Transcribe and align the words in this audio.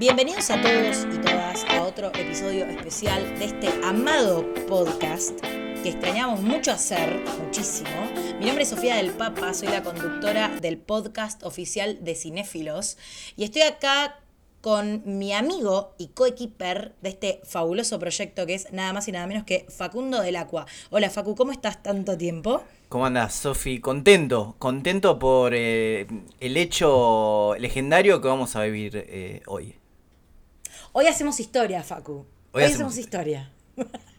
Bienvenidos 0.00 0.48
a 0.48 0.62
todos 0.62 1.06
y 1.14 1.18
todas 1.18 1.62
a 1.68 1.82
otro 1.82 2.06
episodio 2.14 2.64
especial 2.64 3.38
de 3.38 3.44
este 3.44 3.68
amado 3.84 4.46
podcast 4.66 5.38
que 5.42 5.90
extrañamos 5.90 6.40
mucho 6.40 6.72
hacer, 6.72 7.22
muchísimo. 7.38 7.90
Mi 8.38 8.46
nombre 8.46 8.62
es 8.62 8.70
Sofía 8.70 8.96
del 8.96 9.10
Papa, 9.10 9.52
soy 9.52 9.68
la 9.68 9.82
conductora 9.82 10.48
del 10.58 10.78
podcast 10.78 11.42
oficial 11.42 12.02
de 12.02 12.14
Cinéfilos 12.14 12.96
y 13.36 13.44
estoy 13.44 13.60
acá 13.60 14.18
con 14.62 15.02
mi 15.04 15.34
amigo 15.34 15.94
y 15.98 16.08
coequiper 16.08 16.94
de 17.02 17.10
este 17.10 17.42
fabuloso 17.44 17.98
proyecto 17.98 18.46
que 18.46 18.54
es 18.54 18.72
nada 18.72 18.94
más 18.94 19.06
y 19.06 19.12
nada 19.12 19.26
menos 19.26 19.44
que 19.44 19.66
Facundo 19.68 20.22
del 20.22 20.36
Aqua. 20.36 20.64
Hola 20.88 21.10
Facu, 21.10 21.34
¿cómo 21.34 21.52
estás 21.52 21.82
tanto 21.82 22.16
tiempo? 22.16 22.62
¿Cómo 22.88 23.04
andas, 23.04 23.34
Sofi? 23.34 23.80
Contento, 23.80 24.56
contento 24.58 25.18
por 25.18 25.52
eh, 25.54 26.06
el 26.40 26.56
hecho 26.56 27.54
legendario 27.58 28.22
que 28.22 28.28
vamos 28.28 28.56
a 28.56 28.62
vivir 28.62 28.92
eh, 28.96 29.42
hoy. 29.46 29.79
Hoy 30.92 31.06
hacemos 31.06 31.38
historia, 31.38 31.84
Facu. 31.84 32.26
Hoy, 32.52 32.64
hacemos, 32.64 32.96
historia. 32.98 33.52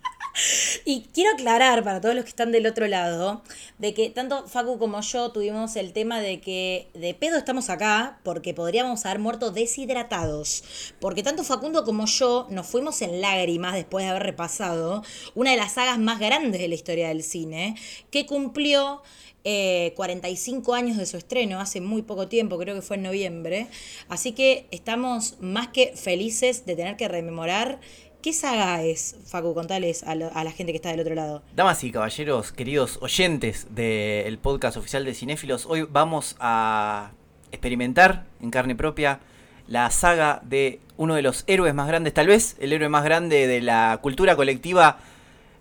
Y 0.86 1.02
quiero 1.14 1.34
aclarar 1.34 1.84
para 1.84 2.00
todos 2.00 2.16
los 2.16 2.24
que 2.24 2.30
están 2.30 2.54
del 2.54 2.66
otro 2.66 2.88
lado 2.88 3.42
de 3.80 3.94
que 3.94 4.10
tanto 4.10 4.48
Facu 4.48 4.80
como 4.80 5.02
yo 5.02 5.30
tuvimos 5.32 5.76
el 5.76 5.92
tema 5.92 6.22
de 6.22 6.40
que 6.40 6.88
de 6.94 7.14
pedo 7.14 7.38
estamos 7.38 7.70
acá 7.70 8.20
porque 8.24 8.54
podríamos 8.54 9.06
haber 9.06 9.20
muerto 9.20 9.52
deshidratados. 9.52 10.64
Porque 11.02 11.22
tanto 11.22 11.44
Facundo 11.44 11.84
como 11.84 12.06
yo 12.06 12.48
nos 12.50 12.66
fuimos 12.66 13.02
en 13.02 13.20
lágrimas 13.20 13.74
después 13.74 14.06
de 14.06 14.12
haber 14.12 14.24
repasado 14.24 15.04
una 15.36 15.52
de 15.52 15.58
las 15.58 15.74
sagas 15.74 16.00
más 16.00 16.20
grandes 16.20 16.62
de 16.62 16.70
la 16.70 16.76
historia 16.76 17.10
del 17.10 17.24
cine 17.24 17.76
que 18.10 18.26
cumplió 18.26 19.04
45 19.44 20.76
eh, 20.76 20.78
años 20.78 20.98
de 20.98 21.06
su 21.06 21.18
estreno, 21.18 21.60
hace 21.60 21.82
muy 21.82 22.02
poco 22.02 22.28
tiempo, 22.28 22.58
creo 22.58 22.76
que 22.76 22.82
fue 22.82 22.98
en 22.98 23.04
noviembre. 23.04 23.68
Así 24.10 24.34
que 24.34 24.68
estamos 24.72 25.38
más 25.40 25.70
que 25.70 25.94
felices 25.96 26.66
de 26.66 26.76
tener 26.76 26.98
que 26.98 27.08
rememorar. 27.08 27.80
¿Qué 28.22 28.34
saga 28.34 28.84
es, 28.84 29.16
Facu? 29.26 29.56
Contales 29.56 30.04
a, 30.04 30.12
a 30.12 30.44
la 30.44 30.52
gente 30.52 30.72
que 30.74 30.76
está 30.76 30.90
del 30.90 31.00
otro 31.00 31.16
lado. 31.16 31.42
Damas 31.56 31.84
y 31.84 31.92
caballeros, 31.92 32.52
queridos 32.52 33.00
oyentes 33.02 33.68
del 33.74 34.38
podcast 34.38 34.78
oficial 34.78 35.06
de 35.06 35.16
Cinéfilos, 35.16 35.66
hoy 35.66 35.88
vamos 35.90 36.36
a 36.40 37.12
experimentar 37.52 38.26
en 38.40 38.52
carne 38.52 38.76
propia 38.76 39.20
la 39.68 39.90
saga 39.90 40.42
de 40.44 40.80
uno 40.98 41.16
de 41.16 41.22
los 41.22 41.44
héroes 41.48 41.74
más 41.74 41.88
grandes, 41.88 42.14
tal 42.14 42.28
vez 42.28 42.56
el 42.60 42.74
héroe 42.74 42.90
más 42.90 43.04
grande 43.04 43.48
de 43.48 43.62
la 43.62 43.98
cultura 44.02 44.36
colectiva, 44.36 45.00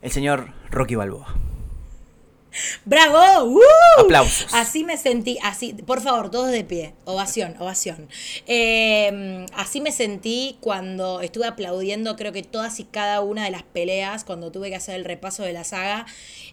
el 0.03 0.11
señor 0.11 0.53
Rocky 0.71 0.97
Balboa. 0.97 1.50
¡Bravo! 2.85 3.45
¡Uh! 3.45 3.61
Aplausos. 4.01 4.53
Así 4.53 4.85
me 4.85 4.97
sentí, 4.97 5.39
así, 5.43 5.75
por 5.75 6.01
favor, 6.01 6.31
todos 6.31 6.51
de 6.51 6.65
pie. 6.65 6.95
Ovación, 7.05 7.57
ovación. 7.59 8.09
Em, 8.47 9.47
así 9.55 9.81
me 9.81 9.93
sentí 9.93 10.57
cuando 10.61 11.21
estuve 11.21 11.47
aplaudiendo, 11.47 12.17
creo 12.17 12.33
que 12.33 12.43
todas 12.43 12.81
y 12.81 12.85
cada 12.85 13.21
una 13.21 13.45
de 13.45 13.51
las 13.51 13.63
peleas, 13.63 14.25
cuando 14.25 14.51
tuve 14.51 14.71
que 14.71 14.77
hacer 14.77 14.97
el 14.97 15.05
repaso 15.05 15.43
de 15.43 15.53
la 15.53 15.65
saga. 15.65 16.07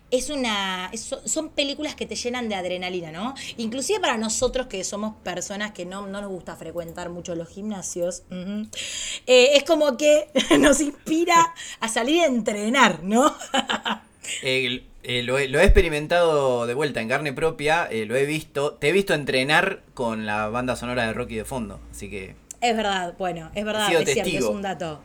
Es 0.09 0.29
una. 0.29 0.89
son 1.25 1.49
películas 1.49 1.95
que 1.95 2.05
te 2.05 2.15
llenan 2.15 2.47
de 2.47 2.55
adrenalina, 2.55 3.11
¿no? 3.11 3.33
Inclusive 3.57 3.99
para 3.99 4.17
nosotros 4.17 4.67
que 4.67 4.83
somos 4.85 5.15
personas 5.23 5.71
que 5.71 5.85
no, 5.85 6.07
nos 6.07 6.27
gusta 6.27 6.55
frecuentar 6.55 7.09
mucho 7.09 7.35
los 7.35 7.49
gimnasios. 7.49 8.23
Eh, 8.31 9.49
es 9.55 9.63
como 9.63 9.97
que 9.97 10.29
nos 10.59 10.79
inspira 10.79 11.53
a 11.81 11.89
salir 11.89 12.21
a 12.21 12.27
entrenar, 12.27 13.03
¿no? 13.03 13.35
Eh, 14.41 14.81
lo, 15.23 15.37
he, 15.37 15.63
experimentado 15.63 16.67
de 16.67 16.73
vuelta 16.73 17.01
en 17.01 17.07
carne 17.07 17.33
propia, 17.33 17.87
eh, 17.89 18.05
lo 18.05 18.15
he 18.15 18.25
visto, 18.25 18.73
te 18.73 18.89
he 18.89 18.91
visto 18.91 19.13
entrenar 19.13 19.81
con 19.93 20.25
la 20.25 20.49
banda 20.49 20.75
sonora 20.75 21.07
de 21.07 21.13
Rocky 21.13 21.35
de 21.35 21.45
fondo, 21.45 21.79
así 21.91 22.09
que... 22.09 22.35
Es 22.59 22.75
verdad, 22.75 23.13
bueno, 23.19 23.51
es 23.53 23.63
verdad, 23.63 23.93
es 23.93 24.13
cierto, 24.13 24.29
es 24.35 24.43
un 24.43 24.63
dato. 24.63 24.99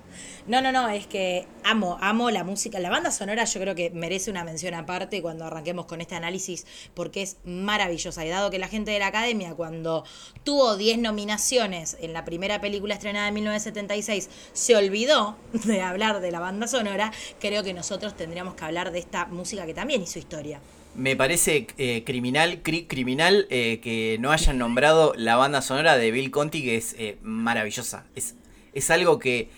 No, 0.47 0.63
no, 0.63 0.73
no, 0.73 0.89
es 0.89 1.07
que 1.07 1.47
amo, 1.65 1.99
amo 2.01 2.31
la 2.31 2.45
música. 2.45 2.81
La 2.81 2.89
banda 2.89 3.11
sonora 3.11 3.45
yo 3.45 3.61
creo 3.61 3.75
que 3.75 3.91
merece 3.91 4.31
una 4.31 4.43
mención 4.43 4.73
aparte 4.73 5.21
cuando 5.21 5.45
arranquemos 5.45 5.85
con 5.85 6.01
este 6.01 6.15
análisis 6.15 6.67
porque 6.95 7.21
es 7.21 7.37
maravillosa. 7.45 8.25
Y 8.25 8.31
dado 8.31 8.51
que 8.51 8.59
la 8.59 8.69
gente 8.69 8.91
de 8.91 8.99
la 8.99 9.09
academia 9.09 9.55
cuando 9.55 10.05
tuvo 10.45 10.77
10 10.77 10.99
nominaciones 10.99 11.99
en 12.01 12.15
la 12.15 12.25
primera 12.25 12.61
película 12.61 12.95
estrenada 12.95 13.29
en 13.29 13.35
1976 13.35 14.31
se 14.55 14.75
olvidó 14.75 15.37
de 15.53 15.83
hablar 15.83 16.23
de 16.23 16.31
la 16.31 16.41
banda 16.41 16.67
sonora, 16.67 17.13
creo 17.39 17.63
que 17.63 17.75
nosotros 17.75 18.17
tendríamos 18.17 18.55
que 18.55 18.65
hablar 18.65 18.93
de 18.93 18.99
esta 18.99 19.27
música 19.27 19.67
que 19.67 19.75
también 19.75 20.03
hizo 20.03 20.19
historia. 20.19 20.61
Me 20.95 21.17
parece 21.17 21.67
eh, 21.79 22.03
criminal, 22.05 22.61
criminal 22.63 23.47
eh, 23.51 23.81
que 23.83 24.19
no 24.21 24.31
hayan 24.31 24.59
nombrado 24.59 25.15
la 25.17 25.37
banda 25.37 25.63
sonora 25.63 25.97
de 25.97 26.11
Bill 26.11 26.31
Conti, 26.31 26.63
que 26.63 26.77
es 26.77 26.95
eh, 26.99 27.17
maravillosa. 27.23 28.05
Es, 28.15 28.35
es 28.75 28.91
algo 28.91 29.19
que 29.19 29.49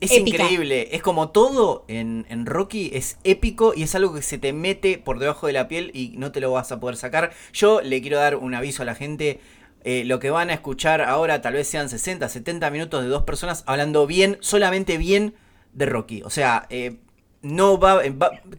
es 0.00 0.12
increíble. 0.12 0.88
Es 0.92 1.02
como 1.02 1.30
todo 1.30 1.84
en, 1.88 2.46
Rocky, 2.46 2.90
es 2.94 3.18
épico 3.24 3.74
y 3.74 3.82
es 3.84 3.94
algo 3.94 4.14
que 4.14 4.22
se 4.22 4.38
te 4.38 4.52
mete 4.52 4.98
por 4.98 5.18
debajo 5.18 5.46
de 5.46 5.52
la 5.52 5.68
piel 5.68 5.90
y 5.94 6.14
no 6.16 6.32
te 6.32 6.40
lo 6.40 6.52
vas 6.52 6.72
a 6.72 6.80
poder 6.80 6.96
sacar. 6.96 7.32
Yo 7.52 7.80
le 7.80 8.00
quiero 8.00 8.18
dar 8.18 8.36
un 8.36 8.54
aviso 8.54 8.82
a 8.82 8.86
la 8.86 8.94
gente. 8.94 9.40
Eh, 9.84 10.04
lo 10.06 10.18
que 10.18 10.30
van 10.30 10.48
a 10.48 10.54
escuchar 10.54 11.02
ahora 11.02 11.42
tal 11.42 11.54
vez 11.54 11.68
sean 11.68 11.90
60, 11.90 12.28
70 12.28 12.70
minutos 12.70 13.02
de 13.02 13.08
dos 13.08 13.24
personas 13.24 13.64
hablando 13.66 14.06
bien, 14.06 14.38
solamente 14.40 14.96
bien 14.96 15.34
de 15.74 15.86
Rocky. 15.86 16.22
O 16.22 16.30
sea, 16.30 16.66
eh, 16.70 16.96
no 17.42 17.78
va, 17.78 18.00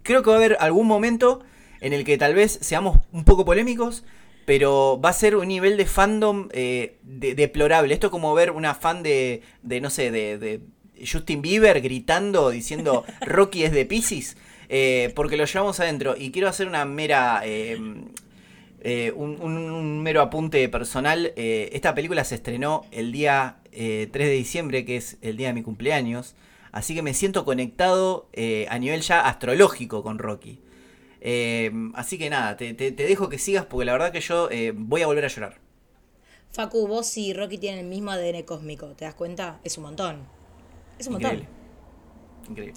creo 0.04 0.22
que 0.22 0.30
va 0.30 0.36
a 0.36 0.40
haber 0.40 0.58
algún 0.60 0.86
momento 0.86 1.44
en 1.86 1.94
el 1.94 2.04
que 2.04 2.18
tal 2.18 2.34
vez 2.34 2.58
seamos 2.62 2.98
un 3.12 3.24
poco 3.24 3.46
polémicos, 3.46 4.04
pero 4.46 5.00
va 5.04 5.10
a 5.10 5.14
ser 5.14 5.36
un 5.36 5.48
nivel 5.48 5.78
de 5.78 5.86
fandom 5.86 6.50
eh, 6.52 6.98
deplorable. 7.04 7.94
Esto 7.94 8.08
es 8.08 8.12
como 8.12 8.34
ver 8.34 8.52
una 8.52 8.74
fan 8.74 9.04
de, 9.04 9.44
de 9.62 9.82
no 9.82 9.90
sé, 9.90 10.10
de 10.12 10.62
Justin 11.00 11.42
Bieber 11.42 11.82
gritando, 11.82 12.50
diciendo 12.50 13.06
Rocky 13.22 13.64
es 13.64 13.72
de 13.72 13.86
Pisces, 13.86 14.38
eh, 14.70 15.12
porque 15.16 15.38
lo 15.38 15.46
llevamos 15.46 15.80
adentro. 15.80 16.16
Y 16.18 16.32
quiero 16.32 16.48
hacer 16.48 16.68
una 16.68 16.86
mera. 16.86 17.42
Eh, 17.46 17.78
eh, 18.82 19.12
un, 19.16 20.04
mero 20.04 20.22
apunte 20.22 20.70
personal. 20.70 21.34
esta 21.36 21.96
película 21.96 22.24
se 22.24 22.36
estrenó 22.36 22.86
el 22.92 23.12
día 23.12 23.58
3 23.72 24.12
de 24.12 24.30
diciembre, 24.30 24.86
que 24.86 24.98
es 24.98 25.18
el 25.22 25.38
día 25.38 25.48
de 25.48 25.54
mi 25.54 25.64
cumpleaños. 25.64 26.36
Así 26.72 26.94
que 26.94 27.02
me 27.02 27.14
siento 27.14 27.46
conectado 27.46 28.30
a 28.70 28.78
nivel 28.78 29.02
ya 29.02 29.22
astrológico 29.22 30.04
con 30.04 30.20
Rocky. 30.20 30.60
Así 31.96 32.18
que 32.18 32.30
nada, 32.30 32.56
te, 32.58 32.74
te, 32.74 32.92
dejo 32.92 33.30
que 33.30 33.40
sigas 33.40 33.66
porque 33.66 33.86
la 33.86 33.94
verdad 33.94 34.12
que 34.12 34.22
yo 34.22 34.50
voy 34.76 35.02
a 35.02 35.08
volver 35.08 35.26
a 35.26 35.28
llorar. 35.28 35.60
Facu, 36.52 36.88
vos 36.88 37.18
y 37.18 37.34
Rocky 37.34 37.58
tienen 37.58 37.80
el 37.82 37.88
mismo 37.88 38.12
ADN 38.12 38.44
cósmico, 38.44 38.88
¿te 38.96 39.06
das 39.06 39.16
cuenta? 39.16 39.60
Es 39.64 39.78
un 39.78 39.84
montón. 39.86 40.28
Es 40.98 41.08
un 41.08 41.14
montón. 41.14 41.34
Increíble. 41.34 41.65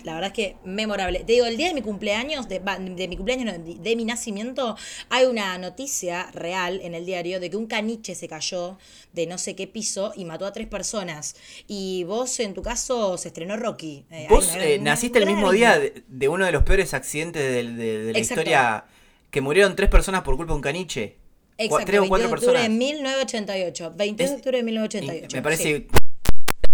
La 0.05 0.15
verdad 0.15 0.29
es 0.29 0.33
que 0.33 0.57
memorable. 0.65 1.21
Te 1.21 1.33
digo, 1.33 1.47
el 1.47 1.57
día 1.57 1.69
de 1.69 1.75
mi 1.75 1.83
cumpleaños, 1.83 2.49
de, 2.49 2.61
mi 3.09 3.17
cumpleaños, 3.17 3.55
de, 3.65 3.97
mi 3.97 4.05
nacimiento, 4.05 4.77
hay 5.11 5.27
una 5.27 5.59
noticia 5.59 6.31
real 6.33 6.81
en 6.83 6.95
el 6.95 7.05
diario 7.05 7.41
de 7.41 7.51
que 7.51 7.57
un 7.57 7.67
caniche 7.67 8.15
se 8.15 8.29
cayó 8.29 8.79
de 9.13 9.27
no 9.27 9.39
sé 9.39 9.55
qué 9.55 9.67
piso 9.67 10.13
y 10.17 10.25
mató 10.25 10.47
a 10.47 10.53
tres 10.53 10.67
personas. 10.67 11.37
Y 11.67 12.05
vos, 12.05 12.41
en 12.41 12.55
tu 12.55 12.63
caso, 12.63 13.19
se 13.19 13.29
estrenó 13.29 13.57
Rocky. 13.57 14.07
Eh, 14.11 14.27
vos 14.31 14.55
eh, 14.57 14.79
naciste 14.81 15.19
el 15.19 15.27
mismo 15.27 15.53
día 15.53 15.79
de, 15.79 16.29
uno 16.29 16.47
de 16.47 16.53
los 16.53 16.63
peores 16.63 16.95
accidentes 16.95 17.43
de, 17.43 18.13
la 18.13 18.19
historia, 18.19 18.85
que 19.31 19.41
murieron 19.41 19.77
tres 19.77 19.91
personas 19.91 20.23
por 20.23 20.37
culpa 20.37 20.53
de 20.53 20.57
un 20.57 20.63
caniche. 20.63 21.17
Exacto, 21.59 21.87
tres 21.87 22.01
o 22.01 22.09
cuatro 22.09 22.29
de 22.29 22.35
octubre 22.35 22.63
de 22.63 22.69
1988. 22.69 23.95
22 23.97 24.31
de 24.31 24.37
octubre 24.37 24.57
de 24.59 24.63
1988. 24.63 25.37
Me 25.37 25.43
parece 25.43 25.89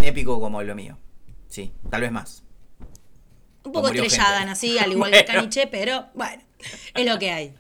épico 0.03 0.39
como 0.39 0.63
lo 0.63 0.75
mío. 0.75 0.99
Sí, 1.49 1.73
tal 1.91 2.03
vez 2.03 2.13
más. 2.13 2.44
Un 3.65 3.73
poco 3.73 3.89
estrellada, 3.89 4.43
así, 4.51 4.79
al 4.79 4.93
igual 4.93 5.11
que 5.11 5.25
Caniche, 5.25 5.67
pero 5.67 6.07
bueno, 6.15 6.43
es 6.95 7.07
lo 7.07 7.19
que 7.19 7.31
hay. 7.31 7.55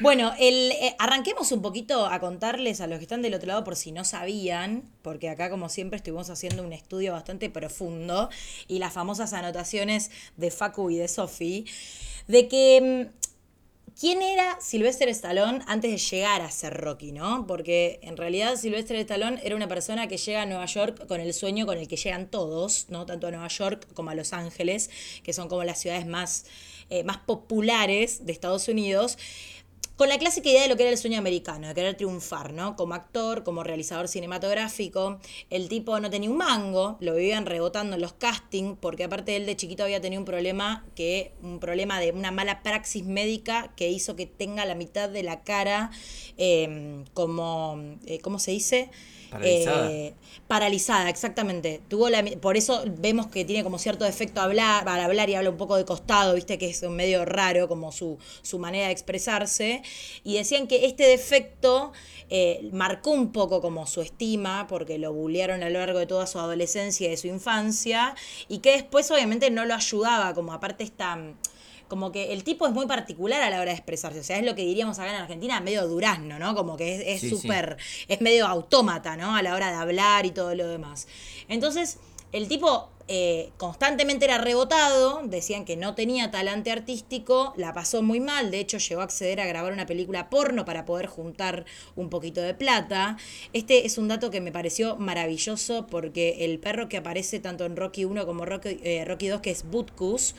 Bueno, 0.00 0.32
el, 0.38 0.72
eh, 0.72 0.94
arranquemos 0.98 1.50
un 1.52 1.62
poquito 1.62 2.06
a 2.06 2.20
contarles 2.20 2.80
a 2.80 2.86
los 2.86 2.98
que 2.98 3.04
están 3.04 3.22
del 3.22 3.34
otro 3.34 3.48
lado 3.48 3.64
por 3.64 3.76
si 3.76 3.92
no 3.92 4.04
sabían, 4.04 4.82
porque 5.02 5.28
acá 5.30 5.50
como 5.50 5.68
siempre 5.68 5.96
estuvimos 5.96 6.30
haciendo 6.30 6.62
un 6.62 6.72
estudio 6.72 7.12
bastante 7.12 7.50
profundo 7.50 8.28
y 8.68 8.78
las 8.78 8.92
famosas 8.92 9.32
anotaciones 9.32 10.10
de 10.36 10.50
Facu 10.50 10.90
y 10.90 10.96
de 10.96 11.08
Sofi, 11.08 11.66
de 12.28 12.48
que 12.48 13.10
mm, 13.10 13.23
¿Quién 13.98 14.22
era 14.22 14.58
Sylvester 14.60 15.08
Stallone 15.10 15.60
antes 15.68 15.92
de 15.92 15.98
llegar 15.98 16.42
a 16.42 16.50
ser 16.50 16.74
Rocky, 16.74 17.12
no? 17.12 17.46
Porque 17.46 18.00
en 18.02 18.16
realidad 18.16 18.56
Sylvester 18.56 18.96
Stallone 18.96 19.40
era 19.44 19.54
una 19.54 19.68
persona 19.68 20.08
que 20.08 20.16
llega 20.16 20.42
a 20.42 20.46
Nueva 20.46 20.66
York 20.66 21.06
con 21.06 21.20
el 21.20 21.32
sueño 21.32 21.64
con 21.64 21.78
el 21.78 21.86
que 21.86 21.96
llegan 21.96 22.28
todos, 22.28 22.86
¿no? 22.88 23.06
Tanto 23.06 23.28
a 23.28 23.30
Nueva 23.30 23.46
York 23.46 23.86
como 23.94 24.10
a 24.10 24.16
Los 24.16 24.32
Ángeles, 24.32 24.90
que 25.22 25.32
son 25.32 25.48
como 25.48 25.62
las 25.62 25.78
ciudades 25.80 26.06
más, 26.08 26.44
eh, 26.90 27.04
más 27.04 27.18
populares 27.18 28.26
de 28.26 28.32
Estados 28.32 28.66
Unidos 28.66 29.16
con 29.96 30.08
la 30.08 30.18
clásica 30.18 30.48
idea 30.48 30.62
de 30.62 30.68
lo 30.68 30.76
que 30.76 30.82
era 30.82 30.90
el 30.90 30.98
sueño 30.98 31.18
americano, 31.18 31.68
de 31.68 31.74
querer 31.74 31.94
triunfar, 31.94 32.52
¿no? 32.52 32.74
Como 32.74 32.94
actor, 32.94 33.44
como 33.44 33.62
realizador 33.62 34.08
cinematográfico. 34.08 35.20
El 35.50 35.68
tipo 35.68 36.00
no 36.00 36.10
tenía 36.10 36.30
un 36.30 36.36
mango, 36.36 36.96
lo 37.00 37.14
vivían 37.14 37.46
rebotando 37.46 37.94
en 37.94 38.02
los 38.02 38.12
castings, 38.12 38.76
porque 38.80 39.04
aparte 39.04 39.36
él 39.36 39.46
de 39.46 39.56
chiquito 39.56 39.84
había 39.84 40.00
tenido 40.00 40.20
un 40.20 40.26
problema 40.26 40.84
que, 40.96 41.32
un 41.42 41.60
problema 41.60 42.00
de 42.00 42.10
una 42.10 42.32
mala 42.32 42.62
praxis 42.62 43.04
médica 43.04 43.72
que 43.76 43.88
hizo 43.88 44.16
que 44.16 44.26
tenga 44.26 44.64
la 44.64 44.74
mitad 44.74 45.08
de 45.08 45.22
la 45.22 45.44
cara 45.44 45.90
em, 46.36 47.04
como, 47.14 47.78
eh, 48.06 48.18
¿cómo 48.18 48.38
se 48.40 48.50
dice? 48.50 48.90
Paralizada. 49.34 49.90
Eh, 49.90 50.14
paralizada, 50.46 51.10
exactamente. 51.10 51.80
Tuvo 51.88 52.06
por 52.40 52.56
eso 52.56 52.84
vemos 52.86 53.26
que 53.26 53.44
tiene 53.44 53.64
como 53.64 53.78
cierto 53.78 54.04
defecto 54.04 54.40
hablar, 54.40 54.84
para 54.84 55.04
hablar 55.04 55.28
y 55.28 55.34
habla 55.34 55.50
un 55.50 55.56
poco 55.56 55.76
de 55.76 55.84
costado, 55.84 56.34
viste 56.34 56.56
que 56.56 56.70
es 56.70 56.82
un 56.82 56.94
medio 56.94 57.24
raro 57.24 57.66
como 57.66 57.90
su, 57.90 58.18
su 58.42 58.58
manera 58.60 58.86
de 58.86 58.92
expresarse. 58.92 59.82
Y 60.22 60.36
decían 60.36 60.68
que 60.68 60.86
este 60.86 61.04
defecto 61.04 61.92
eh, 62.30 62.68
marcó 62.72 63.10
un 63.10 63.32
poco 63.32 63.60
como 63.60 63.86
su 63.86 64.02
estima, 64.02 64.66
porque 64.68 64.98
lo 64.98 65.12
bullearon 65.12 65.64
a 65.64 65.70
lo 65.70 65.80
largo 65.80 65.98
de 65.98 66.06
toda 66.06 66.26
su 66.28 66.38
adolescencia 66.38 67.08
y 67.08 67.10
de 67.10 67.16
su 67.16 67.26
infancia, 67.26 68.14
y 68.48 68.58
que 68.58 68.72
después 68.72 69.10
obviamente 69.10 69.50
no 69.50 69.64
lo 69.64 69.74
ayudaba, 69.74 70.32
como 70.34 70.52
aparte 70.52 70.84
esta 70.84 71.18
como 71.88 72.12
que 72.12 72.32
el 72.32 72.44
tipo 72.44 72.66
es 72.66 72.72
muy 72.72 72.86
particular 72.86 73.42
a 73.42 73.50
la 73.50 73.60
hora 73.60 73.70
de 73.70 73.76
expresarse. 73.76 74.20
O 74.20 74.24
sea, 74.24 74.38
es 74.38 74.44
lo 74.44 74.54
que 74.54 74.62
diríamos 74.62 74.98
acá 74.98 75.10
en 75.10 75.20
Argentina, 75.20 75.60
medio 75.60 75.86
durazno, 75.86 76.38
¿no? 76.38 76.54
Como 76.54 76.76
que 76.76 77.14
es 77.14 77.28
súper, 77.28 77.76
es, 78.08 78.20
medio 78.20 78.46
autómata, 78.46 79.16
¿no? 79.16 79.36
A 79.36 79.42
la 79.42 79.54
hora 79.54 79.70
de 79.70 79.76
hablar 79.76 80.26
y 80.26 80.30
todo 80.30 80.54
lo 80.54 80.66
demás. 80.66 81.06
Entonces, 81.48 81.98
el 82.32 82.48
tipo 82.48 82.88
eh, 83.06 83.50
constantemente 83.58 84.24
era 84.24 84.38
rebotado, 84.38 85.20
decían 85.24 85.64
que 85.64 85.76
no 85.76 85.94
tenía 85.94 86.30
talante 86.30 86.70
artístico, 86.70 87.52
la 87.56 87.74
pasó 87.74 88.02
muy 88.02 88.18
mal, 88.18 88.50
de 88.50 88.60
hecho 88.60 88.78
llegó 88.78 89.02
a 89.02 89.04
acceder 89.04 89.40
a 89.40 89.46
grabar 89.46 89.72
una 89.72 89.84
película 89.84 90.30
porno 90.30 90.64
para 90.64 90.86
poder 90.86 91.06
juntar 91.06 91.66
un 91.96 92.08
poquito 92.08 92.40
de 92.40 92.54
plata. 92.54 93.18
Este 93.52 93.84
es 93.84 93.98
un 93.98 94.08
dato 94.08 94.30
que 94.30 94.40
me 94.40 94.52
pareció 94.52 94.96
maravilloso 94.96 95.86
porque 95.86 96.44
el 96.46 96.58
perro 96.58 96.88
que 96.88 96.96
aparece 96.96 97.40
tanto 97.40 97.66
en 97.66 97.76
Rocky 97.76 98.06
1 98.06 98.24
como 98.24 98.46
Rocky, 98.46 98.78
eh, 98.82 99.04
Rocky 99.04 99.28
2, 99.28 99.40
que 99.42 99.50
es 99.50 99.68
Butkus, 99.68 100.34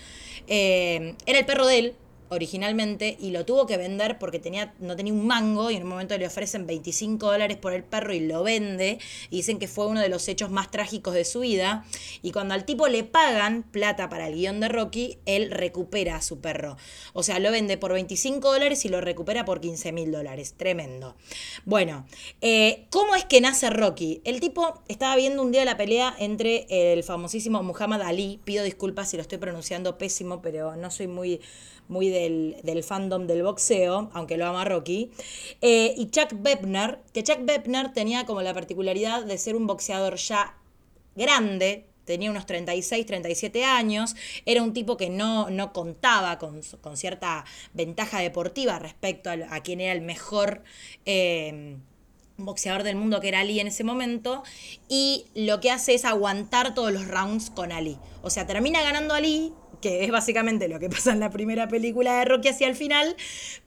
eh, 0.47 1.15
era 1.27 1.39
el 1.39 1.45
perro 1.45 1.67
de 1.67 1.79
él, 1.79 1.95
originalmente 2.29 3.17
y 3.19 3.31
lo 3.31 3.45
tuvo 3.45 3.65
que 3.65 3.77
vender 3.77 4.17
porque 4.19 4.39
tenía, 4.39 4.73
no 4.79 4.95
tenía 4.95 5.13
un 5.13 5.25
mango 5.25 5.71
y 5.71 5.75
en 5.75 5.83
un 5.83 5.89
momento 5.89 6.17
le 6.17 6.27
ofrecen 6.27 6.65
25 6.65 7.25
dólares 7.25 7.57
por 7.57 7.73
el 7.73 7.83
perro 7.83 8.13
y 8.13 8.19
lo 8.21 8.43
vende 8.43 8.99
y 9.29 9.37
dicen 9.37 9.59
que 9.59 9.67
fue 9.67 9.87
uno 9.87 10.01
de 10.01 10.09
los 10.09 10.27
hechos 10.27 10.49
más 10.49 10.71
trágicos 10.71 11.13
de 11.13 11.25
su 11.25 11.41
vida 11.41 11.85
y 12.21 12.31
cuando 12.31 12.53
al 12.53 12.65
tipo 12.65 12.87
le 12.87 13.03
pagan 13.03 13.63
plata 13.63 14.09
para 14.09 14.27
el 14.27 14.35
guion 14.35 14.59
de 14.59 14.69
Rocky, 14.69 15.19
él 15.25 15.51
recupera 15.51 16.17
a 16.17 16.21
su 16.21 16.39
perro. 16.39 16.77
O 17.13 17.23
sea, 17.23 17.39
lo 17.39 17.51
vende 17.51 17.77
por 17.77 17.93
25 17.93 18.51
dólares 18.51 18.85
y 18.85 18.89
lo 18.89 19.01
recupera 19.01 19.45
por 19.45 19.61
15 19.61 19.91
mil 19.91 20.11
dólares. 20.11 20.55
Tremendo. 20.57 21.15
Bueno, 21.65 22.05
eh, 22.41 22.87
¿cómo 22.89 23.15
es 23.15 23.25
que 23.25 23.41
nace 23.41 23.69
Rocky? 23.69 24.21
El 24.23 24.39
tipo 24.39 24.81
estaba 24.87 25.15
viendo 25.15 25.41
un 25.41 25.51
día 25.51 25.65
la 25.65 25.77
pelea 25.77 26.15
entre 26.19 26.65
el 26.69 27.03
famosísimo 27.03 27.63
Muhammad 27.63 28.01
Ali, 28.01 28.39
pido 28.43 28.63
disculpas 28.63 29.09
si 29.09 29.17
lo 29.17 29.21
estoy 29.21 29.37
pronunciando 29.37 29.97
pésimo, 29.97 30.41
pero 30.41 30.75
no 30.75 30.91
soy 30.91 31.07
muy 31.07 31.41
muy 31.87 32.09
del, 32.09 32.83
fandom 32.83 33.27
del 33.27 33.43
boxeo, 33.43 34.09
aunque 34.13 34.37
lo 34.37 34.45
ama 34.45 34.65
Rocky, 34.65 35.11
eh, 35.61 35.93
y 35.97 36.09
Chuck 36.09 36.29
Bepner, 36.33 36.99
que 37.13 37.23
Chuck 37.23 37.39
Bepner 37.41 37.93
tenía 37.93 38.25
como 38.25 38.41
la 38.41 38.53
particularidad 38.53 39.23
de 39.25 39.37
ser 39.37 39.55
un 39.55 39.67
boxeador 39.67 40.15
ya 40.15 40.57
grande, 41.15 41.85
tenía 42.05 42.29
unos 42.29 42.45
36, 42.45 43.05
37 43.05 43.63
años, 43.63 44.15
era 44.45 44.61
un 44.61 44.73
tipo 44.73 44.97
que 44.97 45.09
no, 45.09 45.49
no 45.49 45.73
contaba 45.73 46.37
con, 46.37 46.61
cierta 46.95 47.45
ventaja 47.73 48.19
deportiva 48.19 48.79
respecto 48.79 49.29
a, 49.29 49.37
a 49.49 49.63
quien 49.63 49.81
era 49.81 49.93
el 49.93 50.01
mejor 50.01 50.63
eh, 51.05 51.77
boxeador 52.37 52.83
del 52.83 52.95
mundo 52.95 53.21
que 53.21 53.29
era 53.29 53.39
Ali 53.39 53.59
en 53.59 53.67
ese 53.67 53.83
momento, 53.83 54.43
y 54.87 55.25
lo 55.35 55.59
que 55.59 55.71
hace 55.71 55.93
es 55.93 56.05
aguantar 56.05 56.73
todos 56.73 56.91
los 56.91 57.07
rounds 57.07 57.49
con 57.49 57.71
Ali. 57.71 57.97
O 58.21 58.29
sea, 58.29 58.45
termina 58.45 58.81
ganando 58.81 59.13
Ali, 59.13 59.53
que 59.85 60.03
es 60.03 60.09
básicamente 60.09 60.67
lo 60.67 60.79
que 60.79 60.89
pasa 60.89 61.11
en 61.11 61.19
la 61.19 61.29
primera 61.29 61.67
película 61.67 62.17
de 62.17 62.25
Rocky 62.25 62.47
hacia 62.47 62.67
el 62.67 62.75
final, 62.75 63.15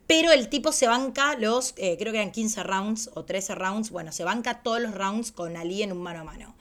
pero 0.09 0.32
el 0.32 0.49
tipo 0.49 0.73
se 0.73 0.88
banca 0.88 1.37
los, 1.38 1.75
eh, 1.76 1.94
creo 1.97 2.12
que 2.12 2.19
eran 2.19 2.32
15 2.32 2.65
rounds 2.65 3.09
o 3.15 3.25
13 3.25 3.55
rounds, 3.55 3.91
bueno, 3.91 4.11
se 4.11 4.25
banca 4.25 4.65
todos 4.65 4.81
los 4.81 4.93
rounds 4.97 5.31
con 5.31 5.56
Ali 5.56 5.85
en 5.85 5.93
un 5.93 6.03
mano 6.03 6.23
a 6.23 6.25
mano. 6.25 6.56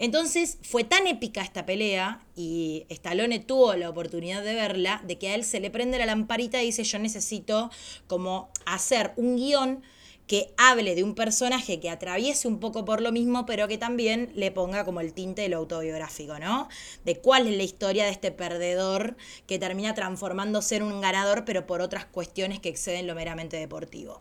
Entonces 0.00 0.58
fue 0.62 0.82
tan 0.82 1.06
épica 1.06 1.40
esta 1.42 1.64
pelea 1.64 2.20
y 2.34 2.84
Stallone 2.88 3.38
tuvo 3.38 3.74
la 3.76 3.88
oportunidad 3.88 4.42
de 4.42 4.54
verla, 4.54 5.00
de 5.06 5.18
que 5.18 5.28
a 5.28 5.36
él 5.36 5.44
se 5.44 5.60
le 5.60 5.70
prende 5.70 5.98
la 5.98 6.06
lamparita 6.06 6.60
y 6.60 6.66
dice 6.66 6.82
yo 6.82 6.98
necesito 6.98 7.70
como 8.08 8.50
hacer 8.66 9.12
un 9.14 9.36
guion 9.36 9.84
que 10.26 10.52
hable 10.56 10.94
de 10.94 11.04
un 11.04 11.14
personaje 11.14 11.78
que 11.80 11.90
atraviese 11.90 12.48
un 12.48 12.58
poco 12.58 12.84
por 12.84 13.00
lo 13.00 13.12
mismo, 13.12 13.46
pero 13.46 13.68
que 13.68 13.78
también 13.78 14.32
le 14.34 14.50
ponga 14.50 14.84
como 14.84 15.00
el 15.00 15.12
tinte 15.12 15.42
de 15.42 15.48
lo 15.48 15.58
autobiográfico, 15.58 16.38
¿no? 16.38 16.68
De 17.04 17.18
cuál 17.18 17.46
es 17.46 17.56
la 17.56 17.62
historia 17.62 18.04
de 18.04 18.10
este 18.10 18.32
perdedor 18.32 19.16
que 19.46 19.58
termina 19.58 19.94
transformándose 19.94 20.76
en 20.76 20.82
un 20.82 21.00
ganador, 21.00 21.44
pero 21.44 21.66
por 21.66 21.80
otras 21.80 22.06
cuestiones 22.06 22.60
que 22.60 22.68
exceden 22.68 23.06
lo 23.06 23.14
meramente 23.14 23.56
deportivo. 23.56 24.20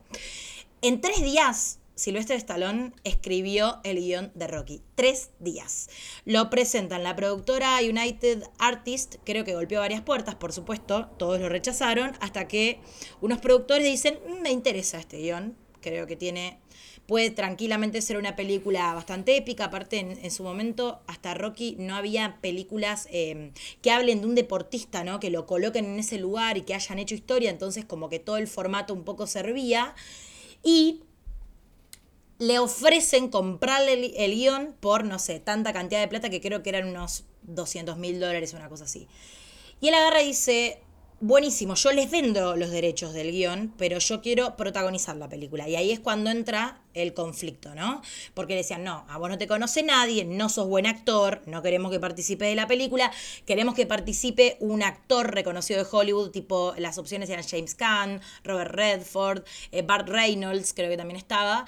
En 0.81 1.01
tres 1.01 1.23
días, 1.23 1.79
Silvestre 1.95 2.35
Stallone 2.35 2.91
escribió 3.05 3.79
el 3.83 3.97
guion 3.97 4.31
de 4.35 4.47
Rocky. 4.47 4.81
Tres 4.95 5.29
días. 5.39 5.89
Lo 6.25 6.49
presentan 6.49 7.03
la 7.03 7.15
productora 7.15 7.77
United 7.79 8.43
Artists, 8.59 9.17
creo 9.23 9.45
que 9.45 9.55
golpeó 9.55 9.79
varias 9.79 10.01
puertas, 10.01 10.35
por 10.35 10.51
supuesto, 10.51 11.09
todos 11.17 11.39
lo 11.39 11.47
rechazaron, 11.47 12.11
hasta 12.19 12.47
que 12.47 12.81
unos 13.21 13.39
productores 13.39 13.85
dicen, 13.85 14.19
mm, 14.27 14.41
me 14.41 14.51
interesa 14.51 14.99
este 14.99 15.19
guion, 15.19 15.55
Creo 15.89 16.07
que 16.07 16.15
tiene 16.15 16.59
puede 17.07 17.29
tranquilamente 17.29 18.01
ser 18.01 18.17
una 18.17 18.35
película 18.35 18.93
bastante 18.93 19.37
épica. 19.37 19.65
Aparte, 19.65 19.99
en, 19.99 20.31
su 20.31 20.43
momento, 20.43 21.01
hasta 21.07 21.33
Rocky 21.33 21.75
no 21.77 21.95
había 21.95 22.39
películas 22.41 23.07
em, 23.11 23.51
que 23.81 23.91
hablen 23.91 24.21
de 24.21 24.27
un 24.27 24.35
deportista, 24.35 25.03
¿no? 25.03 25.19
Que 25.19 25.29
lo 25.29 25.45
coloquen 25.45 25.85
en 25.85 25.99
ese 25.99 26.17
lugar 26.17 26.57
y 26.57 26.61
que 26.61 26.73
hayan 26.73 26.99
hecho 26.99 27.15
historia. 27.15 27.51
Entonces, 27.51 27.85
como 27.85 28.09
que 28.09 28.19
todo 28.19 28.37
el 28.37 28.47
formato 28.47 28.93
un 28.93 29.03
poco 29.03 29.27
servía. 29.27 29.93
Y 30.63 31.03
le 32.39 32.59
ofrecen 32.59 33.29
comprarle 33.29 33.93
el, 33.93 34.13
el 34.17 34.33
guion 34.33 34.75
por, 34.79 35.05
no 35.05 35.19
sé, 35.19 35.39
tanta 35.39 35.73
cantidad 35.73 36.01
de 36.01 36.07
plata 36.07 36.29
que 36.29 36.41
creo 36.41 36.63
que 36.63 36.69
eran 36.69 36.88
unos 36.88 37.25
200 37.43 37.97
mil 37.97 38.19
dólares, 38.19 38.53
una 38.53 38.67
cosa 38.67 38.85
así. 38.85 39.07
Y 39.79 39.89
él 39.89 39.93
agarra 39.93 40.23
y 40.23 40.27
dice, 40.27 40.79
buenísimo, 41.19 41.75
yo 41.75 41.91
les 41.91 42.12
vendo 42.12 42.56
los 42.56 42.71
derechos 42.71 43.13
del 43.13 43.31
guion, 43.31 43.73
pero 43.77 44.00
yo 44.00 44.21
quiero 44.21 44.56
protagonizar 44.56 45.15
la 45.15 45.29
película. 45.29 45.67
Y 45.67 45.75
ahí 45.75 45.91
es 45.91 46.00
cuando 46.00 46.29
entra 46.29 46.81
el 46.94 47.13
conflicto, 47.13 47.73
¿no? 47.75 48.01
Porque 48.33 48.53
le 48.53 48.59
decían, 48.59 48.83
no, 48.83 49.06
a 49.09 49.17
vos 49.17 49.29
no 49.29 49.38
te 49.38 49.47
conoce 49.47 49.83
nadie, 49.83 50.25
no 50.25 50.50
sos 50.50 50.67
buen 50.67 50.85
actor, 50.85 51.41
no 51.45 51.62
queremos 51.62 51.91
que 51.91 52.00
participe 52.00 52.45
de 52.45 52.56
la 52.56 52.67
película, 52.67 53.12
queremos 53.45 53.75
que 53.75 53.85
participe 53.85 54.57
un 54.59 54.83
actor 54.83 55.33
reconocido 55.33 55.83
de 55.83 55.89
Hollywood, 55.89 56.31
tipo, 56.31 56.73
las 56.77 56.97
opciones 56.97 57.29
eran 57.29 57.45
James 57.47 57.75
Caan, 57.75 58.21
Robert 58.44 58.71
Redford, 58.71 59.44
eh, 59.71 59.81
Bart 59.81 60.07
Reynolds, 60.07 60.73
creo 60.73 60.89
que 60.89 60.97
también 60.97 61.17
estaba. 61.17 61.65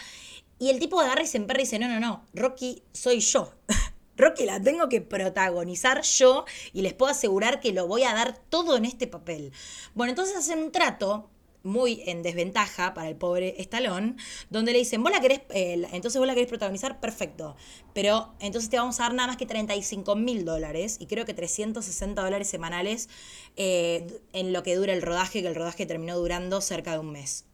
Y 0.60 0.70
el 0.70 0.80
tipo 0.80 1.00
agarra 1.00 1.22
y 1.22 1.28
se 1.28 1.38
emperra 1.38 1.60
y 1.60 1.64
dice, 1.64 1.80
no, 1.80 1.88
no, 1.88 2.00
no, 2.00 2.26
Rocky 2.34 2.84
soy 2.92 3.20
yo. 3.20 3.54
Rocky 4.18 4.46
la 4.46 4.60
tengo 4.60 4.90
que 4.90 5.02
protagonizar 5.02 6.02
yo 6.02 6.46
y 6.74 6.82
les 6.82 6.94
puedo 6.94 7.12
asegurar 7.12 7.60
que 7.60 7.72
lo 7.72 7.88
voy 7.88 8.04
a 8.04 8.14
dar 8.14 8.38
todo 8.50 8.76
en 8.76 8.86
este 8.86 9.08
papel. 9.08 9.52
Bueno, 9.94 10.12
entonces 10.12 10.36
hacen 10.36 10.60
un 10.60 10.72
trato 10.72 11.30
muy 11.64 12.02
en 12.06 12.24
desventaja 12.24 12.94
para 12.94 13.10
el 13.10 13.16
pobre 13.16 13.56
Estalón, 13.62 14.18
donde 14.50 14.72
le 14.72 14.80
dicen, 14.80 15.04
vos 15.04 15.12
la 15.12 15.20
querés, 15.20 15.42
eh, 15.50 15.86
entonces 15.92 16.18
vos 16.18 16.28
la 16.28 16.34
querés 16.34 16.48
protagonizar, 16.50 17.00
perfecto, 17.00 17.56
pero 17.94 18.34
entonces 18.40 18.70
te 18.70 18.78
vamos 18.78 19.00
a 19.00 19.04
dar 19.04 19.14
nada 19.14 19.28
más 19.28 19.38
que 19.38 19.46
35 19.46 20.16
mil 20.16 20.46
dólares 20.46 20.98
y 21.00 21.08
creo 21.08 21.26
que 21.26 21.34
360 21.34 22.22
dólares 22.22 22.48
semanales 22.48 23.10
eh, 23.58 24.22
en 24.34 24.54
lo 24.54 24.64
que 24.64 24.76
dura 24.76 24.94
el 24.94 25.02
rodaje, 25.02 25.42
que 25.42 25.48
el 25.48 25.56
rodaje 25.56 25.86
terminó 25.86 26.18
durando 26.18 26.62
cerca 26.62 26.94
de 26.94 27.00
un 27.00 27.12
mes. 27.12 27.46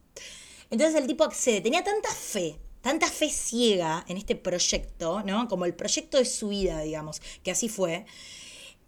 Entonces 0.69 0.99
el 0.99 1.07
tipo 1.07 1.23
accede, 1.23 1.61
tenía 1.61 1.83
tanta 1.83 2.09
fe 2.09 2.59
tanta 2.83 3.07
fe 3.07 3.29
ciega 3.29 4.05
en 4.07 4.17
este 4.17 4.35
proyecto, 4.35 5.23
¿no? 5.23 5.47
Como 5.47 5.65
el 5.65 5.73
proyecto 5.73 6.17
de 6.17 6.25
su 6.25 6.49
vida, 6.49 6.81
digamos, 6.81 7.21
que 7.41 7.49
así 7.49 7.69
fue, 7.69 8.05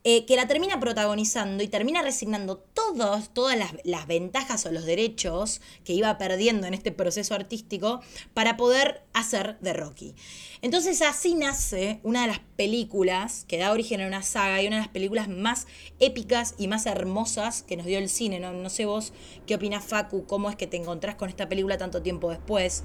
eh, 0.04 0.26
que 0.26 0.36
la 0.36 0.48
termina 0.48 0.80
protagonizando 0.80 1.64
y 1.64 1.68
termina 1.68 2.04
resignando 2.04 2.58
todos, 2.58 3.34
todas 3.34 3.58
las, 3.84 4.06
ventajas 4.06 4.64
o 4.68 4.72
los 4.72 4.86
derechos 4.86 5.62
que 5.84 5.94
iba 5.94 6.16
perdiendo 6.20 6.68
en 6.68 6.76
este 6.76 6.92
proceso 6.92 7.34
artístico 7.34 8.02
para 8.36 8.56
poder 8.56 9.02
hacer 9.14 9.58
de 9.62 9.74
Rocky. 9.74 10.14
Entonces 10.62 11.02
así 11.02 11.34
nace 11.34 12.02
una 12.04 12.22
de 12.22 12.28
las 12.28 12.40
películas 12.56 13.46
que 13.48 13.58
da 13.58 13.72
origen 13.72 14.00
a 14.02 14.06
una 14.08 14.22
saga 14.22 14.62
y 14.62 14.68
una 14.68 14.76
de 14.76 14.84
las 14.84 14.92
películas 14.92 15.28
más 15.28 15.66
épicas 16.00 16.54
y 16.60 16.68
más 16.68 16.86
hermosas 16.86 17.64
que 17.64 17.76
nos 17.76 17.88
dio 17.88 17.98
el 17.98 18.10
cine. 18.10 18.40
No, 18.40 18.54
no 18.54 18.70
sé 18.70 18.86
vos 18.86 19.12
qué 19.48 19.56
opinas 19.56 19.84
Facu, 19.84 20.28
cómo 20.28 20.52
es 20.52 20.56
que 20.56 20.68
te 20.68 20.78
encontrás 20.78 21.16
con 21.16 21.30
esta 21.30 21.50
película 21.50 21.80
tanto 21.80 22.04
tiempo 22.04 22.30
después. 22.30 22.84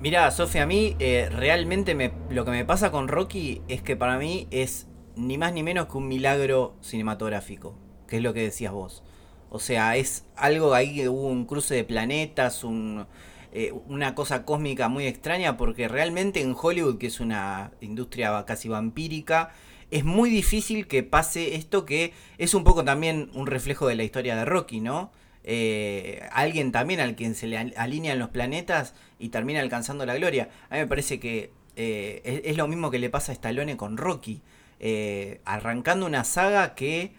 Mira, 0.00 0.30
Sofía, 0.30 0.64
a 0.64 0.66
mí 0.66 0.96
eh, 0.98 1.28
realmente 1.30 1.94
me, 1.94 2.12
lo 2.28 2.44
que 2.44 2.50
me 2.50 2.64
pasa 2.64 2.90
con 2.90 3.08
Rocky 3.08 3.62
es 3.68 3.80
que 3.82 3.96
para 3.96 4.18
mí 4.18 4.46
es 4.50 4.86
ni 5.16 5.38
más 5.38 5.52
ni 5.52 5.62
menos 5.62 5.86
que 5.86 5.96
un 5.96 6.08
milagro 6.08 6.76
cinematográfico, 6.82 7.78
que 8.06 8.16
es 8.16 8.22
lo 8.22 8.34
que 8.34 8.42
decías 8.42 8.72
vos. 8.72 9.02
O 9.48 9.60
sea, 9.60 9.96
es 9.96 10.26
algo 10.36 10.74
ahí 10.74 10.94
que 10.94 11.08
hubo 11.08 11.28
un 11.28 11.46
cruce 11.46 11.74
de 11.74 11.84
planetas, 11.84 12.64
un, 12.64 13.06
eh, 13.52 13.72
una 13.86 14.14
cosa 14.14 14.44
cósmica 14.44 14.88
muy 14.88 15.06
extraña, 15.06 15.56
porque 15.56 15.88
realmente 15.88 16.40
en 16.42 16.54
Hollywood, 16.60 16.98
que 16.98 17.06
es 17.06 17.20
una 17.20 17.72
industria 17.80 18.44
casi 18.46 18.68
vampírica, 18.68 19.52
es 19.90 20.04
muy 20.04 20.28
difícil 20.28 20.86
que 20.86 21.02
pase 21.02 21.54
esto 21.54 21.84
que 21.86 22.12
es 22.36 22.54
un 22.54 22.64
poco 22.64 22.84
también 22.84 23.30
un 23.34 23.46
reflejo 23.46 23.86
de 23.86 23.94
la 23.94 24.02
historia 24.04 24.36
de 24.36 24.44
Rocky, 24.44 24.80
¿no? 24.80 25.12
Eh, 25.46 26.26
alguien 26.32 26.72
también 26.72 27.00
al 27.00 27.16
quien 27.16 27.34
se 27.34 27.46
le 27.46 27.58
alinean 27.76 28.18
los 28.18 28.30
planetas 28.30 28.94
y 29.18 29.28
termina 29.28 29.60
alcanzando 29.60 30.06
la 30.06 30.16
gloria. 30.16 30.48
A 30.70 30.74
mí 30.74 30.80
me 30.80 30.86
parece 30.86 31.20
que 31.20 31.50
eh, 31.76 32.42
es, 32.44 32.56
lo 32.56 32.66
mismo 32.66 32.90
que 32.90 32.98
le 32.98 33.10
pasa 33.10 33.32
a 33.32 33.34
Stallone 33.34 33.76
con 33.76 33.96
Rocky. 33.96 34.40
Eh, 34.80 35.40
arrancando 35.44 36.06
una 36.06 36.24
saga 36.24 36.74
que 36.74 37.12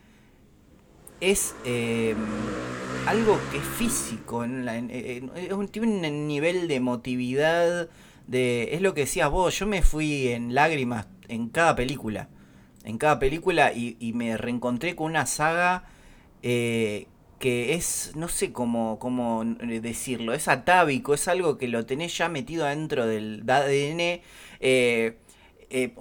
es 1.22 1.55
algo 3.08 3.39
que 3.51 3.58
es 3.58 3.63
físico, 3.63 4.44
tiene 5.72 6.10
un 6.10 6.27
nivel 6.27 6.67
de 6.67 6.75
emotividad, 6.75 7.89
de, 8.27 8.70
es 8.74 8.82
lo 8.82 8.94
que 8.94 9.01
decías 9.01 9.29
vos, 9.29 9.58
yo 9.58 9.67
me 9.67 9.82
fui 9.82 10.27
en 10.27 10.53
lágrimas 10.53 11.08
en 11.27 11.50
cada 11.50 11.75
película, 11.75 12.27
en 12.84 12.98
cada 12.98 13.17
película 13.20 13.72
y, 13.74 14.12
me 14.13 14.36
reencontré 14.38 14.96
con 14.96 15.08
una 15.12 15.25
saga 15.25 15.86
que 17.39 17.74
es, 17.74 18.13
no 18.15 18.30
sé 18.30 18.51
cómo, 18.51 18.98
cómo 19.00 19.44
decirlo, 19.46 20.34
es 20.34 20.48
atávico, 20.48 21.13
es 21.13 21.27
algo 21.27 21.58
que 21.58 21.68
lo 21.68 21.86
tenés 21.86 22.18
ya 22.18 22.30
metido 22.30 22.65
adentro 22.65 23.06
del 23.06 23.44
ADN. 23.48 24.22
Eh, 24.62 25.18
eh, 25.70 25.94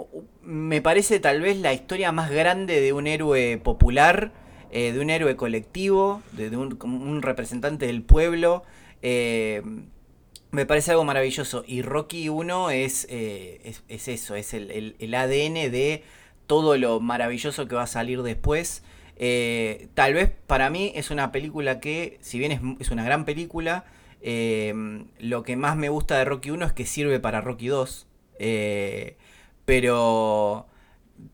me 0.42 0.80
parece 0.80 1.20
tal 1.20 1.40
vez 1.40 1.58
la 1.58 1.72
historia 1.72 2.12
más 2.12 2.30
grande 2.30 2.80
de 2.80 2.92
un 2.92 3.06
héroe 3.06 3.58
popular, 3.58 4.32
eh, 4.70 4.92
de 4.92 5.00
un 5.00 5.10
héroe 5.10 5.36
colectivo, 5.36 6.22
de, 6.32 6.56
un, 6.56 7.22
representante 7.22 7.86
del 7.86 8.02
pueblo. 8.02 8.62
me 9.02 10.66
parece 10.66 10.92
algo 10.92 11.04
maravilloso. 11.04 11.64
Y 11.66 11.82
Rocky 11.82 12.28
1 12.28 12.70
es, 12.70 13.06
es, 13.10 14.08
eso, 14.08 14.36
es 14.36 14.54
el, 14.54 14.94
el 14.98 15.14
ADN 15.14 15.54
de 15.72 16.04
todo 16.46 16.76
lo 16.76 17.00
maravilloso 17.00 17.66
que 17.66 17.74
va 17.74 17.82
a 17.82 17.86
salir 17.88 18.22
después. 18.22 18.82
Eh, 19.16 19.88
tal 19.94 20.14
vez 20.14 20.32
para 20.46 20.70
mí 20.70 20.92
es 20.94 21.10
una 21.10 21.30
película 21.32 21.80
que, 21.80 22.18
si 22.20 22.38
bien 22.38 22.76
es, 22.80 22.90
una 22.90 23.04
gran 23.04 23.24
película, 23.24 23.84
eh, 24.20 24.74
lo 25.18 25.42
que 25.42 25.56
más 25.56 25.76
me 25.76 25.88
gusta 25.88 26.18
de 26.18 26.24
Rocky 26.24 26.50
1 26.50 26.66
es 26.66 26.72
que 26.72 26.86
sirve 26.86 27.20
para 27.20 27.40
Rocky 27.40 27.68
2. 27.68 28.06
Eh, 28.38 29.16
pero 29.64 30.66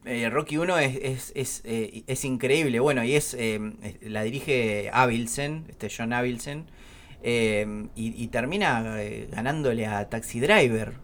Rocky 0.05 0.59
1 0.59 0.79
es, 0.79 1.33
es, 1.35 2.25
increíble. 2.25 2.81
Bueno, 2.81 3.05
y 3.05 3.15
es 3.15 3.37
la 4.03 4.23
dirige 4.23 4.91
Avilsen, 4.93 5.67
este 5.69 5.89
John 5.95 6.13
Avilsen. 6.13 6.67
Y, 7.23 8.27
termina 8.29 8.99
ganándole 9.31 9.87
a 9.87 10.09
Taxi 10.09 10.41
Driver. 10.41 10.95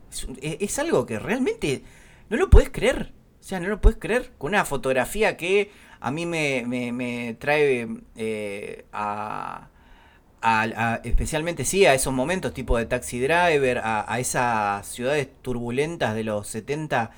Es, 0.41 0.79
algo 0.79 1.07
que 1.07 1.19
realmente 1.19 1.83
no 2.29 2.37
lo 2.37 2.51
puedes 2.51 2.71
creer. 2.71 3.13
O 3.41 3.43
sea, 3.43 3.61
no 3.61 3.69
lo 3.69 3.81
puedes 3.81 3.99
creer. 3.99 4.33
Con 4.39 4.51
una 4.51 4.65
fotografía 4.65 5.37
que 5.37 5.71
a 6.07 6.13
mí 6.13 6.25
me, 6.25 7.37
trae 7.41 7.89
eh, 8.15 8.85
a, 8.93 9.69
especialmente 11.03 11.65
sí, 11.65 11.85
a 11.85 11.95
esos 11.95 12.13
momentos 12.13 12.55
tipo 12.55 12.79
de 12.79 12.87
Taxi 12.87 13.19
Driver, 13.19 13.81
a, 13.83 14.21
esas 14.21 14.87
ciudades 14.87 15.29
turbulentas 15.43 16.15
de 16.15 16.23
los 16.23 16.47
70 16.47 17.11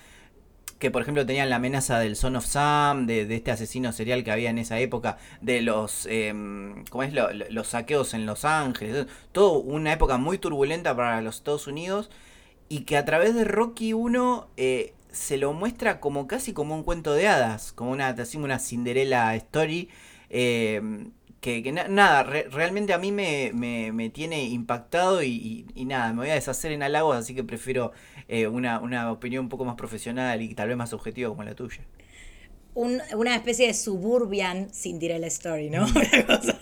que 0.78 0.90
por 0.90 1.02
ejemplo 1.02 1.26
tenían 1.26 1.50
la 1.50 1.56
amenaza 1.56 1.98
del 1.98 2.16
Son 2.16 2.36
of 2.36 2.46
Sam, 2.46 3.06
de, 3.06 3.22
este 3.34 3.50
asesino 3.50 3.92
serial 3.92 4.24
que 4.24 4.30
había 4.30 4.48
en 4.48 4.56
esa 4.56 4.78
época, 4.78 5.18
de 5.42 5.60
los, 5.60 6.06
em, 6.06 6.86
¿cómo 6.86 7.02
es? 7.02 7.12
los 7.12 7.68
saqueos 7.68 8.14
en 8.14 8.24
Los 8.24 8.46
Ángeles, 8.46 9.06
todo 9.32 9.58
una 9.58 9.92
época 9.92 10.16
muy 10.16 10.38
turbulenta 10.38 10.96
para 10.96 11.20
los 11.20 11.36
Estados 11.36 11.66
Unidos 11.66 12.08
y 12.70 12.84
que 12.84 12.96
a 12.96 13.04
través 13.04 13.34
de 13.34 13.44
Rocky 13.44 13.92
1 13.92 14.48
se 15.18 15.36
lo 15.36 15.52
muestra 15.52 16.00
como 16.00 16.26
casi 16.26 16.52
como 16.52 16.74
un 16.74 16.82
cuento 16.84 17.12
de 17.14 17.28
hadas, 17.28 17.72
como 17.72 17.90
una, 17.90 18.14
una 18.36 18.58
Cinderella 18.58 19.34
story. 19.36 19.88
Eh, 20.30 21.10
que, 21.40 21.72
nada, 21.72 22.24
realmente 22.24 22.92
a 22.92 22.98
mí 22.98 23.12
me, 23.12 23.52
me, 23.54 24.10
tiene 24.10 24.44
impactado 24.44 25.22
y, 25.22 25.66
nada, 25.86 26.12
me 26.12 26.18
voy 26.20 26.30
a 26.30 26.34
deshacer 26.34 26.72
en 26.72 26.82
halagos, 26.82 27.16
así 27.16 27.34
que 27.34 27.44
prefiero 27.44 27.92
eh, 28.28 28.48
una, 28.48 28.80
una 28.80 29.12
opinión 29.12 29.44
un 29.44 29.48
poco 29.48 29.64
más 29.64 29.76
profesional 29.76 30.42
y 30.42 30.54
tal 30.54 30.68
vez 30.68 30.76
más 30.76 30.92
objetiva 30.92 31.28
como 31.28 31.44
la 31.44 31.54
tuya 31.54 31.82
una 32.78 33.34
especie 33.34 33.66
de 33.66 33.74
suburbian 33.74 34.70
Cinderella 34.72 35.26
Story, 35.26 35.68
¿no? 35.68 35.86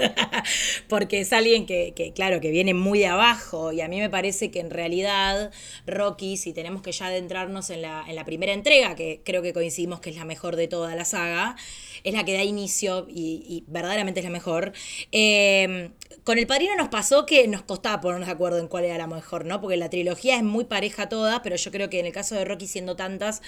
Porque 0.88 1.20
es 1.20 1.32
alguien 1.32 1.66
que, 1.66 2.12
claro, 2.14 2.40
que 2.40 2.50
viene 2.50 2.72
muy 2.72 3.00
de 3.00 3.08
abajo 3.08 3.70
y 3.72 3.82
a 3.82 3.88
mí 3.88 4.00
me 4.00 4.08
parece 4.08 4.50
que 4.50 4.60
en 4.60 4.70
realidad 4.70 5.50
Rocky, 5.86 6.38
si 6.38 6.54
tenemos 6.54 6.80
que 6.80 6.92
ya 6.92 7.06
adentrarnos 7.06 7.68
en 7.68 7.82
la, 7.82 8.04
en 8.08 8.16
la 8.16 8.24
primera 8.24 8.54
entrega, 8.54 8.94
que 8.94 9.20
creo 9.24 9.42
que 9.42 9.52
coincidimos 9.52 10.00
que 10.00 10.08
es 10.08 10.16
la 10.16 10.24
mejor 10.24 10.56
de 10.56 10.68
toda 10.68 10.94
la 10.94 11.04
saga, 11.04 11.56
es 12.02 12.14
la 12.14 12.24
que 12.24 12.32
da 12.32 12.44
inicio 12.44 13.06
y, 13.10 13.64
verdaderamente 13.66 14.20
es 14.20 14.24
la 14.24 14.30
mejor. 14.30 14.72
Eh, 15.12 15.90
con 16.24 16.38
el 16.38 16.46
padrino 16.46 16.74
nos 16.76 16.88
pasó 16.88 17.26
que 17.26 17.46
nos 17.46 17.62
costaba 17.62 18.00
ponernos 18.00 18.26
de 18.26 18.32
acuerdo 18.32 18.58
en 18.58 18.68
cuál 18.68 18.84
era 18.84 18.96
la 18.96 19.06
mejor, 19.06 19.44
¿no? 19.44 19.60
Porque 19.60 19.76
la 19.76 19.90
trilogía 19.90 20.36
es 20.36 20.42
muy 20.42 20.64
pareja 20.64 21.10
toda, 21.10 21.42
pero 21.42 21.56
yo 21.56 21.70
creo 21.70 21.90
que 21.90 22.00
en 22.00 22.06
el 22.06 22.12
caso 22.12 22.34
de 22.34 22.44
Rocky 22.44 22.66
siendo 22.66 22.96
tantas, 22.96 23.42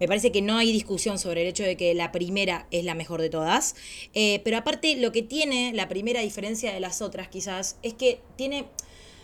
me 0.00 0.08
parece 0.08 0.32
que 0.32 0.40
no 0.40 0.56
hay 0.56 0.72
discusión 0.72 1.18
sobre 1.18 1.42
el 1.42 1.48
hecho 1.48 1.62
de 1.62 1.76
que 1.76 1.94
la 1.94 2.10
primera 2.10 2.66
es 2.70 2.84
la 2.84 2.94
mejor 2.94 3.20
de 3.20 3.28
todas. 3.28 3.76
Eh, 4.14 4.40
pero 4.42 4.56
aparte, 4.56 4.96
lo 4.96 5.12
que 5.12 5.22
tiene 5.22 5.72
la 5.74 5.88
primera 5.88 6.22
diferencia 6.22 6.72
de 6.72 6.80
las 6.80 7.02
otras, 7.02 7.28
quizás, 7.28 7.76
es 7.82 7.94
que 7.94 8.20
tiene. 8.36 8.64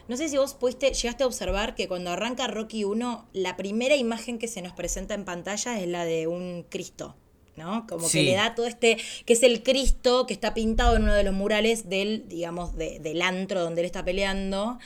No 0.07 0.17
sé 0.17 0.29
si 0.29 0.37
vos 0.37 0.55
pudiste, 0.55 0.93
llegaste 0.93 1.25
a 1.25 1.27
observar 1.27 1.75
que 1.75 1.89
cuando 1.89 2.11
arranca 2.11 2.47
Rocky 2.47 2.85
1, 2.85 3.27
la 3.33 3.57
primera 3.57 3.97
imagen 3.97 4.39
que 4.39 4.47
se 4.47 4.63
nos 4.63 4.73
presenta 4.73 5.15
en 5.15 5.25
pantalla 5.25 5.81
es 5.81 5.89
la 5.89 6.05
de 6.05 6.29
un 6.29 6.65
Cristo. 6.69 7.17
¿no? 7.57 7.87
Como 7.89 8.09
que 8.09 8.23
le 8.23 8.35
da 8.35 8.55
todo 8.55 8.67
este, 8.67 8.99
que 9.25 9.33
es 9.33 9.43
el 9.43 9.63
Cristo 9.63 10.27
que 10.27 10.35
está 10.35 10.53
pintado 10.53 10.95
en 10.95 11.05
uno 11.05 11.15
de 11.15 11.23
los 11.23 11.33
murales 11.33 11.89
del, 11.89 12.29
digamos, 12.29 12.77
del 12.77 13.23
antro 13.23 13.63
donde 13.63 13.81
él 13.81 13.87
está 13.87 14.05
peleando, 14.05 14.79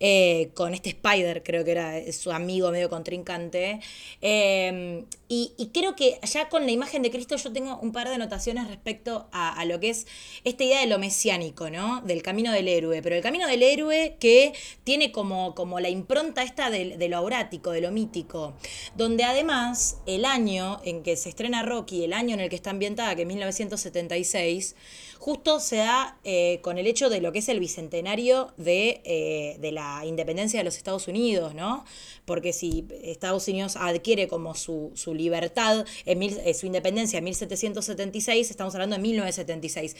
eh, 0.00 0.50
con 0.52 0.74
este 0.74 0.90
Spider, 0.90 1.42
creo 1.42 1.64
que 1.64 1.70
era 1.70 2.12
su 2.12 2.30
amigo 2.30 2.70
medio 2.70 2.90
contrincante. 2.90 3.80
Eh, 4.20 5.06
y, 5.32 5.70
creo 5.72 5.94
que 5.94 6.18
ya 6.24 6.48
con 6.48 6.66
la 6.66 6.72
imagen 6.72 7.02
de 7.02 7.10
Cristo 7.12 7.36
yo 7.36 7.52
tengo 7.52 7.78
un 7.78 7.92
par 7.92 8.08
de 8.08 8.16
anotaciones 8.16 8.66
respecto 8.66 9.28
a, 9.30 9.64
lo 9.64 9.78
que 9.78 9.90
es 9.90 10.08
esta 10.42 10.64
idea 10.64 10.80
de 10.80 10.88
lo 10.88 10.98
mesiánico, 10.98 11.70
¿no? 11.70 12.00
Del 12.00 12.20
camino 12.20 12.50
del 12.50 12.66
héroe, 12.66 13.00
pero 13.00 13.14
el 13.14 13.22
camino 13.22 13.46
del 13.46 13.62
héroe 13.62 14.16
que 14.18 14.52
tiene 14.82 15.12
como, 15.12 15.54
como 15.54 15.78
la 15.78 15.88
impronta 15.88 16.42
esta 16.42 16.68
de, 16.68 16.96
de 16.96 17.08
lo 17.08 17.16
aurático, 17.18 17.70
de 17.70 17.80
lo 17.80 17.92
mítico, 17.92 18.54
donde 18.96 19.22
además 19.22 19.98
el 20.06 20.24
año 20.24 20.80
en 20.82 21.04
que 21.04 21.14
se 21.16 21.28
estrena 21.28 21.62
Rocky, 21.62 22.02
el 22.02 22.12
año 22.12 22.34
en 22.34 22.40
el 22.40 22.50
que 22.50 22.56
está 22.56 22.70
ambientada, 22.70 23.14
que 23.14 23.22
es 23.22 23.28
1976, 23.28 24.74
justo 25.20 25.60
se 25.60 25.76
da 25.76 26.18
eh, 26.24 26.60
con 26.62 26.78
el 26.78 26.86
hecho 26.86 27.10
de 27.10 27.20
lo 27.20 27.30
que 27.30 27.40
es 27.40 27.48
el 27.50 27.60
bicentenario 27.60 28.54
de, 28.56 29.02
eh, 29.04 29.58
de, 29.60 29.70
la 29.70 30.02
independencia 30.06 30.58
de 30.58 30.64
los 30.64 30.78
Estados 30.78 31.08
Unidos, 31.08 31.54
¿no? 31.54 31.84
Porque 32.24 32.54
si 32.54 32.86
Estados 33.02 33.46
Unidos 33.46 33.76
adquiere 33.76 34.28
como 34.28 34.54
su, 34.54 34.90
su 34.94 35.14
libertad, 35.20 35.84
en 36.06 36.22
eh, 36.22 36.54
su 36.54 36.66
independencia 36.66 37.18
en 37.18 37.24
1776, 37.24 38.50
estamos 38.50 38.74
hablando 38.74 38.96
de 38.96 39.02
1976. 39.02 39.96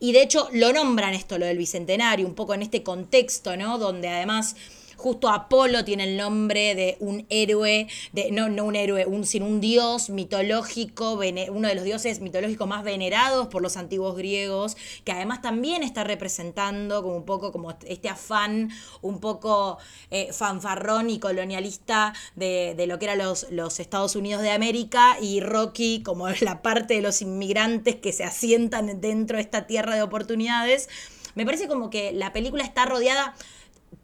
Y 0.00 0.12
de 0.12 0.22
hecho 0.22 0.48
lo 0.52 0.72
nombran 0.72 1.14
esto, 1.14 1.38
lo 1.38 1.46
del 1.46 1.58
bicentenario, 1.58 2.26
un 2.26 2.34
poco 2.34 2.54
en 2.54 2.62
este 2.62 2.82
contexto, 2.82 3.56
¿no? 3.56 3.78
Donde 3.78 4.08
además 4.08 4.56
Justo 4.96 5.28
Apolo 5.28 5.84
tiene 5.84 6.04
el 6.04 6.16
nombre 6.16 6.74
de 6.74 6.96
un 7.00 7.26
héroe, 7.28 7.88
de, 8.12 8.30
no, 8.30 8.48
no 8.48 8.64
un 8.64 8.76
héroe, 8.76 9.06
un, 9.06 9.24
sino 9.26 9.46
un 9.46 9.60
dios 9.60 10.10
mitológico, 10.10 11.12
uno 11.12 11.68
de 11.68 11.74
los 11.74 11.84
dioses 11.84 12.20
mitológicos 12.20 12.66
más 12.68 12.84
venerados 12.84 13.48
por 13.48 13.62
los 13.62 13.76
antiguos 13.76 14.16
griegos, 14.16 14.76
que 15.04 15.12
además 15.12 15.42
también 15.42 15.82
está 15.82 16.04
representando 16.04 17.02
como 17.02 17.16
un 17.16 17.24
poco 17.24 17.52
como 17.52 17.76
este 17.86 18.08
afán 18.08 18.70
un 19.02 19.20
poco 19.20 19.78
eh, 20.10 20.32
fanfarrón 20.32 21.10
y 21.10 21.18
colonialista 21.18 22.14
de, 22.36 22.84
lo 22.86 22.98
que 22.98 23.06
eran 23.06 23.18
los, 23.18 23.46
los 23.50 23.80
Estados 23.80 24.16
Unidos 24.16 24.42
de 24.42 24.50
América 24.50 25.16
y 25.20 25.40
Rocky 25.40 26.02
como 26.02 26.28
la 26.40 26.62
parte 26.62 26.94
de 26.94 27.02
los 27.02 27.22
inmigrantes 27.22 27.96
que 27.96 28.12
se 28.12 28.24
asientan 28.24 29.00
dentro 29.00 29.36
de 29.36 29.42
esta 29.42 29.66
tierra 29.66 29.94
de 29.94 30.02
oportunidades. 30.02 30.88
Me 31.34 31.44
parece 31.44 31.66
como 31.66 31.90
que 31.90 32.12
la 32.12 32.32
película 32.32 32.62
está 32.62 32.86
rodeada 32.86 33.34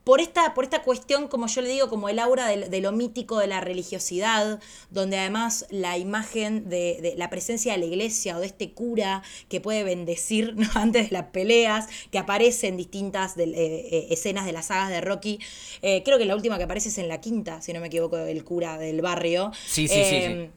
por 0.04 0.20
esta, 0.20 0.54
por 0.54 0.64
esta 0.64 0.82
cuestión, 0.82 1.28
como 1.28 1.46
yo 1.46 1.62
le 1.62 1.68
digo, 1.68 1.88
como 1.88 2.08
el 2.08 2.18
aura 2.18 2.46
de, 2.46 2.80
lo 2.80 2.92
mítico 2.92 3.38
de 3.38 3.46
la 3.46 3.60
religiosidad, 3.60 4.60
donde 4.90 5.18
además 5.18 5.66
la 5.70 5.98
imagen 5.98 6.68
de, 6.68 7.14
la 7.16 7.30
presencia 7.30 7.72
de 7.72 7.78
la 7.78 7.86
iglesia 7.86 8.36
o 8.36 8.40
de 8.40 8.46
este 8.46 8.72
cura 8.72 9.22
que 9.48 9.60
puede 9.60 9.84
bendecir 9.84 10.54
antes 10.74 11.10
de 11.10 11.14
las 11.16 11.26
peleas, 11.26 11.86
que 12.10 12.18
aparece 12.18 12.68
en 12.68 12.76
distintas 12.76 13.36
eh, 13.36 13.44
eh, 13.46 14.06
escenas 14.10 14.46
de 14.46 14.52
las 14.52 14.66
sagas 14.66 14.90
de 14.90 15.00
Rocky. 15.00 15.38
Eh, 15.82 16.02
creo 16.04 16.18
que 16.18 16.24
la 16.24 16.34
última 16.34 16.58
que 16.58 16.64
aparece 16.64 16.88
es 16.88 16.98
en 16.98 17.08
la 17.08 17.20
quinta, 17.20 17.60
si 17.62 17.72
no 17.72 17.80
me 17.80 17.86
equivoco, 17.86 18.18
el 18.18 18.44
cura 18.44 18.78
del 18.78 19.00
barrio. 19.02 19.52
Sí, 19.66 19.88
sí, 19.88 20.02
sí, 20.04 20.22
sí, 20.22 20.50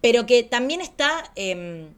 Pero 0.00 0.26
que 0.26 0.42
también 0.42 0.80
está 0.80 1.32
em, 1.34 1.88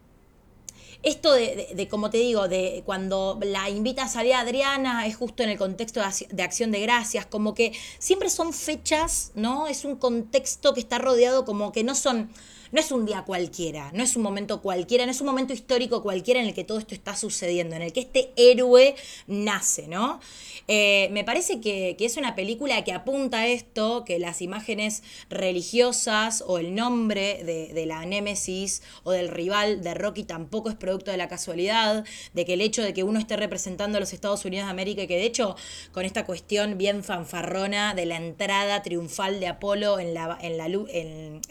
esto 1.05 1.33
de, 1.33 1.89
como 1.91 2.11
te 2.11 2.19
digo, 2.19 2.49
de 2.49 2.83
cuando 2.85 3.39
la 3.43 3.69
invita 3.71 4.05
a 4.05 4.09
salir 4.09 4.35
a 4.35 4.41
Adriana, 4.41 5.07
es 5.07 5.17
justo 5.17 5.43
en 5.43 5.51
el 5.51 5.59
contexto 5.59 6.01
de, 6.31 6.43
acción 6.43 6.71
de 6.71 6.81
gracias, 6.81 7.27
como 7.27 7.55
que 7.55 7.73
siempre 7.99 8.31
son 8.31 8.53
fechas, 8.53 9.33
¿no? 9.35 9.67
Es 9.67 9.85
un 9.85 9.97
contexto 9.97 10.75
que 10.75 10.81
está 10.81 10.99
rodeado 10.99 11.45
como 11.45 11.73
que 11.73 11.85
no 11.85 11.95
son 11.95 12.31
no 12.75 12.81
es 12.81 12.91
un 12.91 13.07
día 13.07 13.23
cualquiera, 13.23 13.93
no 13.93 14.03
es 14.03 14.17
un 14.17 14.23
momento 14.23 14.61
cualquiera, 14.61 15.07
no 15.07 15.13
es 15.13 15.21
un 15.21 15.29
momento 15.29 15.53
histórico 15.53 16.03
cualquiera 16.03 16.41
en 16.41 16.49
el 16.49 16.55
que 16.55 16.65
todo 16.65 16.81
esto 16.81 16.93
está 16.93 17.15
sucediendo, 17.15 17.77
en 17.77 17.83
el 17.83 17.93
que 17.93 18.01
este 18.01 18.33
héroe 18.35 18.97
nace, 19.29 19.87
¿no? 19.87 20.19
Eh, 20.67 21.09
me 21.13 21.23
parece 21.23 21.61
que, 21.61 21.97
es 22.01 22.17
una 22.17 22.35
película 22.35 22.83
que 22.83 22.93
apunta 22.93 23.41
a 23.41 23.47
esto, 23.47 24.05
que 24.05 24.19
las 24.19 24.43
imágenes 24.43 25.05
religiosas 25.31 26.43
o 26.47 26.59
el 26.59 26.75
nombre 26.75 27.45
de, 27.45 27.73
de 27.73 27.87
la 27.87 28.05
némesis 28.07 28.83
o 29.05 29.13
del 29.13 29.29
rival 29.29 29.83
de 29.83 29.95
Rocky 29.95 30.25
tampoco 30.25 30.69
es 30.69 30.75
producto 30.75 30.94
de 31.03 31.17
la 31.17 31.29
casualidad, 31.29 32.05
de 32.33 32.45
que 32.45 32.55
el 32.55 32.61
hecho 32.61 32.83
de 32.83 32.95
que 32.95 33.03
uno 33.03 33.19
esté 33.19 33.37
representando 33.37 33.99
a 33.99 34.01
los 34.01 34.13
Estados 34.13 34.45
Unidos 34.45 34.67
de 34.67 34.71
América 34.71 35.03
y 35.03 35.07
que 35.07 35.17
de 35.17 35.25
hecho 35.25 35.57
con 35.93 36.05
esta 36.05 36.25
cuestión 36.25 36.79
bien 36.79 37.03
fanfarrona 37.03 37.95
de 37.95 38.07
la 38.07 38.17
entrada 38.17 38.83
triunfal 38.83 39.41
de 39.41 39.49
Apolo 39.49 39.99
en 39.99 40.15
la, 40.15 40.39
en 40.41 40.59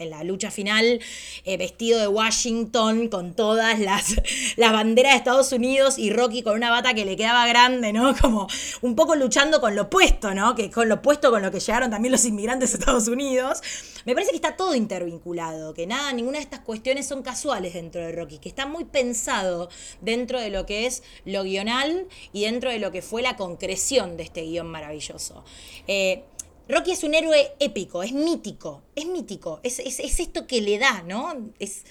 la, 0.09 0.23
lucha 0.23 0.51
final, 0.51 1.00
eh, 1.45 1.57
vestido 1.57 2.00
de 2.00 2.07
Washington 2.07 3.09
con 3.09 3.33
todas 3.33 3.79
las, 3.79 4.15
las 4.55 4.71
banderas 4.71 5.13
de 5.13 5.17
Estados 5.17 5.51
Unidos 5.51 5.97
y 5.97 6.12
Rocky 6.12 6.43
con 6.43 6.55
una 6.55 6.69
bata 6.69 6.93
que 6.93 7.05
le 7.05 7.15
quedaba 7.15 7.45
grande, 7.47 7.93
¿no? 7.93 8.15
Como 8.21 8.47
un 8.81 8.95
poco 8.95 9.15
luchando 9.15 9.59
con 9.59 9.75
lo 9.75 9.83
opuesto, 9.83 10.33
¿no? 10.33 10.55
Que 10.55 10.71
con 10.71 10.88
lo 10.88 10.95
opuesto 10.95 11.31
con 11.31 11.41
lo 11.41 11.51
que 11.51 11.59
llegaron 11.59 11.91
también 11.91 12.12
los 12.12 12.25
inmigrantes 12.25 12.73
a 12.73 12.77
Estados 12.77 13.07
Unidos. 13.07 13.62
Me 14.05 14.13
parece 14.13 14.31
que 14.31 14.38
está 14.38 14.55
todo 14.55 14.75
intervinculado, 14.75 15.74
que 15.74 15.88
nada, 15.88 16.12
ninguna 16.13 16.38
de 16.38 16.43
estas 16.43 16.60
cuestiones 16.60 17.07
son 17.07 17.24
casuales 17.24 17.74
dentro 17.74 18.01
de 18.01 18.12
Rocky, 18.12 18.39
que 18.39 18.50
está 18.50 18.65
muy 18.65 18.86
pensado 18.86 19.69
dentro 20.01 20.39
de 20.39 20.50
lo 20.50 20.65
que 20.65 20.86
es 20.86 21.03
lo 21.25 21.43
guional 21.43 22.07
y 22.33 22.45
dentro 22.45 22.69
de 22.69 22.79
lo 22.79 22.91
que 22.91 23.01
fue 23.01 23.22
la 23.22 23.36
concreción 23.36 24.17
de 24.17 24.24
este 24.24 24.41
guion 24.41 24.67
maravilloso. 24.67 25.43
Eh, 25.88 26.24
Rocky 26.67 26.91
es 26.91 27.03
un 27.03 27.13
héroe 27.13 27.51
épico, 27.60 28.03
es 28.03 28.13
mítico, 28.13 28.83
es 28.95 29.05
mítico, 29.05 29.60
es, 29.63 29.79
esto 29.79 30.48
que 30.48 30.62
le 30.62 30.77
da, 30.79 31.03
¿no? 31.03 31.51
Es... 31.60 31.83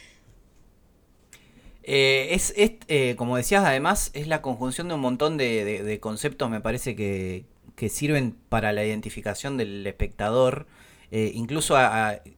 Eh, 1.85 2.29
es, 2.31 2.55
eh, 2.57 3.15
como 3.17 3.37
decías, 3.37 3.65
además, 3.65 4.11
es 4.15 4.29
la 4.29 4.41
conjunción 4.41 4.89
de 4.89 4.95
un 4.95 5.01
montón 5.01 5.37
de, 5.37 5.99
conceptos, 6.01 6.49
me 6.49 6.61
parece, 6.61 6.95
que, 6.97 7.45
sirven 7.89 8.37
para 8.49 8.73
la 8.73 8.85
identificación 8.85 9.57
del 9.57 9.85
espectador, 9.87 10.67
eh, 11.13 11.31
incluso, 11.35 11.77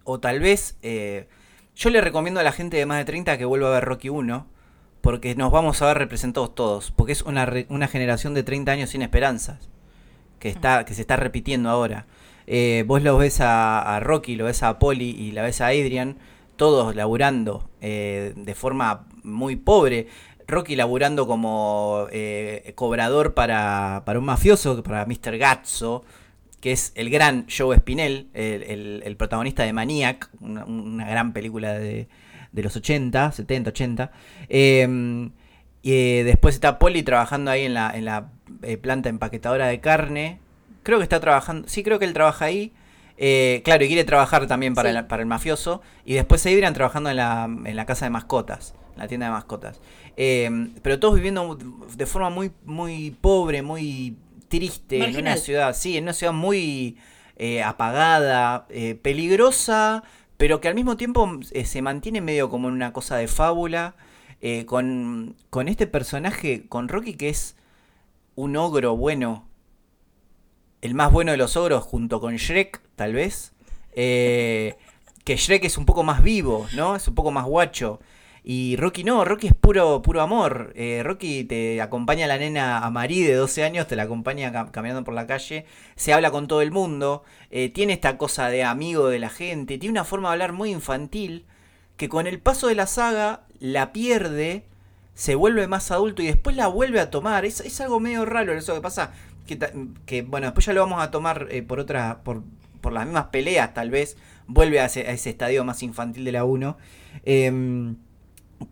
o 0.05 0.21
tal 0.21 0.41
vez, 0.41 0.77
yo 1.75 1.91
le 1.91 2.01
recomiendo 2.03 2.41
a 2.41 2.43
la 2.43 2.53
gente 2.53 2.77
de 2.77 2.85
más 2.85 2.99
de 2.99 3.07
30 3.07 3.39
que 3.39 3.47
vuelva 3.47 3.69
a 3.69 3.73
ver 3.73 3.85
Rocky 3.85 4.11
1, 4.11 4.47
porque 5.01 5.35
nos 5.35 5.51
vamos 5.51 5.81
a 5.81 5.87
ver 5.87 5.99
representados 5.99 6.55
todos, 6.55 6.91
porque 6.91 7.13
es 7.13 7.23
una, 7.23 7.51
una 7.69 7.89
generación 7.89 8.35
de 8.35 8.43
30 8.43 8.73
años 8.73 8.91
sin 8.91 9.03
esperanzas, 9.03 9.71
que, 10.39 10.49
está, 10.49 10.85
que 10.85 10.95
se 10.95 11.01
está 11.01 11.17
repitiendo 11.17 11.71
ahora. 11.71 12.07
Eh, 12.47 12.85
vos 12.87 13.03
lo 13.03 13.17
ves 13.17 13.39
a, 13.41 13.99
Rocky, 14.01 14.37
lo 14.37 14.45
ves 14.45 14.63
a 14.63 14.79
Polly 14.79 15.11
y 15.11 15.33
la 15.33 15.43
ves 15.43 15.61
a 15.61 15.69
Adrian, 15.69 16.19
todos 16.57 16.95
laburando 16.95 17.69
eh, 17.81 18.33
de 18.37 18.55
forma 18.55 19.07
muy 19.23 19.57
pobre. 19.57 20.09
Rocky 20.47 20.77
laburando 20.77 21.27
como 21.27 22.07
eh, 22.13 22.73
cobrador 22.75 23.35
para, 23.35 24.03
para, 24.05 24.19
un 24.19 24.27
mafioso, 24.27 24.83
para 24.83 25.07
Mr. 25.07 25.39
Gazzo, 25.39 26.05
que 26.65 26.73
es 26.73 26.93
el 26.95 27.11
gran 27.11 27.45
Joe 27.47 27.77
Spinell, 27.77 28.31
el, 28.33 29.17
protagonista 29.19 29.65
de 29.65 29.75
Maniac, 29.75 30.31
una, 30.41 31.07
gran 31.07 31.35
película 31.35 31.75
de, 31.75 32.09
de, 32.53 32.63
los 32.63 32.75
80, 32.75 33.33
70, 33.33 33.69
80. 33.69 34.13
y 35.83 36.23
después 36.23 36.55
está 36.55 36.79
Polly 36.79 37.03
trabajando 37.03 37.51
ahí 37.51 37.67
en 37.67 37.75
la, 37.75 37.93
en 37.95 38.07
la 38.07 38.31
planta 38.81 39.11
empaquetadora 39.11 39.67
de 39.67 39.81
carne, 39.81 40.39
Creo 40.85 40.99
que 40.99 41.03
está 41.03 41.21
trabajando. 41.21 41.69
Sí, 41.69 41.83
creo 41.83 41.99
que 41.99 42.05
él 42.05 42.15
trabaja 42.15 42.45
ahí. 42.47 42.73
Eh, 43.17 43.63
claro, 43.65 43.85
y 43.85 43.89
quiere 43.89 44.05
trabajar 44.05 44.47
también 44.47 44.75
para, 44.75 44.91
el, 44.91 45.05
para 45.07 45.23
el 45.23 45.27
mafioso. 45.27 45.83
Y 46.07 46.15
después 46.15 46.41
se 46.41 46.51
irán 46.51 46.73
trabajando 46.73 47.11
en 47.11 47.17
la, 47.17 47.45
en 47.45 47.77
la 47.77 47.85
casa 47.87 48.07
de 48.07 48.11
mascotas, 48.11 48.75
en 48.95 48.99
la 49.01 49.09
tienda 49.09 49.27
de 49.27 49.33
mascotas. 49.33 49.81
Eh, 50.17 50.71
pero 50.83 51.01
todos 51.01 51.15
viviendo 51.17 51.59
de 51.97 52.07
forma 52.07 52.31
muy, 52.31 52.53
muy 52.65 53.17
pobre, 53.21 53.63
muy 53.63 54.17
triste, 54.59 55.05
en 55.05 55.17
una 55.17 55.37
ciudad, 55.37 55.75
sí, 55.75 55.97
en 55.97 56.05
una 56.05 56.13
ciudad 56.13 56.33
muy 56.33 56.97
eh, 57.37 57.63
apagada, 57.63 58.67
peligrosa, 59.03 60.05
pero 60.37 60.61
que 60.61 60.69
al 60.69 60.75
mismo 60.75 60.97
tiempo 60.97 61.41
se 61.43 61.83
mantiene 61.83 62.21
medio 62.21 62.51
como 62.51 62.69
en 62.69 62.75
una 62.75 62.93
cosa 62.93 63.17
de 63.17 63.29
fábula. 63.29 63.95
con, 64.67 65.37
con 65.51 65.69
este 65.69 65.87
personaje, 65.87 66.67
con 66.69 66.89
Rocky, 66.89 67.15
que 67.15 67.31
es 67.31 67.57
un 68.37 68.57
ogro 68.57 68.97
bueno, 68.97 69.49
el 70.85 70.95
más 70.95 71.11
bueno 71.11 71.33
de 71.33 71.39
los 71.39 71.57
ogros 71.57 71.83
junto 71.83 72.21
con 72.21 72.37
Shrek, 72.37 72.81
tal 72.95 73.15
vez. 73.15 73.53
Eh, 73.93 74.77
que 75.25 75.37
Shrek 75.37 75.65
es 75.65 75.79
un 75.79 75.87
poco 75.87 76.03
más 76.03 76.23
vivo, 76.23 76.67
¿no? 76.75 76.95
Es 76.95 77.09
un 77.09 77.15
poco 77.15 77.31
más 77.31 77.47
guacho. 77.47 78.01
Y 78.47 78.77
Rocky 78.77 79.05
no, 79.05 79.25
Rocky 79.25 79.47
es 79.47 79.55
puro, 79.55 80.03
puro 80.03 80.21
amor. 80.21 80.75
Eh, 80.77 81.01
Rocky 81.03 81.45
te 81.45 81.81
acompaña 81.81 82.27
a 82.27 82.29
la 82.29 82.37
nena 82.37 82.85
a 82.85 82.91
Marie 82.91 83.27
de 83.27 83.35
12 83.35 83.65
años, 83.65 83.87
te 83.87 83.97
la 83.97 84.03
acompaña 84.03 84.53
caminando 84.71 85.03
por 85.03 85.15
la 85.15 85.27
calle, 85.27 85.65
se 85.97 86.13
habla 86.13 86.31
con 86.31 86.47
todo 86.47 86.61
el 86.61 86.71
mundo, 86.71 87.25
eh, 87.51 87.71
tiene 87.71 87.95
esta 87.95 88.19
cosa 88.19 88.49
de 88.51 88.63
amigo 88.63 89.09
de 89.09 89.19
la 89.19 89.31
gente, 89.31 89.79
tiene 89.79 89.93
una 89.93 90.05
forma 90.05 90.29
de 90.29 90.33
hablar 90.35 90.53
muy 90.53 90.71
infantil 90.71 91.47
que 91.97 92.11
con 92.11 92.27
el 92.27 92.39
paso 92.39 92.69
de 92.69 92.75
la 92.75 92.87
saga 92.87 93.45
la 93.61 93.95
pierde, 93.95 94.67
se 95.15 95.37
vuelve 95.37 95.67
más 95.67 95.91
adulto 95.91 96.21
y 96.23 96.27
después 96.27 96.55
la 96.55 96.67
vuelve 96.67 97.01
a 97.01 97.11
tomar. 97.11 97.47
Es, 97.47 97.81
algo 97.81 97.99
medio 97.99 98.27
raro 98.27 98.53
eso 98.53 98.75
que 98.75 98.81
pasa 98.83 99.13
que, 99.47 100.23
bueno, 100.23 100.49
después 100.49 100.67
ya 100.67 100.75
lo 100.75 100.81
vamos 100.81 101.03
a 101.03 101.11
tomar 101.11 101.49
eh, 101.51 101.63
por 101.63 101.81
otra, 101.81 102.21
por, 102.25 102.43
por 102.83 102.93
las 102.93 103.07
mismas 103.07 103.27
peleas, 103.27 103.73
tal 103.73 103.91
vez, 103.91 104.19
vuelve 104.47 104.81
a 104.81 104.87
ese, 104.87 105.31
estadio 105.31 105.65
más 105.65 105.83
infantil 105.83 106.25
de 106.25 106.33
la 106.33 106.45
1. 106.45 106.77
Em, 107.25 107.97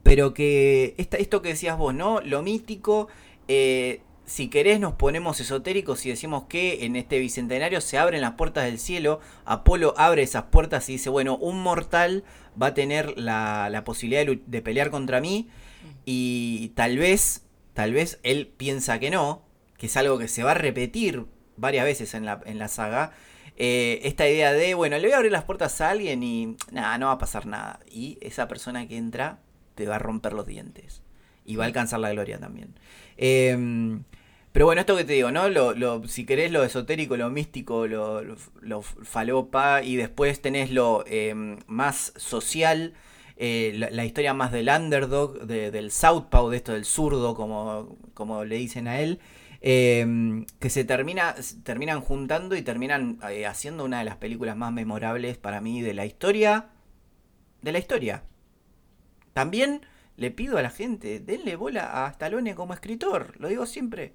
pero 0.03 0.35
que 0.35 0.95
esto 0.97 1.43
que 1.43 1.51
decías 1.51 1.77
vos, 1.77 1.95
¿no? 1.95 2.21
Lo 2.21 2.43
mítico, 2.43 3.09
eh, 3.49 4.03
si 4.25 4.49
querés 4.49 4.81
nos 4.81 4.95
ponemos 4.95 5.41
esotéricos 5.41 6.07
y 6.07 6.11
decimos 6.11 6.45
que 6.49 6.85
en 6.85 6.97
este 6.97 7.19
bicentenario 7.19 7.81
se 7.81 7.99
abren 7.99 8.21
las 8.21 8.33
puertas 8.33 8.65
del 8.65 8.79
cielo, 8.79 9.21
Apolo 9.45 9.95
abre 9.97 10.23
esas 10.23 10.45
puertas 10.45 10.89
y 10.89 10.93
dice, 10.93 11.11
bueno, 11.11 11.37
un 11.37 11.63
mortal 11.63 12.25
va 12.61 12.69
a 12.69 12.75
tener 12.75 13.19
la, 13.19 13.83
posibilidad 13.85 14.25
de, 14.25 14.41
de 14.47 14.63
pelear 14.63 14.91
contra 14.91 15.21
mí 15.21 15.49
y 16.05 16.69
tal 16.71 16.99
vez, 16.99 17.45
tal 17.75 17.93
vez 17.93 18.21
él 18.23 18.53
piensa 18.57 18.99
que 18.99 19.11
no, 19.11 19.43
que 19.77 19.87
es 19.87 19.97
algo 19.97 20.19
que 20.19 20.29
se 20.29 20.43
va 20.43 20.53
a 20.53 20.55
repetir 20.55 21.27
varias 21.57 21.85
veces 21.85 22.15
en 22.15 22.25
la, 22.25 22.41
en 22.45 22.59
la 22.59 22.69
saga, 22.69 23.13
eh, 23.57 24.01
esta 24.05 24.29
idea 24.29 24.53
de, 24.53 24.75
bueno, 24.75 24.97
le 24.97 25.09
voy 25.09 25.13
a 25.13 25.17
abrir 25.17 25.33
las 25.33 25.45
puertas 25.45 25.81
a 25.81 25.91
alguien 25.91 26.23
y 26.23 26.57
nada, 26.71 26.97
no 26.99 27.07
va 27.07 27.13
a 27.13 27.19
pasar 27.19 27.47
nada. 27.47 27.81
Y 27.91 28.19
esa 28.21 28.49
persona 28.49 28.89
que 28.89 28.97
entra 28.97 29.41
te 29.75 29.87
va 29.87 29.97
a 29.97 29.99
romper 29.99 30.33
los 30.33 30.47
dientes. 30.47 31.03
Y 31.45 31.57
va 31.57 31.65
a 31.65 31.67
alcanzar 31.67 32.01
la 32.01 32.13
gloria 32.13 32.39
también. 32.39 32.75
Em, 33.17 34.05
pero 34.53 34.67
bueno, 34.67 34.81
esto 34.81 34.97
que 34.97 35.05
te 35.05 35.15
digo, 35.15 35.31
¿no? 35.31 35.49
Lo, 35.49 36.07
si 36.07 36.27
querés 36.27 36.53
lo 36.53 36.63
esotérico, 36.63 37.17
lo 37.17 37.31
místico, 37.31 37.87
lo, 37.87 38.23
lo, 38.61 38.83
falopa, 38.83 39.83
y 39.83 39.97
después 39.97 40.43
tenés 40.43 40.71
lo 40.71 41.05
em, 41.07 41.59
más 41.67 42.13
social, 42.17 42.95
eh, 43.37 43.73
la, 43.75 44.05
historia 44.05 44.35
más 44.35 44.53
del 44.53 44.69
underdog, 44.69 45.47
del 45.47 45.91
southpaw, 45.91 46.51
de 46.51 46.57
esto 46.59 46.73
del 46.73 46.85
zurdo, 46.85 47.35
como, 47.35 47.97
como 48.15 48.45
le 48.45 48.57
dicen 48.57 48.89
a 48.89 49.01
él. 49.01 49.21
Em, 49.65 50.45
que 50.59 50.71
se 50.71 50.85
termina, 50.85 51.37
terminan 51.63 52.01
juntando 52.01 52.57
y 52.57 52.63
terminan 52.63 53.21
eh, 53.31 53.47
haciendo 53.47 53.85
una 53.85 54.01
de 54.01 54.05
las 54.05 54.17
películas 54.17 54.57
más 54.57 54.73
memorables 54.73 55.39
para 55.39 55.61
mí 55.61 55.81
de 55.83 55.95
la 55.95 56.05
historia. 56.05 56.71
De 57.63 57.73
la 57.73 57.79
historia. 57.79 58.25
También 59.33 59.87
le 60.17 60.31
pido 60.31 60.59
a 60.59 60.63
la 60.63 60.71
gente, 60.71 61.21
denle 61.21 61.57
bola 61.57 62.05
a 62.05 62.11
Stallone 62.11 62.55
como 62.55 62.75
escritor, 62.75 63.35
lo 63.39 63.49
digo 63.49 63.67
siempre. 63.67 64.13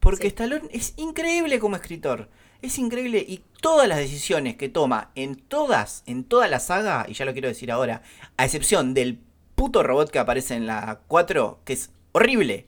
Porque 0.00 0.26
Stallone 0.26 0.68
es 0.72 0.94
increíble 0.96 1.58
como 1.58 1.76
escritor. 1.76 2.28
Es 2.60 2.78
increíble 2.78 3.24
y 3.26 3.42
todas 3.60 3.88
las 3.88 3.98
decisiones 3.98 4.56
que 4.56 4.68
toma 4.68 5.10
en 5.14 5.36
todas, 5.36 6.02
en 6.06 6.24
toda 6.24 6.48
la 6.48 6.60
saga, 6.60 7.06
y 7.08 7.14
ya 7.14 7.24
lo 7.24 7.32
quiero 7.32 7.48
decir 7.48 7.72
ahora, 7.72 8.02
a 8.36 8.44
excepción 8.44 8.94
del 8.94 9.18
puto 9.54 9.82
robot 9.82 10.10
que 10.10 10.18
aparece 10.18 10.54
en 10.54 10.66
la 10.66 11.00
4, 11.08 11.60
que 11.64 11.72
es 11.72 11.90
horrible. 12.12 12.66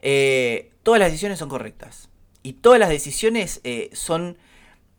Eh, 0.00 0.72
todas 0.82 1.00
las 1.00 1.10
decisiones 1.10 1.38
son 1.38 1.48
correctas. 1.48 2.08
Y 2.42 2.54
todas 2.54 2.78
las 2.78 2.88
decisiones 2.88 3.60
eh, 3.64 3.90
son. 3.92 4.38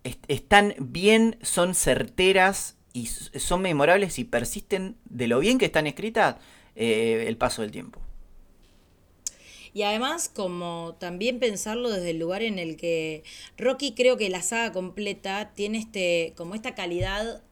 están 0.03 0.75
bien, 0.79 1.38
son 1.41 1.75
certeras 1.75 2.78
y 2.93 3.06
son 3.08 3.62
memorables 3.62 4.19
y 4.19 4.23
persisten 4.23 4.95
de 5.06 5.28
lo 5.28 5.39
bien 5.39 5.58
que 5.58 5.65
están 5.65 5.88
escritas 5.88 6.38
eh, 6.75 7.25
el 7.28 7.38
paso 7.38 7.62
del 7.62 7.71
tiempo. 7.71 7.99
Y 9.73 9.84
además, 9.84 10.30
como 10.30 10.95
también 10.99 11.39
pensarlo 11.39 11.91
desde 11.91 12.10
el 12.12 12.19
lugar 12.19 12.41
en 12.41 12.58
el 12.58 12.75
que 12.75 13.23
Rocky 13.58 13.93
creo 13.93 14.17
que 14.17 14.30
la 14.30 14.41
saga 14.41 14.71
completa 14.71 15.52
tiene 15.54 15.78
este, 15.78 16.34
como 16.36 16.56
esta 16.56 16.73
calidad, 16.73 17.43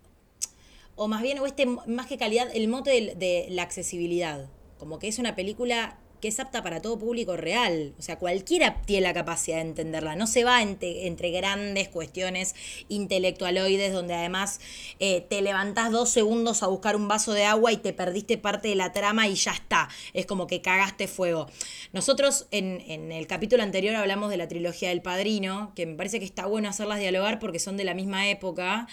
o 0.96 1.08
más 1.08 1.22
bien, 1.22 1.38
o 1.40 1.46
este, 1.46 1.66
más 1.66 2.08
que 2.08 2.18
calidad, 2.18 2.50
el 2.54 2.68
mote 2.68 3.16
de 3.16 3.48
la 3.50 3.62
accesibilidad. 3.62 4.50
Como 4.80 4.98
que 4.98 5.08
es 5.08 5.20
una 5.20 5.36
película 5.36 6.00
que 6.22 6.28
es 6.28 6.40
apta 6.40 6.64
para 6.64 6.82
todo 6.82 6.98
público 6.98 7.38
real. 7.38 7.94
O 8.00 8.02
sea, 8.02 8.18
cualquiera 8.18 8.82
tiene 8.86 9.02
la 9.02 9.14
capacidad 9.14 9.58
de 9.58 9.64
entenderla. 9.64 10.16
No 10.16 10.28
se 10.28 10.44
va 10.44 10.62
entre, 10.62 11.32
grandes 11.32 11.90
cuestiones 11.90 12.56
intelectualoides 12.90 13.94
donde 13.94 14.14
además 14.14 14.60
eh, 15.00 15.22
te 15.30 15.42
levantás 15.42 15.92
dos 15.92 16.10
segundos 16.10 16.64
a 16.64 16.68
buscar 16.68 16.96
un 16.96 17.08
vaso 17.08 17.34
de 17.34 17.46
agua 17.46 17.72
y 17.72 17.78
te 17.78 17.94
perdiste 17.94 18.38
parte 18.38 18.70
de 18.70 18.76
la 18.76 18.92
trama 18.92 19.28
y 19.28 19.36
ya 19.36 19.52
está. 19.52 19.90
Es 20.14 20.26
como 20.26 20.48
que 20.48 20.62
cagaste 20.62 21.08
fuego. 21.08 21.48
Nosotros 21.94 22.48
en, 22.52 22.84
en 22.88 23.12
el 23.12 23.28
capítulo 23.28 23.64
anterior 23.64 23.96
hablamos 23.96 24.30
de 24.30 24.38
la 24.38 24.48
trilogía 24.48 24.90
del 24.90 25.02
Padrino, 25.02 25.72
que 25.76 25.86
me 25.86 25.96
parece 25.96 26.20
que 26.20 26.26
está 26.26 26.46
bueno 26.46 26.70
hacerlas 26.70 27.00
dialogar 27.00 27.40
porque 27.40 27.60
son 27.60 27.78
de 27.78 27.84
la 27.84 27.94
misma 27.94 28.30
época. 28.30 28.88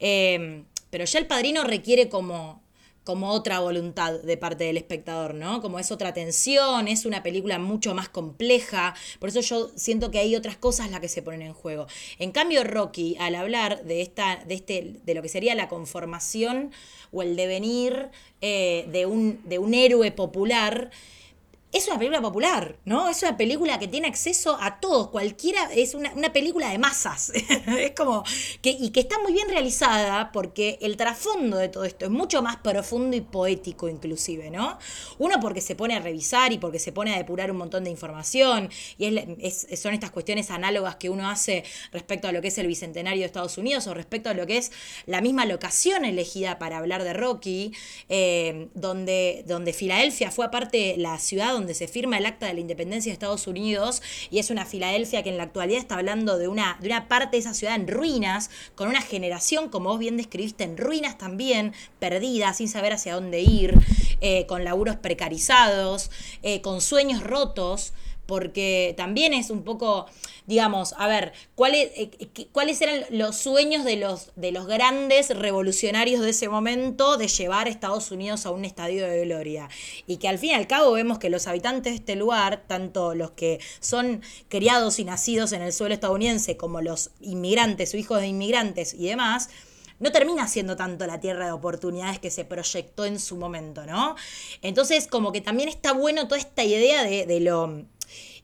Eh, 0.00 0.64
pero 0.90 1.04
ya 1.04 1.18
el 1.18 1.26
Padrino 1.26 1.64
requiere 1.64 2.08
como 2.08 2.62
como 3.08 3.30
otra 3.30 3.60
voluntad 3.60 4.20
de 4.20 4.36
parte 4.36 4.64
del 4.64 4.76
espectador, 4.76 5.32
¿no? 5.32 5.62
Como 5.62 5.78
es 5.78 5.90
otra 5.90 6.12
tensión, 6.12 6.88
es 6.88 7.06
una 7.06 7.22
película 7.22 7.58
mucho 7.58 7.94
más 7.94 8.10
compleja, 8.10 8.94
por 9.18 9.30
eso 9.30 9.40
yo 9.40 9.70
siento 9.76 10.10
que 10.10 10.18
hay 10.18 10.36
otras 10.36 10.58
cosas 10.58 10.90
las 10.90 11.00
que 11.00 11.08
se 11.08 11.22
ponen 11.22 11.40
en 11.40 11.54
juego. 11.54 11.86
En 12.18 12.32
cambio, 12.32 12.64
Rocky, 12.64 13.16
al 13.18 13.34
hablar 13.34 13.82
de 13.84 14.02
esta, 14.02 14.44
de 14.46 14.52
este, 14.52 14.96
de 15.06 15.14
lo 15.14 15.22
que 15.22 15.30
sería 15.30 15.54
la 15.54 15.70
conformación 15.70 16.70
o 17.10 17.22
el 17.22 17.34
devenir 17.34 18.10
eh, 18.42 18.86
de, 18.92 19.06
un, 19.06 19.40
de 19.44 19.58
un 19.58 19.72
héroe 19.72 20.12
popular, 20.12 20.90
es 21.70 21.86
una 21.86 21.98
película 21.98 22.22
popular, 22.22 22.78
¿no? 22.86 23.10
Es 23.10 23.22
una 23.22 23.36
película 23.36 23.78
que 23.78 23.88
tiene 23.88 24.08
acceso 24.08 24.56
a 24.58 24.80
todos, 24.80 25.08
cualquiera, 25.08 25.68
es 25.74 25.94
una, 25.94 26.32
película 26.32 26.70
de 26.70 26.78
masas. 26.78 27.30
es 27.78 27.92
como 27.92 28.24
que, 28.62 28.70
y 28.70 28.90
que 28.90 29.00
está 29.00 29.18
muy 29.18 29.32
bien 29.32 29.48
realizada 29.50 30.32
porque 30.32 30.78
el 30.80 30.96
trasfondo 30.96 31.58
de 31.58 31.68
todo 31.68 31.84
esto 31.84 32.06
es 32.06 32.10
mucho 32.10 32.40
más 32.40 32.56
profundo 32.56 33.16
y 33.16 33.20
poético 33.20 33.88
inclusive, 33.88 34.50
¿no? 34.50 34.78
Uno 35.18 35.40
porque 35.40 35.60
se 35.60 35.74
pone 35.74 35.94
a 35.94 36.00
revisar 36.00 36.52
y 36.52 36.58
porque 36.58 36.78
se 36.78 36.92
pone 36.92 37.14
a 37.14 37.18
depurar 37.18 37.50
un 37.50 37.58
montón 37.58 37.84
de 37.84 37.90
información 37.90 38.70
y 38.96 39.10
son 39.76 39.92
estas 39.92 40.10
cuestiones 40.10 40.50
análogas 40.50 40.96
que 40.96 41.10
uno 41.10 41.28
hace 41.28 41.64
respecto 41.92 42.28
a 42.28 42.32
lo 42.32 42.40
que 42.40 42.48
es 42.48 42.56
el 42.56 42.66
Bicentenario 42.66 43.20
de 43.20 43.26
Estados 43.26 43.58
Unidos 43.58 43.86
o 43.88 43.94
respecto 43.94 44.30
a 44.30 44.34
lo 44.34 44.46
que 44.46 44.56
es 44.56 44.72
la 45.04 45.20
misma 45.20 45.44
locación 45.44 46.06
elegida 46.06 46.58
para 46.58 46.78
hablar 46.78 47.04
de 47.04 47.12
Rocky, 47.12 47.72
eh, 48.08 48.68
donde, 48.74 49.44
donde 49.46 49.74
Filadelfia 49.74 50.30
fue 50.30 50.46
aparte 50.46 50.94
la 50.96 51.18
ciudad 51.18 51.57
donde 51.58 51.74
se 51.74 51.88
firma 51.88 52.18
el 52.18 52.26
acta 52.26 52.46
de 52.46 52.54
la 52.54 52.60
independencia 52.60 53.10
de 53.10 53.14
Estados 53.14 53.46
Unidos 53.46 54.02
y 54.30 54.38
es 54.38 54.50
una 54.50 54.64
Filadelfia 54.64 55.22
que 55.22 55.30
en 55.30 55.36
la 55.36 55.44
actualidad 55.44 55.80
está 55.80 55.96
hablando 55.96 56.38
de 56.38 56.48
una, 56.48 56.78
de 56.80 56.88
una 56.88 57.08
parte 57.08 57.36
de 57.36 57.40
esa 57.40 57.54
ciudad 57.54 57.74
en 57.74 57.88
ruinas, 57.88 58.50
con 58.74 58.88
una 58.88 59.02
generación, 59.02 59.68
como 59.68 59.90
vos 59.90 59.98
bien 59.98 60.16
describiste, 60.16 60.64
en 60.64 60.76
ruinas 60.76 61.18
también, 61.18 61.72
perdida, 61.98 62.52
sin 62.54 62.68
saber 62.68 62.92
hacia 62.92 63.14
dónde 63.14 63.40
ir, 63.40 63.74
eh, 64.20 64.46
con 64.46 64.64
laburos 64.64 64.96
precarizados, 64.96 66.10
eh, 66.42 66.60
con 66.60 66.80
sueños 66.80 67.22
rotos 67.22 67.92
porque 68.28 68.92
también 68.94 69.32
es 69.32 69.48
un 69.48 69.62
poco, 69.64 70.04
digamos, 70.46 70.94
a 70.98 71.08
ver, 71.08 71.32
¿cuáles, 71.54 71.90
eh, 71.96 72.10
cuáles 72.52 72.78
eran 72.82 73.06
los 73.08 73.36
sueños 73.36 73.84
de 73.84 73.96
los, 73.96 74.32
de 74.36 74.52
los 74.52 74.66
grandes 74.66 75.30
revolucionarios 75.30 76.20
de 76.20 76.28
ese 76.28 76.50
momento 76.50 77.16
de 77.16 77.26
llevar 77.26 77.66
a 77.66 77.70
Estados 77.70 78.10
Unidos 78.10 78.44
a 78.44 78.50
un 78.50 78.66
estadio 78.66 79.06
de 79.06 79.24
gloria? 79.24 79.70
Y 80.06 80.18
que 80.18 80.28
al 80.28 80.38
fin 80.38 80.50
y 80.50 80.54
al 80.54 80.66
cabo 80.66 80.92
vemos 80.92 81.18
que 81.18 81.30
los 81.30 81.46
habitantes 81.46 81.94
de 81.94 81.96
este 81.96 82.16
lugar, 82.16 82.64
tanto 82.66 83.14
los 83.14 83.30
que 83.30 83.60
son 83.80 84.20
criados 84.50 84.98
y 84.98 85.04
nacidos 85.04 85.52
en 85.52 85.62
el 85.62 85.72
suelo 85.72 85.94
estadounidense 85.94 86.58
como 86.58 86.82
los 86.82 87.12
inmigrantes 87.22 87.94
o 87.94 87.96
hijos 87.96 88.20
de 88.20 88.26
inmigrantes 88.26 88.92
y 88.92 89.06
demás, 89.06 89.48
no 90.00 90.12
termina 90.12 90.46
siendo 90.48 90.76
tanto 90.76 91.06
la 91.06 91.18
tierra 91.18 91.46
de 91.46 91.52
oportunidades 91.52 92.18
que 92.18 92.30
se 92.30 92.44
proyectó 92.44 93.06
en 93.06 93.18
su 93.18 93.38
momento, 93.38 93.86
¿no? 93.86 94.16
Entonces, 94.60 95.06
como 95.06 95.32
que 95.32 95.40
también 95.40 95.70
está 95.70 95.92
bueno 95.92 96.28
toda 96.28 96.38
esta 96.38 96.62
idea 96.62 97.04
de, 97.04 97.24
de 97.24 97.40
lo 97.40 97.86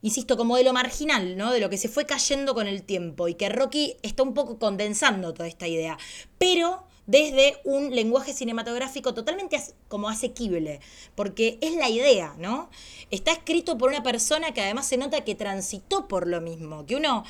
insisto, 0.05 0.37
como 0.37 0.55
de 0.55 0.63
lo 0.63 0.71
marginal, 0.71 1.35
¿no? 1.35 1.51
De 1.51 1.59
lo 1.59 1.67
que 1.67 1.79
se 1.79 1.89
fue 1.89 2.05
cayendo 2.05 2.53
con 2.53 2.67
el 2.67 2.83
tiempo 2.83 3.27
y 3.27 3.33
que 3.33 3.49
Rocky 3.49 3.97
está 4.03 4.21
un 4.21 4.35
poco 4.35 4.59
condensando 4.59 5.33
toda 5.33 5.47
esta 5.47 5.67
idea, 5.67 5.97
pero 6.37 6.83
desde 7.07 7.57
un 7.63 7.89
lenguaje 7.89 8.31
cinematográfico 8.31 9.15
totalmente 9.15 9.59
como 9.87 10.07
asequible, 10.07 10.79
porque 11.15 11.57
es 11.59 11.73
la 11.73 11.89
idea, 11.89 12.35
¿no? 12.37 12.69
Está 13.09 13.31
escrito 13.31 13.79
por 13.79 13.89
una 13.89 14.03
persona 14.03 14.53
que 14.53 14.61
además 14.61 14.87
se 14.87 14.97
nota 14.97 15.23
que 15.23 15.33
transitó 15.33 16.07
por 16.07 16.27
lo 16.27 16.39
mismo, 16.39 16.85
que 16.85 16.97
uno, 16.97 17.23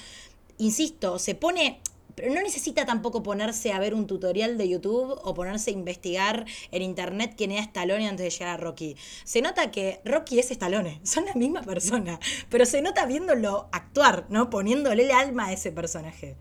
insisto, 0.57 1.17
se 1.17 1.33
pone 1.33 1.79
pero 2.15 2.33
no 2.33 2.41
necesita 2.41 2.85
tampoco 2.85 3.23
ponerse 3.23 3.71
a 3.73 3.79
ver 3.79 3.93
un 3.93 4.07
tutorial 4.07 4.57
de 4.57 4.69
YouTube 4.69 5.19
o 5.23 5.33
ponerse 5.33 5.69
a 5.71 5.73
investigar 5.73 6.45
en 6.71 6.81
internet 6.81 7.33
quién 7.37 7.51
era 7.51 7.61
Stallone 7.61 8.07
antes 8.07 8.23
de 8.23 8.29
llegar 8.29 8.55
a 8.55 8.57
Rocky. 8.57 8.95
Se 9.23 9.41
nota 9.41 9.71
que 9.71 9.99
Rocky 10.05 10.39
es 10.39 10.51
Stallone, 10.51 10.99
son 11.03 11.25
la 11.25 11.33
misma 11.33 11.61
persona, 11.61 12.19
pero 12.49 12.65
se 12.65 12.81
nota 12.81 13.05
viéndolo 13.05 13.67
actuar, 13.71 14.25
¿no? 14.29 14.49
Poniéndole 14.49 15.03
el 15.03 15.11
alma 15.11 15.47
a 15.47 15.53
ese 15.53 15.71
personaje. 15.71 16.35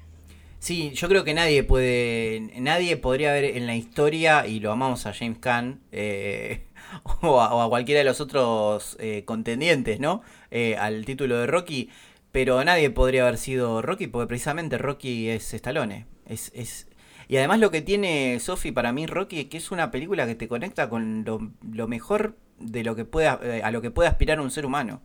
Sí, 0.65 0.93
yo 0.95 1.09
creo 1.09 1.25
que 1.25 1.35
nadie 1.35 1.63
puede, 1.63 2.51
nadie 2.57 2.97
podría 2.97 3.35
ver 3.35 3.45
en 3.45 3.67
la 3.67 3.77
historia, 3.77 4.47
y 4.47 4.61
lo 4.61 4.73
amamos 4.73 5.05
a 5.05 5.13
James 5.13 5.37
Caan, 5.39 5.83
eh, 5.93 6.65
o, 7.21 7.43
a, 7.43 7.69
cualquiera 7.69 7.99
de 7.99 8.05
los 8.05 8.23
otros 8.23 8.97
eh, 8.99 9.25
contendientes, 9.27 10.01
¿no? 10.01 10.23
Eh, 10.51 10.75
al 10.77 11.05
título 11.05 11.37
de 11.37 11.47
Rocky, 11.47 11.91
pero 12.35 12.65
nadie 12.65 12.91
podría 12.91 13.23
haber 13.23 13.39
sido 13.39 13.81
Rocky 13.81 14.09
porque 14.09 14.27
precisamente 14.27 14.77
Rocky 14.77 15.29
es 15.29 15.55
Stallone. 15.55 16.07
Es, 16.27 16.51
es... 16.53 16.89
Y 17.29 17.37
además 17.37 17.61
lo 17.61 17.71
que 17.71 17.81
tiene 17.81 18.41
Sophie 18.41 18.73
para 18.73 18.93
mí 18.93 19.07
Rocky 19.07 19.39
es 19.39 19.47
que 19.47 19.57
es 19.57 19.71
una 19.71 19.93
película 19.93 20.27
que 20.27 20.35
te 20.35 20.49
conecta 20.49 20.89
con 20.89 21.25
lo, 21.25 21.87
mejor 21.87 22.37
de 22.59 22.83
lo 22.83 22.97
que 22.97 23.05
pueda, 23.05 23.39
eh, 23.41 23.63
a 23.63 23.71
lo 23.71 23.81
que 23.81 23.93
puede 23.93 24.09
aspirar 24.09 24.41
un 24.41 24.51
ser 24.51 24.67
humano. 24.67 25.01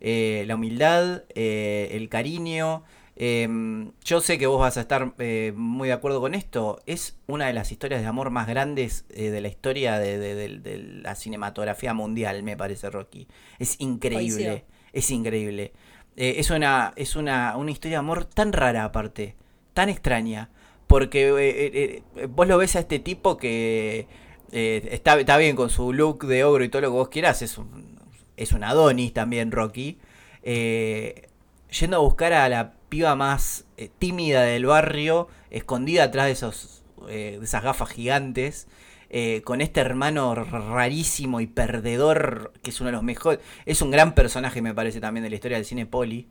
Eh, 0.00 0.42
la 0.48 0.56
humildad, 0.56 1.22
eh, 1.36 1.90
el 1.92 2.08
cariño. 2.08 2.82
Em, 3.14 3.92
yo 4.04 4.20
sé 4.20 4.36
que 4.36 4.48
vos 4.48 4.58
vas 4.58 4.76
a 4.76 4.80
estar 4.80 5.14
muy 5.54 5.86
de 5.86 5.94
acuerdo 5.94 6.20
con 6.20 6.34
esto. 6.34 6.82
Es 6.86 7.20
una 7.28 7.46
de 7.46 7.52
las 7.52 7.70
historias 7.70 8.00
de 8.00 8.08
amor 8.08 8.30
más 8.30 8.48
grandes 8.48 9.06
de 9.06 9.40
la 9.40 9.46
historia 9.46 10.00
de, 10.00 11.00
la 11.04 11.14
cinematografía 11.14 11.94
mundial, 11.94 12.42
me 12.42 12.56
parece 12.56 12.90
Rocky. 12.90 13.28
Es 13.60 13.76
increíble. 13.78 14.64
Es 14.92 15.10
increíble. 15.10 15.72
Eh, 16.16 16.36
es 16.38 16.50
una, 16.50 16.92
es 16.96 17.16
una, 17.16 17.56
una 17.56 17.70
historia 17.70 17.96
de 17.96 18.00
amor 18.00 18.24
tan 18.24 18.52
rara 18.52 18.84
aparte, 18.84 19.34
tan 19.72 19.88
extraña. 19.88 20.50
Porque 20.86 21.28
eh, 21.28 22.02
eh, 22.16 22.26
vos 22.28 22.46
lo 22.46 22.58
ves 22.58 22.76
a 22.76 22.80
este 22.80 22.98
tipo 22.98 23.36
que 23.36 24.06
está, 24.52 25.18
está, 25.18 25.36
bien 25.36 25.56
con 25.56 25.70
su 25.70 25.92
look 25.92 26.26
de 26.26 26.44
ogro 26.44 26.62
y 26.62 26.68
todo 26.68 26.82
lo 26.82 26.88
que 26.88 26.92
vos 26.92 27.08
quieras, 27.08 27.42
es 27.42 27.58
un, 27.58 27.98
es 28.36 28.52
un 28.52 28.62
Adonis 28.62 29.12
también, 29.12 29.50
Rocky. 29.50 29.98
yendo 30.42 31.96
a 31.96 32.00
buscar 32.00 32.32
a 32.34 32.48
la 32.48 32.74
piba 32.88 33.16
más 33.16 33.64
tímida 33.98 34.42
del 34.42 34.66
barrio, 34.66 35.28
escondida 35.50 36.04
atrás 36.04 36.26
de, 36.26 36.32
esos, 36.32 36.84
de 37.08 37.36
esas 37.42 37.62
gafas 37.62 37.88
gigantes. 37.88 38.68
Eh, 39.16 39.42
con 39.44 39.60
este 39.60 39.78
hermano 39.78 40.34
rarísimo 40.34 41.40
y 41.40 41.46
perdedor, 41.46 42.52
que 42.64 42.70
es 42.70 42.80
uno 42.80 42.88
de 42.88 42.94
los 42.94 43.04
mejores, 43.04 43.38
es 43.64 43.80
un 43.80 43.92
gran 43.92 44.12
personaje 44.12 44.60
me 44.60 44.74
parece 44.74 45.00
también 45.00 45.22
de 45.22 45.30
la 45.30 45.36
historia 45.36 45.56
del 45.56 45.64
cine 45.64 45.86
poli. 45.86 46.26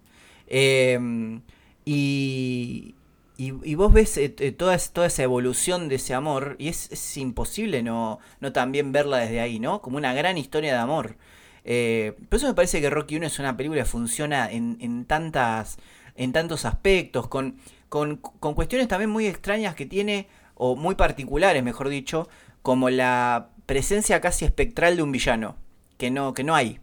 Em, 0.47 1.43
y, 1.85 2.95
y, 3.37 3.75
vos 3.75 3.93
ves 3.93 4.17
eh, 4.17 4.35
eh, 4.37 4.51
toda, 4.51 4.77
toda, 4.77 5.07
esa 5.07 5.23
evolución 5.23 5.87
de 5.87 5.95
ese 5.95 6.13
amor 6.13 6.57
y 6.59 6.67
es, 6.67 7.15
imposible 7.15 7.83
no, 7.83 8.19
no 8.41 8.51
también 8.51 8.91
verla 8.91 9.19
desde 9.19 9.39
ahí, 9.39 9.59
¿no? 9.61 9.81
Como 9.81 9.95
una 9.95 10.13
gran 10.13 10.37
historia 10.37 10.73
de 10.73 10.79
amor. 10.79 11.15
por 11.63 12.37
eso 12.37 12.47
me 12.47 12.53
parece 12.53 12.81
que 12.81 12.89
Rocky 12.89 13.15
1 13.15 13.27
es 13.27 13.39
una 13.39 13.55
película 13.55 13.83
que 13.83 13.89
funciona 13.89 14.51
en, 14.51 14.75
en 14.81 15.05
tantas 15.05 15.77
en 16.17 16.33
tantos 16.33 16.65
aspectos, 16.65 17.29
con, 17.29 17.55
con, 17.87 18.17
con 18.17 18.53
cuestiones 18.55 18.89
también 18.89 19.09
muy 19.09 19.25
extrañas 19.25 19.73
que 19.73 19.85
tiene, 19.85 20.27
o 20.55 20.75
muy 20.75 20.95
particulares, 20.95 21.63
mejor 21.63 21.89
dicho, 21.89 22.27
como 22.63 22.89
la 22.89 23.49
presencia 23.67 24.19
casi 24.21 24.45
espectral 24.45 24.95
de 24.97 25.03
un 25.03 25.11
villano, 25.11 25.57
que 25.97 26.09
no, 26.09 26.33
que 26.33 26.43
no 26.43 26.55
hay. 26.55 26.79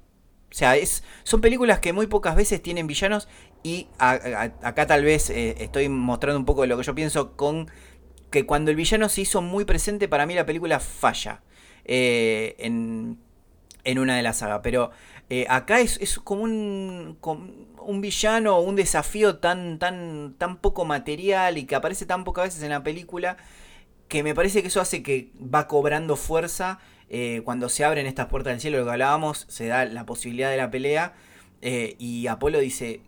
O 0.51 0.55
sea, 0.55 0.77
es, 0.77 1.03
son 1.25 1.41
películas 1.41 1.81
que 1.81 1.93
muy 1.93 2.07
pocas 2.07 2.37
veces 2.37 2.63
tienen 2.63 2.87
villanos 2.87 3.29
y 3.63 3.89
acá 3.99 4.87
tal 4.87 5.05
vez 5.05 5.31
eh, 5.31 5.57
estoy 5.59 5.89
mostrando 5.89 6.39
un 6.39 6.45
poco 6.45 6.63
de 6.63 6.69
lo 6.69 6.77
que 6.77 6.83
yo 6.83 6.95
pienso 6.95 7.37
con 7.37 7.71
que 8.31 8.47
cuando 8.47 8.71
el 8.71 8.77
villano 8.77 9.09
se 9.09 9.23
hizo 9.23 9.43
muy 9.43 9.65
presente, 9.65 10.09
para 10.09 10.27
mí 10.27 10.35
la 10.35 10.47
película 10.47 10.81
falla 10.81 11.43
eh, 11.85 12.57
en, 12.59 13.19
en, 13.85 13.99
una 13.99 14.17
de 14.17 14.23
las 14.23 14.39
sagas. 14.39 14.61
Pero 14.63 14.91
eh, 15.29 15.47
acá 15.49 15.81
es, 15.81 15.99
es 16.01 16.19
como 16.19 16.43
un, 16.43 17.19
un 17.81 18.01
villano 18.01 18.61
un 18.61 18.77
desafío 18.77 19.39
tan, 19.39 19.79
tan, 19.79 20.35
tan 20.39 20.59
poco 20.59 20.85
material 20.85 21.59
y 21.59 21.65
que 21.65 21.75
aparece 21.75 22.07
tan 22.07 22.25
pocas 22.25 22.47
veces 22.47 22.63
en 22.63 22.71
la 22.71 22.83
película 22.83 23.37
que 24.11 24.25
me 24.25 24.35
parece 24.35 24.61
que 24.61 24.69
eso 24.69 24.81
hace 24.81 25.03
que 25.03 25.31
va 25.43 25.69
cobrando 25.69 26.17
fuerza 26.17 26.81
eh, 27.09 27.43
cuando 27.45 27.69
se 27.69 27.85
abren 27.85 28.07
estas 28.07 28.27
puertas 28.27 28.53
del 28.53 28.61
cielo, 28.61 28.79
lo 28.79 28.85
que 28.85 28.91
hablábamos, 28.91 29.47
se 29.49 29.69
da 29.69 29.85
la 29.85 30.05
posibilidad 30.05 30.51
de 30.51 30.57
la 30.57 30.71
pelea 30.71 31.15
eh, 31.63 31.95
y 31.99 32.27
Apolo 32.27 32.59
dice, 32.59 33.03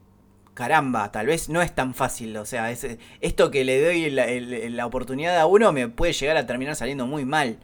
caramba, 0.54 1.10
tal 1.10 1.26
vez 1.26 1.48
no 1.48 1.60
es 1.60 1.74
tan 1.74 1.92
fácil, 1.92 2.36
o 2.36 2.46
sea, 2.46 2.70
esto 2.70 3.50
que 3.50 3.64
le 3.64 3.82
doy 3.82 4.10
la, 4.10 4.86
oportunidad 4.86 5.36
a 5.38 5.46
uno 5.46 5.72
me 5.72 5.88
puede 5.88 6.12
llegar 6.12 6.36
a 6.36 6.46
terminar 6.46 6.76
saliendo 6.76 7.06
muy 7.06 7.24
mal. 7.24 7.58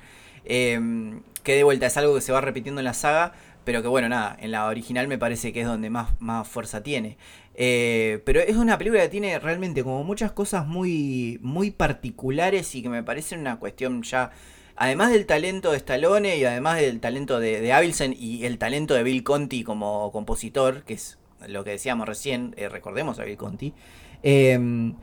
Em, 0.45 1.23
que 1.45 1.55
de 1.55 1.63
vuelta 1.63 1.87
es 1.87 1.97
algo 1.97 2.15
que 2.15 2.21
se 2.21 2.33
va 2.33 2.41
repitiendo 2.41 2.81
en 2.81 2.87
la 2.87 2.95
saga, 2.95 3.35
pero 3.65 3.83
que 3.83 3.89
bueno, 3.89 4.09
nada, 4.09 4.37
en 4.41 4.51
la 4.51 4.67
original 4.67 5.07
me 5.09 5.19
parece 5.19 5.53
que 5.53 5.61
es 5.61 5.67
donde 5.67 5.91
más, 5.91 6.11
más 6.21 6.49
fuerza 6.49 6.83
tiene. 6.83 7.19
Eh, 7.61 8.23
pero 8.25 8.39
es 8.41 8.55
una 8.55 8.79
película 8.79 9.03
que 9.03 9.09
tiene 9.09 9.37
realmente 9.41 9.83
como 9.83 10.05
muchas 10.05 10.31
cosas 10.31 10.65
muy, 10.65 11.41
muy 11.43 11.73
particulares 11.73 12.73
y 12.77 12.83
que 12.83 12.89
me 12.89 13.03
parecen 13.03 13.41
una 13.41 13.59
cuestión 13.59 14.05
ya 14.05 14.31
además 14.77 15.11
del 15.11 15.27
talento 15.27 15.73
de 15.73 15.79
Stallone 15.79 16.37
y 16.37 16.45
además 16.45 16.81
del 16.81 17.01
talento 17.01 17.41
de, 17.41 17.61
de 17.61 18.15
y 18.17 18.45
el 18.45 18.59
talento 18.59 18.95
de 18.95 19.03
Bill 19.03 19.25
Conti 19.25 19.65
como 19.65 20.13
compositor, 20.13 20.85
que 20.85 20.95
es 20.95 21.19
lo 21.49 21.65
que 21.65 21.71
decíamos 21.71 22.07
recién, 22.07 22.55
eh, 22.57 22.69
recordemos 22.69 23.19
a 23.19 23.25
Bill 23.25 23.37
Conti, 23.37 23.75
em, 24.23 24.95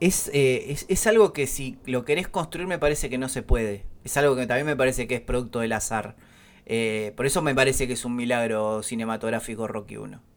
eh, 0.00 0.66
es, 0.68 0.84
es, 0.88 1.06
algo 1.06 1.32
que 1.32 1.46
si 1.46 1.78
lo 1.86 2.04
querés 2.04 2.28
construir 2.28 2.68
me 2.68 2.78
parece 2.78 3.08
que 3.08 3.16
no 3.16 3.30
se 3.30 3.42
puede. 3.42 3.86
Es 4.04 4.18
algo 4.18 4.36
que 4.36 4.46
también 4.46 4.66
me 4.66 4.76
parece 4.76 5.06
que 5.06 5.14
es 5.14 5.22
producto 5.22 5.60
del 5.60 5.72
azar. 5.72 6.16
Por 7.16 7.26
eso 7.26 7.40
me 7.40 7.54
parece 7.54 7.86
que 7.86 7.94
es 7.94 8.04
un 8.04 8.16
milagro 8.16 8.82
cinematográfico 8.82 9.66
Rocky 9.66 9.96
1. 9.96 10.31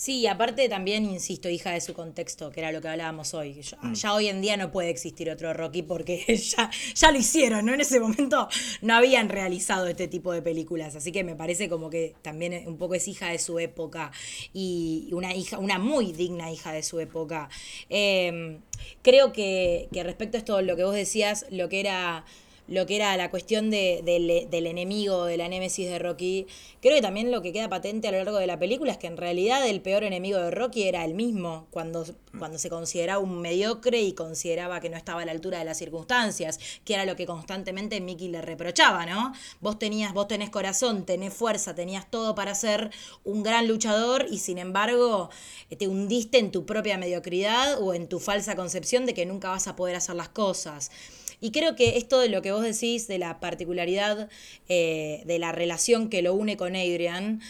Sí, 0.00 0.26
aparte 0.26 0.66
también, 0.70 1.04
insisto, 1.04 1.50
hija 1.50 1.72
de 1.72 1.82
su 1.82 1.92
contexto, 1.92 2.50
que 2.50 2.60
era 2.60 2.72
lo 2.72 2.80
que 2.80 2.88
hablábamos 2.88 3.34
hoy. 3.34 3.60
Mm. 3.82 3.92
Ya, 3.92 4.14
hoy 4.14 4.28
en 4.28 4.40
día 4.40 4.56
no 4.56 4.72
puede 4.72 4.88
existir 4.88 5.30
otro 5.30 5.52
Rocky 5.52 5.82
porque 5.82 6.24
ya, 6.56 6.70
ya 6.94 7.12
lo 7.12 7.18
hicieron, 7.18 7.66
¿no? 7.66 7.74
En 7.74 7.82
ese 7.82 8.00
momento 8.00 8.48
no 8.80 8.94
habían 8.94 9.28
realizado 9.28 9.86
este 9.88 10.08
tipo 10.08 10.32
de 10.32 10.40
películas. 10.40 10.96
Así 10.96 11.12
que 11.12 11.22
me 11.22 11.36
parece 11.36 11.68
como 11.68 11.90
que 11.90 12.14
también 12.22 12.66
un 12.66 12.78
poco 12.78 12.94
es 12.94 13.06
hija 13.08 13.28
de 13.28 13.38
su 13.38 13.58
época 13.58 14.10
y 14.54 15.10
una 15.12 15.34
hija, 15.34 15.58
una 15.58 15.78
muy 15.78 16.12
digna 16.12 16.50
hija 16.50 16.72
de 16.72 16.82
su 16.82 16.98
época. 16.98 17.50
Em, 17.90 18.62
creo 19.02 19.34
que, 19.34 19.90
que 19.92 20.02
respecto 20.02 20.38
a 20.38 20.40
esto, 20.40 20.62
lo 20.62 20.76
que 20.76 20.84
vos 20.84 20.94
decías, 20.94 21.44
lo 21.50 21.68
que 21.68 21.78
era 21.78 22.24
lo 22.70 22.86
que 22.86 22.96
era 22.96 23.16
la 23.16 23.30
cuestión 23.30 23.68
de, 23.68 24.46
del 24.48 24.66
enemigo, 24.66 25.24
de 25.24 25.36
la 25.36 25.48
némesis 25.48 25.90
de 25.90 25.98
Rocky, 25.98 26.46
creo 26.80 26.94
que 26.94 27.02
también 27.02 27.32
lo 27.32 27.42
que 27.42 27.52
queda 27.52 27.68
patente 27.68 28.06
a 28.06 28.12
lo 28.12 28.18
largo 28.18 28.38
de 28.38 28.46
la 28.46 28.60
película 28.60 28.92
es 28.92 28.98
que 28.98 29.08
en 29.08 29.16
realidad 29.16 29.68
el 29.68 29.82
peor 29.82 30.04
enemigo 30.04 30.38
de 30.38 30.52
Rocky 30.52 30.84
era 30.84 31.04
el 31.04 31.14
mismo, 31.14 31.66
cuando, 31.70 32.06
cuando 32.38 32.58
se 32.58 32.70
consideraba 32.70 33.18
un 33.18 33.40
mediocre 33.40 34.00
y 34.00 34.12
consideraba 34.12 34.80
que 34.80 34.88
no 34.88 34.96
estaba 34.96 35.22
a 35.22 35.24
la 35.24 35.32
altura 35.32 35.58
de 35.58 35.64
las 35.64 35.78
circunstancias, 35.78 36.60
que 36.84 36.94
era 36.94 37.04
lo 37.04 37.16
que 37.16 37.26
constantemente 37.26 38.00
Mickey 38.00 38.28
le 38.28 38.40
reprochaba, 38.40 39.04
¿no? 39.04 39.32
Vos 39.60 39.76
tenías, 39.80 40.12
vos 40.14 40.28
tenés 40.28 40.50
corazón, 40.50 41.04
tenés 41.04 41.34
fuerza, 41.34 41.74
tenías 41.74 42.08
todo 42.08 42.36
para 42.36 42.54
ser 42.54 42.90
un 43.24 43.42
gran 43.42 43.66
luchador 43.66 44.26
y 44.30 44.38
sin 44.38 44.58
embargo 44.58 45.30
te 45.76 45.88
hundiste 45.88 46.38
en 46.38 46.52
tu 46.52 46.66
propia 46.66 46.98
mediocridad 46.98 47.82
o 47.82 47.94
en 47.94 48.08
tu 48.08 48.20
falsa 48.20 48.54
concepción 48.54 49.06
de 49.06 49.14
que 49.14 49.26
nunca 49.26 49.50
vas 49.50 49.66
a 49.66 49.74
poder 49.74 49.96
hacer 49.96 50.14
las 50.14 50.28
cosas. 50.28 50.92
Y 51.40 51.52
creo 51.52 51.74
que 51.74 51.96
esto 51.96 52.18
de 52.18 52.28
lo 52.28 52.42
que 52.42 52.52
vos 52.52 52.62
decís, 52.62 53.08
de 53.08 53.18
la 53.18 53.40
particularidad 53.40 54.28
eh, 54.68 55.22
de 55.24 55.38
la 55.38 55.52
relación 55.52 56.08
que 56.08 56.22
lo 56.22 56.34
une 56.34 56.56
con 56.56 56.76
Adrian, 56.76 57.40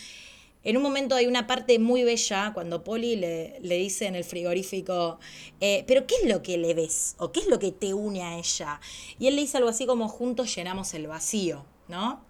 en 0.62 0.76
un 0.76 0.82
momento 0.82 1.14
hay 1.14 1.26
una 1.26 1.46
parte 1.46 1.78
muy 1.78 2.04
bella 2.04 2.52
cuando 2.52 2.84
Polly 2.84 3.16
le, 3.16 3.58
le 3.60 3.76
dice 3.76 4.06
en 4.06 4.14
el 4.14 4.24
frigorífico, 4.24 5.18
eh, 5.60 5.84
pero 5.86 6.06
¿qué 6.06 6.16
es 6.22 6.28
lo 6.28 6.42
que 6.42 6.58
le 6.58 6.74
ves? 6.74 7.14
¿O 7.18 7.32
qué 7.32 7.40
es 7.40 7.48
lo 7.48 7.58
que 7.58 7.72
te 7.72 7.94
une 7.94 8.22
a 8.22 8.38
ella? 8.38 8.78
Y 9.18 9.26
él 9.26 9.36
le 9.36 9.42
dice 9.42 9.56
algo 9.56 9.70
así 9.70 9.86
como 9.86 10.08
juntos 10.08 10.54
llenamos 10.54 10.92
el 10.92 11.06
vacío. 11.06 11.64
¿No? 11.90 12.24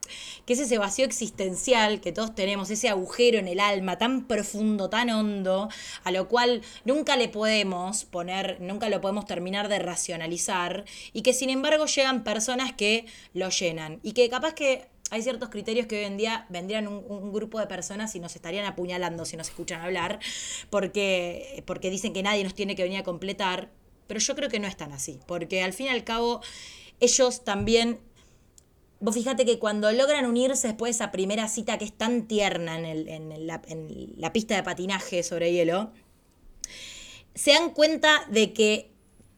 Que 0.47 0.55
es 0.55 0.59
ese 0.59 0.79
vacío 0.79 1.05
existencial 1.05 2.01
que 2.01 2.11
todos 2.11 2.35
tenemos, 2.35 2.71
ese 2.71 2.89
agujero 2.89 3.39
en 3.39 3.47
el 3.47 3.61
alma 3.61 3.99
tan 3.99 4.27
profundo, 4.27 4.91
tan 4.91 5.11
hondo, 5.11 5.69
a 6.03 6.11
lo 6.11 6.29
cual 6.29 6.63
nunca 6.85 7.17
le 7.17 7.29
podemos 7.29 8.05
poner, 8.05 8.61
nunca 8.61 8.89
lo 8.89 9.01
podemos 9.01 9.27
terminar 9.27 9.69
de 9.69 9.79
racionalizar, 9.79 10.85
y 11.13 11.23
que 11.23 11.33
sin 11.33 11.51
embargo 11.51 11.87
llegan 11.87 12.25
personas 12.25 12.73
que 12.73 13.07
lo 13.35 13.51
llenan, 13.51 14.01
y 14.03 14.13
que 14.13 14.29
capaz 14.29 14.55
que 14.55 14.89
hay 15.11 15.23
ciertos 15.23 15.49
criterios 15.49 15.87
que 15.87 15.99
hoy 15.99 16.05
en 16.05 16.17
día 16.17 16.47
vendrían 16.49 16.87
un, 16.87 17.33
grupo 17.33 17.59
de 17.59 17.67
personas 17.67 18.15
y 18.15 18.21
nos 18.21 18.35
estarían 18.37 18.65
apuñalando 18.65 19.25
si 19.25 19.37
nos 19.37 19.49
escuchan 19.49 19.81
hablar, 19.81 20.21
porque, 20.71 21.63
porque 21.67 21.91
dicen 21.91 22.13
que 22.13 22.23
nadie 22.23 22.45
nos 22.45 22.55
tiene 22.55 22.77
que 22.77 22.85
venir 22.85 23.01
a 23.01 23.03
completar, 23.03 23.71
pero 24.07 24.21
yo 24.21 24.35
creo 24.35 24.49
que 24.49 24.61
no 24.61 24.69
es 24.69 24.77
tan 24.77 24.93
así, 24.93 25.19
porque 25.27 25.63
al 25.63 25.73
fin 25.73 25.87
y 25.87 25.91
al 25.91 26.05
cabo 26.05 26.41
ellos 27.01 27.45
también 27.45 27.99
Vos 29.01 29.15
fíjate 29.15 29.47
que 29.47 29.59
cuando 29.59 29.91
logran 29.93 30.27
unirse 30.27 30.69
después 30.69 30.91
de 30.91 31.03
esa 31.03 31.11
primera 31.11 31.49
cita 31.49 31.79
que 31.79 31.87
es 31.87 31.93
tan 31.93 32.29
tierna 32.29 32.79
en, 32.79 33.47
la, 33.47 34.33
pista 34.33 34.55
de 34.55 34.63
patinaje 34.63 35.23
sobre 35.23 35.53
hielo, 35.53 35.91
se 37.35 37.53
dan 37.53 37.71
cuenta 37.71 38.27
de 38.31 38.53
que 38.53 38.93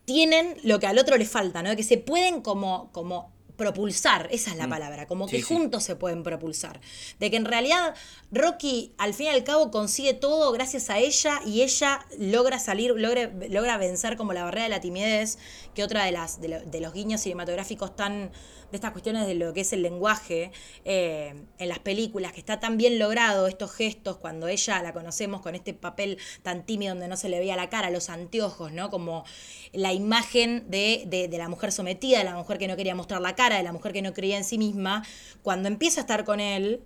tienen 0.04 0.56
lo 0.64 0.80
que 0.80 0.88
al 0.88 0.98
otro 0.98 1.16
le 1.16 1.26
falta, 1.26 1.62
¿no? 1.62 1.76
Que 1.76 1.84
se 1.84 1.96
pueden 1.96 2.40
como, 2.40 2.90
como 2.90 3.31
propulsar, 3.62 4.28
esa 4.32 4.50
es 4.50 4.56
la 4.56 4.66
mm. 4.66 4.70
palabra, 4.70 5.06
como 5.06 5.28
que 5.28 5.40
juntos 5.40 5.84
se 5.84 5.94
pueden 5.94 6.24
propulsar. 6.24 6.80
De 7.20 7.30
que 7.30 7.36
en 7.36 7.44
realidad 7.44 7.94
Rocky 8.32 8.92
al 8.98 9.14
fin 9.14 9.26
y 9.26 9.28
al 9.28 9.44
cabo 9.44 9.70
consigue 9.70 10.14
todo 10.14 10.50
gracias 10.50 10.90
a 10.90 10.98
ella 10.98 11.40
y 11.46 11.62
ella 11.62 12.04
logra 12.18 12.58
salir, 12.58 12.92
logra, 12.96 13.30
logra 13.48 13.76
vencer 13.76 14.16
como 14.16 14.32
la 14.32 14.42
barrera 14.42 14.64
de 14.64 14.70
la 14.70 14.80
timidez, 14.80 15.38
que 15.74 15.84
otra 15.84 16.04
de, 16.04 16.12
las, 16.12 16.40
de 16.40 16.80
los 16.80 16.92
guiños 16.92 17.20
cinematográficos 17.20 17.94
tan 17.94 18.32
de 18.72 18.76
estas 18.76 18.92
cuestiones 18.92 19.26
de 19.26 19.34
lo 19.34 19.52
que 19.52 19.60
es 19.60 19.72
el 19.74 19.82
lenguaje 19.82 20.50
eh, 20.84 21.34
en 21.58 21.68
las 21.68 21.78
películas, 21.78 22.32
que 22.32 22.40
está 22.40 22.58
tan 22.58 22.78
bien 22.78 22.98
logrado 22.98 23.46
estos 23.46 23.70
gestos 23.70 24.16
cuando 24.16 24.48
ella 24.48 24.82
la 24.82 24.94
conocemos 24.94 25.42
con 25.42 25.54
este 25.54 25.74
papel 25.74 26.18
tan 26.42 26.64
tímido 26.64 26.94
donde 26.94 27.06
no 27.06 27.18
se 27.18 27.28
le 27.28 27.38
veía 27.38 27.54
la 27.54 27.68
cara, 27.68 27.90
los 27.90 28.08
anteojos, 28.08 28.72
¿no? 28.72 28.88
Como 28.90 29.24
la 29.72 29.92
imagen 29.92 30.70
de, 30.70 31.04
de, 31.06 31.28
de 31.28 31.38
la 31.38 31.48
mujer 31.50 31.70
sometida, 31.70 32.18
de 32.18 32.24
la 32.24 32.34
mujer 32.34 32.56
que 32.56 32.66
no 32.66 32.76
quería 32.76 32.94
mostrar 32.94 33.20
la 33.20 33.36
cara, 33.36 33.51
de 33.56 33.62
la 33.62 33.72
mujer 33.72 33.92
que 33.92 34.02
no 34.02 34.12
creía 34.12 34.36
en 34.36 34.44
sí 34.44 34.58
misma, 34.58 35.04
cuando 35.42 35.68
empieza 35.68 36.00
a 36.00 36.02
estar 36.02 36.24
con 36.24 36.40
él, 36.40 36.82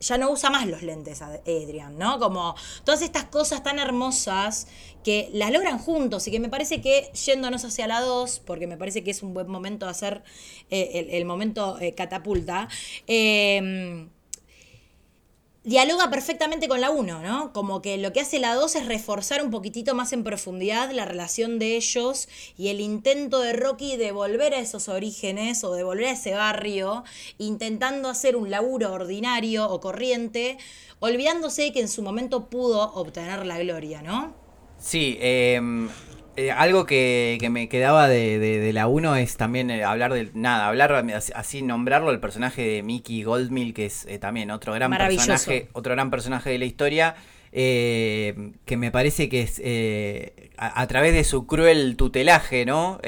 ya 0.00 0.18
no 0.18 0.30
usa 0.30 0.50
más 0.50 0.66
los 0.66 0.82
lentes 0.82 1.22
Adrian, 1.22 1.96
¿no? 1.96 2.18
Como 2.18 2.54
todas 2.84 3.02
estas 3.02 3.24
cosas 3.24 3.62
tan 3.62 3.78
hermosas 3.78 4.68
que 5.02 5.30
las 5.32 5.50
logran 5.50 5.78
juntos 5.78 6.26
y 6.28 6.30
que 6.30 6.40
me 6.40 6.48
parece 6.48 6.80
que 6.80 7.10
yéndonos 7.12 7.64
hacia 7.64 7.86
la 7.86 8.00
2, 8.00 8.40
porque 8.40 8.66
me 8.66 8.76
parece 8.76 9.02
que 9.02 9.10
es 9.10 9.22
un 9.22 9.32
buen 9.32 9.48
momento 9.48 9.86
de 9.86 9.92
hacer 9.92 10.22
eh, 10.70 11.08
el, 11.12 11.24
momento 11.24 11.78
eh, 11.80 11.94
catapulta, 11.94 12.68
eh, 13.06 14.08
dialoga 15.66 16.10
perfectamente 16.10 16.68
con 16.68 16.80
la 16.80 16.90
1, 16.90 17.22
¿no? 17.22 17.52
Como 17.52 17.82
que 17.82 17.98
lo 17.98 18.12
que 18.12 18.20
hace 18.20 18.38
la 18.38 18.54
2 18.54 18.76
es 18.76 18.86
reforzar 18.86 19.42
un 19.42 19.50
poquitito 19.50 19.96
más 19.96 20.12
en 20.12 20.22
profundidad 20.22 20.92
la 20.92 21.04
relación 21.04 21.58
de 21.58 21.74
ellos 21.74 22.28
y 22.56 22.68
el 22.68 22.80
intento 22.80 23.40
de 23.40 23.52
Rocky 23.52 23.96
de 23.96 24.12
volver 24.12 24.54
a 24.54 24.60
esos 24.60 24.88
orígenes 24.88 25.64
o 25.64 25.74
de 25.74 25.82
volver 25.82 26.06
a 26.06 26.12
ese 26.12 26.34
barrio, 26.34 27.02
intentando 27.38 28.08
hacer 28.08 28.36
un 28.36 28.48
laburo 28.48 28.92
ordinario 28.92 29.68
o 29.68 29.80
corriente, 29.80 30.56
olvidándose 31.00 31.72
que 31.72 31.80
en 31.80 31.88
su 31.88 32.00
momento 32.00 32.48
pudo 32.48 32.94
obtener 32.94 33.44
la 33.44 33.58
gloria, 33.58 34.02
¿no? 34.02 34.34
Sí, 34.78 35.18
eh, 35.20 35.60
eh, 36.36 36.50
algo 36.50 36.84
que, 36.84 37.38
me 37.50 37.68
quedaba 37.68 38.08
de, 38.08 38.70
la 38.74 38.88
1 38.88 39.16
es 39.16 39.38
también 39.38 39.70
eh, 39.70 39.84
hablar 39.84 40.12
de 40.12 40.30
nada, 40.34 40.68
hablar 40.68 41.04
así, 41.34 41.62
nombrarlo 41.62 42.10
el 42.10 42.20
personaje 42.20 42.62
de 42.62 42.82
Mickey 42.82 43.22
Goldmill, 43.22 43.72
que 43.72 43.86
es 43.86 44.04
eh, 44.06 44.18
también 44.18 44.50
otro 44.50 44.74
gran 44.74 44.90
personaje, 44.90 45.68
otro 45.72 45.94
gran 45.94 46.10
personaje 46.10 46.50
de 46.50 46.58
la 46.58 46.66
historia, 46.66 47.16
que 47.52 48.76
me 48.76 48.90
parece 48.90 49.30
que 49.30 49.40
es 49.40 49.62
a, 50.58 50.86
través 50.88 51.14
de 51.14 51.24
su 51.24 51.46
cruel 51.46 51.96
tutelaje, 51.96 52.66
¿no? 52.66 53.00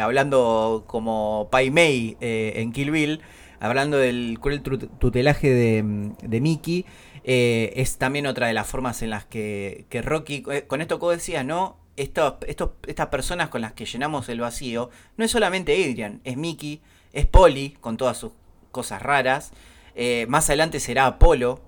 hablando 0.00 0.84
como 0.86 1.48
Pai 1.50 1.72
Mei 1.72 2.16
en 2.20 2.70
Kill 2.70 2.92
Bill, 2.92 3.20
hablando 3.58 3.98
del 3.98 4.38
cruel 4.40 4.62
tutelaje 4.62 5.50
de, 5.50 6.12
de 6.22 6.40
Mickey. 6.40 6.86
es 7.24 7.98
también 7.98 8.28
otra 8.28 8.46
de 8.46 8.54
las 8.54 8.68
formas 8.68 9.02
en 9.02 9.10
las 9.10 9.24
que, 9.24 9.86
que 9.88 10.02
Rocky, 10.02 10.44
con 10.68 10.80
esto 10.80 11.00
que 11.00 11.06
decías, 11.06 11.44
¿no? 11.44 11.85
Estas 11.96 13.06
personas 13.10 13.48
con 13.48 13.60
las 13.60 13.72
que 13.72 13.86
llenamos 13.86 14.28
el 14.28 14.40
vacío, 14.40 14.90
no 15.16 15.24
es 15.24 15.30
solamente 15.30 15.72
Adrian, 15.72 16.20
es 16.24 16.36
Mickey, 16.36 16.80
es 17.12 17.26
Polly, 17.26 17.76
con 17.80 17.96
todas 17.96 18.18
sus 18.18 18.32
cosas 18.70 19.00
raras. 19.02 19.52
Eh, 19.94 20.26
más 20.28 20.48
adelante 20.50 20.80
será 20.80 21.06
Apolo. 21.06 21.60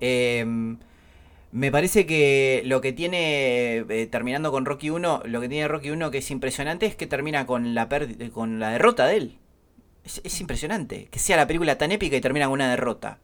Em, 0.00 0.78
me 1.52 1.70
parece 1.70 2.04
que 2.04 2.62
lo 2.66 2.80
que 2.80 2.92
tiene, 2.92 3.78
eh, 3.88 4.08
terminando 4.10 4.50
con 4.50 4.66
Rocky 4.66 4.90
1, 4.90 5.22
lo 5.24 5.40
que 5.40 5.48
tiene 5.48 5.68
Rocky 5.68 5.90
1 5.90 6.10
que 6.10 6.18
es 6.18 6.30
impresionante 6.30 6.86
es 6.86 6.96
que 6.96 7.06
termina 7.06 7.46
con 7.46 7.74
la, 7.74 7.88
con 8.32 8.58
la 8.58 8.70
derrota 8.70 9.06
de 9.06 9.16
él. 9.16 9.38
Es, 10.04 10.40
impresionante 10.40 11.06
que 11.10 11.18
sea 11.18 11.36
la 11.36 11.46
película 11.46 11.76
tan 11.76 11.92
épica 11.92 12.16
y 12.16 12.20
termina 12.20 12.46
con 12.46 12.54
una 12.54 12.70
derrota. 12.70 13.18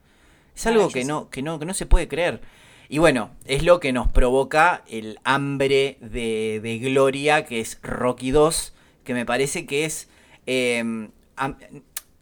Es 0.55 0.65
algo 0.67 0.89
que 0.89 1.03
no, 1.03 1.29
que, 1.29 1.41
no, 1.41 1.59
que 1.59 1.65
no 1.65 1.73
se 1.73 1.85
puede 1.85 2.07
creer. 2.07 2.41
Y 2.89 2.99
bueno, 2.99 3.31
es 3.45 3.63
lo 3.63 3.79
que 3.79 3.93
nos 3.93 4.07
provoca 4.07 4.83
el 4.87 5.19
hambre 5.23 5.97
de, 6.01 6.79
gloria 6.81 7.45
que 7.45 7.59
es 7.59 7.79
Rocky 7.81 8.31
2, 8.31 8.73
que 9.03 9.13
me 9.13 9.25
parece 9.25 9.65
que 9.65 9.85
es... 9.85 10.09
Em, 10.45 11.09
a, 11.35 11.49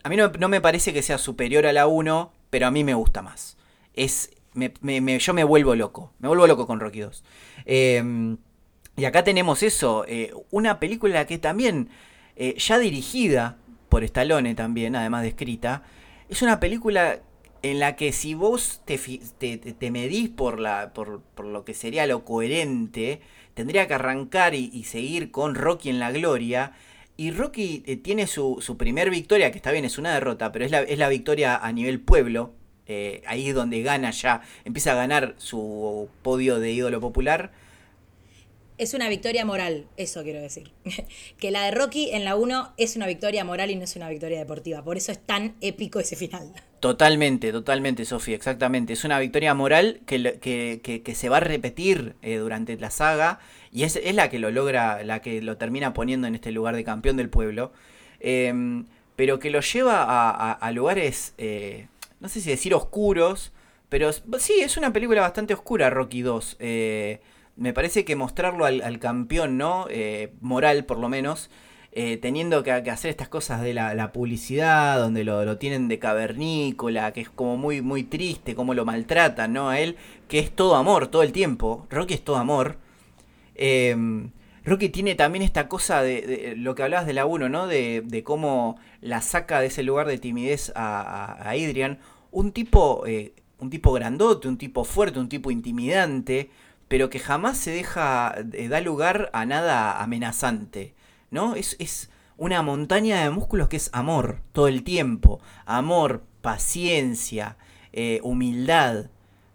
mí 0.09 0.15
no, 0.15 0.49
me 0.49 0.61
parece 0.61 0.93
que 0.93 1.01
sea 1.01 1.17
superior 1.17 1.65
a 1.65 1.73
la 1.73 1.87
1, 1.87 2.31
pero 2.49 2.67
a 2.67 2.71
mí 2.71 2.83
me 2.83 2.93
gusta 2.93 3.21
más. 3.21 3.57
Es, 3.93 4.31
yo 4.55 5.33
me 5.33 5.43
vuelvo 5.43 5.75
loco, 5.75 6.13
me 6.19 6.27
vuelvo 6.27 6.47
loco 6.47 6.65
con 6.65 6.79
Rocky 6.79 7.01
2. 7.01 7.23
Em, 7.65 8.37
y 8.95 9.05
acá 9.05 9.23
tenemos 9.23 9.63
eso, 9.63 10.05
eh, 10.07 10.33
una 10.51 10.79
película 10.79 11.25
que 11.25 11.37
también, 11.37 11.89
eh, 12.35 12.55
ya 12.57 12.79
dirigida 12.79 13.57
por 13.89 14.03
Stallone 14.03 14.55
también, 14.55 14.95
además 14.95 15.23
de 15.23 15.29
escrita, 15.29 15.83
es 16.29 16.41
una 16.41 16.59
película 16.59 17.19
en 17.63 17.79
la 17.79 17.95
que 17.95 18.11
si 18.11 18.33
vos 18.33 18.81
te, 18.85 18.99
medís 19.89 20.29
por, 20.29 20.59
lo 20.59 21.65
que 21.65 21.73
sería 21.73 22.05
lo 22.05 22.25
coherente, 22.25 23.21
tendría 23.53 23.87
que 23.87 23.93
arrancar 23.95 24.53
y, 24.53 24.83
seguir 24.83 25.31
con 25.31 25.55
Rocky 25.55 25.89
en 25.89 25.99
la 25.99 26.11
gloria. 26.11 26.73
Y 27.15 27.31
Rocky 27.31 27.83
eh, 27.85 27.95
tiene 27.95 28.27
su, 28.27 28.75
primer 28.77 29.09
victoria, 29.09 29.51
que 29.51 29.57
está 29.57 29.71
bien, 29.71 29.85
es 29.85 29.97
una 29.97 30.13
derrota, 30.13 30.51
pero 30.51 30.65
es 30.65 30.71
la, 30.71 30.81
es 30.81 30.97
la 30.97 31.09
victoria 31.09 31.55
a 31.55 31.71
nivel 31.71 32.01
pueblo. 32.01 32.53
Eh, 32.85 33.23
ahí 33.25 33.47
es 33.47 33.55
donde 33.55 33.81
gana 33.81 34.11
ya, 34.11 34.41
empieza 34.65 34.91
a 34.91 34.95
ganar 34.95 35.35
su 35.37 36.09
podio 36.21 36.59
de 36.59 36.71
ídolo 36.73 36.99
popular 36.99 37.51
es 38.77 38.93
una 38.93 39.07
victoria 39.07 39.45
moral, 39.45 39.87
eso 39.97 40.23
quiero 40.23 40.41
decir. 40.41 40.71
que 41.37 41.51
la 41.51 41.65
de 41.65 41.71
Rocky 41.71 42.09
en 42.11 42.25
la 42.25 42.35
1 42.35 42.73
es 42.77 42.95
una 42.95 43.07
victoria 43.07 43.43
moral 43.43 43.71
y 43.71 43.75
no 43.75 43.83
es 43.83 43.95
una 43.95 44.09
victoria 44.09 44.39
deportiva. 44.39 44.83
Por 44.83 44.97
eso 44.97 45.11
es 45.11 45.19
tan 45.19 45.55
épico 45.61 45.99
ese 45.99 46.15
final. 46.15 46.51
Totalmente, 46.83 47.53
totalmente, 47.53 48.03
Sofía, 48.03 48.35
exactamente. 48.35 48.91
Es 48.91 49.05
una 49.05 49.17
victoria 49.17 49.53
moral 49.53 50.01
que, 50.05 50.41
que, 50.41 51.15
se 51.15 51.29
va 51.29 51.37
a 51.37 51.39
repetir 51.39 52.13
eh, 52.21 52.35
durante 52.35 52.75
la 52.75 52.89
saga 52.89 53.39
y 53.71 53.83
es, 53.83 53.97
la 54.13 54.29
que 54.29 54.37
lo 54.37 54.51
logra, 54.51 55.01
la 55.05 55.21
que 55.21 55.41
lo 55.41 55.55
termina 55.55 55.93
poniendo 55.93 56.27
en 56.27 56.35
este 56.35 56.51
lugar 56.51 56.75
de 56.75 56.83
campeón 56.83 57.15
del 57.15 57.29
pueblo. 57.29 57.71
Em, 58.19 58.83
pero 59.15 59.39
que 59.39 59.49
lo 59.49 59.61
lleva 59.61 60.03
a, 60.51 60.71
lugares, 60.73 61.33
eh, 61.37 61.87
no 62.19 62.27
sé 62.27 62.41
si 62.41 62.49
decir 62.49 62.73
oscuros, 62.73 63.53
pero 63.87 64.11
sí, 64.11 64.55
es 64.59 64.75
una 64.75 64.91
película 64.91 65.21
bastante 65.21 65.53
oscura, 65.53 65.89
Rocky 65.89 66.21
2 66.21 66.57
me 67.55 67.73
parece 67.73 68.03
que 68.03 68.15
mostrarlo 68.15 68.65
al, 68.65 68.99
campeón, 68.99 69.57
¿no? 69.57 69.85
Eh, 69.89 70.33
moral, 70.41 70.85
por 70.85 70.97
lo 70.97 71.09
menos, 71.09 71.49
eh, 71.95 72.17
teniendo 72.17 72.63
que, 72.63 72.71
hacer 72.71 73.11
estas 73.11 73.29
cosas 73.29 73.61
de 73.61 73.73
la, 73.73 74.11
publicidad, 74.11 74.99
donde 74.99 75.23
lo, 75.23 75.57
tienen 75.57 75.87
de 75.87 75.99
cavernícola, 75.99 77.13
que 77.13 77.21
es 77.21 77.29
como 77.29 77.55
muy, 77.55 77.81
muy 77.81 78.03
triste, 78.03 78.55
cómo 78.55 78.73
lo 78.73 78.83
maltratan, 78.83 79.53
¿no? 79.53 79.69
A 79.69 79.79
él, 79.79 79.95
que 80.27 80.39
es 80.39 80.51
todo 80.51 80.75
amor 80.75 81.07
todo 81.07 81.23
el 81.23 81.31
tiempo. 81.31 81.87
Rocky 81.89 82.15
es 82.15 82.23
todo 82.23 82.37
amor. 82.37 82.77
Em, 83.55 84.31
Rocky 84.65 84.89
tiene 84.89 85.15
también 85.15 85.43
esta 85.43 85.67
cosa 85.67 86.01
de, 86.01 86.55
lo 86.57 86.73
que 86.75 86.83
hablabas 86.83 87.05
de 87.05 87.13
la 87.13 87.25
1, 87.25 87.49
¿no? 87.49 87.67
De, 87.67 88.21
cómo 88.25 88.77
la 89.01 89.21
saca 89.21 89.59
de 89.61 89.67
ese 89.67 89.83
lugar 89.83 90.07
de 90.07 90.17
timidez 90.17 90.71
a, 90.75 91.01
a, 91.43 91.51
Adrian. 91.51 91.99
Un 92.31 92.51
tipo, 92.53 93.05
eh, 93.05 93.33
un 93.59 93.69
tipo 93.69 93.93
grandote, 93.93 94.47
un 94.47 94.57
tipo 94.57 94.83
fuerte, 94.83 95.19
un 95.19 95.29
tipo 95.29 95.51
intimidante 95.51 96.49
pero 96.93 97.09
que 97.09 97.17
jamás 97.17 97.57
se 97.57 97.71
deja, 97.71 98.35
eh, 98.53 98.67
da 98.67 98.79
lugar 98.79 99.31
a 99.33 99.47
nada 99.47 99.99
amenazante, 100.03 100.93
¿no? 101.33 101.55
Es, 101.55 101.75
es 101.79 102.09
una 102.37 102.61
montaña 102.61 103.23
de 103.23 103.29
músculos 103.29 103.67
que 103.67 103.77
es 103.77 103.89
amor 103.91 104.41
todo 104.53 104.67
el 104.67 104.83
tiempo, 104.83 105.41
amor, 105.65 106.23
paciencia, 106.41 107.57
eh, 107.91 108.19
humildad. 108.23 109.09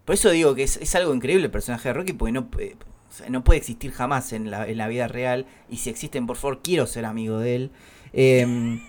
Por 0.04 0.14
eso 0.14 0.30
digo 0.30 0.54
que 0.54 0.64
es, 0.64 0.94
algo 0.94 1.14
increíble 1.14 1.46
el 1.46 1.50
personaje 1.50 1.88
de 1.88 1.92
Rocky, 1.94 2.12
porque 2.12 2.32
no, 2.32 2.48
eh, 2.58 2.76
no 3.30 3.44
puede 3.44 3.58
existir 3.58 3.92
jamás 3.92 4.32
en 4.32 4.50
la, 4.50 4.66
en 4.66 4.76
la, 4.76 4.88
vida 4.88 5.06
real, 5.06 5.46
y 5.68 5.76
si 5.78 5.88
existen, 5.88 6.26
por 6.26 6.36
favor, 6.36 6.60
quiero 6.62 6.86
ser 6.86 7.04
amigo 7.04 7.38
de 7.38 7.56
él. 7.56 7.70
Em, 8.12 8.80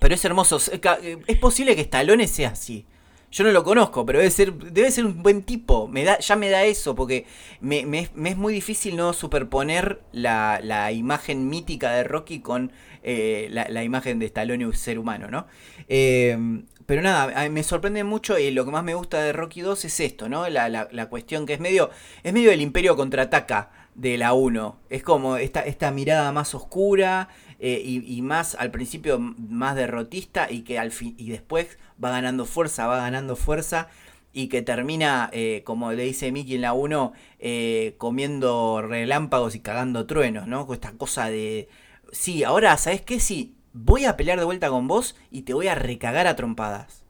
pero 0.00 0.14
es 0.14 0.24
hermoso, 0.24 0.58
es 0.58 1.38
posible 1.38 1.74
que 1.74 1.82
Stallone 1.82 2.26
sea 2.26 2.50
así. 2.50 2.86
Yo 3.30 3.44
no 3.44 3.50
lo 3.50 3.64
conozco, 3.64 4.06
pero 4.06 4.18
debe 4.20 4.30
ser, 4.30 4.54
debe 4.54 4.90
ser 4.90 5.04
un 5.04 5.22
buen 5.22 5.42
tipo. 5.42 5.88
Me 5.88 6.04
da, 6.04 6.18
ya 6.18 6.36
me 6.36 6.48
da 6.48 6.64
eso, 6.64 6.94
porque 6.94 7.26
me, 7.60 7.80
es 7.98 8.36
muy 8.36 8.52
difícil 8.54 8.96
no 8.96 9.12
superponer 9.12 10.00
la, 10.12 10.90
imagen 10.92 11.48
mítica 11.48 11.92
de 11.92 12.04
Rocky 12.04 12.40
con 12.40 12.72
eh, 13.02 13.48
la, 13.50 13.84
imagen 13.84 14.18
de 14.18 14.26
Stallone, 14.26 14.66
un 14.66 14.74
ser 14.74 14.98
humano, 14.98 15.28
¿no? 15.28 15.46
Em, 15.88 16.66
pero 16.86 17.02
nada, 17.02 17.48
me 17.48 17.62
sorprende 17.64 18.04
mucho 18.04 18.38
y 18.38 18.52
lo 18.52 18.64
que 18.64 18.70
más 18.70 18.84
me 18.84 18.94
gusta 18.94 19.20
de 19.20 19.32
Rocky 19.32 19.60
2 19.60 19.84
es 19.84 20.00
esto, 20.00 20.28
¿no? 20.28 20.48
La, 20.48 20.68
la, 20.68 21.06
cuestión 21.08 21.44
que 21.44 21.54
es 21.54 21.60
medio, 21.60 21.90
es 22.22 22.32
medio 22.32 22.52
el 22.52 22.60
imperio 22.60 22.96
contraataca 22.96 23.70
de 23.96 24.16
la 24.18 24.34
1. 24.34 24.78
Es 24.88 25.02
como 25.02 25.36
esta, 25.36 25.60
esta 25.62 25.90
mirada 25.90 26.30
más 26.30 26.54
oscura 26.54 27.28
eh, 27.58 27.80
y, 27.84 28.22
más 28.22 28.54
al 28.54 28.70
principio 28.70 29.18
más 29.18 29.76
derrotista 29.76 30.50
y 30.50 30.62
que 30.62 30.78
al 30.78 30.90
fin 30.90 31.14
y 31.16 31.30
después 31.30 31.78
va 32.02 32.10
ganando 32.10 32.44
fuerza, 32.44 32.86
va 32.86 32.98
ganando 32.98 33.34
fuerza 33.36 33.88
y 34.32 34.48
que 34.48 34.60
termina, 34.60 35.30
eh, 35.32 35.62
como 35.64 35.92
le 35.92 36.04
dice 36.04 36.30
Mickey 36.32 36.56
en 36.56 36.60
la 36.60 36.74
1, 36.74 37.14
eh, 37.38 37.94
comiendo 37.96 38.82
relámpagos 38.82 39.54
y 39.54 39.60
cagando 39.60 40.06
truenos, 40.06 40.46
¿no? 40.46 40.66
Con 40.66 40.74
esta 40.74 40.92
cosa 40.92 41.30
de, 41.30 41.70
sí, 42.12 42.44
ahora, 42.44 42.76
¿sabes 42.76 43.00
qué? 43.00 43.18
Sí, 43.18 43.54
voy 43.72 44.04
a 44.04 44.18
pelear 44.18 44.38
de 44.38 44.44
vuelta 44.44 44.68
con 44.68 44.88
vos 44.88 45.16
y 45.30 45.42
te 45.42 45.54
voy 45.54 45.68
a 45.68 45.74
recagar 45.74 46.26
a 46.26 46.36
trompadas. 46.36 47.05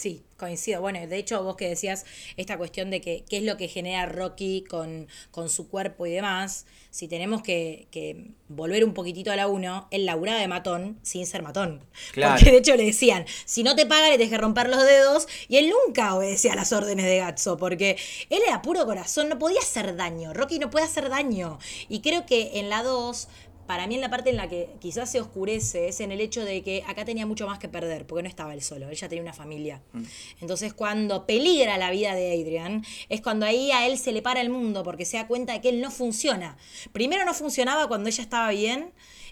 Sí, 0.00 0.22
coincido. 0.38 0.80
Bueno, 0.80 1.06
de 1.06 1.18
hecho, 1.18 1.42
vos 1.44 1.56
que 1.56 1.68
decías 1.68 2.06
esta 2.38 2.56
cuestión 2.56 2.88
de 2.88 3.02
que 3.02 3.22
qué 3.28 3.36
es 3.36 3.42
lo 3.42 3.58
que 3.58 3.68
genera 3.68 4.06
Rocky 4.06 4.64
con, 4.66 5.08
con 5.30 5.50
su 5.50 5.68
cuerpo 5.68 6.06
y 6.06 6.10
demás, 6.10 6.64
si 6.90 7.06
tenemos 7.06 7.42
que, 7.42 7.86
que, 7.90 8.30
volver 8.48 8.82
un 8.82 8.94
poquitito 8.94 9.30
a 9.30 9.36
la 9.36 9.46
uno, 9.46 9.88
él 9.90 10.06
laburaba 10.06 10.40
de 10.40 10.48
matón 10.48 10.98
sin 11.02 11.26
ser 11.26 11.42
matón. 11.42 11.84
Porque 12.14 12.50
de 12.50 12.56
hecho 12.56 12.76
le 12.76 12.86
decían, 12.86 13.26
si 13.44 13.62
no 13.62 13.76
te 13.76 13.84
paga, 13.84 14.08
le 14.08 14.16
tienes 14.16 14.30
que 14.30 14.38
romper 14.38 14.70
los 14.70 14.82
dedos, 14.82 15.28
y 15.48 15.58
él 15.58 15.68
nunca 15.68 16.14
obedecía 16.14 16.54
las 16.54 16.72
órdenes 16.72 17.04
de 17.04 17.18
Gatso, 17.18 17.58
porque 17.58 17.98
él 18.30 18.40
era 18.46 18.62
puro 18.62 18.86
corazón, 18.86 19.28
no 19.28 19.38
podía 19.38 19.60
hacer 19.60 19.96
daño. 19.96 20.32
Rocky 20.32 20.58
no 20.58 20.70
puede 20.70 20.86
hacer 20.86 21.10
daño. 21.10 21.58
Y 21.90 22.00
creo 22.00 22.24
que 22.24 22.58
en 22.58 22.70
la 22.70 22.82
2 22.82 23.28
para 23.70 23.86
mí 23.86 23.94
en 23.94 24.00
la 24.00 24.10
parte 24.10 24.30
en 24.30 24.36
la 24.36 24.48
que 24.48 24.68
quizás 24.80 25.12
se 25.12 25.20
oscurece 25.20 25.86
es 25.86 26.00
en 26.00 26.10
el 26.10 26.20
hecho 26.20 26.44
de 26.44 26.60
que 26.64 26.82
acá 26.88 27.04
tenía 27.04 27.24
mucho 27.24 27.46
más 27.46 27.60
que 27.60 27.68
perder, 27.68 28.04
porque 28.04 28.24
no 28.24 28.28
estaba 28.28 28.52
él 28.52 28.62
solo, 28.62 28.88
él 28.88 28.96
ya 28.96 29.08
tenía 29.08 29.22
una 29.22 29.32
familia. 29.32 29.80
Mm. 29.92 30.02
Entonces 30.40 30.74
cuando 30.74 31.24
peligra 31.24 31.78
la 31.78 31.92
vida 31.92 32.16
de 32.16 32.32
Adrian, 32.32 32.84
es 33.08 33.20
cuando 33.20 33.46
ahí 33.46 33.70
a 33.70 33.86
él 33.86 33.96
se 33.96 34.10
le 34.10 34.22
para 34.22 34.40
el 34.40 34.50
mundo, 34.50 34.82
porque 34.82 35.04
se 35.04 35.18
da 35.18 35.28
cuenta 35.28 35.52
de 35.52 35.60
que 35.60 35.68
él 35.68 35.80
no 35.80 35.92
funciona. 35.92 36.56
Primero 36.90 37.24
no 37.24 37.32
funcionaba 37.32 37.86
cuando 37.86 38.08
ella 38.08 38.24
estaba 38.24 38.50
bien, 38.50 38.90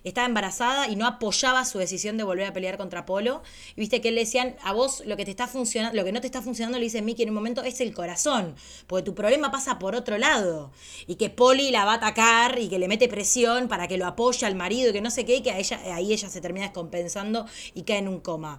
estaba 0.09 0.27
embarazada 0.27 0.89
y 0.89 0.97
no 0.97 1.07
apoyaba 1.07 1.65
su 1.65 1.79
decisión 1.79 2.17
de 2.17 2.25
volver 2.25 2.47
a 2.47 2.53
pelear 2.53 2.77
contra 2.77 3.07
Polo. 3.07 3.43
Y 3.77 3.81
viste 3.81 4.01
que 4.01 4.09
él 4.09 4.15
le 4.15 4.23
decían, 4.23 4.57
a 4.63 4.73
vos 4.73 5.03
lo 5.07 5.17
que 5.17 5.25
te 5.25 5.31
está 5.31 5.47
funcionando, 5.47 5.97
lo 5.97 6.05
que 6.05 6.13
no 6.13 6.21
te 6.21 6.27
está 6.27 6.43
funcionando, 6.43 6.79
le 6.79 6.85
dice 6.85 7.03
Mickey 7.03 7.23
en 7.25 7.31
un 7.31 7.35
momento, 7.35 7.63
es 7.63 7.81
el 7.81 7.95
corazón, 7.95 8.55
porque 8.87 9.05
tu 9.05 9.15
problema 9.15 9.51
pasa 9.51 9.79
por 9.79 9.95
otro 9.95 10.19
lado. 10.19 10.71
Y 11.07 11.17
que 11.17 11.31
Poli 11.31 11.71
la 11.71 11.85
va 11.85 11.93
a 11.93 11.97
atacar 11.97 12.59
y 12.59 12.69
que 12.69 12.79
le 12.79 12.89
mete 12.89 13.09
presión 13.09 13.69
para 13.69 13.89
que 13.89 13.99
lo 13.99 14.07
apoye 14.07 14.47
al 14.47 14.55
marido 14.55 14.91
y 14.91 14.93
que 14.93 15.01
no 15.01 15.11
sé 15.11 15.25
qué, 15.25 15.37
y 15.37 15.43
que 15.43 15.51
a 15.51 15.59
ella, 15.59 15.81
ahí 15.95 16.13
ella 16.13 16.29
se 16.29 16.41
termina 16.41 16.67
descompensando 16.67 17.47
y 17.75 17.83
cae 17.83 17.99
en 17.99 18.09
un 18.09 18.21
coma. 18.21 18.59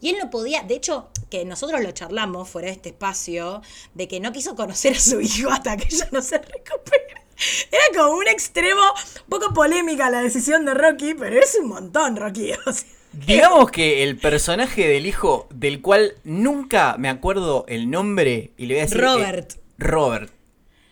Y 0.00 0.10
él 0.10 0.16
no 0.22 0.30
podía, 0.30 0.62
de 0.62 0.74
hecho, 0.74 1.08
que 1.30 1.44
nosotros 1.44 1.80
lo 1.82 1.90
charlamos 1.92 2.48
fuera 2.48 2.66
de 2.66 2.74
este 2.74 2.90
espacio, 2.90 3.62
de 3.94 4.08
que 4.08 4.20
no 4.20 4.32
quiso 4.32 4.54
conocer 4.54 4.96
a 4.96 5.00
su 5.00 5.20
hijo 5.20 5.50
hasta 5.50 5.76
que 5.76 5.86
ella 5.94 6.08
no 6.12 6.22
se 6.22 6.38
recupere. 6.38 7.25
Era 7.70 8.02
como 8.02 8.18
un 8.18 8.28
extremo, 8.28 8.80
un 8.80 9.30
poco 9.30 9.52
polémica 9.52 10.10
la 10.10 10.22
decisión 10.22 10.64
de 10.64 10.74
Rocky, 10.74 11.14
pero 11.14 11.38
es 11.38 11.56
un 11.60 11.68
montón, 11.68 12.16
Rocky. 12.16 12.52
Digamos 13.12 13.70
que 13.70 14.02
el 14.02 14.18
personaje 14.18 14.86
del 14.88 15.06
hijo, 15.06 15.48
del 15.54 15.80
cual 15.80 16.14
nunca 16.24 16.96
me 16.98 17.08
acuerdo 17.08 17.64
el 17.68 17.90
nombre, 17.90 18.50
y 18.56 18.66
le 18.66 18.74
voy 18.74 18.80
a 18.80 18.84
decir. 18.84 19.00
Robert. 19.00 19.52
Robert. 19.78 20.30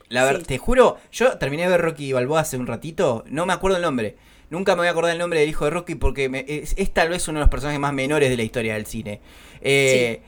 La 0.09 0.25
verdad, 0.25 0.47
te 0.47 0.59
juro, 0.59 0.99
yo 1.11 1.39
terminé 1.39 1.65
de 1.65 1.71
ver 1.71 1.81
Rocky 1.81 2.13
Balboa 2.13 2.41
hace 2.41 2.57
un 2.57 2.67
ratito, 2.67 3.25
no 3.27 3.47
me 3.47 3.53
acuerdo 3.53 3.79
el 3.79 3.83
nombre. 3.83 4.17
Nunca 4.51 4.75
me 4.75 4.81
voy 4.81 4.89
a 4.89 4.91
acordar 4.91 5.13
el 5.13 5.19
nombre 5.19 5.41
del 5.41 5.49
hijo 5.49 5.65
de 5.65 5.71
Rocky 5.73 5.97
porque 5.97 6.45
es, 6.47 6.93
tal 6.93 7.09
vez 7.09 7.27
uno 7.27 7.41
de 7.41 7.45
los 7.45 7.51
personajes 7.51 7.81
más 7.81 7.93
menores 7.93 8.31
de 8.31 8.37
la 8.37 8.43
historia 8.43 8.75
del 8.75 8.87
cine. 8.87 9.21
Eh, 9.61 10.21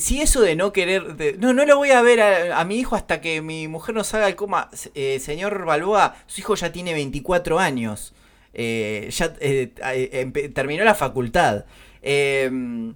si 0.00 0.20
eso 0.20 0.40
de 0.40 0.56
no 0.56 0.72
querer. 0.72 1.38
no, 1.38 1.52
no 1.52 1.64
lo 1.64 1.76
voy 1.76 1.90
a 1.90 2.02
ver 2.02 2.20
a, 2.20 2.64
mi 2.64 2.78
hijo 2.78 2.96
hasta 2.96 3.20
que 3.20 3.42
mi 3.42 3.68
mujer 3.68 3.94
nos 3.94 4.12
haga 4.14 4.28
el 4.28 4.36
coma. 4.36 4.70
Eh, 4.94 5.18
señor 5.20 5.64
Balboa, 5.64 6.16
su 6.26 6.40
hijo 6.40 6.54
ya 6.54 6.72
tiene 6.72 6.94
24 6.94 7.58
años. 7.58 8.14
Eh, 8.52 9.08
ya 9.10 9.32
eh, 9.40 10.50
terminó 10.54 10.84
la 10.84 10.94
facultad. 10.94 11.64
Em, 12.02 12.94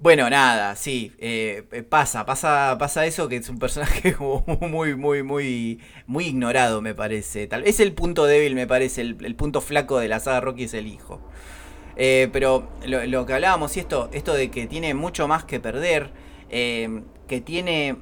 bueno, 0.00 0.30
nada, 0.30 0.76
sí, 0.76 1.12
pasa, 1.88 2.24
pasa, 2.24 2.76
pasa 2.78 3.04
eso 3.04 3.28
que 3.28 3.36
es 3.36 3.48
un 3.48 3.58
personaje 3.58 4.14
muy, 4.60 4.94
muy, 4.94 5.22
muy, 5.22 5.80
muy 6.06 6.26
ignorado, 6.26 6.80
me 6.80 6.94
parece. 6.94 7.46
Tal 7.46 7.64
es 7.64 7.80
el 7.80 7.92
punto 7.92 8.24
débil, 8.26 8.54
me 8.54 8.66
parece, 8.66 9.02
el, 9.02 9.34
punto 9.34 9.60
flaco 9.60 9.98
de 9.98 10.08
la 10.08 10.20
saga 10.20 10.40
Rocky 10.40 10.64
es 10.64 10.74
el 10.74 10.86
hijo. 10.86 11.20
pero 11.96 12.68
lo, 12.86 13.04
lo, 13.06 13.26
que 13.26 13.34
hablábamos 13.34 13.76
y 13.76 13.80
esto, 13.80 14.08
esto 14.12 14.34
de 14.34 14.50
que 14.50 14.66
tiene 14.66 14.94
mucho 14.94 15.28
más 15.28 15.44
que 15.44 15.60
perder. 15.60 16.27
Em, 16.50 17.04
que 17.26 17.40
tiene 17.40 17.96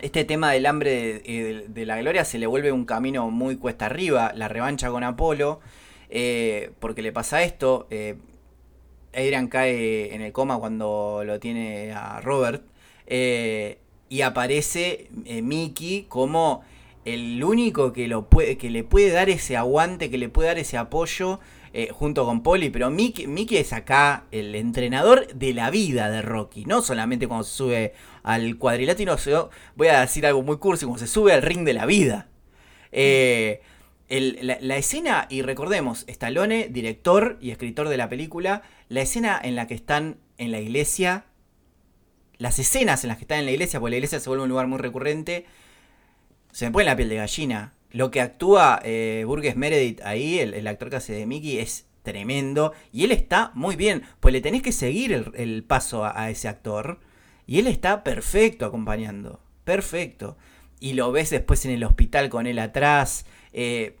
este 0.00 0.24
tema 0.24 0.52
del 0.52 0.66
hambre 0.66 1.20
de, 1.68 1.86
la 1.86 1.98
gloria, 1.98 2.24
se 2.24 2.38
le 2.38 2.46
vuelve 2.46 2.72
un 2.72 2.84
camino 2.84 3.30
muy 3.30 3.56
cuesta 3.56 3.86
arriba, 3.86 4.32
la 4.34 4.48
revancha 4.48 4.90
con 4.90 5.04
Apolo, 5.04 5.60
eh, 6.08 6.70
porque 6.80 7.02
le 7.02 7.12
pasa 7.12 7.42
esto, 7.42 7.86
eh, 7.90 8.16
Adrian 9.12 9.48
cae 9.48 10.14
en 10.14 10.22
el 10.22 10.32
coma 10.32 10.58
cuando 10.58 11.22
lo 11.24 11.40
tiene 11.40 11.92
a 11.92 12.20
Robert, 12.20 12.64
eh, 13.06 13.80
y 14.08 14.22
aparece 14.22 15.08
Mickey 15.42 16.06
como 16.08 16.62
el 17.04 17.42
único 17.42 17.92
que, 17.92 18.06
lo 18.08 18.28
que 18.28 18.70
le 18.70 18.84
puede 18.84 19.10
dar 19.10 19.28
ese 19.28 19.56
aguante, 19.56 20.10
que 20.10 20.18
le 20.18 20.28
puede 20.28 20.48
dar 20.48 20.58
ese 20.58 20.78
apoyo 20.78 21.40
eh, 21.72 21.90
junto 21.92 22.24
con 22.24 22.42
Polly, 22.42 22.70
pero 22.70 22.90
Mickey, 22.90 23.56
es 23.56 23.72
acá 23.72 24.24
el 24.30 24.54
entrenador 24.54 25.26
de 25.34 25.52
la 25.52 25.70
vida 25.70 26.10
de 26.10 26.22
Rocky, 26.22 26.64
no 26.64 26.82
solamente 26.82 27.28
cuando 27.28 27.44
se 27.44 27.56
sube 27.56 27.94
al 28.22 28.56
cuadrilátero, 28.56 29.16
voy 29.76 29.88
a 29.88 30.00
decir 30.00 30.26
algo 30.26 30.42
muy 30.42 30.58
cursi, 30.58 30.86
cuando 30.86 31.00
se 31.00 31.06
sube 31.06 31.32
al 31.32 31.42
ring 31.42 31.64
de 31.64 31.74
la 31.74 31.86
vida. 31.86 32.28
Eh, 32.92 33.60
la, 34.08 34.76
escena, 34.76 35.26
y 35.28 35.42
recordemos, 35.42 36.04
Stallone, 36.08 36.68
director 36.68 37.36
y 37.40 37.50
escritor 37.50 37.88
de 37.88 37.98
la 37.98 38.08
película, 38.08 38.62
la 38.88 39.02
escena 39.02 39.38
en 39.42 39.54
la 39.54 39.66
que 39.66 39.74
están 39.74 40.18
en 40.38 40.50
la 40.50 40.60
iglesia, 40.60 41.26
las 42.38 42.58
escenas 42.58 43.04
en 43.04 43.08
las 43.08 43.18
que 43.18 43.24
están 43.24 43.40
en 43.40 43.44
la 43.44 43.52
iglesia, 43.52 43.80
porque 43.80 43.90
la 43.90 43.96
iglesia 43.96 44.20
se 44.20 44.28
vuelve 44.28 44.44
un 44.44 44.48
lugar 44.48 44.66
muy 44.66 44.78
recurrente, 44.78 45.44
se 46.52 46.64
me 46.64 46.72
pone 46.72 46.86
la 46.86 46.96
piel 46.96 47.10
de 47.10 47.16
gallina. 47.16 47.74
Lo 47.98 48.12
que 48.12 48.20
actúa 48.20 48.78
eh, 48.84 49.24
Burgess 49.26 49.56
Meredith 49.56 50.00
ahí, 50.04 50.38
el, 50.38 50.64
actor 50.68 50.88
que 50.88 50.94
hace 50.94 51.14
de 51.14 51.26
Mickey, 51.26 51.58
es 51.58 51.88
tremendo. 52.04 52.72
Y 52.92 53.02
él 53.02 53.10
está 53.10 53.50
muy 53.54 53.74
bien, 53.74 54.04
pues 54.20 54.32
le 54.32 54.40
tenés 54.40 54.62
que 54.62 54.70
seguir 54.70 55.32
el, 55.34 55.64
paso 55.64 56.04
a, 56.04 56.30
ese 56.30 56.46
actor. 56.46 57.00
Y 57.44 57.58
él 57.58 57.66
está 57.66 58.04
perfecto 58.04 58.66
acompañando. 58.66 59.40
Perfecto. 59.64 60.36
Y 60.78 60.92
lo 60.92 61.10
ves 61.10 61.30
después 61.30 61.64
en 61.64 61.72
el 61.72 61.82
hospital 61.82 62.28
con 62.28 62.46
él 62.46 62.60
atrás. 62.60 63.26
Eh, 63.52 63.96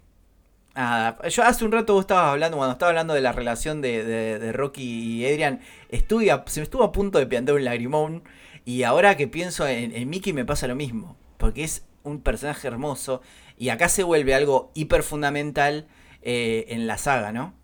yo 1.28 1.42
hace 1.42 1.64
un 1.64 1.72
rato 1.72 1.94
vos 1.94 2.02
estabas 2.02 2.30
hablando, 2.30 2.56
cuando 2.56 2.74
estaba 2.74 2.90
hablando 2.90 3.14
de 3.14 3.20
la 3.20 3.32
relación 3.32 3.80
de, 3.80 4.52
Rocky 4.52 5.24
y 5.24 5.26
Adrian, 5.26 5.58
estuve 5.88 6.26
se 6.46 6.60
me 6.60 6.64
estuvo 6.64 6.84
a 6.84 6.92
punto 6.92 7.18
de 7.18 7.26
piantar 7.26 7.56
un 7.56 7.64
lagrimón. 7.64 8.22
Y 8.64 8.84
ahora 8.84 9.16
que 9.16 9.26
pienso 9.26 9.66
en, 9.66 9.92
en 9.92 10.08
Mickey 10.08 10.32
me 10.32 10.44
pasa 10.44 10.68
lo 10.68 10.76
mismo. 10.76 11.16
Porque 11.36 11.64
es 11.64 11.84
un 12.04 12.20
personaje 12.20 12.68
hermoso. 12.68 13.22
Y 13.58 13.70
acá 13.70 13.88
se 13.88 14.04
vuelve 14.04 14.34
algo 14.34 14.70
hiper 14.74 15.02
fundamental 15.02 15.88
eh, 16.22 16.66
en 16.68 16.86
la 16.86 16.98
saga, 16.98 17.32
¿no? 17.32 17.57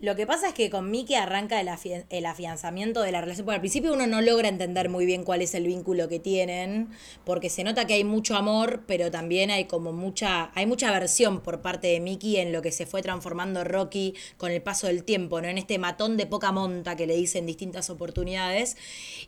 Lo 0.00 0.14
que 0.14 0.28
pasa 0.28 0.46
es 0.48 0.54
que 0.54 0.70
con 0.70 0.92
Mickey 0.92 1.16
arranca 1.16 1.60
el, 1.60 2.26
afianzamiento 2.26 3.02
de 3.02 3.10
la 3.10 3.20
relación, 3.20 3.44
porque 3.44 3.56
al 3.56 3.60
principio 3.60 3.92
uno 3.92 4.06
no 4.06 4.20
logra 4.20 4.48
entender 4.48 4.88
muy 4.88 5.06
bien 5.06 5.24
cuál 5.24 5.42
es 5.42 5.56
el 5.56 5.66
vínculo 5.66 6.08
que 6.08 6.20
tienen, 6.20 6.88
porque 7.24 7.50
se 7.50 7.64
nota 7.64 7.84
que 7.84 7.94
hay 7.94 8.04
mucho 8.04 8.36
amor, 8.36 8.84
pero 8.86 9.10
también 9.10 9.50
hay 9.50 9.64
como 9.64 9.92
mucha, 9.92 10.52
hay 10.54 10.66
mucha 10.66 10.94
aversión 10.94 11.40
por 11.40 11.62
parte 11.62 11.88
de 11.88 11.98
Mickey 11.98 12.36
en 12.36 12.52
lo 12.52 12.62
que 12.62 12.70
se 12.70 12.86
fue 12.86 13.02
transformando 13.02 13.64
Rocky 13.64 14.14
con 14.36 14.52
el 14.52 14.62
paso 14.62 14.86
del 14.86 15.02
tiempo, 15.02 15.40
¿no? 15.40 15.48
En 15.48 15.58
este 15.58 15.78
matón 15.78 16.16
de 16.16 16.26
poca 16.26 16.52
monta 16.52 16.94
que 16.94 17.08
le 17.08 17.16
dicen 17.16 17.44
distintas 17.44 17.90
oportunidades. 17.90 18.76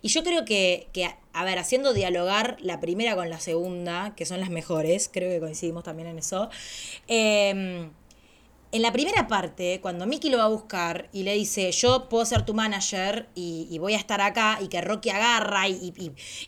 Y 0.03 0.09
yo 0.09 0.23
creo 0.23 0.45
que, 0.45 0.87
que 0.93 1.11
a 1.33 1.45
ver, 1.45 1.59
haciendo 1.59 1.93
dialogar 1.93 2.59
la 2.61 2.79
primera 2.79 3.17
con 3.17 3.29
la 3.29 3.41
segunda, 3.41 4.15
que 4.15 4.25
son 4.25 4.39
las 4.39 4.51
mejores, 4.51 5.11
creo 5.13 5.31
que 5.31 5.41
coincidimos 5.41 5.83
también 5.83 6.07
en 6.07 6.21
eso. 6.21 6.49
Eh, 7.09 7.91
en 8.73 8.83
la 8.83 8.93
primera 8.93 9.27
parte, 9.27 9.81
cuando 9.81 10.07
Mickey 10.07 10.31
lo 10.31 10.39
va 10.39 10.45
a 10.45 10.49
buscar 10.49 11.09
y 11.13 11.25
le 11.25 11.35
dice, 11.35 11.73
yo 11.73 12.09
puedo 12.09 12.25
ser 12.25 12.45
tu 12.45 12.55
manager 12.55 13.29
y, 13.35 13.77
voy 13.81 13.95
a 13.95 13.97
estar 13.97 14.21
acá, 14.21 14.59
y 14.63 14.69
que 14.69 14.81
Rocky 14.81 15.11
agarra 15.11 15.69
y, 15.69 15.93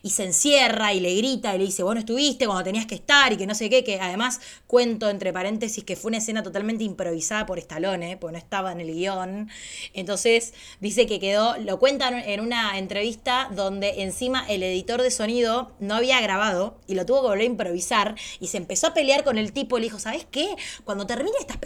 se 0.05 0.25
encierra 0.25 0.93
y 0.93 1.01
le 1.01 1.15
grita 1.17 1.55
y 1.55 1.59
le 1.59 1.65
dice, 1.65 1.83
bueno, 1.83 1.99
estuviste 1.99 2.47
cuando 2.47 2.63
tenías 2.63 2.87
que 2.87 2.95
estar 2.95 3.33
y 3.33 3.37
que 3.37 3.47
no 3.47 3.55
sé 3.55 3.69
qué, 3.71 3.83
que 3.83 3.99
además 4.01 4.41
cuento 4.69 5.11
entre 5.11 5.33
paréntesis 5.33 5.83
que 5.83 5.97
fue 5.97 6.11
una 6.11 6.19
escena 6.19 6.43
totalmente 6.43 6.85
improvisada 6.85 7.45
por 7.45 7.59
Stallone, 7.59 8.17
porque 8.17 8.33
no 8.33 8.39
estaba 8.39 8.71
en 8.71 8.81
el 8.81 8.93
guion. 8.93 9.51
Entonces 9.93 10.55
dice 10.81 11.07
que 11.07 11.19
quedó, 11.19 11.57
lo 11.59 11.79
cuentan 11.81 12.15
en 12.15 12.41
una 12.41 12.79
entrevista 12.79 13.49
donde 13.55 14.03
encima 14.03 14.45
el 14.49 14.63
editor 14.63 15.03
de 15.03 15.11
sonido 15.11 15.73
no 15.81 15.97
había 15.97 16.21
grabado 16.21 16.79
y 16.87 16.95
lo 16.95 17.05
tuvo 17.05 17.23
que 17.23 17.29
volver 17.29 17.43
a 17.43 17.45
improvisar 17.45 18.15
y 18.39 18.47
se 18.47 18.59
empezó 18.59 18.89
a 18.89 18.95
pelear 18.95 19.25
con 19.25 19.39
el 19.39 19.53
tipo 19.53 19.77
y 19.77 19.81
le 19.81 19.87
dijo, 19.87 19.99
¿sabes 19.99 20.27
qué? 20.31 20.55
Cuando 20.85 21.07
termine 21.07 21.37
esta 21.41 21.59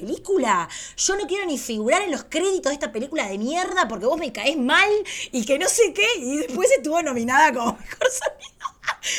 yo 0.96 1.16
no 1.16 1.26
quiero 1.26 1.46
ni 1.46 1.58
figurar 1.58 2.02
en 2.02 2.10
los 2.10 2.24
créditos 2.24 2.70
de 2.70 2.74
esta 2.74 2.92
película 2.92 3.28
de 3.28 3.38
mierda 3.38 3.88
porque 3.88 4.06
vos 4.06 4.18
me 4.18 4.32
caes 4.32 4.56
mal 4.56 4.88
y 5.32 5.44
que 5.44 5.58
no 5.58 5.68
sé 5.68 5.92
qué. 5.92 6.06
Y 6.18 6.38
después 6.38 6.70
estuvo 6.70 7.02
nominada 7.02 7.52
como 7.52 7.72
mejor 7.78 8.08
sonido. 8.10 8.56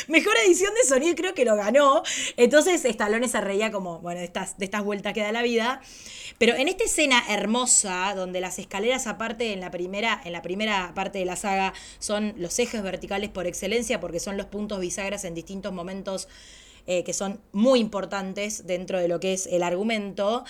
Mejor 0.08 0.34
edición 0.46 0.72
de 0.74 0.88
sonido, 0.88 1.14
creo 1.14 1.34
que 1.34 1.44
lo 1.44 1.56
ganó. 1.56 2.02
Entonces 2.36 2.84
Stallone 2.84 3.28
se 3.28 3.40
reía 3.40 3.70
como, 3.70 4.00
bueno, 4.00 4.20
de 4.20 4.26
estas, 4.26 4.58
de 4.58 4.64
estas 4.64 4.84
vueltas 4.84 5.12
que 5.12 5.20
da 5.20 5.32
la 5.32 5.42
vida. 5.42 5.80
Pero 6.38 6.54
en 6.54 6.68
esta 6.68 6.84
escena 6.84 7.22
hermosa, 7.28 8.14
donde 8.14 8.40
las 8.40 8.58
escaleras 8.58 9.06
aparte 9.06 9.52
en 9.52 9.60
la 9.60 9.70
primera, 9.70 10.20
en 10.24 10.32
la 10.32 10.42
primera 10.42 10.92
parte 10.94 11.18
de 11.18 11.24
la 11.24 11.36
saga 11.36 11.74
son 11.98 12.34
los 12.36 12.58
ejes 12.58 12.82
verticales 12.82 13.30
por 13.30 13.46
excelencia, 13.46 13.98
porque 14.00 14.20
son 14.20 14.36
los 14.36 14.46
puntos 14.46 14.80
bisagras 14.80 15.24
en 15.24 15.34
distintos 15.34 15.72
momentos 15.72 16.28
eh, 16.86 17.04
que 17.04 17.12
son 17.12 17.40
muy 17.52 17.80
importantes 17.80 18.66
dentro 18.66 18.98
de 18.98 19.08
lo 19.08 19.20
que 19.20 19.34
es 19.34 19.46
el 19.46 19.62
argumento 19.62 20.44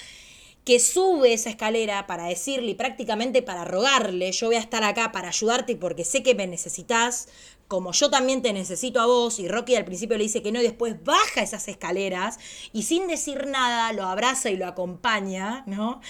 que 0.65 0.81
sube 0.81 1.33
esa 1.33 1.51
escalera 1.51 2.07
para 2.07 2.27
decirle 2.27 2.75
prácticamente 2.75 3.43
para 3.43 3.65
rogarle, 3.65 4.33
yo 4.33 4.49
voy 4.49 4.57
a 4.57 4.61
estar 4.61 4.85
acá 4.85 5.13
para 5.13 5.29
ayudarte 5.29 5.77
porque 5.77 6.05
sé 6.05 6.23
que 6.23 6.35
me 6.35 6.47
necesitas, 6.47 7.29
como 7.69 7.93
yo 7.93 8.11
también 8.11 8.43
te 8.43 8.53
necesito 8.53 9.01
a 9.01 9.07
vos, 9.07 9.39
y 9.39 9.49
Rocky 9.49 9.77
al 9.77 9.85
principio 9.85 10.17
le 10.17 10.25
dice 10.25 10.43
que 10.43 10.53
no, 10.53 10.61
y 10.61 10.65
después 10.65 11.03
baja 11.05 11.43
esas 11.43 11.69
escaleras 11.69 12.39
y 12.73 12.83
sin 12.83 13.07
decir 13.07 13.47
nada 13.47 13.93
lo 13.93 14.05
abraza 14.05 14.51
y 14.51 14.57
lo 14.57 14.67
acompaña, 14.67 15.65
¿no? 15.67 16.01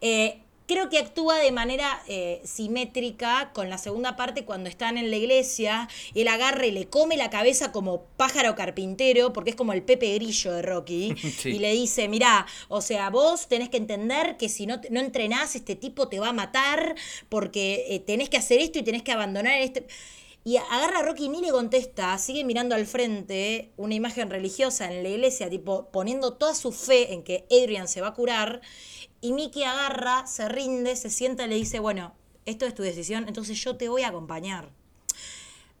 Eh, 0.00 0.42
creo 0.68 0.90
que 0.90 0.98
actúa 0.98 1.38
de 1.38 1.50
manera 1.50 2.00
eh, 2.06 2.42
simétrica 2.44 3.50
con 3.54 3.70
la 3.70 3.78
segunda 3.78 4.16
parte 4.16 4.44
cuando 4.44 4.68
están 4.68 4.98
en 4.98 5.10
la 5.10 5.16
iglesia 5.16 5.88
y 6.12 6.20
él 6.20 6.28
agarra 6.28 6.66
y 6.66 6.70
le 6.70 6.88
come 6.88 7.16
la 7.16 7.30
cabeza 7.30 7.72
como 7.72 8.04
pájaro 8.18 8.54
carpintero, 8.54 9.32
porque 9.32 9.50
es 9.50 9.56
como 9.56 9.72
el 9.72 9.82
Pepe 9.82 10.14
Grillo 10.14 10.52
de 10.52 10.62
Rocky, 10.62 11.14
y 11.44 11.58
le 11.58 11.72
dice, 11.72 12.06
mira, 12.06 12.46
o 12.68 12.82
sea, 12.82 13.08
vos 13.08 13.48
tenés 13.48 13.70
que 13.70 13.78
entender 13.78 14.36
que 14.36 14.50
si 14.50 14.66
no, 14.66 14.80
no 14.90 15.00
entrenás, 15.00 15.56
este 15.56 15.74
tipo 15.74 16.08
te 16.08 16.20
va 16.20 16.28
a 16.28 16.32
matar, 16.34 16.94
porque 17.30 17.86
eh, 17.88 18.00
tenés 18.00 18.28
que 18.28 18.36
hacer 18.36 18.60
esto 18.60 18.78
y 18.78 18.82
tenés 18.82 19.02
que 19.02 19.12
abandonar 19.12 19.58
este... 19.60 19.86
Y 20.44 20.56
agarra 20.56 21.00
a 21.00 21.02
Rocky 21.02 21.24
y 21.24 21.28
ni 21.28 21.42
le 21.42 21.50
contesta, 21.50 22.16
sigue 22.16 22.42
mirando 22.42 22.74
al 22.74 22.86
frente 22.86 23.72
una 23.76 23.94
imagen 23.94 24.30
religiosa 24.30 24.90
en 24.90 25.02
la 25.02 25.10
iglesia, 25.10 25.50
tipo 25.50 25.90
poniendo 25.90 26.34
toda 26.34 26.54
su 26.54 26.72
fe 26.72 27.12
en 27.12 27.22
que 27.22 27.44
Adrian 27.50 27.86
se 27.86 28.00
va 28.00 28.08
a 28.08 28.14
curar. 28.14 28.62
Y 29.20 29.32
Mickey 29.32 29.64
agarra, 29.64 30.26
se 30.26 30.48
rinde, 30.48 30.94
se 30.96 31.10
sienta 31.10 31.44
y 31.44 31.48
le 31.48 31.56
dice, 31.56 31.80
bueno, 31.80 32.12
esto 32.46 32.66
es 32.66 32.74
tu 32.74 32.82
decisión, 32.82 33.26
entonces 33.26 33.62
yo 33.62 33.76
te 33.76 33.88
voy 33.88 34.02
a 34.02 34.08
acompañar. 34.08 34.70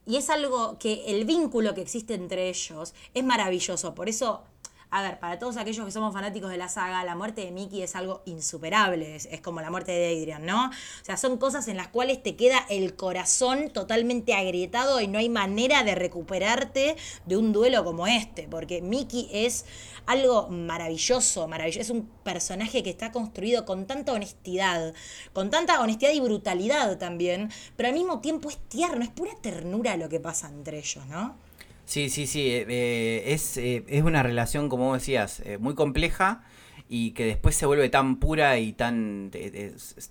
Y 0.06 0.16
es 0.16 0.30
algo 0.30 0.78
que 0.78 1.04
el 1.06 1.24
vínculo 1.24 1.74
que 1.74 1.82
existe 1.82 2.14
entre 2.14 2.48
ellos 2.48 2.94
es 3.14 3.24
maravilloso. 3.24 3.94
Por 3.94 4.08
eso 4.08 4.42
a 4.90 5.02
ver, 5.02 5.18
para 5.18 5.38
todos 5.38 5.58
aquellos 5.58 5.84
que 5.84 5.92
somos 5.92 6.14
fanáticos 6.14 6.50
de 6.50 6.56
la 6.56 6.68
saga, 6.68 7.04
la 7.04 7.14
muerte 7.14 7.42
de 7.44 7.50
Mickey 7.50 7.82
es 7.82 7.94
algo 7.94 8.22
insuperable, 8.24 9.16
es, 9.16 9.28
como 9.42 9.60
la 9.60 9.70
muerte 9.70 9.92
de 9.92 10.18
Adrian, 10.18 10.46
¿no? 10.46 10.66
O 10.66 11.04
sea, 11.04 11.16
son 11.18 11.36
cosas 11.36 11.68
en 11.68 11.76
las 11.76 11.88
cuales 11.88 12.22
te 12.22 12.36
queda 12.36 12.64
el 12.70 12.96
corazón 12.96 13.70
totalmente 13.70 14.34
agrietado 14.34 15.00
y 15.00 15.08
no 15.08 15.18
hay 15.18 15.28
manera 15.28 15.84
de 15.84 15.94
recuperarte 15.94 16.96
de 17.26 17.36
un 17.36 17.52
duelo 17.52 17.84
como 17.84 18.06
este, 18.06 18.48
porque 18.48 18.80
Mickey 18.80 19.28
es 19.30 19.66
algo 20.06 20.48
maravilloso, 20.48 21.46
maravilloso, 21.48 21.80
es 21.82 21.90
un 21.90 22.06
personaje 22.24 22.82
que 22.82 22.88
está 22.88 23.12
construido 23.12 23.66
con 23.66 23.86
tanta 23.86 24.12
honestidad, 24.12 24.94
con 25.34 25.50
tanta 25.50 25.82
honestidad 25.82 26.12
y 26.12 26.20
brutalidad 26.20 26.96
también, 26.96 27.50
pero 27.76 27.90
al 27.90 27.94
mismo 27.94 28.20
tiempo 28.20 28.48
es 28.48 28.56
tierno, 28.68 29.04
es 29.04 29.10
pura 29.10 29.32
ternura 29.42 29.98
lo 29.98 30.08
que 30.08 30.18
pasa 30.18 30.48
entre 30.48 30.78
ellos, 30.78 31.04
¿no? 31.08 31.47
Sí, 31.88 32.10
sí, 32.10 32.26
sí. 32.26 32.50
Eh, 32.50 32.66
eh, 32.68 33.22
es, 33.32 33.56
eh, 33.56 33.82
es, 33.88 34.02
una 34.02 34.22
relación, 34.22 34.68
como 34.68 34.92
decías, 34.92 35.42
muy 35.58 35.74
compleja 35.74 36.42
y 36.86 37.12
que 37.12 37.24
después 37.24 37.56
se 37.56 37.64
vuelve 37.64 37.88
tan 37.88 38.16
pura 38.16 38.58
y 38.58 38.74
tan, 38.74 39.30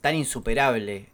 tan 0.01 0.15
insuperable. 0.15 1.09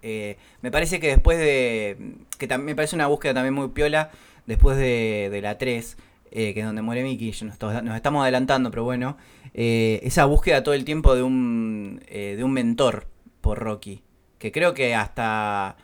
me 0.62 0.72
parece 0.72 1.02
que 1.02 1.08
después 1.08 1.38
de. 1.38 2.16
que 2.38 2.48
también 2.48 2.68
me 2.68 2.76
parece 2.78 2.96
una 2.96 3.08
búsqueda 3.08 3.34
también 3.34 3.54
muy 3.54 3.70
piola, 3.70 4.12
después 4.46 4.78
de, 4.78 5.30
de 5.30 5.42
la 5.42 5.58
3, 5.58 5.98
que 6.32 6.54
es 6.58 6.66
donde 6.66 6.82
muere 6.82 7.04
Mickey, 7.04 7.34
nos, 7.42 7.60
nos 7.84 7.96
estamos 7.98 8.24
adelantando, 8.24 8.72
pero 8.72 8.86
bueno. 8.86 9.18
esa 9.54 10.24
búsqueda 10.26 10.64
todo 10.64 10.76
el 10.76 10.86
tiempo 10.86 11.14
de 11.14 11.24
un, 11.24 12.02
de 12.10 12.42
un 12.42 12.54
mentor 12.54 13.08
por 13.42 13.60
Rocky, 13.60 14.02
que 14.40 14.54
creo 14.54 14.74
que 14.74 14.96
hasta, 14.96 15.76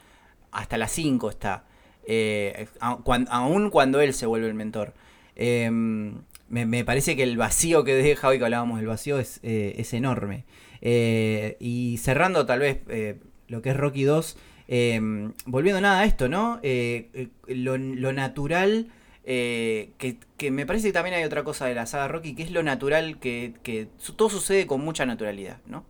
hasta 0.52 0.78
la 0.78 0.88
5 0.88 1.30
está. 1.30 1.66
Eh, 2.12 2.66
aún 2.80 3.70
cuando 3.70 4.02
él 4.02 4.16
se 4.16 4.26
vuelve 4.26 4.48
el 4.48 4.56
mentor. 4.56 4.96
Em, 5.36 6.16
me, 6.50 6.84
parece 6.84 7.16
que 7.16 7.22
el 7.22 7.38
vacío 7.38 7.84
que 7.84 7.94
deja, 7.94 8.28
hoy 8.28 8.40
que 8.40 8.46
hablábamos 8.46 8.80
del 8.80 8.88
vacío, 8.88 9.20
es, 9.20 9.40
eh, 9.44 9.86
enorme. 9.92 10.44
Eh, 10.82 11.56
y 11.60 11.98
cerrando 12.00 12.48
tal 12.48 12.62
vez 12.62 12.80
lo 13.48 13.62
que 13.62 13.70
es 13.70 13.78
Rocky 13.78 14.04
2, 14.06 14.38
em, 14.68 15.34
volviendo 15.46 15.82
nada 15.82 16.00
a 16.00 16.06
esto, 16.06 16.28
¿no? 16.30 16.60
Lo, 17.48 17.78
natural, 18.14 18.88
que, 19.24 20.18
me 20.52 20.66
parece 20.66 20.88
que 20.88 20.94
también 20.94 21.16
hay 21.16 21.24
otra 21.26 21.44
cosa 21.44 21.68
de 21.68 21.76
la 21.76 21.86
saga 21.86 22.08
Rocky, 22.08 22.34
que 22.34 22.42
es 22.42 22.50
lo 22.50 22.64
natural, 22.64 23.20
que 23.20 23.88
todo 24.16 24.32
sucede 24.32 24.66
con 24.66 24.82
mucha 24.82 25.06
naturalidad, 25.06 25.60
¿no? 25.68 25.86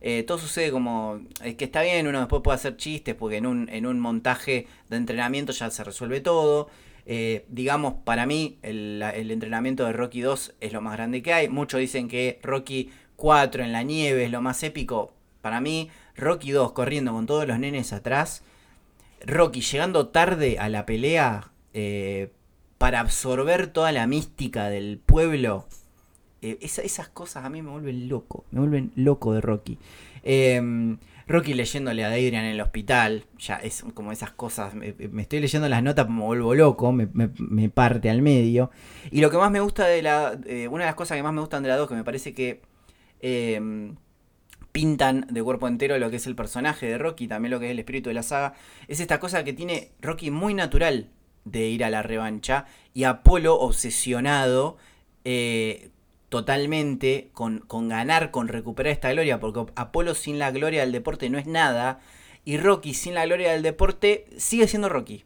Eh, 0.00 0.22
todo 0.22 0.38
sucede 0.38 0.70
como 0.70 1.20
es 1.44 1.56
que 1.56 1.66
está 1.66 1.82
bien, 1.82 2.06
uno 2.06 2.20
después 2.20 2.42
puede 2.42 2.56
hacer 2.56 2.76
chistes 2.76 3.14
porque 3.14 3.36
en 3.36 3.46
un, 3.46 3.68
en 3.68 3.84
un 3.86 4.00
montaje 4.00 4.66
de 4.88 4.96
entrenamiento 4.96 5.52
ya 5.52 5.70
se 5.70 5.84
resuelve 5.84 6.20
todo. 6.20 6.68
Eh, 7.06 7.44
digamos, 7.48 7.94
para 8.04 8.26
mí 8.26 8.58
el, 8.62 9.02
entrenamiento 9.02 9.84
de 9.84 9.92
Rocky 9.92 10.20
2 10.20 10.54
es 10.60 10.72
lo 10.72 10.80
más 10.80 10.92
grande 10.94 11.22
que 11.22 11.32
hay. 11.32 11.48
Muchos 11.48 11.80
dicen 11.80 12.08
que 12.08 12.38
Rocky 12.42 12.90
4 13.16 13.64
en 13.64 13.72
la 13.72 13.82
nieve 13.82 14.24
es 14.24 14.30
lo 14.30 14.40
más 14.40 14.62
épico. 14.62 15.12
Para 15.40 15.60
mí, 15.60 15.90
Rocky 16.16 16.52
2 16.52 16.72
corriendo 16.72 17.12
con 17.12 17.26
todos 17.26 17.46
los 17.46 17.58
nenes 17.58 17.92
atrás. 17.92 18.44
Rocky 19.26 19.60
llegando 19.60 20.08
tarde 20.08 20.58
a 20.58 20.68
la 20.68 20.86
pelea 20.86 21.50
eh, 21.74 22.30
para 22.78 23.00
absorber 23.00 23.66
toda 23.66 23.92
la 23.92 24.06
mística 24.06 24.68
del 24.68 24.98
pueblo. 24.98 25.66
Eh, 26.42 26.58
esas 26.60 27.08
cosas 27.08 27.44
a 27.44 27.50
mí 27.50 27.60
me 27.60 27.70
vuelven 27.70 28.08
loco. 28.08 28.44
Me 28.50 28.60
vuelven 28.60 28.92
loco 28.96 29.34
de 29.34 29.40
Rocky. 29.40 29.78
Em, 30.22 30.98
Rocky 31.26 31.54
leyéndole 31.54 32.04
a 32.04 32.08
Adrian 32.08 32.44
en 32.44 32.52
el 32.52 32.60
hospital. 32.60 33.24
Ya 33.38 33.56
es 33.56 33.84
como 33.94 34.10
esas 34.12 34.30
cosas. 34.32 34.74
Me, 34.74 34.94
estoy 35.18 35.40
leyendo 35.40 35.68
las 35.68 35.82
notas, 35.82 36.08
me 36.08 36.22
vuelvo 36.22 36.54
loco. 36.54 36.92
Me, 36.92 37.68
parte 37.68 38.08
al 38.10 38.22
medio. 38.22 38.70
Y 39.10 39.20
lo 39.20 39.30
que 39.30 39.36
más 39.36 39.50
me 39.50 39.60
gusta 39.60 39.86
de 39.86 40.02
la. 40.02 40.38
Eh, 40.46 40.68
una 40.68 40.84
de 40.84 40.88
las 40.88 40.94
cosas 40.94 41.16
que 41.16 41.22
más 41.22 41.32
me 41.32 41.40
gustan 41.40 41.62
de 41.62 41.68
la 41.68 41.76
2, 41.76 41.88
que 41.88 41.94
me 41.94 42.04
parece 42.04 42.34
que. 42.34 42.62
Em, 43.20 43.96
pintan 44.72 45.26
de 45.28 45.42
cuerpo 45.42 45.68
entero 45.68 45.98
lo 45.98 46.10
que 46.10 46.16
es 46.16 46.26
el 46.26 46.36
personaje 46.36 46.86
de 46.86 46.96
Rocky, 46.96 47.26
también 47.26 47.50
lo 47.50 47.58
que 47.58 47.66
es 47.66 47.72
el 47.72 47.78
espíritu 47.80 48.08
de 48.08 48.14
la 48.14 48.22
saga, 48.22 48.54
es 48.88 49.00
esta 49.00 49.18
cosa 49.18 49.42
que 49.44 49.52
tiene 49.52 49.90
Rocky 50.00 50.30
muy 50.30 50.54
natural 50.54 51.10
de 51.44 51.68
ir 51.68 51.84
a 51.84 51.90
la 51.90 52.02
revancha 52.02 52.66
y 52.94 53.04
Apolo 53.04 53.58
obsesionado 53.58 54.76
eh, 55.24 55.89
totalmente 56.30 57.28
con, 57.34 57.58
con, 57.58 57.88
ganar, 57.88 58.30
con 58.30 58.48
recuperar 58.48 58.92
esta 58.92 59.12
gloria, 59.12 59.38
porque 59.38 59.66
Apolo 59.74 60.14
sin 60.14 60.38
la 60.38 60.50
gloria 60.50 60.80
del 60.80 60.92
deporte 60.92 61.28
no 61.28 61.38
es 61.38 61.46
nada 61.46 62.00
y 62.44 62.56
Rocky 62.56 62.94
sin 62.94 63.14
la 63.14 63.26
gloria 63.26 63.52
del 63.52 63.62
deporte 63.62 64.26
sigue 64.38 64.66
siendo 64.66 64.88
Rocky. 64.88 65.24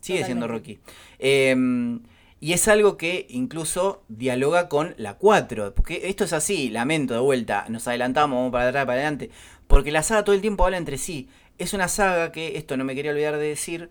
Sigue 0.00 0.24
siendo 0.24 0.46
Rocky. 0.46 0.78
Em, 1.18 2.00
y 2.38 2.52
es 2.54 2.68
algo 2.68 2.96
que 2.96 3.26
incluso 3.28 4.02
dialoga 4.08 4.68
con 4.68 4.94
la 4.96 5.14
4. 5.14 5.74
Porque 5.74 6.02
esto 6.04 6.24
es 6.24 6.32
así, 6.32 6.70
lamento 6.70 7.14
de 7.14 7.20
vuelta, 7.20 7.66
nos 7.68 7.86
adelantamos, 7.88 8.36
vamos 8.36 8.52
para 8.52 8.68
atrás, 8.68 8.86
para 8.86 9.00
adelante. 9.00 9.30
Porque 9.66 9.90
la 9.92 10.02
saga 10.02 10.24
todo 10.24 10.34
el 10.34 10.40
tiempo 10.40 10.64
habla 10.64 10.78
entre 10.78 10.96
sí. 10.96 11.28
Es 11.58 11.74
una 11.74 11.88
saga 11.88 12.32
que, 12.32 12.56
esto 12.56 12.76
no 12.76 12.84
me 12.84 12.94
quería 12.94 13.10
olvidar 13.10 13.36
de 13.36 13.48
decir, 13.48 13.90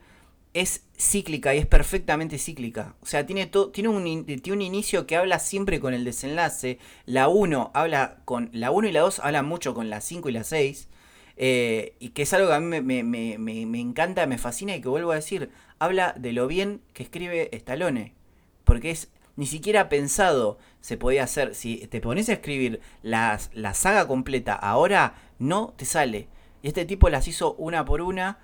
es 0.54 0.84
cíclica 0.97 1.54
y 1.54 1.60
es 1.60 1.66
perfectamente 1.66 2.38
cíclica. 2.38 2.95
O 3.02 3.06
sea, 3.06 3.26
tiene, 3.26 3.50
tiene, 3.72 3.89
un, 3.89 4.26
tiene 4.26 4.54
un 4.54 4.62
inicio 4.62 5.06
que 5.06 5.16
habla 5.16 5.39
siempre 5.39 5.80
con 5.80 5.93
el 5.93 6.04
desenlace. 6.04 6.80
La 7.06 7.28
1 7.28 7.72
habla 7.74 8.18
con. 8.26 8.50
La 8.54 8.72
1 8.72 8.88
y 8.88 8.91
la 8.91 9.02
2 9.02 9.20
hablan 9.20 9.45
mucho 9.45 9.74
con 9.74 9.89
la 9.89 10.02
5 10.02 10.30
y 10.30 10.32
la 10.32 10.43
6. 10.43 10.88
Eh, 11.38 11.95
y 12.00 12.10
que 12.10 12.24
es 12.24 12.34
algo 12.34 12.50
que 12.50 12.54
a 12.56 12.60
mí 12.60 12.82
me, 12.82 13.04
me, 13.04 13.38
me, 13.38 13.80
encanta, 13.80 14.26
me 14.28 14.38
fascina 14.38 14.76
y 14.76 14.82
que 14.82 14.89
vuelvo 14.89 15.12
a 15.12 15.16
decir. 15.16 15.52
Habla 15.80 16.14
de 16.18 16.34
lo 16.34 16.47
bien 16.47 16.82
que 16.93 17.04
escribe 17.04 17.50
Stallone 17.56 18.14
porque 18.66 18.91
es 18.91 19.10
ni 19.38 19.45
siquiera 19.45 19.88
pensado 19.88 20.60
se 20.82 20.97
podía 20.97 21.24
hacer. 21.24 21.56
Si 21.56 21.88
te 21.88 22.02
pones 22.02 22.28
a 22.30 22.34
escribir 22.34 22.82
la 23.02 23.39
saga 23.74 24.06
completa 24.08 24.54
ahora, 24.54 25.16
no 25.39 25.74
te 25.78 25.86
sale. 25.86 26.28
Y 26.62 26.68
este 26.68 26.86
tipo 26.86 27.10
las 27.10 27.28
hizo 27.28 27.54
una 27.56 27.86
por 27.86 28.02
una 28.02 28.39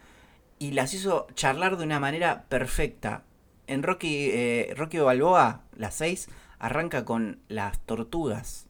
y 0.59 0.71
las 0.71 0.93
hizo 0.93 1.27
charlar 1.35 1.77
de 1.77 1.83
una 1.83 1.99
manera 1.99 2.45
perfecta. 2.49 3.23
En 3.67 3.83
Rocky, 3.83 4.29
eh, 4.31 4.73
Rocky 4.77 4.99
Balboa, 4.99 5.61
las 5.75 5.95
6, 5.95 6.29
arranca 6.59 7.05
con 7.05 7.39
las 7.47 7.79
tortugas. 7.79 8.67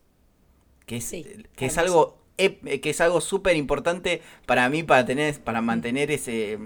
Que 0.85 0.97
es, 0.97 1.11
que 1.55 1.65
es 1.65 1.77
algo 1.79 2.17
que 2.37 2.79
es 2.83 3.01
algo 3.01 3.21
súper 3.21 3.55
importante 3.55 4.21
para 4.45 4.69
mí 4.69 4.83
para 4.83 5.05
tener 5.05 5.41
para 5.41 5.61
mantener 5.61 6.11
ese 6.11 6.59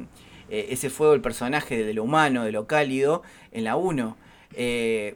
eh, 0.49 0.67
ese 0.71 0.89
fuego 0.89 1.13
del 1.13 1.21
personaje 1.21 1.83
de 1.85 1.93
lo 1.93 2.03
humano 2.03 2.43
de 2.43 2.51
lo 2.51 2.67
cálido 2.67 3.21
en 3.51 3.63
la 3.63 3.77
1 3.77 4.17
eh, 4.55 5.15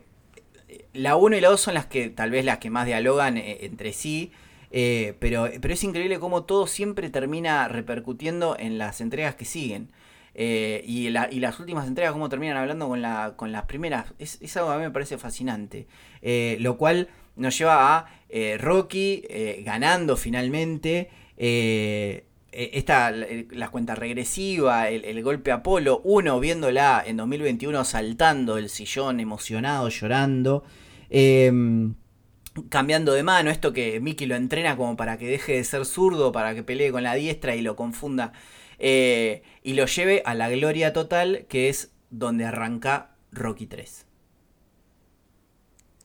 la 0.94 1.16
1 1.16 1.38
y 1.38 1.42
la 1.42 1.50
2 1.50 1.60
son 1.60 1.74
las 1.74 1.86
que 1.86 2.10
tal 2.10 2.32
vez 2.32 2.46
las 2.46 2.60
que 2.60 2.70
más 2.70 2.86
dialogan 2.86 3.38
eh, 3.38 3.60
entre 3.62 3.94
sí. 3.94 4.32
Eh, 4.76 5.16
pero, 5.20 5.48
pero 5.62 5.74
es 5.74 5.84
increíble 5.84 6.20
cómo 6.20 6.44
todo 6.44 6.68
siempre 6.68 7.10
termina 7.10 7.68
repercutiendo 7.68 8.58
en 8.60 8.78
las 8.78 9.00
entregas 9.02 9.36
que 9.36 9.46
siguen. 9.46 9.92
y, 10.36 11.10
las 11.10 11.60
últimas 11.60 11.88
entregas, 11.88 12.12
cómo 12.12 12.28
terminan 12.28 12.58
hablando 12.58 12.88
con, 12.88 13.02
la, 13.02 13.36
con 13.36 13.52
las 13.52 13.66
primeras, 13.66 14.14
es, 14.18 14.58
algo 14.58 14.70
que 14.70 14.76
a 14.76 14.78
mí 14.80 14.84
me 14.84 14.92
parece 14.92 15.18
fascinante. 15.18 15.88
lo 16.60 16.78
cual 16.78 17.10
nos 17.36 17.58
lleva 17.58 17.98
a 17.98 18.08
Rocky 18.58 19.24
ganando 19.64 20.18
finalmente. 20.18 21.10
Eh, 22.56 22.70
esta, 22.74 23.12
la 23.12 23.70
cuenta 23.70 23.96
regresiva, 23.96 24.90
el, 24.90 25.24
golpe 25.24 25.52
Apolo, 25.52 26.02
uno 26.04 26.40
viéndola 26.40 27.04
en 27.04 27.18
2021 27.18 27.84
saltando 27.84 28.60
el 28.60 28.70
sillón, 28.70 29.20
emocionado, 29.20 29.90
llorando, 29.90 30.64
cambiando 32.70 33.14
de 33.14 33.24
mano, 33.24 33.50
esto 33.50 33.74
que 33.74 34.00
Mickey 34.00 34.28
lo 34.28 34.36
entrena 34.36 34.76
como 34.78 34.96
para 34.96 35.18
que 35.18 35.28
deje 35.28 35.54
de 35.54 35.64
ser 35.64 35.86
zurdo, 35.86 36.32
para 36.32 36.54
que 36.56 36.64
pelee 36.64 36.92
con 36.92 37.04
la 37.04 37.16
diestra 37.16 37.56
y 37.56 37.62
lo 37.62 37.76
confunda 37.76 38.34
eh, 38.80 39.44
y 39.64 39.74
lo 39.74 39.86
lleve 39.86 40.22
a 40.26 40.36
la 40.36 40.50
gloria 40.50 40.94
total, 40.94 41.46
que 41.50 41.70
es 41.70 41.92
donde 42.10 42.46
arranca 42.46 43.16
Rocky 43.32 43.66
3. 43.66 44.06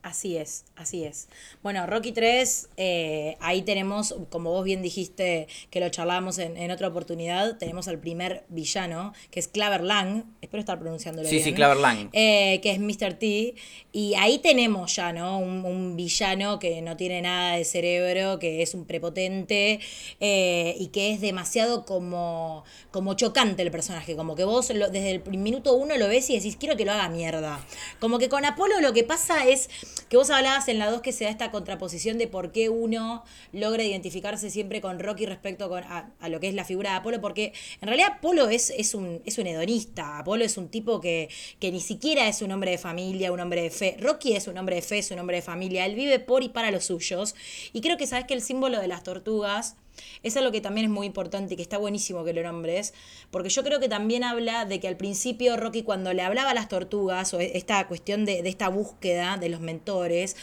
Así 0.08 0.38
es, 0.38 0.64
así 0.74 1.04
es. 1.04 1.28
Bueno, 1.62 1.86
Rocky 1.86 2.12
3, 2.12 2.70
eh, 2.78 3.36
ahí 3.40 3.60
tenemos, 3.60 4.14
como 4.30 4.50
vos 4.52 4.64
bien 4.64 4.80
dijiste, 4.80 5.48
que 5.68 5.80
lo 5.80 5.90
charlamos 5.90 6.38
en, 6.38 6.70
otra 6.70 6.88
oportunidad, 6.88 7.58
tenemos 7.58 7.88
al 7.88 7.98
primer 7.98 8.46
villano, 8.48 9.12
que 9.30 9.38
es 9.38 9.48
Claver 9.48 9.82
Lang, 9.82 10.24
espero 10.40 10.60
estar 10.60 10.78
pronunciándolo 10.78 11.28
bien. 11.28 11.42
Sí, 11.42 11.50
sí, 11.50 11.54
Claver 11.54 11.76
Lang. 11.76 12.08
Eh, 12.14 12.58
que 12.62 12.70
es 12.70 12.80
Mr. 12.80 13.18
T, 13.18 13.54
y 13.92 14.14
ahí 14.14 14.38
tenemos 14.38 14.96
ya, 14.96 15.12
¿no? 15.12 15.38
Un, 15.38 15.68
villano 15.94 16.58
que 16.58 16.80
no 16.80 16.96
tiene 16.96 17.20
nada 17.20 17.56
de 17.56 17.64
cerebro, 17.64 18.38
que 18.38 18.62
es 18.62 18.72
un 18.72 18.86
prepotente, 18.86 19.80
eh, 20.20 20.74
y 20.78 20.86
que 20.86 21.12
es 21.12 21.20
demasiado 21.20 21.84
como, 21.84 22.64
como 22.90 23.12
chocante 23.12 23.60
el 23.62 23.70
personaje, 23.70 24.16
como 24.16 24.36
que 24.36 24.44
vos 24.44 24.68
desde 24.68 25.10
el 25.10 25.38
minuto 25.38 25.74
uno 25.74 25.98
lo 25.98 26.08
ves 26.08 26.30
y 26.30 26.36
decís, 26.36 26.56
quiero 26.56 26.78
que 26.78 26.86
lo 26.86 26.92
haga 26.92 27.10
mierda. 27.10 27.62
Como 28.00 28.18
que 28.18 28.30
con 28.30 28.46
Apolo 28.46 28.80
lo 28.80 28.94
que 28.94 29.04
pasa 29.04 29.46
es 29.46 29.68
que 30.00 30.16
vos 30.16 30.30
hablabas 30.30 30.68
en 30.68 30.78
la 30.78 30.90
2 30.90 31.02
que 31.02 31.12
se 31.12 31.24
da 31.24 31.30
esta 31.30 31.50
contraposición 31.50 32.18
de 32.18 32.26
por 32.28 32.52
qué 32.52 32.68
uno 32.68 33.24
logra 33.52 33.82
identificarse 33.84 34.50
siempre 34.50 34.80
con 34.80 34.98
Rocky 34.98 35.26
respecto 35.26 35.70
a, 35.74 36.28
lo 36.28 36.40
que 36.40 36.48
es 36.48 36.54
la 36.54 36.64
figura 36.64 36.90
de 36.90 36.96
Apolo, 36.96 37.20
porque 37.20 37.52
en 37.80 37.88
realidad 37.88 38.14
Apolo 38.18 38.48
es, 38.48 38.70
es, 38.70 38.94
un, 38.94 39.22
es 39.24 39.38
un 39.38 39.46
hedonista, 39.46 40.18
Apolo 40.18 40.44
es 40.44 40.56
un 40.56 40.68
tipo 40.68 41.00
que, 41.00 41.28
que 41.58 41.72
ni 41.72 41.80
siquiera 41.80 42.28
es 42.28 42.42
un 42.42 42.52
hombre 42.52 42.72
de 42.72 42.78
familia, 42.78 43.32
un 43.32 43.40
hombre 43.40 43.62
de 43.62 43.70
fe. 43.70 43.96
Rocky 44.00 44.34
es 44.34 44.46
un 44.48 44.58
hombre 44.58 44.76
de 44.76 44.82
fe, 44.82 44.98
es 44.98 45.10
un 45.10 45.18
hombre 45.18 45.36
de 45.36 45.42
familia, 45.42 45.86
él 45.86 45.94
vive 45.94 46.18
por 46.18 46.42
y 46.42 46.48
para 46.48 46.70
los 46.70 46.84
suyos. 46.84 47.34
Y 47.72 47.80
creo 47.80 47.96
que 47.96 48.06
sabes 48.06 48.26
que 48.26 48.34
el 48.34 48.42
símbolo 48.42 48.80
de 48.80 48.88
las 48.88 49.02
tortugas 49.02 49.76
es 50.22 50.36
algo 50.36 50.50
que 50.52 50.60
también 50.60 50.86
es 50.86 50.90
muy 50.90 51.06
importante 51.06 51.54
y 51.54 51.56
que 51.56 51.62
está 51.62 51.78
buenísimo 51.78 52.24
que 52.24 52.32
lo 52.32 52.42
nombres, 52.42 52.94
porque 53.30 53.48
yo 53.48 53.62
creo 53.62 53.80
que 53.80 53.88
también 53.88 54.24
habla 54.24 54.64
de 54.64 54.80
que 54.80 54.88
al 54.88 54.96
principio 54.96 55.56
Rocky 55.56 55.82
cuando 55.82 56.12
le 56.12 56.22
hablaba 56.22 56.50
a 56.50 56.54
las 56.54 56.68
tortugas, 56.68 57.34
o 57.34 57.40
esta 57.40 57.86
cuestión 57.88 58.24
de, 58.24 58.42
de 58.42 58.48
esta 58.48 58.68
búsqueda 58.68 59.36
de 59.36 59.48
los 59.48 59.60
mentores, 59.60 60.36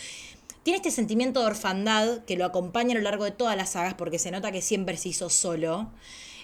tiene 0.63 0.77
este 0.77 0.89
sentimiento 0.89 1.41
de 1.41 1.45
orfandad 1.45 2.25
que 2.25 2.35
lo 2.35 2.45
acompaña 2.45 2.93
a 2.93 2.95
lo 2.95 3.01
largo 3.01 3.23
de 3.23 3.31
todas 3.31 3.55
las 3.55 3.71
sagas 3.71 3.93
porque 3.93 4.17
se 4.17 4.31
nota 4.31 4.51
que 4.51 4.61
siempre 4.61 4.97
se 4.97 5.09
hizo 5.09 5.29
solo. 5.29 5.91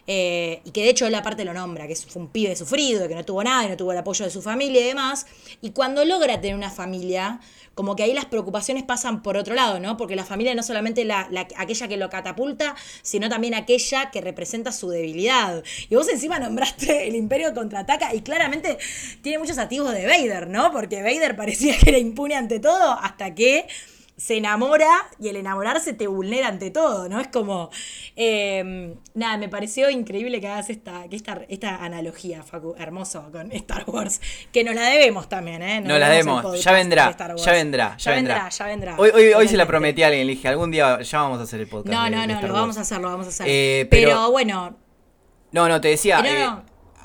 Eh, 0.08 0.62
y 0.66 0.72
que 0.72 0.84
de 0.84 0.90
hecho 0.90 1.06
él 1.06 1.16
aparte 1.16 1.46
lo 1.46 1.54
nombra, 1.54 1.88
que 1.88 1.96
fue 1.96 2.22
un 2.22 2.30
pibe 2.30 2.56
sufrido, 2.56 3.08
que 3.08 3.16
no 3.16 3.24
tuvo 3.24 3.44
nada, 3.44 3.66
y 3.66 3.70
no 3.70 3.78
tuvo 3.78 3.92
el 3.92 3.98
apoyo 3.98 4.26
de 4.26 4.32
su 4.32 4.42
familia 4.42 4.82
y 4.82 4.86
demás. 4.86 5.26
Y 5.62 5.72
cuando 5.72 6.04
logra 6.06 6.42
tener 6.42 6.56
una 6.56 6.70
familia, 6.70 7.40
como 7.76 7.96
que 7.96 8.04
ahí 8.04 8.14
las 8.14 8.26
preocupaciones 8.26 8.84
pasan 8.84 9.24
por 9.24 9.38
otro 9.38 9.56
lado, 9.56 9.80
¿no? 9.80 9.98
Porque 9.98 10.16
la 10.16 10.26
familia 10.26 10.54
no 10.56 10.64
solamente 10.64 11.06
la, 11.06 11.30
aquella 11.56 11.88
que 11.88 11.98
lo 11.98 12.10
catapulta, 12.10 12.76
sino 13.02 13.30
también 13.30 13.54
aquella 13.54 14.12
que 14.12 14.22
representa 14.22 14.72
su 14.72 14.90
debilidad. 14.90 15.64
Y 15.90 15.96
vos 15.96 16.10
encima 16.10 16.40
nombraste 16.40 17.08
el 17.08 17.16
Imperio 17.16 17.54
contraataca 17.54 18.14
y 18.14 18.22
claramente 18.22 18.78
tiene 19.22 19.38
muchos 19.38 19.58
activos 19.58 19.94
de 19.94 20.06
Vader, 20.06 20.48
¿no? 20.48 20.72
Porque 20.72 21.02
Vader 21.02 21.36
parecía 21.36 21.78
que 21.78 21.90
era 21.90 21.98
impune 21.98 22.36
ante 22.36 22.60
todo 22.60 22.92
hasta 23.02 23.34
que 23.34 23.68
se 24.22 24.38
enamora 24.38 25.10
y 25.20 25.30
el 25.30 25.36
enamorarse 25.36 25.94
te 25.94 26.06
vulnera 26.06 26.48
ante 26.48 26.70
todo, 26.70 27.10
¿no? 27.10 27.20
Es 27.20 27.30
como, 27.30 27.72
em, 28.16 28.94
nada, 29.16 29.38
me 29.38 29.50
pareció 29.50 29.90
increíble 29.90 30.40
que 30.40 30.48
hagas 30.48 30.70
esta, 30.70 31.10
que 31.10 31.16
esta, 31.16 31.42
esta 31.50 31.84
analogía, 31.84 32.44
Facu, 32.44 32.76
hermoso 32.78 33.32
con 33.32 33.52
Star 33.52 33.84
Wars, 33.88 34.22
que 34.54 34.64
nos 34.64 34.76
la 34.76 34.84
debemos 34.84 35.28
también, 35.28 35.64
¿eh? 35.64 35.82
Nos, 35.82 36.00
la 36.00 36.08
debemos, 36.10 36.64
ya 36.64 36.72
vendrá, 36.72 37.18
ya 37.18 37.52
vendrá, 37.52 37.98
ya 37.98 38.12
vendrá, 38.12 38.50
ya 38.50 38.66
vendrá. 38.68 38.96
Hoy, 39.00 39.10
hoy, 39.12 39.34
hoy 39.34 39.48
se 39.48 39.58
la 39.58 39.66
prometí 39.66 40.04
a 40.04 40.08
alguien, 40.08 40.28
le 40.28 40.34
dije, 40.34 40.48
algún 40.48 40.70
día 40.70 41.02
ya 41.02 41.22
vamos 41.22 41.40
a 41.40 41.44
hacer 41.44 41.60
el 41.60 41.68
podcast. 41.68 41.92
No, 41.92 42.08
no, 42.08 42.28
no, 42.28 42.48
lo 42.48 42.54
vamos 42.54 42.78
a 42.78 42.82
hacer, 42.82 43.02
lo 43.02 43.10
vamos 43.10 43.26
a 43.26 43.30
hacer. 43.30 43.48
Eh, 43.50 43.88
pero, 43.90 44.30
bueno. 44.30 44.78
No, 45.52 45.68
no, 45.68 45.82
te 45.82 45.88
decía... 45.88 46.22
Eh, 46.24 46.44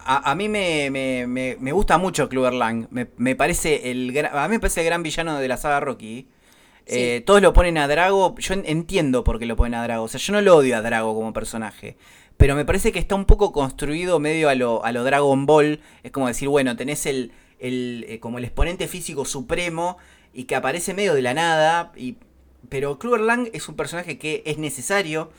a, 0.08 0.30
a, 0.30 0.34
mí 0.34 0.50
me, 0.50 0.90
me, 0.90 1.26
me, 1.26 1.72
gusta 1.72 1.96
mucho 1.96 2.28
Clubber 2.28 2.52
Lang. 2.52 2.88
Me, 2.90 3.08
me 3.16 3.34
parece 3.34 3.90
el 3.90 4.16
a 4.30 4.46
mí 4.46 4.54
me 4.54 4.60
parece 4.60 4.82
el 4.82 4.86
gran 4.86 5.02
villano 5.02 5.40
de 5.40 5.48
la 5.48 5.56
saga 5.56 5.80
Rocky. 5.80 6.28
Eh, 6.86 7.22
todos 7.26 7.42
lo 7.42 7.52
ponen 7.52 7.78
a 7.78 7.88
Drago. 7.88 8.36
Yo 8.38 8.54
entiendo 8.54 9.24
por 9.24 9.38
qué 9.38 9.46
lo 9.46 9.56
ponen 9.56 9.74
a 9.74 9.82
Drago. 9.82 10.04
O 10.04 10.08
sea, 10.08 10.20
yo 10.20 10.32
no 10.32 10.40
lo 10.40 10.56
odio 10.56 10.76
a 10.76 10.82
Drago 10.82 11.14
como 11.14 11.32
personaje. 11.32 11.96
Pero 12.36 12.54
me 12.54 12.64
parece 12.64 12.92
que 12.92 12.98
está 12.98 13.14
un 13.14 13.24
poco 13.24 13.52
construido 13.52 14.18
medio 14.20 14.48
a 14.48 14.54
lo, 14.54 14.84
a 14.84 14.92
lo 14.92 15.04
Dragon 15.04 15.46
Ball. 15.46 15.80
Es 16.02 16.12
como 16.12 16.28
decir, 16.28 16.48
bueno, 16.48 16.76
tenés 16.76 17.06
el, 17.06 17.32
el 17.58 18.04
eh, 18.08 18.20
como 18.20 18.38
el 18.38 18.44
exponente 18.44 18.88
físico 18.88 19.24
supremo 19.24 19.98
y 20.32 20.44
que 20.44 20.54
aparece 20.54 20.94
medio 20.94 21.14
de 21.14 21.22
la 21.22 21.34
nada. 21.34 21.92
Y, 21.96 22.16
pero 22.68 22.98
Kluber 22.98 23.20
Lang 23.20 23.48
es 23.52 23.68
un 23.68 23.76
personaje 23.76 24.18
que 24.18 24.42
es 24.46 24.58
necesario. 24.58 25.30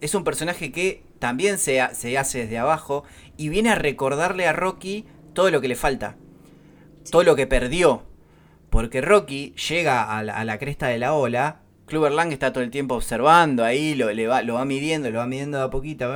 es 0.00 0.14
un 0.14 0.24
personaje 0.24 0.72
que 0.72 1.02
también 1.18 1.58
se, 1.58 1.80
se 1.94 2.18
hace 2.18 2.40
desde 2.40 2.58
abajo 2.58 3.04
y 3.36 3.48
viene 3.48 3.70
a 3.70 3.74
recordarle 3.74 4.46
a 4.46 4.52
Rocky 4.52 5.06
todo 5.32 5.50
lo 5.50 5.60
que 5.60 5.68
le 5.68 5.76
falta, 5.76 6.16
todo 7.10 7.24
lo 7.24 7.36
que 7.36 7.46
perdió. 7.46 8.04
Porque 8.74 9.00
Rocky 9.00 9.54
llega 9.68 10.18
a 10.18 10.24
la, 10.24 10.58
cresta 10.58 10.88
de 10.88 10.98
la 10.98 11.14
ola, 11.14 11.60
Clubber 11.86 12.10
Lang 12.10 12.32
está 12.32 12.52
todo 12.52 12.64
el 12.64 12.72
tiempo 12.72 12.96
observando 12.96 13.64
ahí, 13.64 13.94
lo, 13.94 14.06
va, 14.06 14.64
midiendo, 14.64 15.08
lo 15.12 15.18
va 15.20 15.26
midiendo 15.28 15.58
de 15.58 15.62
a 15.62 15.70
poquito, 15.70 16.12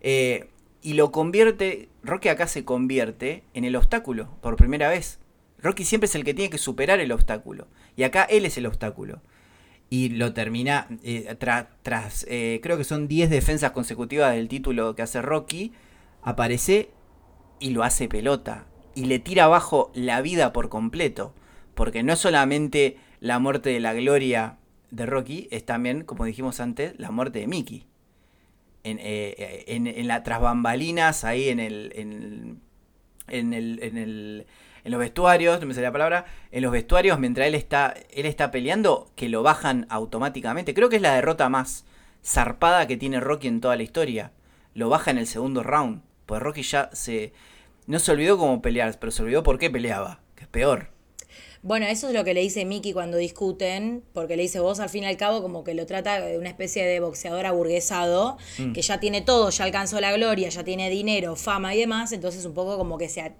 eh, 0.00 0.48
y 0.80 0.92
lo 0.92 1.10
convierte, 1.10 1.88
Rocky 2.04 2.28
acá 2.28 2.46
se 2.46 2.64
convierte 2.64 3.42
en 3.52 3.64
el 3.64 3.74
obstáculo 3.74 4.28
por 4.40 4.54
primera 4.54 4.90
vez. 4.90 5.18
Rocky 5.58 5.84
siempre 5.84 6.06
es 6.06 6.14
el 6.14 6.22
que 6.22 6.34
tiene 6.34 6.50
que 6.50 6.58
superar 6.58 7.00
el 7.00 7.10
obstáculo. 7.10 7.66
Y 7.96 8.04
acá 8.04 8.22
él 8.30 8.46
es 8.46 8.56
el 8.56 8.66
obstáculo 8.66 9.20
y 9.90 10.10
lo 10.10 10.32
termina 10.34 10.86
eh, 11.02 11.34
tras, 11.36 12.26
eh, 12.28 12.60
creo 12.62 12.78
que 12.78 12.84
son 12.84 13.08
10 13.08 13.28
defensas 13.28 13.72
consecutivas 13.72 14.32
del 14.36 14.46
título 14.46 14.94
que 14.94 15.02
hace 15.02 15.20
Rocky, 15.20 15.72
aparece 16.22 16.90
y 17.58 17.70
lo 17.70 17.82
hace 17.82 18.06
pelota 18.06 18.66
y 18.94 19.06
le 19.06 19.18
tira 19.18 19.46
abajo 19.46 19.90
la 19.94 20.20
vida 20.20 20.52
por 20.52 20.68
completo, 20.68 21.34
porque 21.74 22.02
no 22.02 22.16
solamente 22.16 22.96
la 23.20 23.38
muerte 23.38 23.70
de 23.70 23.80
la 23.80 23.94
gloria 23.94 24.58
de 24.90 25.06
Rocky, 25.06 25.48
es 25.50 25.64
también, 25.64 26.04
como 26.04 26.24
dijimos 26.24 26.60
antes, 26.60 26.98
la 26.98 27.10
muerte 27.10 27.40
de 27.40 27.46
Mickey. 27.46 27.86
En, 28.84 28.98
eh, 29.00 29.64
en, 29.68 29.86
en 29.86 30.08
la 30.08 30.22
tras 30.22 30.40
bambalinas, 30.40 31.24
ahí 31.24 31.48
en 31.48 31.60
el, 31.60 31.92
en, 31.94 32.60
en 33.28 33.54
el, 33.54 33.78
en 33.82 33.96
el 33.96 34.46
en 34.84 34.90
los 34.90 35.00
vestuarios, 35.00 35.60
no 35.60 35.66
me 35.66 35.74
sale 35.74 35.86
la 35.86 35.92
palabra, 35.92 36.24
en 36.50 36.62
los 36.62 36.72
vestuarios 36.72 37.18
mientras 37.18 37.46
él 37.46 37.54
está, 37.54 37.94
él 38.10 38.26
está 38.26 38.50
peleando, 38.50 39.10
que 39.14 39.28
lo 39.28 39.42
bajan 39.42 39.86
automáticamente. 39.90 40.74
Creo 40.74 40.88
que 40.88 40.96
es 40.96 41.02
la 41.02 41.14
derrota 41.14 41.48
más 41.48 41.84
zarpada 42.24 42.86
que 42.86 42.96
tiene 42.96 43.20
Rocky 43.20 43.48
en 43.48 43.60
toda 43.60 43.76
la 43.76 43.82
historia. 43.82 44.32
Lo 44.74 44.88
baja 44.88 45.10
en 45.10 45.18
el 45.18 45.26
segundo 45.26 45.62
round. 45.62 46.02
Pues 46.26 46.42
Rocky 46.42 46.62
ya 46.62 46.90
se... 46.92 47.32
No 47.86 47.98
se 47.98 48.12
olvidó 48.12 48.38
cómo 48.38 48.62
pelear, 48.62 48.96
pero 48.98 49.10
se 49.10 49.22
olvidó 49.22 49.42
por 49.42 49.58
qué 49.58 49.70
peleaba, 49.70 50.20
que 50.34 50.44
es 50.44 50.48
peor. 50.48 50.91
Bueno, 51.62 51.86
eso 51.86 52.08
es 52.08 52.14
lo 52.14 52.24
que 52.24 52.34
le 52.34 52.40
dice 52.40 52.64
Mickey 52.64 52.92
cuando 52.92 53.16
discuten, 53.16 54.02
porque 54.12 54.36
le 54.36 54.42
dice 54.42 54.58
vos 54.58 54.80
al 54.80 54.88
fin 54.88 55.04
y 55.04 55.06
al 55.06 55.16
cabo 55.16 55.42
como 55.42 55.62
que 55.62 55.74
lo 55.74 55.86
trata 55.86 56.20
de 56.20 56.36
una 56.36 56.48
especie 56.48 56.84
de 56.84 56.98
boxeador 56.98 57.46
aburguesado, 57.46 58.36
mm. 58.58 58.72
que 58.72 58.82
ya 58.82 58.98
tiene 58.98 59.20
todo, 59.20 59.48
ya 59.50 59.62
alcanzó 59.62 60.00
la 60.00 60.10
gloria, 60.12 60.48
ya 60.48 60.64
tiene 60.64 60.90
dinero, 60.90 61.36
fama 61.36 61.72
y 61.76 61.78
demás, 61.78 62.10
entonces 62.10 62.44
un 62.46 62.54
poco 62.54 62.76
como 62.76 62.98
que 62.98 63.08
se, 63.08 63.32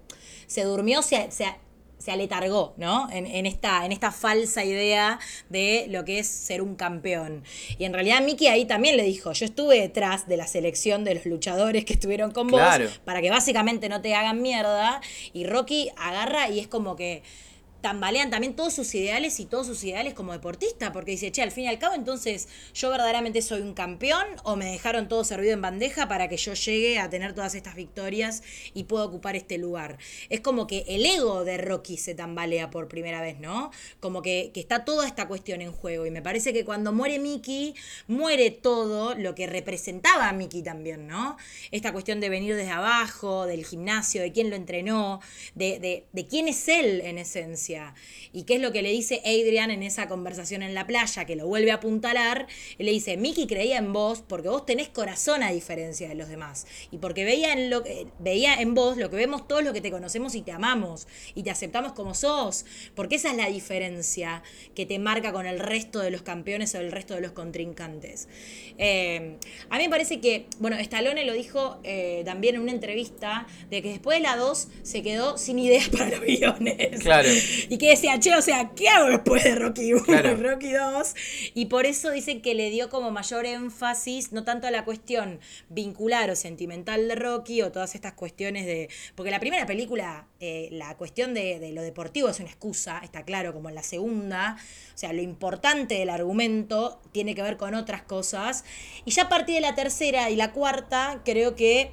se 0.47 0.63
durmió, 0.63 1.03
se, 1.03 1.33
se, 1.33 1.47
aletargó, 2.13 2.75
¿no? 2.77 3.09
En, 3.11 3.47
esta, 3.47 3.85
en 3.85 3.91
esta 3.91 4.13
falsa 4.13 4.65
idea 4.65 5.19
de 5.51 5.87
lo 5.89 6.05
que 6.05 6.21
es 6.21 6.29
ser 6.29 6.63
un 6.63 6.77
campeón. 6.77 7.43
Y 7.77 7.85
en 7.85 7.93
realidad 7.93 8.23
Mickey 8.23 8.47
ahí 8.47 8.67
también 8.67 8.97
le 8.97 9.03
dijo, 9.03 9.33
yo 9.33 9.47
estuve 9.47 9.81
detrás 9.81 10.29
de 10.29 10.37
la 10.37 10.47
selección 10.47 11.03
de 11.03 11.17
los 11.17 11.27
luchadores 11.27 11.85
que 11.85 11.93
estuvieron 11.95 12.31
con 12.31 12.49
vos, 12.49 12.61
para 13.05 13.21
que 13.21 13.31
básicamente 13.31 13.89
no 13.89 14.01
te 14.01 14.15
hagan 14.15 14.43
mierda. 14.43 15.01
Y 15.33 15.45
Rocky 15.47 15.91
agarra 15.97 16.49
y 16.49 16.61
es 16.61 16.69
como 16.69 16.97
que 16.97 17.23
tambalean 17.83 18.31
también 18.31 18.55
todos 18.55 18.73
sus 18.73 18.95
ideales 18.95 19.41
y 19.41 19.45
todos 19.45 19.67
sus 19.67 19.83
ideales 19.85 20.15
como 20.15 20.33
deportista, 20.33 20.93
porque 20.93 21.11
dice, 21.11 21.33
che, 21.33 21.43
al 21.43 21.51
fin 21.51 21.65
y 21.65 21.69
al 21.69 21.79
cabo, 21.79 21.95
entonces 21.95 22.49
yo 22.73 22.91
verdaderamente 22.91 23.43
soy 23.43 23.61
un 23.61 23.75
campeón 23.75 24.25
o 24.45 24.57
me 24.57 24.67
dejaron 24.67 25.09
todo 25.09 25.25
servido 25.25 25.53
en 25.53 25.61
bandeja 25.61 26.09
para 26.09 26.29
que 26.29 26.37
yo 26.37 26.55
llegue 26.55 27.01
a 27.01 27.11
tener 27.11 27.35
todas 27.35 27.55
estas 27.57 27.75
victorias 27.75 28.43
y 28.73 28.85
pueda 28.85 29.05
ocupar 29.05 29.35
este 29.35 29.59
lugar. 29.59 29.99
Es 30.31 30.41
como 30.41 30.67
que 30.67 30.85
el 30.89 31.05
ego 31.05 31.45
de 31.45 31.59
Rocky 31.59 31.97
se 31.97 32.15
tambalea 32.15 32.71
por 32.71 32.87
primera 32.89 33.21
vez, 33.21 33.41
¿no? 33.41 33.73
Como 33.99 34.23
que, 34.23 34.53
que 34.55 34.61
está 34.61 34.85
toda 34.85 35.07
esta 35.07 35.27
cuestión 35.27 35.61
en 35.61 35.73
juego 35.73 36.07
y 36.07 36.11
me 36.11 36.23
parece 36.23 36.53
que 36.53 36.65
cuando 36.65 36.93
muere 36.93 37.19
Mickey, 37.19 37.75
muere 38.07 38.53
todo 38.53 39.17
lo 39.17 39.35
que 39.35 39.49
representaba 39.49 40.29
a 40.29 40.33
Mickey 40.33 40.63
también, 40.63 41.09
¿no? 41.09 41.37
Esta 41.73 41.93
cuestión 41.93 42.21
de 42.21 42.29
venir 42.29 42.55
desde 42.55 42.71
abajo, 42.71 43.47
del 43.47 43.67
gimnasio, 43.67 44.23
de 44.23 44.31
quién 44.31 44.51
lo 44.51 44.57
entrenó, 44.57 45.21
de, 45.57 45.81
de, 45.81 46.07
de 46.13 46.27
quién 46.27 46.47
es 46.47 46.69
él 46.69 47.01
en 47.01 47.19
esencia 47.19 47.72
¿Y 48.33 48.45
qué 48.45 48.55
es 48.55 48.61
lo 48.61 48.73
que 48.73 48.83
le 48.83 48.91
dice 48.91 49.21
Adrian 49.25 49.71
en 49.71 49.83
esa 49.83 50.09
conversación 50.09 50.63
en 50.63 50.75
la 50.75 50.87
playa, 50.87 51.25
que 51.25 51.37
lo 51.37 51.47
vuelve 51.47 51.71
a 51.71 51.75
apuntalar? 51.75 52.47
Él 52.79 52.87
le 52.87 52.93
dice, 52.93 53.17
Mickey 53.17 53.47
creía 53.47 53.79
en 53.79 53.93
vos 53.93 54.23
porque 54.27 54.49
vos 54.49 54.65
tenés 54.67 54.89
corazón 54.89 55.43
a 55.43 55.53
diferencia 55.53 56.09
de 56.09 56.15
los 56.15 56.29
demás. 56.29 56.67
Y 56.91 56.99
porque 56.99 57.25
veía 57.25 57.53
en, 57.53 57.71
lo, 57.71 57.83
veía 58.19 58.55
en 58.55 58.75
vos 58.75 58.97
lo 58.97 59.11
que 59.11 59.17
vemos 59.17 59.47
todos 59.47 59.63
los 59.63 59.73
que 59.73 59.81
te 59.81 59.91
conocemos 59.91 60.35
y 60.35 60.43
te 60.43 60.53
amamos 60.53 61.07
y 61.35 61.43
te 61.43 61.51
aceptamos 61.51 61.93
como 61.93 62.15
sos. 62.15 62.65
Porque 62.95 63.17
esa 63.17 63.31
es 63.31 63.37
la 63.37 63.49
diferencia 63.49 64.43
que 64.75 64.87
te 64.87 64.99
marca 64.99 65.33
con 65.33 65.47
el 65.47 65.59
resto 65.59 66.01
de 66.01 66.11
los 66.11 66.23
campeones 66.23 66.75
o 66.75 66.79
el 66.79 66.93
resto 66.93 67.15
de 67.15 67.21
los 67.21 67.33
contrincantes. 67.33 68.29
Eh, 68.79 69.37
a 69.69 69.79
mí 69.79 69.85
me 69.85 69.91
parece 69.91 70.21
que, 70.21 70.47
bueno, 70.59 70.77
Stallone 70.79 71.25
lo 71.25 71.33
dijo 71.33 71.79
eh, 71.85 72.23
también 72.25 72.57
en 72.57 72.63
una 72.63 72.73
entrevista, 72.73 73.47
de 73.71 73.83
que 73.83 73.91
después 73.91 74.19
de 74.19 74.23
la 74.23 74.37
2 74.37 74.69
se 74.83 75.03
quedó 75.03 75.39
sin 75.39 75.59
ideas 75.59 75.89
para 75.91 76.11
los 76.11 76.21
guiones. 76.21 77.01
Claro. 77.01 77.29
Y 77.69 77.79
que 77.79 77.91
decía, 77.91 78.19
che, 78.19 78.35
o 78.35 78.43
sea, 78.43 78.71
¿qué 78.75 78.89
hago 78.89 79.09
después 79.09 79.45
de 79.45 79.55
Rocky 79.55 79.93
1 79.93 80.05
y 80.07 80.35
Rocky 80.43 80.73
2? 80.73 81.15
Y 81.55 81.67
por 81.67 81.87
eso 81.87 82.11
dicen 82.11 82.43
que 82.43 82.55
le 82.55 82.71
dio 82.71 82.89
como 82.89 83.11
mayor 83.11 83.47
énfasis, 83.47 84.33
no 84.33 84.45
tanto 84.45 84.67
a 84.67 84.71
la 84.71 84.85
cuestión 84.85 85.41
vincular 85.69 86.31
o 86.31 86.37
sentimental 86.37 87.09
de 87.09 87.15
Rocky 87.15 87.63
o 87.63 87.73
todas 87.73 87.95
estas 87.95 88.15
cuestiones 88.15 88.67
de. 88.67 88.89
Porque 89.15 89.31
la 89.31 89.41
primera 89.41 89.67
película, 89.67 90.27
eh, 90.41 90.69
la 90.73 90.97
cuestión 90.97 91.35
de, 91.35 91.59
de, 91.59 91.73
lo 91.73 91.83
deportivo 91.83 92.29
es 92.29 92.41
una 92.41 92.49
excusa, 92.49 93.01
está 93.03 93.25
claro, 93.25 93.53
como 93.53 93.69
en 93.69 93.75
la 93.75 93.83
segunda. 93.83 94.57
O 94.95 94.99
sea, 94.99 95.13
lo 95.13 95.23
importante 95.23 95.95
del 95.97 96.11
argumento 96.11 97.01
tiene 97.13 97.35
que 97.35 97.43
ver 97.43 97.57
con 97.57 97.75
otras 97.75 98.03
cosas. 98.03 98.65
Y 99.05 99.13
ya 99.13 99.25
a 99.25 99.29
partir 99.29 99.57
de 99.57 99.61
la 99.61 99.75
tercera 99.75 100.31
y 100.31 100.37
la 100.37 100.53
cuarta, 100.53 101.23
creo 101.25 101.55
que 101.55 101.93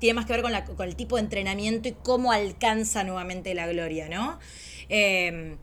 tiene 0.00 0.14
más 0.14 0.26
que 0.26 0.32
ver 0.32 0.42
con, 0.42 0.50
la, 0.50 0.64
con 0.64 0.88
el 0.88 0.96
tipo 0.96 1.16
de 1.16 1.22
entrenamiento 1.22 1.88
y 1.88 1.92
cómo 1.92 2.32
alcanza 2.32 3.04
nuevamente 3.04 3.54
la 3.54 3.68
gloria, 3.68 4.08
¿no? 4.08 4.40
Eh, 4.90 5.56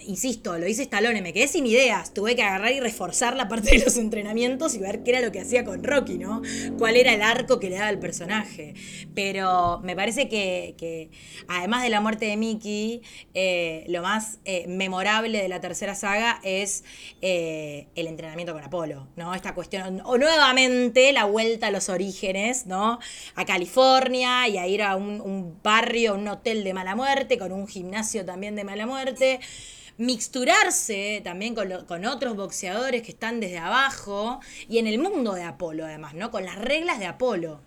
insisto, 0.00 0.58
lo 0.58 0.66
hice 0.66 0.82
Stallone, 0.82 1.22
me 1.22 1.32
quedé 1.32 1.48
sin 1.48 1.66
ideas. 1.66 2.12
Tuve 2.12 2.36
que 2.36 2.42
agarrar 2.42 2.72
y 2.72 2.80
reforzar 2.80 3.36
la 3.36 3.48
parte 3.48 3.70
de 3.70 3.84
los 3.84 3.96
entrenamientos 3.96 4.74
y 4.74 4.78
ver 4.78 5.02
qué 5.02 5.12
era 5.12 5.20
lo 5.20 5.32
que 5.32 5.40
hacía 5.40 5.64
con 5.64 5.82
Rocky, 5.82 6.18
¿no? 6.18 6.42
Cuál 6.78 6.96
era 6.96 7.14
el 7.14 7.22
arco 7.22 7.58
que 7.58 7.70
le 7.70 7.76
daba 7.76 7.88
el 7.88 7.98
personaje. 7.98 8.74
Pero 9.14 9.80
me 9.82 9.96
parece 9.96 10.28
que, 10.28 11.10
además 11.48 11.82
de 11.82 11.88
la 11.88 12.00
muerte 12.00 12.26
de 12.26 12.36
Mickey, 12.36 13.02
eh, 13.32 13.84
lo 13.88 14.02
más 14.02 14.38
eh, 14.44 14.66
memorable 14.68 15.40
de 15.40 15.48
la 15.48 15.60
tercera 15.60 15.94
saga 15.94 16.40
es 16.42 16.84
eh, 17.22 17.88
el 17.94 18.06
entrenamiento 18.08 18.52
con 18.52 18.62
Apolo, 18.62 19.08
¿no? 19.16 19.34
Esta 19.34 19.54
cuestión, 19.54 20.02
o 20.04 20.18
nuevamente 20.18 21.12
la 21.12 21.24
vuelta 21.24 21.68
a 21.68 21.70
los 21.70 21.88
orígenes, 21.88 22.66
¿no? 22.66 22.98
A 23.36 23.44
California 23.46 24.48
y 24.48 24.58
a 24.58 24.66
ir 24.66 24.82
a 24.82 24.96
un, 24.96 25.22
un 25.22 25.58
barrio, 25.62 26.14
un 26.14 26.28
hotel 26.28 26.62
de 26.62 26.74
mala 26.74 26.94
muerte, 26.94 27.38
con 27.38 27.52
un 27.52 27.66
gimnasio 27.66 28.24
también 28.26 28.54
de 28.54 28.64
mala 28.64 28.86
muerte 28.86 29.40
mixturarse 29.98 31.20
también 31.22 31.54
con, 31.54 32.04
otros 32.04 32.36
boxeadores 32.36 33.02
que 33.02 33.10
están 33.10 33.40
desde 33.40 33.58
abajo 33.58 34.40
y 34.68 34.78
en 34.78 34.86
el 34.86 34.98
mundo 34.98 35.34
de 35.34 35.44
Apolo 35.44 35.84
además, 35.84 36.14
¿no? 36.14 36.30
Con 36.30 36.44
las 36.44 36.56
reglas 36.56 36.98
de 36.98 37.06
Apolo. 37.06 37.60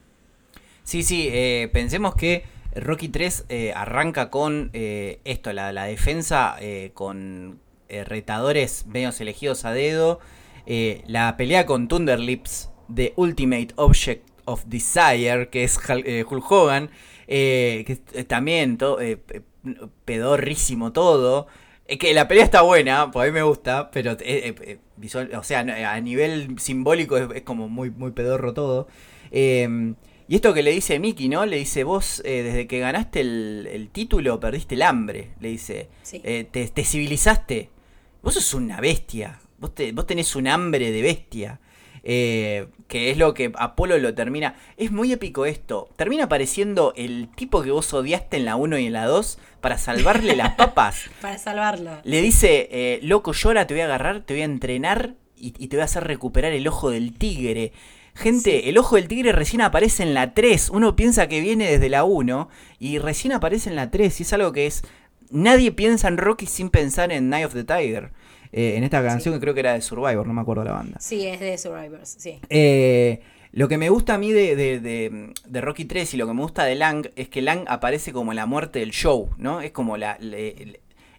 Sí, 0.84 1.04
sí, 1.04 1.28
eh, 1.32 1.70
pensemos 1.74 2.16
que 2.16 2.44
Rocky 2.76 3.10
3 3.10 3.46
eh, 3.50 3.74
arranca 3.76 4.30
con 4.30 4.70
eh, 4.74 5.20
esto, 5.24 5.54
la, 5.54 5.72
la 5.72 5.86
defensa 5.86 6.58
con 6.94 7.60
retadores 7.88 8.86
medios 8.88 9.22
elegidos 9.22 9.64
a 9.64 9.72
dedo, 9.72 10.20
la 11.08 11.38
pelea 11.38 11.66
con 11.66 11.88
Thunderlips 11.88 12.70
de 12.88 13.14
Ultimate 13.16 13.70
Object 13.76 14.28
of 14.46 14.66
Desire, 14.66 15.50
que 15.50 15.64
es 15.64 15.78
Hulk 15.78 16.52
Hogan, 16.52 16.90
que 17.28 18.26
también 18.28 18.78
todo, 18.78 19.00
pedorrísimo 20.06 20.92
todo. 20.92 21.48
Es 21.88 22.00
que 22.00 22.14
la 22.16 22.28
pelea 22.28 22.44
está 22.44 22.62
buena, 22.64 23.12
pues 23.12 23.24
a 23.24 23.32
mí 23.32 23.34
me 23.34 23.44
gusta, 23.44 23.92
pero 23.92 24.14
eh, 24.14 24.18
eh, 24.22 24.56
eh, 24.62 24.78
visual, 24.98 25.30
o 25.36 25.44
sea, 25.44 25.60
a 25.60 26.02
nivel 26.02 26.58
simbólico 26.58 27.16
es, 27.18 27.44
como 27.44 27.70
muy, 27.70 27.92
muy 27.92 28.12
pedorro 28.12 28.54
todo. 28.56 28.88
Em, 29.30 29.96
y 30.28 30.36
esto 30.36 30.54
que 30.56 30.64
le 30.64 30.72
dice 30.72 30.98
Mickey, 30.98 31.30
¿no? 31.30 31.46
Le 31.46 31.58
dice, 31.58 31.84
vos 31.84 32.24
desde 32.26 32.66
que 32.66 32.80
ganaste 32.80 33.22
el, 33.22 33.90
título 33.92 34.40
perdiste 34.40 34.74
el 34.74 34.82
hambre. 34.82 35.34
Le 35.40 35.50
dice, 35.50 35.90
te, 36.52 36.84
civilizaste. 36.84 37.70
Vos 38.24 38.34
sos 38.34 38.56
una 38.56 38.82
bestia. 38.82 39.40
Vos, 39.60 39.74
vos 39.94 40.08
tenés 40.08 40.36
un 40.36 40.48
hambre 40.48 40.92
de 40.92 41.02
bestia. 41.04 41.60
Eh, 42.08 42.68
que 42.88 43.10
es 43.10 43.18
lo 43.18 43.34
que 43.34 43.52
Apolo 43.58 43.98
lo 43.98 44.14
termina. 44.14 44.56
Es 44.78 44.92
muy 44.92 45.12
épico 45.12 45.48
esto. 45.48 45.90
Termina 45.96 46.26
apareciendo 46.26 46.94
el 46.96 47.30
tipo 47.36 47.64
que 47.64 47.72
vos 47.72 47.92
odiaste 47.94 48.38
en 48.38 48.46
la 48.46 48.56
1 48.56 48.78
y 48.78 48.86
en 48.86 48.94
la 48.94 49.08
2 49.08 49.40
para 49.60 49.80
salvarle 49.80 50.36
las 50.36 50.54
papas. 50.56 51.10
para 51.20 51.40
salvarlo. 51.40 51.98
Le 52.04 52.22
dice, 52.22 52.70
eh, 52.72 53.00
loco, 53.02 53.34
llora, 53.34 53.66
te 53.66 53.74
voy 53.74 53.82
a 53.82 53.86
agarrar, 53.86 54.22
te 54.22 54.36
voy 54.36 54.42
a 54.42 54.46
entrenar 54.46 55.16
y, 55.36 55.52
te 55.52 55.76
voy 55.76 55.82
a 55.82 55.86
hacer 55.86 56.04
recuperar 56.04 56.54
el 56.54 56.68
ojo 56.68 56.92
del 56.92 57.18
tigre. 57.18 57.74
Gente, 58.14 58.70
el 58.70 58.78
ojo 58.78 58.96
del 58.96 59.08
tigre 59.08 59.32
recién 59.32 59.62
aparece 59.62 60.04
en 60.04 60.14
la 60.14 60.36
3. 60.36 60.70
Uno 60.70 60.96
piensa 60.96 61.28
que 61.28 61.42
viene 61.42 61.70
desde 61.70 61.90
la 61.90 62.04
1 62.04 62.50
y 62.80 63.00
recién 63.00 63.34
aparece 63.34 63.70
en 63.70 63.76
la 63.76 63.90
3. 63.90 64.20
Y 64.20 64.24
es 64.24 64.34
algo 64.34 64.52
que 64.52 64.68
es... 64.68 64.84
Nadie 65.32 65.72
piensa 65.72 66.08
en 66.08 66.18
Rocky 66.18 66.46
sin 66.46 66.70
pensar 66.70 67.12
en 67.12 67.30
Night 67.30 67.48
of 67.48 67.54
the 67.54 67.64
Tiger. 67.64 68.12
En 68.56 68.84
esta 68.84 69.04
canción 69.04 69.34
que 69.34 69.40
creo 69.40 69.54
que 69.54 69.60
era 69.60 69.74
de 69.74 69.82
Survivor, 69.82 70.26
no 70.26 70.34
me 70.34 70.42
acuerdo 70.42 70.64
la 70.64 70.74
banda. 70.74 70.98
Sí, 71.00 71.28
es 71.28 71.40
de 71.40 71.58
Survivors, 71.58 72.16
sí. 72.18 72.40
lo 73.52 73.68
que 73.68 73.78
me 73.78 73.90
gusta 73.90 74.16
a 74.16 74.18
mí 74.18 74.32
de, 74.32 74.56
de, 74.56 75.62
Rocky 75.62 75.86
3 75.86 76.14
y 76.14 76.18
lo 76.18 76.28
que 76.28 76.34
me 76.34 76.42
gusta 76.42 76.64
de 76.64 76.76
Lang 76.76 77.10
es 77.16 77.30
que 77.30 77.42
Lang 77.42 77.66
aparece 77.68 78.14
como 78.14 78.34
la 78.34 78.46
muerte 78.46 78.80
del 78.80 78.92
show, 78.92 79.30
¿no? 79.38 79.62
Es 79.62 79.72
como 79.72 79.98
la, 79.98 80.18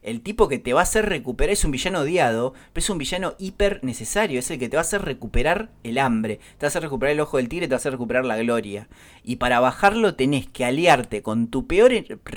el 0.07 0.20
tipo 0.20 0.47
que 0.47 0.61
te 0.61 0.72
va 0.72 0.80
a 0.80 0.82
hacer 0.84 1.09
recuperar, 1.09 1.53
es 1.53 1.64
un 1.64 1.72
villano 1.72 1.99
odiado, 1.99 2.55
pero 2.72 2.82
es 2.82 2.91
un 2.91 2.99
villano 2.99 3.34
hiper 3.39 3.82
necesario, 3.82 4.39
es 4.39 4.49
el 4.53 4.59
que 4.61 4.68
te 4.68 4.76
va 4.76 4.82
a 4.82 4.82
hacer 4.82 5.03
recuperar 5.03 5.68
el 5.82 5.99
hambre, 5.99 6.37
te 6.37 6.64
va 6.64 6.66
a 6.66 6.68
hacer 6.68 6.82
recuperar 6.82 7.12
el 7.12 7.20
ojo 7.20 7.39
del 7.39 7.49
tigre, 7.49 7.66
te 7.66 7.72
va 7.72 7.76
a 7.76 7.78
hacer 7.78 7.91
recuperar 7.91 8.24
la 8.24 8.37
gloria. 8.37 8.89
Y 9.24 9.37
para 9.37 9.59
bajarlo 9.59 10.14
tenés 10.14 10.47
que 10.47 10.64
aliarte 10.64 11.22
con 11.22 11.49
tu 11.49 11.66
peor, 11.66 11.93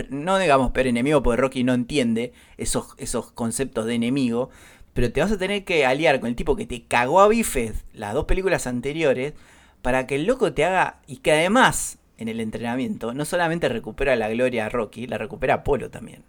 no 0.09 0.39
digamos 0.39 0.71
peor 0.71 0.87
enemigo, 0.87 1.21
porque 1.21 1.41
Rocky 1.41 1.63
no 1.63 1.75
entiende 1.75 2.33
esos, 2.57 2.95
esos 2.97 3.31
conceptos 3.31 3.85
de 3.85 3.93
enemigo, 3.93 4.49
pero 4.93 5.11
te 5.11 5.21
vas 5.21 5.31
a 5.31 5.37
tener 5.37 5.63
que 5.63 5.85
aliar 5.85 6.19
con 6.19 6.29
el 6.29 6.35
tipo 6.35 6.55
que 6.55 6.65
te 6.65 6.83
cagó 6.83 7.21
a 7.21 7.27
bifes 7.27 7.85
las 7.93 8.13
dos 8.13 8.25
películas 8.25 8.67
anteriores, 8.67 9.33
para 9.81 10.07
que 10.07 10.15
el 10.15 10.25
loco 10.25 10.53
te 10.53 10.65
haga, 10.65 10.99
y 11.07 11.17
que 11.17 11.31
además 11.31 11.99
en 12.17 12.27
el 12.27 12.41
entrenamiento 12.41 13.13
no 13.13 13.25
solamente 13.25 13.69
recupera 13.69 14.15
la 14.15 14.29
gloria 14.29 14.65
a 14.65 14.69
Rocky, 14.69 15.07
la 15.07 15.17
recupera 15.17 15.55
Apolo 15.55 15.89
también. 15.89 16.23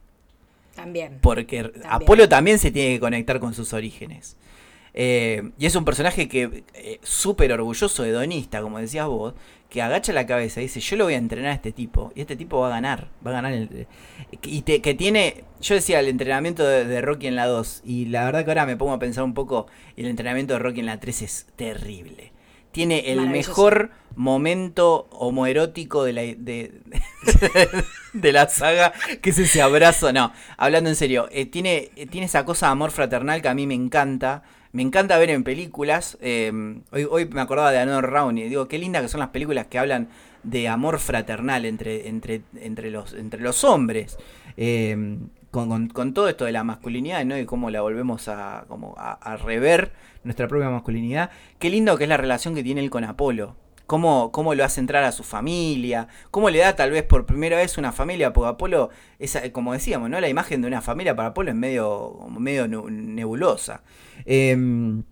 También. 0.75 1.19
Porque 1.21 1.73
Apolo 1.85 2.29
también 2.29 2.59
se 2.59 2.71
tiene 2.71 2.95
que 2.95 3.01
conectar 3.01 3.41
con 3.41 3.55
sus 3.55 3.73
orígenes. 3.73 4.37
Eh, 4.95 5.51
y 5.59 5.67
es 5.67 5.75
un 5.77 5.85
personaje 5.85 6.29
que 6.29 6.65
eh, 6.75 6.99
súper 7.03 7.53
orgulloso, 7.53 8.05
hedonista, 8.05 8.61
como 8.61 8.79
decías 8.79 9.07
vos, 9.07 9.35
que 9.69 9.83
agacha 9.83 10.13
la 10.13 10.27
cabeza 10.27 10.61
y 10.61 10.65
dice, 10.65 10.81
yo 10.81 10.97
lo 10.97 11.05
voy 11.05 11.15
a 11.15 11.19
entrenar 11.19 11.53
a 11.53 11.55
este 11.55 11.73
tipo, 11.73 12.13
y 12.15 12.21
este 12.21 12.37
tipo 12.37 12.59
va 12.59 12.67
a 12.67 12.71
ganar, 12.71 13.09
va 13.25 13.31
a 13.31 13.35
ganar 13.35 13.53
el... 13.53 13.87
Y 14.43 14.63
que 14.63 14.95
tiene, 14.95 15.45
yo 15.61 15.77
decía 15.77 16.01
el 16.01 16.09
entrenamiento 16.09 16.67
de, 16.67 17.01
Rocky 17.01 17.29
en 17.29 17.37
la 17.37 17.47
2, 17.47 17.83
y 17.85 18.07
la 18.07 18.25
verdad 18.25 18.45
que 18.45 18.51
ahora 18.51 18.67
me 18.67 18.77
pongo 18.77 18.93
a 18.93 18.99
pensar 18.99 19.23
un 19.23 19.33
poco, 19.33 19.69
el 19.97 20.07
entrenamiento 20.07 20.55
de 20.55 20.59
Rocky 20.59 20.81
en 20.81 20.87
la 20.87 21.01
3 21.01 21.23
es 21.23 21.47
terrible 21.57 22.33
tiene 22.73 23.11
el 23.11 23.29
mejor 23.29 23.91
momento 24.15 25.09
homoerótico 25.11 26.05
de 26.05 26.13
la, 26.13 26.23
de, 26.23 26.83
de, 28.13 28.33
la 28.33 28.49
saga, 28.49 28.93
que 29.21 29.31
es 29.31 29.39
ese 29.41 29.61
abrazo. 29.61 30.13
No, 30.13 30.33
hablando 30.57 30.89
en 30.89 30.95
serio, 30.95 31.29
eh, 31.33 31.47
tiene, 31.47 31.91
eh, 31.97 32.07
tiene 32.07 32.27
esa 32.27 32.45
cosa 32.45 32.67
de 32.67 32.73
amor 32.73 32.93
fraternal 32.93 33.43
que 33.43 33.49
a 33.49 33.55
mí 33.55 33.67
me 33.67 33.75
encanta. 33.75 34.45
Me 34.73 34.83
encanta 34.83 35.19
ver 35.19 35.31
en 35.31 35.43
películas. 35.43 36.17
Em, 36.21 36.83
hoy, 36.93 37.29
me 37.29 37.41
acordaba 37.41 37.73
de 37.73 37.79
Another 37.79 38.09
Round 38.09 38.39
y 38.39 38.49
digo, 38.49 38.69
qué 38.69 38.79
linda 38.79 39.01
que 39.01 39.09
son 39.09 39.21
las 39.21 39.31
películas 39.31 39.67
que 39.67 39.79
hablan 39.79 40.09
de 40.43 40.69
amor 40.69 40.99
fraternal 40.99 41.65
entre, 41.65 42.09
entre, 42.09 42.43
entre, 42.55 42.91
los, 42.91 43.13
entre 43.15 43.41
los 43.41 43.65
hombres. 43.65 44.17
Em, 44.57 45.29
con, 45.51 45.89
con, 45.89 46.15
todo 46.15 46.29
esto 46.29 46.45
de 46.45 46.53
la 46.53 46.63
masculinidad 46.63 47.25
¿no? 47.25 47.37
y 47.37 47.45
cómo 47.45 47.71
la 47.71 47.81
volvemos 47.81 48.29
a, 48.29 48.65
como 48.69 48.95
a, 48.97 49.37
rever 49.37 49.93
nuestra 50.23 50.47
propia 50.47 50.71
masculinidad. 50.71 51.31
Qué 51.59 51.71
lindo 51.71 51.97
que 51.99 52.05
es 52.05 52.09
la 52.09 52.17
relación 52.17 52.55
que 52.55 52.63
tiene 52.63 52.81
él 52.81 52.91
con 52.91 53.03
Apolo. 53.03 53.57
Cómo, 53.91 54.31
cómo, 54.31 54.55
lo 54.55 54.65
hace 54.65 54.79
entrar 54.79 55.03
a 55.03 55.11
su 55.11 55.25
familia, 55.25 56.07
cómo 56.31 56.49
le 56.49 56.61
da 56.61 56.77
tal 56.77 56.93
vez 56.93 57.03
por 57.03 57.27
primera 57.27 57.57
vez 57.57 57.77
una 57.77 57.91
familia, 57.91 58.33
porque 58.33 58.51
Apolo, 58.51 58.91
es, 59.19 59.37
como 59.51 59.73
decíamos, 59.73 60.09
¿no? 60.09 60.21
la 60.21 60.29
imagen 60.29 60.63
de 60.63 60.69
una 60.69 60.81
familia 60.81 61.17
para 61.17 61.31
Apolo 61.31 61.51
es 61.51 61.57
medio, 61.57 62.17
medio 62.39 62.69
nebulosa. 62.69 63.83
Em, 64.27 65.03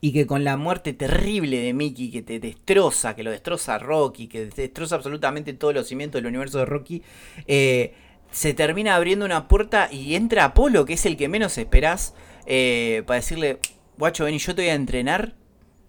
y 0.00 0.12
que 0.12 0.26
con 0.26 0.42
la 0.42 0.56
muerte 0.56 0.94
terrible 0.94 1.60
de 1.60 1.72
Mickey, 1.72 2.10
que 2.10 2.22
te 2.22 2.40
destroza, 2.40 3.14
que 3.14 3.22
lo 3.22 3.30
destroza 3.30 3.78
Rocky, 3.78 4.26
que 4.26 4.46
destroza 4.46 4.96
absolutamente 4.96 5.52
todos 5.52 5.72
los 5.72 5.86
cimientos 5.86 6.20
del 6.20 6.26
universo 6.26 6.58
de 6.58 6.64
Rocky, 6.64 7.04
eh, 7.46 7.94
se 8.32 8.52
termina 8.52 8.96
abriendo 8.96 9.26
una 9.26 9.46
puerta 9.46 9.90
y 9.92 10.16
entra 10.16 10.46
Apolo, 10.46 10.84
que 10.86 10.94
es 10.94 11.06
el 11.06 11.16
que 11.16 11.28
menos 11.28 11.56
esperás, 11.56 12.14
eh, 12.46 13.04
para 13.06 13.20
decirle, 13.20 13.60
guacho, 13.96 14.24
ven 14.24 14.34
y 14.34 14.38
yo 14.38 14.56
te 14.56 14.62
voy 14.62 14.70
a 14.70 14.74
entrenar 14.74 15.37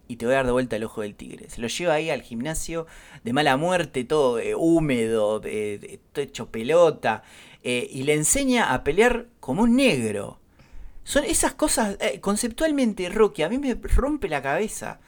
y 0.10 0.18
te 0.18 0.26
voy 0.26 0.34
a 0.34 0.39
dar 0.39 0.45
de 0.45 0.51
vuelta 0.51 0.76
el 0.76 0.84
ojo 0.84 1.01
del 1.01 1.16
tigre. 1.16 1.49
Se 1.49 1.62
lo 1.62 1.68
lleva 1.68 1.93
ahí 1.93 2.10
al 2.10 2.22
gimnasio 2.22 2.86
de 3.24 3.32
mala 3.32 3.55
muerte, 3.55 4.03
todo 4.03 4.39
eh, 4.39 4.55
húmedo, 4.55 5.39
todo 5.39 6.24
hecho 6.24 6.49
pelota, 6.51 7.24
eh, 7.64 7.88
y 7.89 8.03
le 8.03 8.16
enseña 8.16 8.74
a 8.74 8.84
pelear 8.84 9.28
como 9.39 9.64
un 9.64 9.78
negro. 9.78 10.39
Son 11.05 11.24
esas 11.24 11.53
cosas, 11.53 11.97
conceptualmente, 12.20 13.07
Rocky, 13.07 13.43
a 13.43 13.49
mí 13.49 13.57
me 13.57 13.76
rompe 13.76 14.28
la 14.28 14.41
cabeza. 14.41 14.99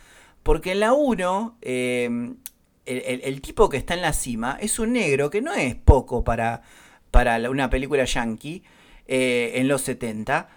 Porque 0.42 0.72
en 0.72 0.80
la 0.80 0.94
1, 0.94 1.58
el, 1.62 2.38
el 2.86 3.42
tipo 3.42 3.70
que 3.70 3.78
está 3.78 3.94
en 3.94 4.02
la 4.02 4.14
cima 4.14 4.58
es 4.60 4.80
un 4.80 4.94
negro 4.94 5.30
que 5.30 5.42
no 5.42 5.54
es 5.54 5.76
poco 5.76 6.24
para 6.24 6.64
para 7.12 7.50
una 7.50 7.70
película 7.70 8.06
yankee 8.06 8.64
eh, 9.08 9.52
en 9.56 9.68
los 9.68 9.82
70. 9.82 10.50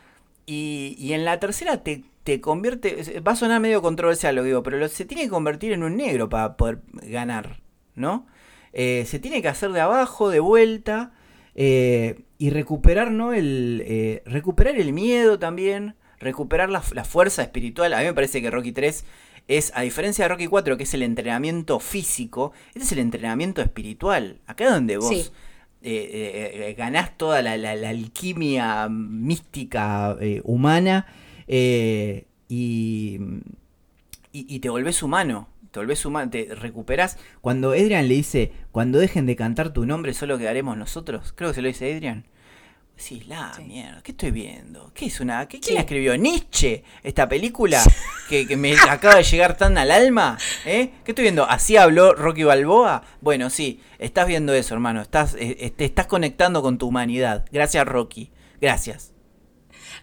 Y, 0.47 1.13
en 1.13 1.25
la 1.25 1.41
tercera 1.41 1.83
te, 1.83 2.05
te, 2.25 2.41
convierte, 2.41 3.21
va 3.21 3.33
a 3.33 3.37
sonar 3.37 3.61
medio 3.61 3.83
controversial 3.83 4.35
lo 4.35 4.43
digo, 4.43 4.63
pero 4.63 4.89
se 4.89 5.05
tiene 5.05 5.25
que 5.25 5.29
convertir 5.29 5.73
en 5.73 5.83
un 5.83 5.97
negro 5.97 6.29
para 6.29 6.57
poder 6.57 6.81
ganar, 6.93 7.61
¿no? 7.95 8.27
Eh, 8.73 9.05
se 9.07 9.19
tiene 9.19 9.41
que 9.41 9.49
hacer 9.49 9.71
de 9.71 9.81
abajo, 9.81 10.31
de 10.31 10.41
vuelta, 10.41 11.13
eh, 11.55 12.25
y 12.39 12.51
recuperar, 12.51 13.13
¿no? 13.13 13.33
El, 13.33 14.23
recuperar 14.25 14.77
el 14.77 14.93
miedo 14.93 15.39
también, 15.39 15.95
recuperar 16.19 16.71
la, 16.71 16.81
fuerza 16.81 17.43
espiritual. 17.43 17.93
A 17.93 18.01
mí 18.01 18.07
me 18.07 18.15
parece 18.15 18.43
que 18.43 18.51
Rocky 18.51 18.73
3 18.73 19.05
es, 19.47 19.73
a 19.75 19.83
diferencia 19.83 20.25
de 20.25 20.31
Rocky 20.31 20.47
4, 20.47 20.77
que 20.77 20.85
es 20.85 20.95
el 20.95 21.03
entrenamiento 21.03 21.79
físico, 21.79 22.53
este 22.69 22.81
es 22.81 22.93
el 22.93 22.99
entrenamiento 22.99 23.63
espiritual. 23.63 24.41
Acá 24.47 24.65
es 24.65 24.71
donde 24.71 24.97
vos... 24.97 25.33
Eh, 25.87 25.93
eh, 26.15 26.71
eh, 26.71 26.75
ganás 26.79 27.15
toda 27.19 27.43
la, 27.43 27.53
alquimia 27.91 28.89
mística 28.89 30.17
humana 30.43 31.07
y, 31.47 33.21
y, 34.33 34.59
te 34.61 34.69
volvés 34.69 35.03
humano. 35.03 35.49
Te 35.71 35.81
volvés 35.81 36.05
humano, 36.07 36.31
te 36.31 36.55
recuperás. 36.55 37.19
Cuando 37.41 37.71
Adrian 37.71 38.09
le 38.09 38.15
dice, 38.15 38.53
cuando 38.71 38.99
dejen 38.99 39.27
de 39.27 39.35
cantar 39.37 39.73
tu 39.73 39.87
nombre 39.87 40.15
solo 40.15 40.39
quedaremos 40.39 40.77
nosotros, 40.77 41.33
creo 41.35 41.51
que 41.51 41.55
se 41.57 41.63
lo 41.63 41.69
dice 41.69 41.93
Adrian. 41.93 42.25
Sí, 42.97 43.25
la 43.27 43.53
mierda, 43.67 44.01
¿qué 44.05 44.13
estoy 44.13 44.31
viendo? 44.31 44.93
¿Qué 44.95 45.07
es 45.07 45.19
una.? 45.19 45.49
¿qué, 45.49 45.59
¿Quién 45.59 45.75
la 45.75 45.81
escribió? 45.81 46.17
¿Nietzsche? 46.17 46.85
¿Esta 47.03 47.29
película 47.29 47.83
que, 48.29 48.47
me 48.57 48.75
acaba 48.89 49.17
de 49.17 49.25
llegar 49.25 49.57
tan 49.57 49.77
al 49.77 49.91
alma? 49.91 50.39
¿Eh? 50.65 50.93
¿Qué 51.05 51.11
estoy 51.11 51.25
viendo? 51.25 51.45
¿Así 51.45 51.77
habló 51.77 52.15
Rocky 52.15 52.45
Balboa? 52.45 53.03
Bueno, 53.21 53.51
sí, 53.51 53.81
estás 53.99 54.29
viendo 54.29 54.55
eso, 54.55 54.75
hermano. 54.75 55.03
Estás, 55.03 55.37
eh, 55.39 55.73
te 55.77 55.85
estás 55.85 56.07
conectando 56.07 56.63
con 56.63 56.79
tu 56.79 56.87
humanidad. 56.87 57.47
Gracias, 57.51 57.85
Rocky. 57.85 58.31
Gracias. 58.61 59.14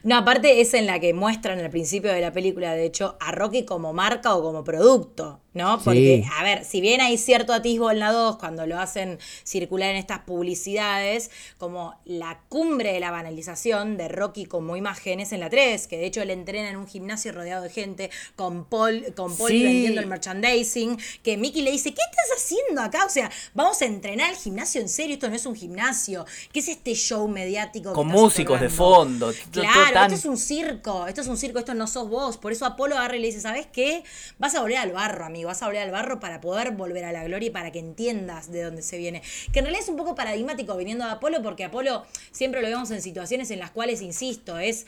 No, 0.03 0.15
aparte 0.15 0.61
es 0.61 0.73
en 0.73 0.87
la 0.87 0.99
que 0.99 1.13
muestran 1.13 1.59
al 1.59 1.69
principio 1.69 2.11
de 2.11 2.21
la 2.21 2.33
película, 2.33 2.73
de 2.73 2.85
hecho, 2.85 3.17
a 3.19 3.31
Rocky 3.31 3.65
como 3.65 3.93
marca 3.93 4.35
o 4.35 4.41
como 4.41 4.63
producto. 4.63 5.41
¿No? 5.53 5.81
Porque, 5.83 6.23
a 6.39 6.43
ver, 6.43 6.63
si 6.63 6.79
bien 6.79 7.01
hay 7.01 7.17
cierto 7.17 7.51
atisbo 7.53 7.91
en 7.91 7.99
la 7.99 8.11
2 8.11 8.37
cuando 8.37 8.65
lo 8.65 8.79
hacen 8.79 9.19
circular 9.43 9.89
en 9.89 9.97
estas 9.97 10.19
publicidades, 10.19 11.29
como 11.57 11.99
la 12.05 12.39
cumbre 12.47 12.93
de 12.93 13.01
la 13.01 13.11
banalización 13.11 13.97
de 13.97 14.07
Rocky 14.07 14.45
como 14.45 14.77
imágenes 14.77 15.33
en 15.33 15.41
la 15.41 15.49
3, 15.49 15.87
que 15.87 15.97
de 15.97 16.05
hecho 16.05 16.21
él 16.21 16.29
entrena 16.29 16.69
en 16.69 16.77
un 16.77 16.87
gimnasio 16.87 17.33
rodeado 17.33 17.63
de 17.63 17.69
gente 17.69 18.11
con 18.37 18.63
Paul, 18.63 19.13
con 19.15 19.35
Paul 19.35 19.51
vendiendo 19.51 19.99
el 19.99 20.07
merchandising, 20.07 20.97
que 21.21 21.35
Mickey 21.35 21.61
le 21.63 21.71
dice, 21.71 21.93
¿qué 21.93 22.01
estás 22.01 22.37
haciendo 22.37 22.81
acá? 22.81 23.05
O 23.05 23.09
sea, 23.09 23.29
vamos 23.53 23.81
a 23.81 23.85
entrenar 23.85 24.29
el 24.29 24.37
gimnasio 24.37 24.79
en 24.79 24.87
serio, 24.87 25.15
esto 25.15 25.29
no 25.29 25.35
es 25.35 25.45
un 25.45 25.55
gimnasio, 25.55 26.25
¿qué 26.53 26.59
es 26.59 26.69
este 26.69 26.93
show 26.93 27.27
mediático? 27.27 27.91
Con 27.91 28.07
músicos 28.07 28.61
de 28.61 28.69
fondo. 28.69 29.33
Claro, 29.51 30.01
esto 30.03 30.15
es 30.15 30.25
un 30.25 30.37
circo, 30.37 31.07
esto 31.07 31.19
es 31.19 31.27
un 31.27 31.37
circo, 31.37 31.59
esto 31.59 31.73
no 31.73 31.87
sos 31.87 32.09
vos. 32.09 32.37
Por 32.37 32.53
eso 32.53 32.65
Apolo 32.65 32.95
agarra 32.95 33.17
y 33.17 33.19
le 33.19 33.27
dice, 33.27 33.41
¿sabes 33.41 33.67
qué? 33.71 34.03
Vas 34.39 34.55
a 34.55 34.61
volver 34.61 34.77
al 34.77 34.91
barro, 34.91 35.25
amigo 35.25 35.40
vas 35.43 35.61
a 35.61 35.65
volver 35.65 35.81
al 35.81 35.91
barro 35.91 36.19
para 36.19 36.41
poder 36.41 36.71
volver 36.71 37.05
a 37.05 37.11
la 37.11 37.23
gloria 37.23 37.47
y 37.47 37.51
para 37.51 37.71
que 37.71 37.79
entiendas 37.79 38.51
de 38.51 38.63
dónde 38.63 38.81
se 38.81 38.97
viene. 38.97 39.21
Que 39.51 39.59
en 39.59 39.65
realidad 39.65 39.83
es 39.83 39.89
un 39.89 39.97
poco 39.97 40.15
paradigmático 40.15 40.75
viniendo 40.77 41.05
de 41.05 41.11
Apolo, 41.11 41.41
porque 41.41 41.63
Apolo 41.63 42.05
siempre 42.31 42.61
lo 42.61 42.67
vemos 42.67 42.91
en 42.91 43.01
situaciones 43.01 43.51
en 43.51 43.59
las 43.59 43.71
cuales, 43.71 44.01
insisto, 44.01 44.57
es 44.59 44.85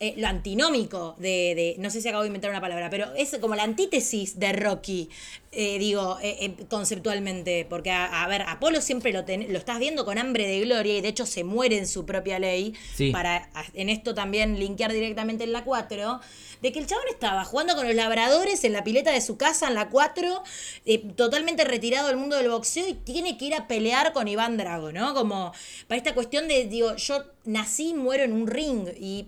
eh, 0.00 0.14
lo 0.16 0.28
antinómico 0.28 1.16
de, 1.18 1.74
no 1.78 1.90
sé 1.90 2.00
si 2.00 2.06
acabo 2.06 2.22
de 2.22 2.28
inventar 2.28 2.52
una 2.52 2.60
palabra, 2.60 2.88
pero 2.88 3.12
es 3.16 3.36
como 3.40 3.56
la 3.56 3.64
antítesis 3.64 4.38
de 4.38 4.52
Rocky, 4.52 5.10
eh, 5.50 5.76
digo, 5.80 6.18
eh, 6.22 6.54
conceptualmente, 6.70 7.66
porque 7.68 7.90
a, 7.90 8.24
ver, 8.28 8.42
Apolo 8.42 8.80
siempre 8.80 9.12
lo, 9.12 9.22
lo 9.26 9.58
estás 9.58 9.80
viendo 9.80 10.04
con 10.04 10.16
hambre 10.16 10.46
de 10.46 10.60
gloria 10.60 10.96
y 10.96 11.00
de 11.00 11.08
hecho 11.08 11.26
se 11.26 11.42
muere 11.42 11.78
en 11.78 11.88
su 11.88 12.06
propia 12.06 12.38
ley, 12.38 12.74
para 13.10 13.50
en 13.74 13.88
esto 13.88 14.14
también 14.14 14.60
linkear 14.60 14.92
directamente 14.92 15.42
en 15.42 15.52
la 15.52 15.64
4, 15.64 16.20
de 16.62 16.70
que 16.70 16.78
el 16.78 16.86
chabón 16.86 17.06
estaba 17.10 17.44
jugando 17.44 17.74
con 17.74 17.84
los 17.84 17.96
labradores 17.96 18.62
en 18.62 18.74
la 18.74 18.84
pileta 18.84 19.10
de 19.10 19.20
su 19.20 19.36
casa, 19.36 19.66
en 19.66 19.74
la 19.74 19.88
4, 19.88 20.44
totalmente 21.16 21.64
retirado 21.64 22.06
del 22.06 22.18
mundo 22.18 22.36
del 22.36 22.50
boxeo 22.50 22.86
y 22.86 22.94
tiene 22.94 23.36
que 23.36 23.46
ir 23.46 23.54
a 23.54 23.66
pelear 23.66 24.12
con 24.12 24.28
Iván 24.28 24.56
Drago, 24.56 24.92
¿no? 24.92 25.12
Como 25.14 25.52
para 25.88 25.98
esta 25.98 26.14
cuestión 26.14 26.46
de, 26.46 26.66
digo, 26.66 26.94
yo 26.94 27.24
nací, 27.44 27.94
muero 27.94 28.22
en 28.22 28.32
un 28.32 28.46
ring 28.46 28.86
y 28.96 29.26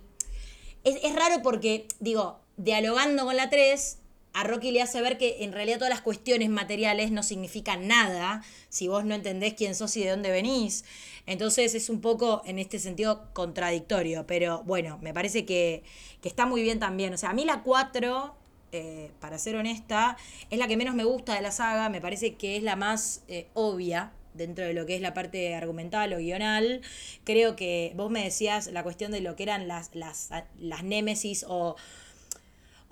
es, 0.85 1.15
raro 1.15 1.43
porque, 1.43 1.87
digo, 1.99 2.41
dialogando 2.57 3.25
con 3.25 3.37
la 3.37 3.51
3, 3.51 3.99
a 4.33 4.45
Rocky 4.45 4.71
le 4.71 4.83
hace 4.83 5.01
ver 5.01 5.19
que 5.19 5.43
en 5.45 5.53
realidad 5.53 5.79
todas 5.79 5.91
las 5.91 6.03
cuestiones 6.03 6.49
materiales 6.51 7.11
no 7.11 7.23
significan 7.23 7.89
nada 7.89 8.43
si 8.69 8.87
vos 8.87 9.05
no 9.05 9.15
entendés 9.15 9.55
quién 9.55 9.75
sos 9.75 9.97
y 9.97 10.05
de 10.05 10.11
dónde 10.11 10.31
venís. 10.31 10.85
Entonces 11.27 11.75
es 11.75 11.91
un 11.91 12.01
poco 12.01 12.43
en 12.45 12.59
este 12.59 12.79
sentido 12.79 13.29
contradictorio, 13.33 14.27
pero 14.27 14.63
bueno, 14.65 14.99
me 15.03 15.13
parece 15.13 15.45
que, 15.45 15.83
está 16.23 16.47
muy 16.47 16.63
bien 16.63 16.79
también. 16.79 17.13
O 17.13 17.19
sea, 17.19 17.31
a 17.31 17.35
mí 17.35 17.45
la 17.45 17.63
4, 17.63 18.35
eh, 18.73 19.11
para 19.21 19.39
ser 19.39 19.57
honesta, 19.57 20.17
es 20.49 20.59
la 20.59 20.69
que 20.69 20.77
menos 20.77 20.95
me 20.95 21.05
gusta 21.05 21.35
de 21.35 21.41
la 21.41 21.51
saga, 21.51 21.89
me 21.89 22.01
parece 22.01 22.35
que 22.37 22.57
es 22.57 22.63
la 22.63 22.77
más 22.77 23.23
eh, 23.29 23.49
obvia 23.55 24.13
dentro 24.41 24.65
de 24.65 24.75
lo 24.75 24.87
que 24.87 24.97
es 24.97 25.01
la 25.01 25.15
parte 25.15 25.55
argumental 25.55 26.13
o 26.13 26.19
guional. 26.19 26.81
Creo 27.25 27.55
que 27.57 27.93
vos 27.95 28.11
me 28.11 28.25
decías 28.25 28.67
la 28.69 28.83
cuestión 28.83 29.13
de 29.13 29.21
lo 29.21 29.37
que 29.37 29.45
eran 29.45 29.69
las, 29.69 29.95
las, 29.95 30.31
las 30.59 30.83
némesis 30.83 31.45
o 31.47 31.77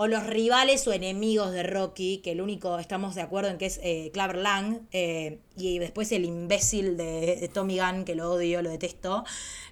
o 0.01 0.07
los 0.07 0.25
rivales 0.25 0.87
o 0.87 0.93
enemigos 0.93 1.51
de 1.51 1.65
Rocky, 1.65 2.19
que 2.19 2.31
el 2.31 2.41
único 2.41 2.79
estamos 2.79 3.17
de 3.17 3.23
acuerdo 3.23 3.51
en 3.51 3.59
que 3.59 3.67
es 3.67 3.81
eh, 3.83 4.11
Claver 4.13 4.37
Lang, 4.37 4.83
eh, 4.93 5.41
y 5.57 5.81
después 5.81 6.13
el 6.13 6.25
imbécil 6.25 6.97
de, 6.97 7.51
Tommy 7.53 7.81
Gunn, 7.81 8.05
que 8.05 8.15
lo 8.15 8.31
odio, 8.31 8.63
lo 8.63 8.71
detesto, 8.71 9.25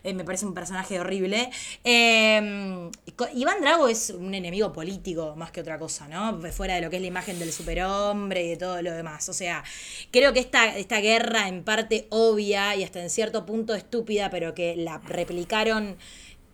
eh, 0.03 0.15
me 0.15 0.25
parece 0.25 0.45
un 0.45 0.53
personaje 0.53 0.99
horrible. 0.99 1.49
Iván 1.85 3.61
Drago 3.61 3.87
es 3.87 4.11
un 4.11 4.35
enemigo 4.35 4.73
político 4.73 5.37
más 5.37 5.53
que 5.53 5.61
otra 5.61 5.79
cosa, 5.79 6.09
¿no? 6.09 6.41
Fuera 6.51 6.75
de 6.75 6.81
lo 6.81 6.91
que 6.91 6.97
es 6.97 7.03
la 7.03 7.09
imagen 7.09 7.39
del 7.39 7.53
superhombre 7.53 8.43
y 8.43 8.49
de 8.49 8.57
todo 8.57 8.83
lo 8.83 8.91
demás. 8.91 9.29
O 9.29 9.33
sea, 9.33 9.63
creo 10.11 10.33
que 10.33 10.41
esta, 10.41 10.77
esta 10.77 10.99
guerra 10.99 11.47
en 11.47 11.63
parte 11.63 12.09
obvia 12.11 12.75
y 12.75 12.83
hasta 12.83 13.01
en 13.01 13.11
cierto 13.11 13.47
punto 13.47 13.77
estúpida, 13.77 14.29
pero 14.29 14.55
que 14.55 14.75
la 14.75 14.99
replicaron 14.99 15.97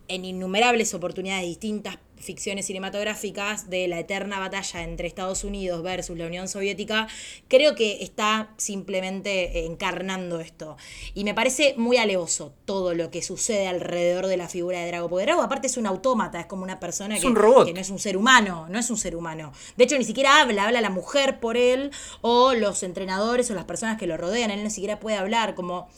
en 0.07 0.25
innumerables 0.25 0.93
oportunidades 0.93 1.45
distintas 1.45 1.97
ficciones 2.23 2.65
cinematográficas 2.65 3.69
de 3.69 3.87
la 3.87 3.99
eterna 3.99 4.39
batalla 4.39 4.83
entre 4.83 5.07
Estados 5.07 5.43
Unidos 5.43 5.83
versus 5.83 6.17
la 6.17 6.25
Unión 6.25 6.47
Soviética, 6.47 7.07
creo 7.47 7.75
que 7.75 8.01
está 8.01 8.53
simplemente 8.57 9.65
encarnando 9.65 10.39
esto. 10.39 10.77
Y 11.13 11.23
me 11.25 11.33
parece 11.33 11.75
muy 11.77 11.97
alevoso 11.97 12.53
todo 12.65 12.93
lo 12.93 13.11
que 13.11 13.21
sucede 13.21 13.67
alrededor 13.67 14.27
de 14.27 14.37
la 14.37 14.47
figura 14.47 14.79
de 14.79 14.87
Drago. 14.87 15.09
Porque 15.09 15.25
Drago 15.25 15.41
aparte 15.41 15.67
es 15.67 15.77
un 15.77 15.85
autómata, 15.85 16.39
es 16.39 16.45
como 16.45 16.63
una 16.63 16.79
persona 16.79 17.15
que, 17.15 17.21
que 17.21 17.73
no 17.73 17.79
es 17.79 17.89
un 17.89 17.99
ser 17.99 18.17
humano, 18.17 18.67
no 18.69 18.79
es 18.79 18.89
un 18.89 18.97
ser 18.97 19.15
humano. 19.15 19.51
De 19.75 19.83
hecho, 19.83 19.97
ni 19.97 20.05
siquiera 20.05 20.41
habla, 20.41 20.65
habla 20.65 20.81
la 20.81 20.89
mujer 20.89 21.39
por 21.39 21.57
él 21.57 21.91
o 22.21 22.53
los 22.53 22.83
entrenadores 22.83 23.51
o 23.51 23.53
las 23.53 23.65
personas 23.65 23.99
que 23.99 24.07
lo 24.07 24.17
rodean. 24.17 24.49
Él 24.49 24.63
ni 24.63 24.69
siquiera 24.69 24.99
puede 24.99 25.17
hablar, 25.17 25.55
como 25.55 25.89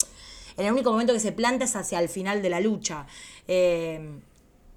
en 0.58 0.66
el 0.66 0.72
único 0.72 0.92
momento 0.92 1.14
que 1.14 1.20
se 1.20 1.32
planta 1.32 1.66
es 1.66 1.76
hacia 1.76 2.00
el 2.00 2.10
final 2.10 2.42
de 2.42 2.50
la 2.50 2.60
lucha. 2.60 3.08
Eh, 3.48 4.20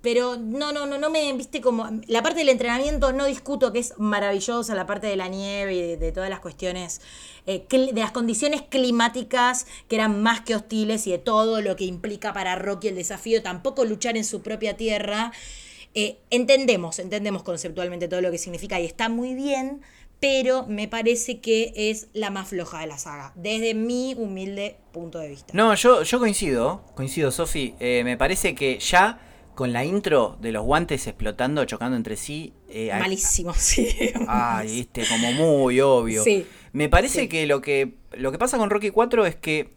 pero 0.01 0.37
no, 0.37 0.73
no, 0.73 0.87
no, 0.87 0.97
no 0.97 1.11
me, 1.11 1.33
viste 1.33 1.61
como, 1.61 1.89
la 2.07 2.23
parte 2.23 2.39
del 2.39 2.51
entrenamiento 2.51 3.13
no 3.13 3.27
discuto 3.27 3.73
que 3.73 3.81
es 3.81 3.95
maravillosa, 3.99 4.75
la 4.75 4.87
parte 4.87 5.09
de 5.09 5.17
la 5.17 5.29
nieve 5.29 5.75
y 5.75 5.97
de, 5.97 6.13
todas 6.13 6.31
las 6.31 6.39
cuestiones, 6.39 7.01
eh, 7.47 7.67
de 7.69 8.01
las 8.01 8.13
condiciones 8.13 8.63
climáticas 8.63 9.67
que 9.89 9.97
eran 9.97 10.23
más 10.23 10.41
que 10.43 10.55
hostiles 10.55 11.07
y 11.09 11.11
de 11.11 11.19
todo 11.19 11.61
lo 11.61 11.75
que 11.75 11.85
implica 11.85 12.33
para 12.33 12.55
Rocky 12.55 12.89
el 12.89 12.95
desafío, 12.95 13.43
tampoco 13.43 13.85
luchar 13.85 14.17
en 14.17 14.25
su 14.25 14.41
propia 14.41 14.77
tierra. 14.77 15.33
Eh, 15.95 16.19
entendemos, 16.31 17.01
entendemos 17.01 17.43
conceptualmente 17.43 18.07
todo 18.07 18.21
lo 18.21 18.31
que 18.31 18.39
significa 18.39 18.79
y 18.79 18.85
está 18.85 19.09
muy 19.09 19.35
bien, 19.35 19.83
pero 20.21 20.67
me 20.67 20.89
parece 20.89 21.41
que 21.41 21.73
es 21.75 22.09
la 22.13 22.31
más 22.31 22.49
floja 22.49 22.81
de 22.81 22.87
la 22.87 22.99
saga, 22.99 23.33
desde 23.37 23.75
mi 23.75 24.15
humilde 24.17 24.77
punto 24.93 25.19
de 25.19 25.29
vista. 25.29 25.53
No, 25.55 25.75
yo, 25.75 26.03
yo 26.03 26.19
coincido, 26.19 26.83
coincido, 26.95 27.31
Sofi. 27.31 27.75
Eh, 27.79 28.03
me 28.05 28.17
parece 28.17 28.55
que 28.55 28.79
ya 28.81 29.21
con 29.55 29.73
la 29.73 29.85
intro 29.85 30.37
de 30.41 30.53
los 30.53 30.65
guantes 30.65 31.07
explotando, 31.07 31.65
chocando 31.65 31.97
entre 31.97 32.17
sí. 32.17 32.53
Eh, 32.69 32.91
Malísimo, 32.99 33.55
sí. 33.57 33.89
Ay, 34.27 34.81
este, 34.81 35.05
como 35.07 35.33
muy 35.33 35.81
obvio. 35.81 36.25
Sí. 36.25 36.47
Me 36.73 36.89
parece 36.89 37.29
que 37.29 37.47
lo 37.47 37.61
que 37.61 37.95
lo 38.13 38.33
que 38.33 38.39
pasa 38.39 38.59
con 38.59 38.71
Rocky 38.71 38.91
4 38.91 39.27
es 39.27 39.37
que 39.37 39.73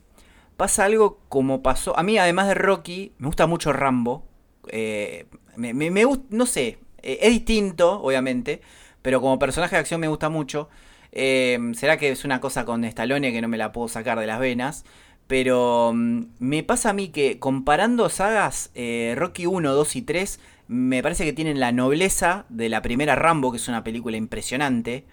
pasa 0.58 0.86
algo 0.86 1.20
como 1.30 1.62
pasó. 1.62 1.98
A 1.98 2.04
mí, 2.04 2.18
además 2.18 2.48
de 2.48 2.56
Rocky, 2.56 3.14
me 3.18 3.28
gusta 3.28 3.48
mucho 3.48 3.74
Rambo. 3.74 4.26
Eh, 4.70 5.26
me, 5.56 5.74
me, 5.74 6.06
gusta, 6.06 6.26
no 6.30 6.46
sé, 6.46 6.80
es 7.02 7.30
distinto, 7.32 8.02
obviamente, 8.02 8.62
pero 9.02 9.22
como 9.22 9.40
personaje 9.40 9.76
de 9.76 9.80
acción 9.80 10.02
me 10.02 10.08
gusta 10.08 10.30
mucho. 10.30 10.70
Será 11.12 11.98
que 11.98 12.10
es 12.12 12.24
una 12.24 12.40
cosa 12.40 12.66
con 12.66 12.86
Stallone 12.86 13.32
que 13.34 13.42
no 13.42 13.48
me 13.48 13.58
la 13.58 13.72
puedo 13.72 13.88
sacar 13.88 14.20
de 14.20 14.28
las 14.28 14.40
venas. 14.40 14.86
Pero 15.32 15.94
mm, 15.96 16.24
me 16.40 16.62
pasa 16.62 16.90
a 16.90 16.94
mí 16.94 17.08
que 17.08 17.40
comparando 17.40 18.10
sagas, 18.10 18.70
eh, 18.76 19.14
Rocky 19.18 19.46
1, 19.46 19.74
2 19.74 19.96
y 19.96 20.02
3, 20.02 20.40
me 20.68 21.02
parece 21.02 21.24
que 21.24 21.32
tienen 21.32 21.62
la 21.62 21.72
nobleza 21.72 22.46
de 22.50 22.68
la 22.68 22.82
primera 22.82 23.16
Rambo, 23.16 23.50
que 23.50 23.58
es 23.58 23.70
una 23.70 23.82
película 23.82 24.18
impresionante. 24.18 25.06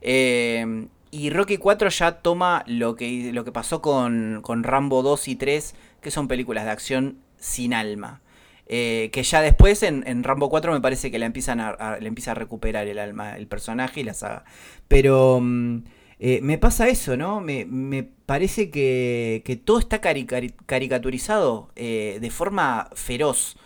Eh, 0.00 0.86
y 1.10 1.28
Rocky 1.28 1.58
4 1.58 1.90
ya 1.90 2.22
toma 2.22 2.64
lo 2.66 2.96
que, 2.96 3.30
lo 3.34 3.44
que 3.44 3.52
pasó 3.52 3.82
con, 3.82 4.40
con, 4.40 4.64
Rambo 4.64 5.02
2 5.02 5.28
y 5.28 5.36
3, 5.36 5.74
que 6.00 6.10
son 6.10 6.26
películas 6.26 6.64
de 6.64 6.70
acción 6.70 7.18
sin 7.36 7.74
alma. 7.74 8.22
Eh, 8.68 9.10
que 9.12 9.22
ya 9.22 9.42
después 9.42 9.82
en, 9.84 10.24
Rambo 10.24 10.50
4 10.50 10.72
me 10.72 10.80
parece 10.80 11.10
que 11.10 11.20
le, 11.20 11.26
empiezan 11.26 11.60
a, 11.60 11.98
le 12.00 12.08
empieza 12.08 12.32
a 12.32 12.34
recuperar 12.34 12.88
el 12.88 12.98
alma, 12.98 13.36
el 13.36 13.46
personaje 13.46 14.00
y 14.00 14.04
la 14.04 14.14
saga. 14.14 14.44
Pero... 14.88 15.40
Mm, 15.40 15.84
eh, 16.18 16.40
me 16.42 16.56
pasa 16.56 16.88
eso, 16.88 17.18
¿no? 17.18 17.42
Me, 17.42 18.08
parece 18.24 18.70
que, 18.70 19.60
todo 19.66 19.78
está 19.78 20.00
caricaturizado 20.00 21.68
eh, 21.76 22.16
de 22.22 22.30
forma 22.30 22.88
feroz. 22.94 23.58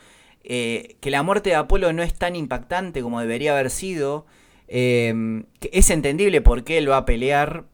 Que 0.43 0.99
la 1.05 1.23
muerte 1.23 1.51
de 1.51 1.57
Apolo 1.57 1.93
no 1.93 2.03
es 2.03 2.15
tan 2.15 2.35
impactante 2.35 3.03
como 3.03 3.21
debería 3.21 3.53
haber 3.53 3.71
sido. 3.71 4.27
es 4.67 5.91
entendible 5.91 6.41
por 6.41 6.65
qué 6.65 6.79
él 6.79 6.91
va 6.91 6.97
a 6.99 7.05
pelear, 7.05 7.67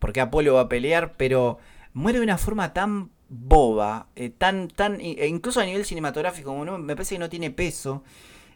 por 0.00 0.12
qué 0.12 0.20
Apolo 0.20 0.54
va 0.54 0.62
a 0.62 0.68
pelear, 0.68 1.12
pero 1.16 1.58
muere 1.92 2.18
de 2.18 2.24
una 2.24 2.38
forma 2.38 2.72
tan 2.72 3.10
boba, 3.28 4.08
tan, 4.38 4.68
tan, 4.68 5.00
e 5.00 5.26
incluso 5.26 5.60
a 5.60 5.64
nivel 5.64 5.84
cinematográfico, 5.84 6.54
me 6.54 6.94
parece 6.94 7.16
que 7.16 7.18
no 7.18 7.28
tiene 7.28 7.50
peso. 7.50 8.02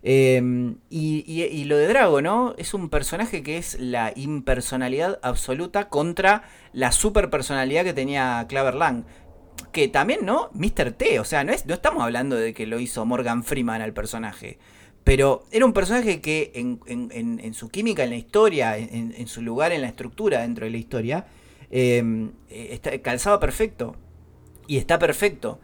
Em, 0.03 0.77
y, 0.91 1.65
lo 1.65 1.77
de 1.77 1.89
Drago, 1.89 2.23
¿no? 2.23 2.55
Es 2.57 2.75
un 2.75 2.89
personaje 2.89 3.43
que 3.43 3.59
es 3.59 3.79
la 3.81 4.13
impersonalidad 4.15 5.19
absoluta 5.23 5.89
contra 5.89 6.45
la 6.73 6.93
superpersonalidad 6.93 7.85
que 7.85 7.93
tenía 7.93 8.47
Claver 8.49 8.75
Lang. 8.75 9.05
Que 9.73 9.89
también, 9.89 10.25
¿no? 10.25 10.51
Mr. 10.55 10.93
T, 10.93 11.19
o 11.19 11.25
sea, 11.25 11.43
no, 11.45 11.53
es, 11.53 11.67
no 11.67 11.75
estamos 11.75 12.03
hablando 12.03 12.37
de 12.37 12.55
que 12.55 12.67
lo 12.67 12.79
hizo 12.79 13.05
Morgan 13.05 13.43
Freeman 13.43 13.83
al 13.83 13.93
personaje. 13.93 14.59
Pero 15.03 15.47
era 15.51 15.65
un 15.65 15.73
personaje 15.73 16.21
que 16.21 16.53
en, 16.55 17.55
su 17.55 17.69
química, 17.71 18.05
en 18.05 18.11
la 18.11 18.17
historia, 18.17 18.77
en, 18.77 19.27
su 19.27 19.43
lugar 19.43 19.73
en 19.73 19.81
la 19.81 19.89
estructura 19.89 20.43
dentro 20.43 20.67
de 20.67 20.71
la 20.71 20.77
historia, 20.77 21.27
em, 21.71 22.33
eh, 22.51 23.01
calzaba 23.03 23.41
perfecto. 23.41 23.97
Y 24.69 24.77
está 24.77 25.01
perfecto. 25.01 25.59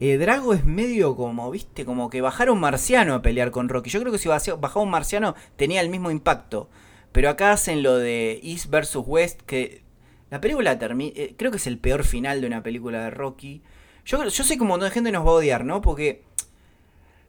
Eh, 0.00 0.18
Drago 0.18 0.52
es 0.52 0.64
medio 0.64 1.16
como, 1.16 1.50
viste, 1.50 1.84
como 1.84 2.10
que 2.10 2.20
bajar 2.20 2.50
un 2.50 2.60
marciano 2.60 3.14
a 3.14 3.22
pelear 3.22 3.50
con 3.50 3.68
Rocky. 3.68 3.88
Yo 3.88 4.00
creo 4.00 4.12
que 4.12 4.18
si 4.18 4.28
bajaba 4.28 4.82
un 4.82 4.90
marciano 4.90 5.34
tenía 5.56 5.80
el 5.80 5.88
mismo 5.88 6.10
impacto. 6.10 6.68
Pero 7.10 7.30
acá 7.30 7.52
hacen 7.52 7.82
lo 7.82 7.96
de 7.96 8.40
East 8.42 8.66
vs 8.66 8.96
West, 9.06 9.40
que 9.42 9.82
la 10.30 10.40
película 10.40 10.78
termina, 10.78 11.12
eh, 11.16 11.34
creo 11.36 11.50
que 11.50 11.56
es 11.56 11.66
el 11.66 11.78
peor 11.78 12.04
final 12.04 12.40
de 12.40 12.46
una 12.46 12.62
película 12.62 13.04
de 13.04 13.10
Rocky. 13.10 13.62
Yo, 14.04 14.22
yo 14.24 14.44
sé 14.44 14.56
que 14.56 14.62
un 14.62 14.68
montón 14.68 14.88
de 14.88 14.94
gente 14.94 15.10
nos 15.10 15.26
va 15.26 15.30
a 15.30 15.34
odiar, 15.34 15.64
¿no? 15.64 15.80
Porque... 15.80 16.22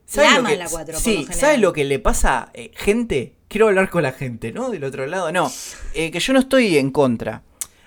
¿Sabes 0.05 0.37
lo 0.37 0.43
que, 0.43 0.57
la 0.57 0.67
4, 0.67 0.97
sí, 0.97 1.27
¿sabes 1.31 1.59
lo 1.59 1.71
que 1.71 1.85
le 1.85 1.99
pasa? 1.99 2.49
Eh, 2.55 2.71
gente, 2.73 3.35
quiero 3.47 3.67
hablar 3.67 3.91
con 3.91 4.01
la 4.01 4.11
gente, 4.11 4.51
¿no? 4.51 4.71
Del 4.71 4.83
otro 4.83 5.05
lado, 5.05 5.31
no. 5.31 5.51
que 5.93 6.19
yo 6.19 6.33
no 6.33 6.39
estoy 6.39 6.79
en 6.79 6.89
contra. 6.89 7.43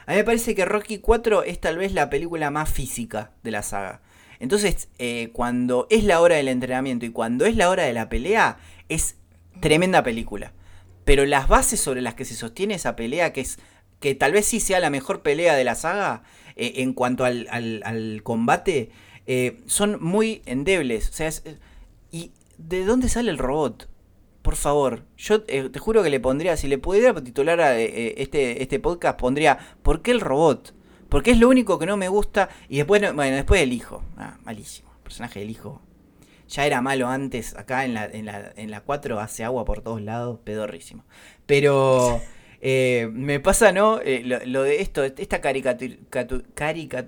A 0.07 0.13
mí 0.13 0.17
me 0.19 0.25
parece 0.25 0.55
que 0.55 0.65
Rocky 0.65 0.99
4 0.99 1.45
es 1.45 1.61
tal 1.61 1.79
vez 1.79 1.93
la 1.93 2.11
película 2.11 2.51
más 2.51 2.71
física 2.71 3.33
de 3.43 3.51
la 3.51 3.63
saga. 3.63 4.03
Entonces, 4.41 4.89
eh, 4.99 5.31
cuando 5.33 5.87
es 5.89 6.03
la 6.03 6.21
hora 6.21 6.37
del 6.37 6.49
entrenamiento 6.49 7.07
y 7.07 7.11
cuando 7.11 7.47
es 7.47 7.57
la 7.57 7.71
hora 7.71 7.85
de 7.85 7.93
la 7.93 8.09
pelea, 8.09 8.59
es 8.89 9.17
tremenda 9.61 10.03
película. 10.03 10.53
Pero 11.05 11.25
las 11.27 11.47
bases 11.47 11.79
sobre 11.81 12.01
las 12.01 12.15
que 12.15 12.25
se 12.25 12.35
sostiene 12.35 12.75
esa 12.75 12.97
pelea, 12.97 13.33
que 13.33 13.43
es 13.43 13.59
que 14.01 14.17
tal 14.17 14.33
vez 14.33 14.47
sí 14.47 14.59
sea 14.59 14.81
la 14.81 14.91
mejor 14.91 15.23
pelea 15.23 15.55
de 15.55 15.63
la 15.63 15.77
saga 15.77 16.25
eh, 16.57 16.73
en 16.77 16.93
cuanto 16.93 17.25
al, 17.25 18.21
combate, 18.25 18.91
eh, 19.27 19.61
son 19.67 20.03
muy 20.03 20.43
endebles. 20.45 21.09
O 21.11 21.13
sea, 21.13 21.31
¿y 22.11 22.33
de 22.59 22.85
dónde 22.85 23.09
sale 23.09 23.31
el 23.31 23.39
robot? 23.39 23.89
Por 24.43 24.57
favor, 24.57 25.05
yo 25.17 25.43
te 25.43 25.79
juro 25.79 26.03
que 26.03 26.11
le 26.11 26.19
pondría, 26.19 26.57
si 26.57 26.67
le 26.67 26.77
pudiera 26.77 27.15
titular 27.23 27.61
a 27.61 27.79
este, 27.79 28.61
este 28.63 28.81
podcast, 28.81 29.19
pondría 29.19 29.59
¿Por 29.83 30.03
qué 30.03 30.11
el 30.11 30.21
robot? 30.21 30.75
Porque 31.09 31.31
es 31.31 31.39
lo 31.39 31.49
único 31.49 31.79
que 31.79 31.87
no 31.87 31.97
me 31.97 32.09
gusta. 32.09 32.49
Y 32.69 32.79
después, 32.79 33.01
bueno, 33.15 33.37
después 33.37 33.61
el 33.61 33.73
hijo. 33.75 34.03
Ah, 34.17 34.39
malísimo. 34.45 34.91
El 34.97 35.03
personaje 35.03 35.41
del 35.41 35.51
hijo. 35.51 35.83
Ya 36.49 36.65
era 36.65 36.81
malo 36.81 37.07
antes. 37.07 37.55
Acá 37.55 37.85
en 37.85 37.93
la, 37.93 38.07
en 38.07 38.25
la, 38.25 38.51
en 38.57 38.71
la 38.71 38.81
4 38.81 39.21
hace 39.21 39.45
agua 39.45 39.67
por 39.67 39.83
todos 39.83 40.01
lados. 40.01 40.41
Pedorrísimo. 40.43 41.05
Pero. 41.45 42.21
Eh, 42.65 43.11
me 43.13 43.41
pasa, 43.41 43.73
¿no? 43.73 44.01
Eh, 44.01 44.23
lo, 44.25 44.63
de 44.63 44.81
esto, 44.81 45.03
esta 45.03 45.41
caricatura, 45.41 45.97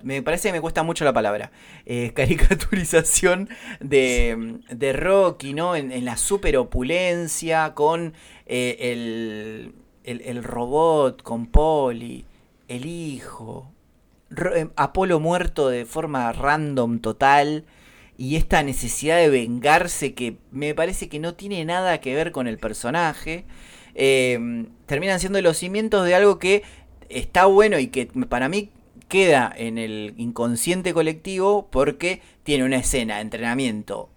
me 0.02 0.20
parece 0.20 0.48
que 0.48 0.52
me 0.52 0.60
cuesta 0.60 0.82
mucho 0.82 1.04
la 1.04 1.12
palabra, 1.12 1.52
eh, 1.86 2.12
caricaturización 2.14 3.48
de, 3.80 4.58
de 4.68 4.92
Rocky, 4.92 5.54
¿no? 5.54 5.76
En, 5.76 5.92
en 5.92 6.04
la 6.04 6.16
super 6.16 6.56
opulencia, 6.56 7.72
con 7.74 8.14
el, 8.46 9.72
el, 10.04 10.44
robot 10.44 11.22
con 11.22 11.46
Polly, 11.46 12.24
el 12.68 12.86
hijo, 12.86 13.72
eh, 14.54 14.68
Apolo 14.76 15.20
muerto 15.20 15.68
de 15.68 15.84
forma 15.86 16.32
random 16.32 17.00
total 17.00 17.64
y 18.16 18.36
esta 18.36 18.62
necesidad 18.62 19.18
de 19.18 19.28
vengarse 19.28 20.14
que 20.14 20.36
me 20.50 20.74
parece 20.74 21.08
que 21.08 21.18
no 21.18 21.34
tiene 21.34 21.64
nada 21.64 22.00
que 22.00 22.14
ver 22.14 22.32
con 22.32 22.46
el 22.46 22.58
personaje, 22.58 23.44
eh, 23.94 24.66
terminan 24.86 25.20
siendo 25.20 25.40
los 25.42 25.56
cimientos 25.56 26.06
de 26.06 26.14
algo 26.14 26.38
que 26.38 26.62
está 27.08 27.46
bueno 27.46 27.78
y 27.78 27.88
que 27.88 28.06
para 28.28 28.48
mí 28.48 28.70
queda 29.08 29.52
en 29.56 29.78
el 29.78 30.14
inconsciente 30.16 30.94
colectivo 30.94 31.68
porque 31.70 32.20
tiene 32.42 32.64
una 32.64 32.76
escena 32.76 33.16
de 33.16 33.22
entrenamiento 33.22 34.10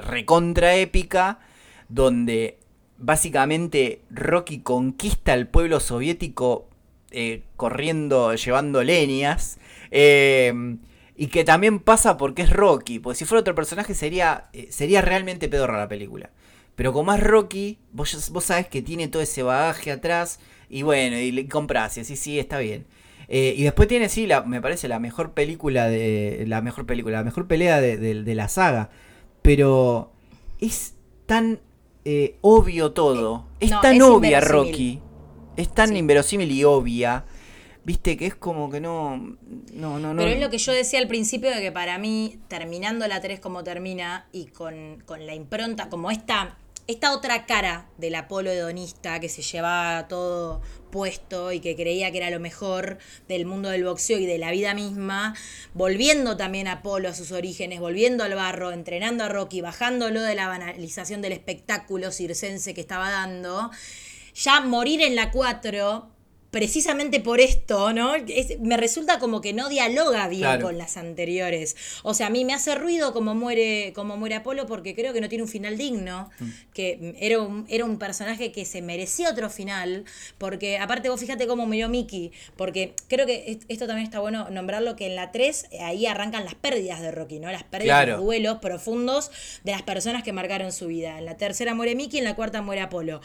recontra 0.00 0.74
épica 0.76 1.40
donde 1.88 2.58
básicamente 2.98 4.02
Rocky 4.10 4.60
conquista 4.60 5.32
al 5.32 5.48
pueblo 5.48 5.80
soviético 5.80 6.68
eh, 7.10 7.42
corriendo, 7.56 8.34
llevando 8.34 8.82
leñas. 8.82 9.58
Eh, 9.90 10.78
y 11.14 11.26
que 11.26 11.44
también 11.44 11.78
pasa 11.78 12.16
porque 12.16 12.42
es 12.42 12.50
Rocky. 12.50 12.98
Porque 12.98 13.18
si 13.18 13.24
fuera 13.24 13.40
otro 13.40 13.54
personaje 13.54 13.94
sería, 13.94 14.48
eh, 14.52 14.68
sería 14.70 15.02
realmente 15.02 15.48
pedorra 15.48 15.78
la 15.78 15.88
película. 15.88 16.30
Pero 16.74 16.92
como 16.92 17.12
es 17.12 17.20
Rocky, 17.20 17.78
vos, 17.92 18.30
vos 18.30 18.44
sabés 18.44 18.66
que 18.68 18.82
tiene 18.82 19.08
todo 19.08 19.22
ese 19.22 19.42
bagaje 19.42 19.92
atrás. 19.92 20.40
Y 20.68 20.82
bueno, 20.82 21.16
y 21.16 21.32
le 21.32 21.48
compras 21.48 21.98
y 21.98 22.00
así 22.00 22.16
sí, 22.16 22.38
está 22.38 22.58
bien. 22.58 22.86
y 23.28 23.62
después 23.62 23.88
tiene, 23.88 24.08
sí, 24.08 24.26
la, 24.26 24.42
me 24.42 24.60
parece 24.60 24.88
la 24.88 24.98
mejor 24.98 25.32
película 25.32 25.88
de. 25.88 26.44
La 26.46 26.62
mejor 26.62 26.86
película, 26.86 27.18
la 27.18 27.24
mejor 27.24 27.46
pelea 27.46 27.80
de 27.80 28.34
la 28.34 28.48
saga. 28.48 28.90
Pero 29.42 30.12
es 30.60 30.94
tan 31.26 31.60
eh, 32.04 32.36
obvio 32.40 32.92
todo. 32.92 33.46
Es 33.60 33.70
tan 33.80 34.00
obvia 34.02 34.40
Rocky. 34.40 35.00
Es 35.56 35.72
tan 35.72 35.96
inverosímil 35.96 36.50
y 36.50 36.64
obvia. 36.64 37.24
Viste 37.84 38.16
que 38.16 38.26
es 38.26 38.34
como 38.34 38.70
que 38.70 38.80
no. 38.80 39.36
No, 39.72 39.98
no, 39.98 40.14
Pero 40.16 40.30
es 40.30 40.40
lo 40.40 40.50
que 40.50 40.58
yo 40.58 40.72
decía 40.72 41.00
al 41.00 41.08
principio 41.08 41.50
de 41.50 41.60
que 41.60 41.72
para 41.72 41.98
mí, 41.98 42.38
terminando 42.48 43.06
la 43.08 43.20
3 43.20 43.40
como 43.40 43.64
termina 43.64 44.28
y 44.32 44.46
con, 44.46 45.02
con 45.04 45.26
la 45.26 45.34
impronta, 45.34 45.88
como 45.88 46.10
esta 46.10 46.56
esta 46.92 47.12
otra 47.12 47.46
cara 47.46 47.88
del 47.96 48.14
Apolo 48.14 48.50
hedonista 48.50 49.18
que 49.18 49.28
se 49.28 49.42
llevaba 49.42 50.08
todo 50.08 50.60
puesto 50.90 51.50
y 51.52 51.60
que 51.60 51.74
creía 51.74 52.12
que 52.12 52.18
era 52.18 52.30
lo 52.30 52.38
mejor 52.38 52.98
del 53.28 53.46
mundo 53.46 53.70
del 53.70 53.84
boxeo 53.84 54.18
y 54.18 54.26
de 54.26 54.38
la 54.38 54.50
vida 54.50 54.74
misma, 54.74 55.34
volviendo 55.74 56.36
también 56.36 56.68
a 56.68 56.72
Apolo 56.72 57.08
a 57.08 57.14
sus 57.14 57.32
orígenes, 57.32 57.80
volviendo 57.80 58.24
al 58.24 58.34
barro, 58.34 58.72
entrenando 58.72 59.24
a 59.24 59.28
Rocky, 59.28 59.62
bajándolo 59.62 60.22
de 60.22 60.34
la 60.34 60.48
banalización 60.48 61.22
del 61.22 61.32
espectáculo 61.32 62.12
circense 62.12 62.74
que 62.74 62.82
estaba 62.82 63.10
dando, 63.10 63.70
ya 64.34 64.60
morir 64.60 65.00
en 65.00 65.16
la 65.16 65.30
4 65.30 66.11
precisamente 66.52 67.18
por 67.18 67.40
esto, 67.40 67.94
¿no? 67.94 68.12
me 68.60 68.76
resulta 68.76 69.18
como 69.18 69.40
que 69.40 69.54
no 69.54 69.70
dialoga 69.70 70.28
bien 70.28 70.60
con 70.60 70.76
las 70.76 70.98
anteriores. 70.98 71.74
O 72.02 72.12
sea, 72.12 72.26
a 72.26 72.30
mí 72.30 72.44
me 72.44 72.52
hace 72.52 72.74
ruido 72.74 73.14
como 73.14 73.34
muere, 73.34 73.94
como 73.94 74.18
muere 74.18 74.34
Apolo 74.34 74.66
porque 74.66 74.94
creo 74.94 75.14
que 75.14 75.22
no 75.22 75.30
tiene 75.30 75.44
un 75.44 75.48
final 75.48 75.78
digno, 75.78 76.30
mm. 76.38 76.50
que 76.74 77.16
era 77.18 77.40
un, 77.40 77.64
era 77.70 77.86
un 77.86 77.98
personaje 77.98 78.52
que 78.52 78.66
se 78.66 78.82
merecía 78.82 79.30
otro 79.30 79.48
final, 79.48 80.04
porque 80.36 80.76
aparte 80.76 81.08
vos 81.08 81.18
fíjate 81.18 81.46
cómo 81.46 81.64
murió 81.64 81.88
Mickey, 81.88 82.32
porque 82.54 82.94
creo 83.08 83.24
que 83.24 83.58
esto 83.68 83.86
también 83.86 84.04
está 84.04 84.20
bueno 84.20 84.50
nombrarlo, 84.50 84.94
que 84.94 85.06
en 85.06 85.16
la 85.16 85.32
3 85.32 85.68
ahí 85.80 86.04
arrancan 86.04 86.44
las 86.44 86.54
pérdidas 86.54 87.00
de 87.00 87.12
Rocky, 87.12 87.38
¿no? 87.38 87.50
Las 87.50 87.64
pérdidas, 87.64 88.06
los 88.08 88.20
duelos 88.20 88.58
profundos 88.58 89.30
de 89.64 89.72
las 89.72 89.82
personas 89.82 90.22
que 90.22 90.34
marcaron 90.34 90.70
su 90.70 90.88
vida. 90.88 91.18
En 91.18 91.24
la 91.24 91.38
tercera 91.38 91.74
muere 91.74 91.94
Mickey, 91.94 92.18
en 92.18 92.24
la 92.24 92.36
cuarta 92.36 92.60
muere 92.60 92.82
Apolo. 92.82 93.22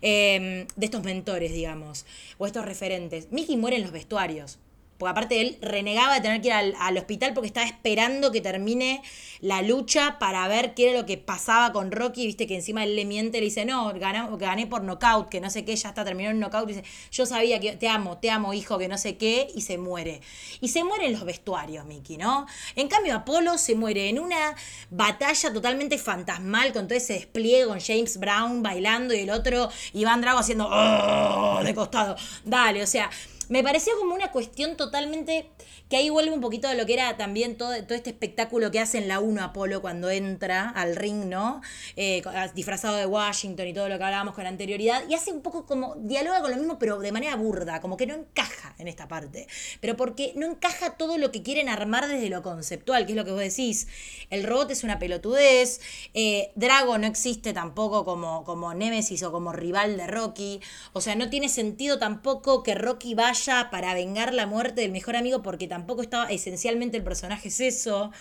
Em, 0.00 0.66
de 0.76 0.86
estos 0.86 1.02
mentores, 1.02 1.52
digamos, 1.52 2.06
o 2.38 2.46
estos 2.46 2.69
referentes. 2.70 3.32
Mickey 3.32 3.56
muere 3.56 3.76
en 3.76 3.82
los 3.82 3.92
vestuarios. 3.92 4.58
Porque 5.00 5.12
aparte 5.12 5.40
él 5.40 5.56
renegaba 5.62 6.16
de 6.16 6.20
tener 6.20 6.42
que 6.42 6.48
ir 6.48 6.74
al, 6.78 6.98
hospital 6.98 7.32
porque 7.32 7.46
estaba 7.46 7.66
esperando 7.66 8.30
que 8.30 8.42
termine 8.42 9.02
la 9.40 9.62
lucha 9.62 10.18
para 10.18 10.46
ver 10.46 10.74
qué 10.74 10.90
era 10.90 11.00
lo 11.00 11.06
que 11.06 11.16
pasaba 11.16 11.72
con 11.72 11.90
Rocky. 11.90 12.26
Viste 12.26 12.46
que 12.46 12.54
encima 12.54 12.84
él 12.84 12.94
le 12.96 13.06
miente, 13.06 13.38
le 13.38 13.46
dice, 13.46 13.64
no, 13.64 13.90
gané, 13.94 14.28
gané 14.36 14.66
por 14.66 14.82
knockout, 14.82 15.30
que 15.30 15.40
no 15.40 15.48
sé 15.48 15.64
qué, 15.64 15.74
ya 15.74 15.88
está, 15.88 16.04
terminó 16.04 16.28
en 16.28 16.38
knockout. 16.38 16.68
Dice, 16.68 16.84
yo 17.10 17.24
sabía 17.24 17.58
que 17.60 17.76
te 17.76 17.88
amo, 17.88 18.18
te 18.18 18.30
amo, 18.30 18.52
hijo, 18.52 18.76
que 18.76 18.88
no 18.88 18.98
sé 18.98 19.16
qué, 19.16 19.48
y 19.54 19.62
se 19.62 19.78
muere. 19.78 20.20
Y 20.60 20.68
se 20.68 20.84
muere 20.84 21.06
en 21.06 21.12
los 21.14 21.24
vestuarios, 21.24 21.86
Mickey, 21.86 22.18
¿no? 22.18 22.46
En 22.76 22.88
cambio, 22.88 23.14
Apolo 23.14 23.56
se 23.56 23.74
muere 23.74 24.10
en 24.10 24.18
una 24.18 24.54
batalla 24.90 25.50
totalmente 25.50 25.96
fantasmal 25.96 26.74
con 26.74 26.88
todo 26.88 26.98
ese 26.98 27.14
despliegue 27.14 27.64
con 27.64 27.80
James 27.80 28.18
Brown 28.18 28.62
bailando 28.62 29.14
y 29.14 29.20
el 29.20 29.30
otro 29.30 29.70
Iván 29.94 30.20
Drago 30.20 30.40
haciendo 30.40 30.68
oh", 30.70 31.60
de 31.64 31.74
costado. 31.74 32.16
Dale, 32.44 32.82
o 32.82 32.86
sea 32.86 33.08
me 33.50 33.64
pareció 33.64 33.92
como 33.98 34.14
una 34.14 34.30
cuestión 34.30 34.76
totalmente 34.76 35.50
que 35.88 35.96
ahí 35.96 36.08
vuelve 36.08 36.30
un 36.30 36.40
poquito 36.40 36.68
de 36.68 36.76
lo 36.76 36.86
que 36.86 36.94
era 36.94 37.16
también 37.16 37.58
todo, 37.58 37.72
todo 37.82 37.96
este 37.96 38.10
espectáculo 38.10 38.70
que 38.70 38.78
hace 38.78 38.98
en 38.98 39.08
la 39.08 39.18
1 39.18 39.42
Apolo 39.42 39.82
cuando 39.82 40.08
entra 40.08 40.68
al 40.70 40.94
ring, 40.94 41.24
¿no? 41.24 41.60
Eh, 41.96 42.22
disfrazado 42.54 42.96
de 42.96 43.06
Washington 43.06 43.66
y 43.66 43.74
todo 43.74 43.88
lo 43.88 43.98
que 43.98 44.04
hablábamos 44.04 44.34
con 44.34 44.46
anterioridad. 44.46 45.02
Y 45.08 45.14
hace 45.14 45.32
un 45.32 45.42
poco 45.42 45.66
como, 45.66 45.96
dialoga 45.96 46.42
con 46.42 46.52
lo 46.52 46.56
mismo, 46.58 46.78
pero 46.78 47.00
de 47.00 47.10
manera 47.10 47.34
burda, 47.34 47.80
como 47.80 47.96
que 47.96 48.06
no 48.06 48.14
encaja 48.14 48.76
en 48.78 48.86
esta 48.86 49.08
parte. 49.08 49.48
Pero 49.80 49.96
porque 49.96 50.32
no 50.36 50.46
encaja 50.46 50.96
todo 50.96 51.18
lo 51.18 51.32
que 51.32 51.42
quieren 51.42 51.68
armar 51.68 52.06
desde 52.06 52.30
lo 52.30 52.42
conceptual, 52.42 53.04
que 53.04 53.12
es 53.12 53.16
lo 53.16 53.24
que 53.24 53.32
vos 53.32 53.40
decís. 53.40 53.88
El 54.30 54.44
robot 54.44 54.70
es 54.70 54.84
una 54.84 55.00
pelotudez, 55.00 55.80
eh, 56.14 56.52
Drago 56.54 56.98
no 56.98 57.08
existe 57.08 57.52
tampoco 57.52 58.04
como, 58.04 58.44
como 58.44 58.72
Némesis 58.74 59.24
o 59.24 59.32
como 59.32 59.52
rival 59.52 59.96
de 59.96 60.06
Rocky. 60.06 60.60
O 60.92 61.00
sea, 61.00 61.16
no 61.16 61.30
tiene 61.30 61.48
sentido 61.48 61.98
tampoco 61.98 62.62
que 62.62 62.76
Rocky 62.76 63.14
vaya 63.14 63.39
para 63.70 63.94
vengar 63.94 64.34
la 64.34 64.46
muerte 64.46 64.82
del 64.82 64.92
mejor 64.92 65.16
amigo 65.16 65.42
porque 65.42 65.66
tampoco 65.66 66.02
estaba, 66.02 66.30
esencialmente 66.30 66.96
el 66.96 67.04
personaje 67.04 67.48
es 67.48 67.60
eso, 67.60 68.12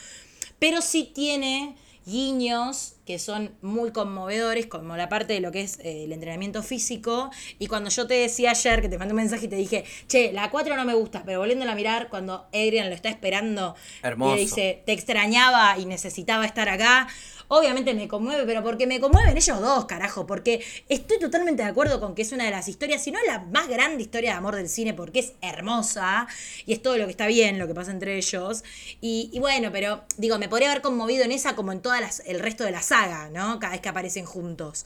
pero 0.59 0.81
sí 0.81 1.11
tiene 1.13 1.75
guiños 2.05 2.95
que 3.05 3.19
son 3.19 3.51
muy 3.61 3.91
conmovedores, 3.91 4.67
como 4.67 4.95
la 4.97 5.09
parte 5.09 5.33
de 5.33 5.39
lo 5.39 5.51
que 5.51 5.61
es 5.61 5.79
eh, 5.79 6.05
el 6.05 6.11
entrenamiento 6.11 6.61
físico. 6.63 7.29
Y 7.57 7.67
cuando 7.67 7.89
yo 7.89 8.07
te 8.07 8.15
decía 8.15 8.51
ayer, 8.51 8.81
que 8.81 8.89
te 8.89 8.97
mandé 8.97 9.13
un 9.13 9.17
mensaje 9.21 9.45
y 9.45 9.47
te 9.47 9.55
dije, 9.55 9.83
che, 10.07 10.31
la 10.31 10.49
4 10.51 10.75
no 10.75 10.85
me 10.85 10.93
gusta, 10.93 11.23
pero 11.25 11.39
volviéndola 11.39 11.71
a 11.71 11.75
mirar, 11.75 12.09
cuando 12.09 12.47
Adrian 12.53 12.89
lo 12.89 12.95
está 12.95 13.09
esperando 13.09 13.75
y 14.03 14.35
le 14.35 14.39
dice, 14.39 14.83
te 14.85 14.93
extrañaba 14.93 15.77
y 15.77 15.85
necesitaba 15.85 16.45
estar 16.45 16.69
acá, 16.69 17.07
Obviamente 17.49 17.95
me 17.95 18.07
conmueve, 18.07 18.45
pero 18.45 18.63
porque 18.63 18.85
me 18.85 18.99
conmueven 18.99 19.35
ellos 19.35 19.59
dos, 19.59 19.85
carajo, 19.85 20.27
porque 20.27 20.63
estoy 20.87 21.19
totalmente 21.19 21.63
de 21.63 21.69
acuerdo 21.69 21.99
con 21.99 22.13
que 22.13 22.21
es 22.21 22.31
una 22.31 22.45
de 22.45 22.51
las 22.51 22.67
historias, 22.67 23.03
si 23.03 23.11
no 23.11 23.19
la 23.25 23.39
más 23.39 23.67
grande 23.67 24.03
historia 24.03 24.31
de 24.31 24.37
amor 24.37 24.55
del 24.55 24.69
cine, 24.69 24.93
porque 24.93 25.19
es 25.19 25.33
hermosa 25.41 26.27
y 26.67 26.73
es 26.73 26.81
todo 26.81 26.97
lo 26.97 27.05
que 27.05 27.11
está 27.11 27.25
bien, 27.25 27.57
lo 27.57 27.67
que 27.67 27.73
pasa 27.73 27.89
entre 27.89 28.17
ellos. 28.17 28.63
Y, 29.01 29.35
bueno, 29.39 29.71
pero 29.71 30.03
digo, 30.17 30.37
me 30.37 30.47
podría 30.47 30.69
haber 30.69 30.83
conmovido 30.83 31.23
en 31.23 31.31
esa 31.31 31.55
como 31.55 31.71
en 31.71 31.81
todo 31.81 31.93
el 32.25 32.39
resto 32.39 32.63
de 32.63 32.71
la 32.71 32.83
saga, 32.83 33.29
¿no? 33.29 33.59
Cada 33.59 33.71
vez 33.73 33.81
que 33.81 33.89
aparecen 33.89 34.25
juntos. 34.25 34.85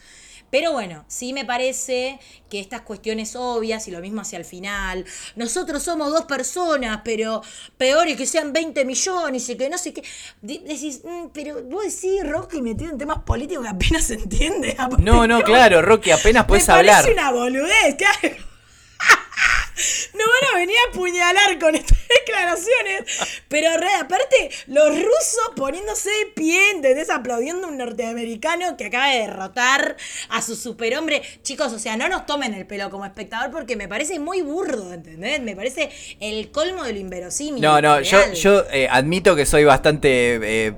Pero 0.54 0.72
bueno, 0.72 1.04
sí 1.08 1.34
me 1.34 1.46
parece 1.46 2.20
que 2.48 2.60
estas 2.60 2.82
cuestiones 2.82 3.36
obvias 3.36 3.88
y 3.88 3.92
lo 3.92 4.02
mismo 4.02 4.22
hacia 4.22 4.38
el 4.38 4.46
final, 4.46 5.04
nosotros 5.36 5.82
somos 5.82 6.12
dos 6.12 6.26
personas, 6.26 7.02
pero 7.04 7.42
peor 7.76 8.08
es 8.08 8.18
que 8.18 8.28
sean 8.28 8.54
20 8.54 8.86
millones 8.86 9.50
y 9.50 9.56
que 9.56 9.68
no 9.68 9.80
sé 9.80 9.94
qué. 9.94 10.04
Decís, 10.44 11.02
mm, 11.04 11.30
pero 11.34 11.64
vos 11.64 11.86
decís, 11.86 12.22
Rocky 12.24 12.62
metido 12.62 12.92
en 12.92 13.00
temas 13.00 13.24
políticos 13.24 13.64
que 13.64 13.70
apenas 13.72 14.04
se 14.04 14.14
entiende. 14.14 14.78
No, 15.00 15.26
no, 15.26 15.42
claro, 15.42 15.82
Rocky, 15.82 16.12
apenas 16.12 16.46
puedes 16.48 16.70
hablar. 16.70 17.04
Es 17.04 17.12
una 17.12 17.32
boludez, 17.32 17.96
claro. 17.96 18.53
No 20.14 20.24
van 20.26 20.54
a 20.54 20.58
venir 20.60 20.76
a 20.86 20.90
apuñalar 20.92 21.60
con 21.60 21.76
estas 21.76 21.98
declaraciones. 22.26 23.42
Pero 23.48 23.70
aparte, 24.00 24.50
los 24.68 24.90
rusos 24.90 25.52
poniéndose 25.56 26.10
de 26.10 26.26
pie, 26.36 26.72
¿entendés? 26.72 27.10
Aplaudiendo 27.10 27.68
a 27.68 27.72
un 27.72 27.78
norteamericano 27.78 28.78
que 28.78 28.86
acaba 28.86 29.10
de 29.10 29.20
derrotar 29.20 29.98
a 30.30 30.42
su 30.42 30.56
superhombre. 30.56 31.22
Chicos, 31.42 31.74
o 31.74 31.80
sea, 31.80 31.98
no 31.98 32.08
nos 32.10 32.26
tomen 32.26 32.54
el 32.54 32.68
pelo 32.68 32.90
como 32.90 33.06
espectador 33.06 33.52
porque 33.52 33.76
me 33.76 33.88
parece 33.88 34.20
muy 34.20 34.42
burdo, 34.42 34.94
¿entendés? 34.94 35.42
Me 35.42 35.56
parece 35.56 35.90
el 36.20 36.52
colmo 36.52 36.84
de 36.84 36.94
lo 36.94 37.00
inverosímil. 37.00 37.62
No, 37.62 37.82
no, 37.82 38.02
yo, 38.02 38.34
yo 38.34 38.66
eh, 38.72 38.88
admito 38.90 39.36
que 39.36 39.46
soy 39.46 39.64
bastante. 39.64 40.40
Eh, 40.68 40.74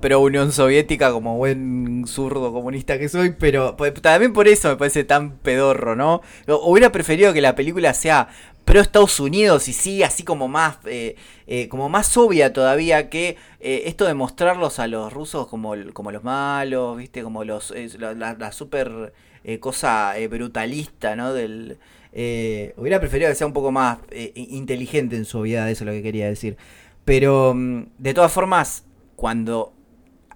pro 0.00 0.20
Unión 0.20 0.52
Soviética 0.52 1.12
como 1.12 1.36
buen 1.36 2.04
zurdo 2.06 2.52
comunista 2.52 2.98
que 2.98 3.08
soy, 3.08 3.34
pero 3.38 3.76
pues, 3.76 3.94
también 3.94 4.32
por 4.32 4.48
eso 4.48 4.68
me 4.68 4.76
parece 4.76 5.04
tan 5.04 5.38
pedorro, 5.38 5.96
¿no? 5.96 6.22
Hubiera 6.46 6.92
preferido 6.92 7.32
que 7.32 7.40
la 7.40 7.54
película 7.54 7.94
sea 7.94 8.28
pro 8.64 8.80
Estados 8.80 9.18
Unidos 9.18 9.66
y 9.68 9.72
sí, 9.72 10.02
así 10.02 10.24
como 10.24 10.46
más, 10.46 10.76
eh, 10.84 11.16
eh, 11.46 11.68
como 11.68 11.88
más 11.88 12.14
obvia 12.18 12.52
todavía 12.52 13.08
que 13.08 13.36
eh, 13.60 13.84
esto 13.86 14.04
de 14.04 14.12
mostrarlos 14.12 14.78
a 14.78 14.86
los 14.86 15.10
rusos 15.10 15.46
como, 15.46 15.74
como 15.94 16.12
los 16.12 16.22
malos, 16.22 16.98
¿viste? 16.98 17.22
Como 17.22 17.44
los, 17.44 17.72
la, 17.98 18.34
la, 18.34 18.52
super 18.52 19.12
cosa 19.60 20.14
brutalista, 20.28 21.16
¿no? 21.16 21.32
Del, 21.32 21.78
hubiera 22.76 23.00
preferido 23.00 23.30
que 23.30 23.36
sea 23.36 23.46
un 23.46 23.54
poco 23.54 23.72
más 23.72 23.98
inteligente 24.34 25.16
en 25.16 25.24
su 25.24 25.38
obviedad, 25.38 25.70
eso 25.70 25.84
es 25.84 25.86
lo 25.86 25.92
que 25.92 26.02
quería 26.02 26.26
decir. 26.26 26.58
Pero 27.06 27.54
mm, 27.54 27.84
de 27.96 28.12
todas 28.12 28.30
formas, 28.30 28.84
cuando 29.16 29.72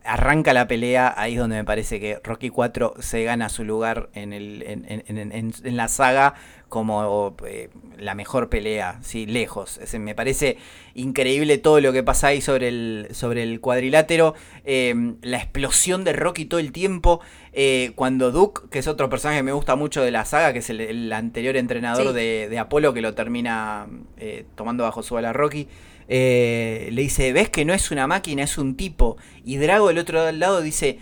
arranca 0.05 0.53
la 0.53 0.67
pelea, 0.67 1.15
ahí 1.17 1.35
es 1.35 1.39
donde 1.39 1.57
me 1.57 1.65
parece 1.65 2.01
que 2.01 2.21
Rocky 2.23 2.49
4 2.51 2.95
se 2.99 3.25
gana 3.25 3.49
su 3.49 3.65
lugar 3.65 4.09
en, 4.15 4.33
el, 4.33 4.63
en, 4.63 4.85
en, 4.89 5.33
en, 5.33 5.77
la 5.77 5.89
saga 5.89 6.35
como 6.69 7.37
eh, 7.47 7.69
la 7.99 8.15
mejor 8.15 8.49
pelea, 8.49 8.99
sí, 9.03 9.27
lejos. 9.27 9.79
me 9.99 10.15
parece 10.15 10.57
increíble 10.95 11.59
todo 11.59 11.81
lo 11.81 11.93
que 11.93 12.03
pasa 12.03 12.29
ahí 12.29 12.41
sobre 12.41 12.69
el, 12.69 13.09
sobre 13.13 13.43
el 13.43 13.61
cuadrilátero. 13.61 14.35
Em, 14.65 15.17
la 15.21 15.37
explosión 15.37 16.03
de 16.03 16.15
Rocky 16.15 16.47
todo 16.47 16.61
el 16.61 16.73
tiempo. 16.73 17.21
Eh, 17.53 17.93
cuando 17.95 18.31
Duke, 18.31 18.63
que 18.71 18.79
es 18.79 18.87
otro 18.87 19.11
personaje 19.11 19.41
que 19.41 19.43
me 19.43 19.53
gusta 19.53 19.77
mucho 19.77 20.03
de 20.03 20.11
la 20.11 20.25
saga, 20.25 20.55
que 20.55 20.61
es 20.61 20.71
el, 20.71 21.13
anterior 21.13 21.57
entrenador 21.57 22.15
de, 22.15 22.49
de, 22.49 22.59
Apolo, 22.59 22.95
que 22.95 23.03
lo 23.03 23.13
termina 23.15 23.87
eh, 24.17 24.47
tomando 24.55 24.85
bajo 24.85 25.03
su 25.03 25.19
ala 25.19 25.35
Rocky. 25.35 25.69
Le 26.09 26.91
dice, 26.91 27.33
ves 27.33 27.49
que 27.49 27.65
no 27.65 27.75
es 27.75 27.91
una 27.91 28.07
máquina, 28.07 28.43
es 28.43 28.59
un 28.59 28.77
tipo. 28.77 29.17
Y 29.45 29.57
Drago 29.57 29.89
del 29.89 29.99
otro 29.99 30.31
lado 30.33 30.63
dice, 30.63 30.99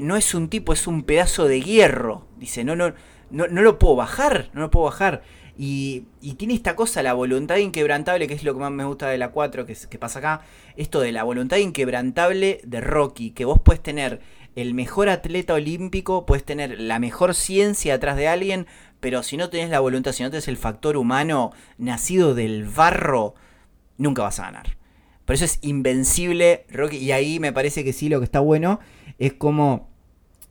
no 0.00 0.16
es 0.16 0.34
un 0.34 0.48
tipo, 0.48 0.72
es 0.72 0.86
un 0.86 1.02
pedazo 1.02 1.46
de 1.46 1.62
hierro. 1.62 2.26
Dice, 2.38 2.64
no, 2.64 2.76
no, 2.76 2.94
no, 3.30 3.46
no 3.48 3.62
lo 3.62 3.78
puedo 3.78 3.96
bajar, 3.96 4.50
no 4.52 4.60
lo 4.62 4.70
puedo 4.70 4.86
bajar. 4.86 5.22
Y, 5.62 6.06
tiene 6.38 6.54
esta 6.54 6.74
cosa, 6.74 7.02
la 7.02 7.12
voluntad 7.12 7.56
inquebrantable, 7.56 8.26
que 8.26 8.32
es 8.32 8.44
lo 8.44 8.54
que 8.54 8.60
más 8.60 8.70
me 8.70 8.86
gusta 8.86 9.10
de 9.10 9.18
la 9.18 9.30
4, 9.30 9.66
que, 9.66 9.76
que 9.90 9.98
pasa 9.98 10.18
acá. 10.18 10.40
Esto 10.76 11.00
de 11.00 11.12
la 11.12 11.22
voluntad 11.22 11.58
inquebrantable 11.58 12.62
de 12.64 12.80
Rocky, 12.80 13.32
que 13.32 13.44
vos 13.44 13.60
puedes 13.62 13.82
tener 13.82 14.22
el 14.56 14.72
mejor 14.72 15.10
atleta 15.10 15.52
olímpico, 15.52 16.24
puedes 16.24 16.44
tener 16.44 16.80
la 16.80 16.98
mejor 16.98 17.34
ciencia 17.34 17.92
atrás 17.92 18.16
de 18.16 18.26
alguien, 18.26 18.66
pero 19.00 19.22
si 19.22 19.36
no 19.36 19.50
tenés 19.50 19.68
la 19.68 19.80
voluntad, 19.80 20.12
si 20.12 20.22
no 20.22 20.30
tenés 20.30 20.48
el 20.48 20.56
factor 20.56 20.96
humano 20.96 21.52
nacido 21.76 22.34
del 22.34 22.64
barro, 22.64 23.34
nunca 24.00 24.22
vas 24.22 24.40
a 24.40 24.46
ganar. 24.46 24.76
Por 25.24 25.34
eso 25.34 25.44
es 25.44 25.58
invencible 25.62 26.64
Rocky. 26.70 26.96
Y 26.96 27.12
ahí 27.12 27.38
me 27.38 27.52
parece 27.52 27.84
que 27.84 27.92
sí, 27.92 28.08
lo 28.08 28.18
que 28.18 28.24
está 28.24 28.40
bueno 28.40 28.80
es 29.18 29.34
como 29.34 29.88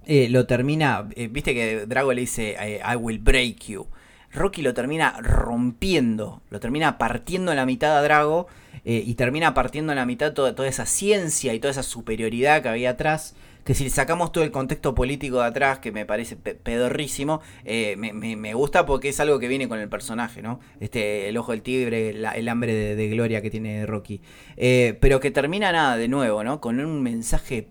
eh, 0.06 0.30
lo 0.30 0.46
termina. 0.46 1.10
Eh, 1.16 1.28
viste 1.28 1.54
que 1.54 1.86
Drago 1.86 2.14
le 2.14 2.22
dice: 2.22 2.56
I 2.82 2.96
will 2.96 3.20
break 3.20 3.66
you. 3.68 3.88
Rocky 4.32 4.62
lo 4.62 4.74
termina 4.74 5.18
rompiendo, 5.22 6.42
lo 6.50 6.60
termina 6.60 6.98
partiendo 6.98 7.52
en 7.52 7.58
la 7.58 7.66
mitad 7.66 7.98
a 7.98 8.02
Drago 8.04 8.48
eh, 8.86 9.04
y 9.06 9.16
termina 9.16 9.54
partiendo 9.54 9.92
en 9.92 9.98
la 9.98 10.06
mitad 10.06 10.34
toda, 10.34 10.54
toda 10.54 10.68
esa 10.68 10.86
ciencia 10.86 11.54
y 11.54 11.60
toda 11.60 11.72
esa 11.72 11.84
superioridad 11.84 12.62
que 12.62 12.70
había 12.70 12.92
atrás 12.92 13.36
que 13.70 13.76
si 13.76 13.92
sacamos 13.92 14.32
todo 14.32 14.44
el 14.44 14.50
contexto 14.50 14.96
político 14.96 15.42
de 15.42 15.46
atrás, 15.46 15.78
que 15.78 15.92
me 15.92 16.04
parece 16.04 16.36
pedorrísimo, 16.36 17.40
eh, 17.66 17.96
me, 17.98 18.54
gusta 18.56 18.88
porque 18.88 19.10
es 19.10 19.20
algo 19.20 19.38
que 19.38 19.48
viene 19.48 19.70
con 19.70 19.78
el 19.78 19.88
personaje, 19.88 20.42
¿no? 20.42 20.60
Este, 20.80 21.30
el 21.30 21.38
ojo 21.38 21.52
del 21.52 21.62
tigre, 21.62 22.10
el 22.10 22.48
hambre 22.50 22.96
de, 22.96 23.10
gloria 23.10 23.44
que 23.44 23.52
tiene 23.52 23.86
Rocky. 23.86 24.22
Eh, 24.58 24.98
pero 25.00 25.20
que 25.20 25.30
termina 25.30 25.72
nada, 25.72 25.98
de 25.98 26.08
nuevo, 26.08 26.44
¿no? 26.44 26.60
Con 26.60 26.80
un 26.80 27.04
mensaje 27.04 27.68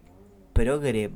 progre 0.52 1.10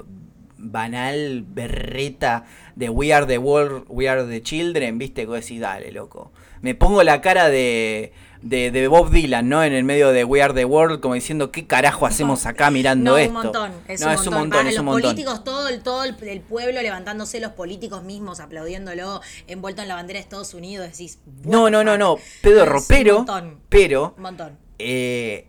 banal, 0.58 1.44
berreta 1.46 2.44
de 2.74 2.88
We 2.88 3.12
Are 3.12 3.26
the 3.26 3.38
World, 3.38 3.84
We 3.86 4.08
Are 4.08 4.24
the 4.24 4.42
Children, 4.42 4.98
viste, 4.98 5.28
que 5.28 5.32
decís, 5.32 5.60
dale, 5.60 5.92
loco. 5.92 6.32
Me 6.60 6.74
pongo 6.74 7.04
la 7.04 7.20
cara 7.20 7.50
de, 7.50 8.12
de, 8.42 8.88
Bob 8.88 9.10
Dylan, 9.10 9.48
¿no? 9.48 9.62
En 9.62 9.72
el 9.72 9.84
medio 9.84 10.12
de 10.12 10.24
We 10.24 10.42
Are 10.42 10.52
the 10.52 10.64
World, 10.64 11.00
como 11.00 11.14
diciendo, 11.14 11.50
¿qué 11.50 11.66
carajo 11.66 12.06
hacemos 12.06 12.46
acá 12.46 12.70
mirando 12.70 13.16
esto? 13.16 13.34
Un 13.34 13.42
montón, 13.44 13.72
es 13.88 14.00
no, 14.00 14.08
un 14.08 14.12
es 14.12 14.26
un 14.26 14.34
montón. 14.34 14.66
es 14.66 14.78
un 14.78 14.86
los 14.86 15.00
políticos, 15.00 15.44
todo, 15.44 15.68
el, 15.68 15.82
todo 15.82 16.04
el, 16.04 16.40
pueblo 16.40 16.82
levantándose, 16.82 17.40
los 17.40 17.52
políticos 17.52 18.02
mismos 18.02 18.40
aplaudiéndolo, 18.40 19.20
envuelto 19.46 19.82
en 19.82 19.88
la 19.88 19.94
bandera 19.94 20.18
de 20.18 20.22
Estados 20.22 20.54
Unidos, 20.54 20.90
decís. 20.90 21.18
No, 21.44 21.70
no, 21.70 21.84
no, 21.84 21.96
no, 21.96 22.18
pedorro, 22.42 22.80
pero. 22.88 23.24
Pero. 23.68 24.14
Un 24.16 24.22
montón. 24.22 24.58
Eh, 24.78 25.46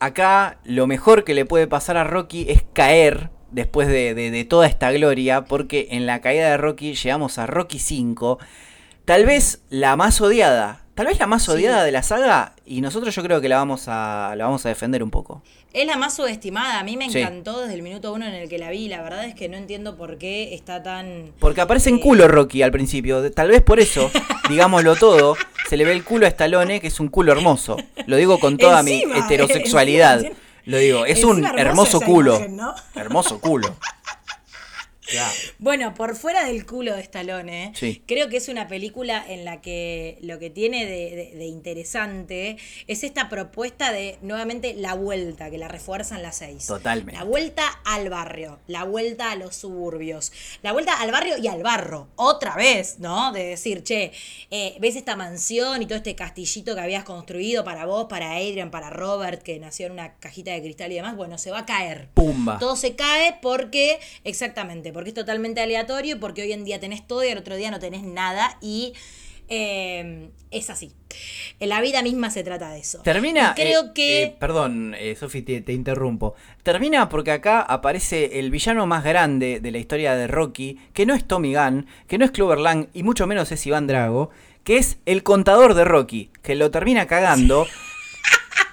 acá 0.00 0.58
lo 0.64 0.86
mejor 0.86 1.24
que 1.24 1.34
le 1.34 1.44
puede 1.44 1.66
pasar 1.66 1.96
a 1.96 2.04
Rocky 2.04 2.46
es 2.48 2.64
caer 2.72 3.30
después 3.50 3.88
de, 3.88 4.46
toda 4.48 4.66
esta 4.66 4.92
gloria, 4.92 5.44
porque 5.44 5.88
en 5.92 6.06
la 6.06 6.20
caída 6.20 6.50
de 6.50 6.56
Rocky 6.56 6.94
llegamos 6.94 7.38
a 7.38 7.46
Rocky 7.46 7.78
5, 7.78 8.38
tal 9.04 9.24
vez 9.24 9.62
la 9.70 9.96
más 9.96 10.20
odiada, 10.20 10.85
tal 10.96 11.06
vez 11.06 11.18
la 11.18 11.26
más 11.26 11.46
odiada 11.48 11.84
de 11.84 11.92
la 11.92 12.02
saga, 12.02 12.54
y 12.64 12.80
nosotros 12.80 13.14
yo 13.14 13.22
creo 13.22 13.40
que 13.42 13.50
la 13.50 13.58
vamos 13.58 13.84
a, 13.86 14.32
la 14.34 14.46
vamos 14.46 14.64
a 14.64 14.70
defender 14.70 15.02
un 15.02 15.10
poco. 15.10 15.42
Es 15.74 15.86
la 15.86 15.98
más 15.98 16.16
subestimada, 16.16 16.80
a 16.80 16.84
mí 16.84 16.96
me 16.96 17.04
encantó 17.04 17.60
desde 17.60 17.74
el 17.74 17.82
minuto 17.82 18.14
uno 18.14 18.26
en 18.26 18.34
el 18.34 18.48
que 18.48 18.58
la 18.58 18.70
vi, 18.70 18.88
la 18.88 19.02
verdad 19.02 19.26
es 19.26 19.34
que 19.34 19.50
no 19.50 19.58
entiendo 19.58 19.96
por 19.98 20.16
qué 20.16 20.54
está 20.54 20.82
tan... 20.82 21.32
Porque 21.38 21.60
aparece 21.60 21.90
en 21.90 21.96
eh, 21.96 22.00
culo 22.00 22.28
Rocky 22.28 22.62
al 22.62 22.72
principio, 22.72 23.30
tal 23.30 23.48
vez 23.48 23.60
por 23.60 23.78
eso, 23.78 24.10
digámoslo 24.48 24.96
todo, 24.96 25.36
se 25.68 25.76
le 25.76 25.84
ve 25.84 25.92
el 25.92 26.02
culo 26.02 26.24
a 26.24 26.30
Stallone, 26.30 26.80
que 26.80 26.86
es 26.86 26.98
un 26.98 27.08
culo 27.08 27.32
hermoso, 27.32 27.76
lo 28.06 28.16
digo 28.16 28.40
con 28.40 28.56
toda 28.56 28.82
mi 28.82 29.02
heterosexualidad. 29.14 30.24
Lo 30.64 30.78
digo, 30.78 31.06
es, 31.06 31.22
un 31.22 31.44
hermoso 31.44 32.00
culo. 32.00 32.40
Hermoso 32.94 33.38
culo. 33.38 33.76
Bueno, 35.58 35.94
por 35.94 36.16
fuera 36.16 36.44
del 36.44 36.66
culo 36.66 36.94
de 36.94 37.00
Stallone, 37.02 37.72
creo 38.06 38.28
que 38.28 38.36
es 38.36 38.48
una 38.48 38.68
película 38.68 39.24
en 39.26 39.44
la 39.44 39.60
que 39.60 40.18
lo 40.22 40.38
que 40.38 40.50
tiene 40.50 40.86
de, 40.86 41.46
interesante 41.46 42.56
es 42.86 43.04
esta 43.04 43.28
propuesta 43.28 43.92
de 43.92 44.18
nuevamente 44.22 44.74
la 44.74 44.94
vuelta, 44.94 45.50
que 45.50 45.58
la 45.58 45.68
refuerzan 45.68 46.22
las 46.22 46.36
seis. 46.36 46.66
Totalmente. 46.66 47.12
La 47.12 47.24
vuelta 47.24 47.66
al 47.84 48.08
barrio, 48.10 48.58
la 48.66 48.84
vuelta 48.84 49.30
a 49.30 49.36
los 49.36 49.54
suburbios, 49.54 50.32
la 50.62 50.72
vuelta 50.72 51.00
al 51.00 51.12
barrio 51.12 51.36
y 51.38 51.46
al 51.46 51.62
barro, 51.62 52.08
otra 52.16 52.56
vez, 52.56 52.98
¿no? 52.98 53.32
De 53.32 53.44
decir, 53.44 53.82
che, 53.82 54.12
eh, 54.50 54.76
ves 54.80 54.96
esta 54.96 55.16
mansión 55.16 55.82
y 55.82 55.86
todo 55.86 55.98
este 55.98 56.14
castillito 56.14 56.74
que 56.74 56.80
habías 56.80 57.04
construido 57.04 57.64
para 57.64 57.86
vos, 57.86 58.06
para 58.06 58.32
Adrian, 58.32 58.70
para 58.70 58.90
Robert, 58.90 59.42
que 59.42 59.58
nació 59.58 59.86
en 59.86 59.92
una 59.92 60.14
cajita 60.14 60.52
de 60.52 60.62
cristal 60.62 60.92
y 60.92 60.96
demás, 60.96 61.16
bueno, 61.16 61.38
se 61.38 61.50
va 61.50 61.60
a 61.60 61.66
caer. 61.66 62.08
Pumba. 62.14 62.58
Todo 62.58 62.76
se 62.76 62.96
cae 62.96 63.38
porque, 63.40 63.98
exactamente, 64.24 64.92
porque 64.96 65.10
es 65.10 65.14
totalmente 65.14 65.60
aleatorio, 65.60 66.18
porque 66.18 66.40
hoy 66.40 66.52
en 66.52 66.64
día 66.64 66.80
tenés 66.80 67.06
todo 67.06 67.22
y 67.22 67.28
al 67.28 67.36
otro 67.36 67.54
día 67.54 67.70
no 67.70 67.78
tenés 67.78 68.02
nada 68.02 68.56
y 68.62 68.94
eh, 69.50 70.30
es 70.50 70.70
así. 70.70 70.94
En 71.60 71.68
la 71.68 71.82
vida 71.82 72.02
misma 72.02 72.30
se 72.30 72.42
trata 72.42 72.70
de 72.70 72.78
eso. 72.78 73.02
Termina. 73.02 73.52
creo 73.54 73.82
eh, 73.82 73.90
que. 73.94 74.22
Eh, 74.22 74.36
perdón, 74.40 74.96
Sofi, 75.20 75.42
te, 75.42 75.70
interrumpo. 75.74 76.34
Termina 76.62 77.10
porque 77.10 77.32
acá 77.32 77.60
aparece 77.60 78.38
el 78.38 78.50
villano 78.50 78.86
más 78.86 79.04
grande 79.04 79.60
de 79.60 79.70
la 79.70 79.76
historia 79.76 80.16
de 80.16 80.28
Rocky, 80.28 80.78
que 80.94 81.04
no 81.04 81.12
es 81.12 81.26
Tommy 81.26 81.54
Gunn, 81.54 81.86
que 82.08 82.16
no 82.16 82.24
es 82.24 82.30
Clover 82.30 82.56
Lang 82.56 82.86
y 82.94 83.02
mucho 83.02 83.26
menos 83.26 83.52
es 83.52 83.66
Iván 83.66 83.86
Drago, 83.86 84.30
que 84.64 84.78
es 84.78 84.96
el 85.04 85.22
contador 85.22 85.74
de 85.74 85.84
Rocky, 85.84 86.30
que 86.40 86.54
lo 86.54 86.70
termina 86.70 87.06
cagando 87.06 87.66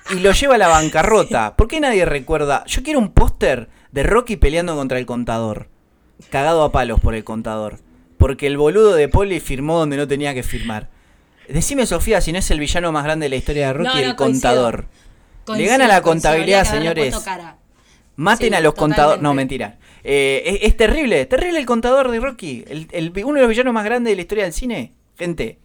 y 0.10 0.20
lo 0.20 0.32
lleva 0.32 0.56
a 0.56 0.60
la 0.60 0.70
bancarrota. 0.70 1.54
¿Por 1.58 1.68
qué 1.68 1.82
nadie 1.82 2.06
recuerda? 2.06 2.64
Yo 2.66 2.82
quiero 2.82 3.00
un 3.00 3.12
póster 3.12 3.68
de 3.92 4.04
Rocky 4.04 4.38
peleando 4.38 4.74
contra 4.78 5.00
el 5.00 5.06
contador 5.06 5.73
cagado 6.30 6.64
a 6.64 6.72
palos 6.72 7.00
por 7.00 7.16
el 7.16 7.24
contador. 7.24 7.80
Porque 8.18 8.48
el 8.48 8.58
boludo 8.58 8.94
de 8.94 9.10
Poli 9.10 9.40
firmó 9.40 9.78
donde 9.78 9.98
no 9.98 10.08
tenía 10.08 10.34
que 10.34 10.44
firmar. 10.44 10.90
Decime, 11.48 11.86
Sofía, 11.86 12.22
si 12.22 12.32
no 12.32 12.40
es 12.40 12.50
el 12.52 12.60
villano 12.60 12.92
más 12.92 13.04
grande 13.04 13.26
de 13.26 13.30
la 13.30 13.36
historia 13.36 13.68
de 13.68 13.74
Rocky, 13.74 14.00
el 14.00 14.16
contador. 14.16 14.88
Le 15.56 15.66
gana 15.66 15.88
la 15.88 16.02
contabilidad, 16.02 16.64
señores. 16.64 17.16
Maten 18.16 18.54
a 18.54 18.62
los 18.62 18.74
contadores. 18.74 19.22
No, 19.22 19.34
mentira. 19.34 19.78
Eh, 20.04 20.60
es, 20.62 20.76
terrible, 20.78 21.26
terrible 21.26 21.60
el 21.60 21.66
contador 21.66 22.12
de 22.12 22.20
Rocky. 22.20 22.64
El, 22.68 23.12
uno 23.26 23.36
de 23.36 23.42
los 23.42 23.50
villanos 23.50 23.74
más 23.74 23.86
grandes 23.86 24.12
de 24.12 24.16
la 24.16 24.22
historia 24.22 24.44
del 24.46 24.54
cine. 24.54 24.94
Gente, 25.18 25.60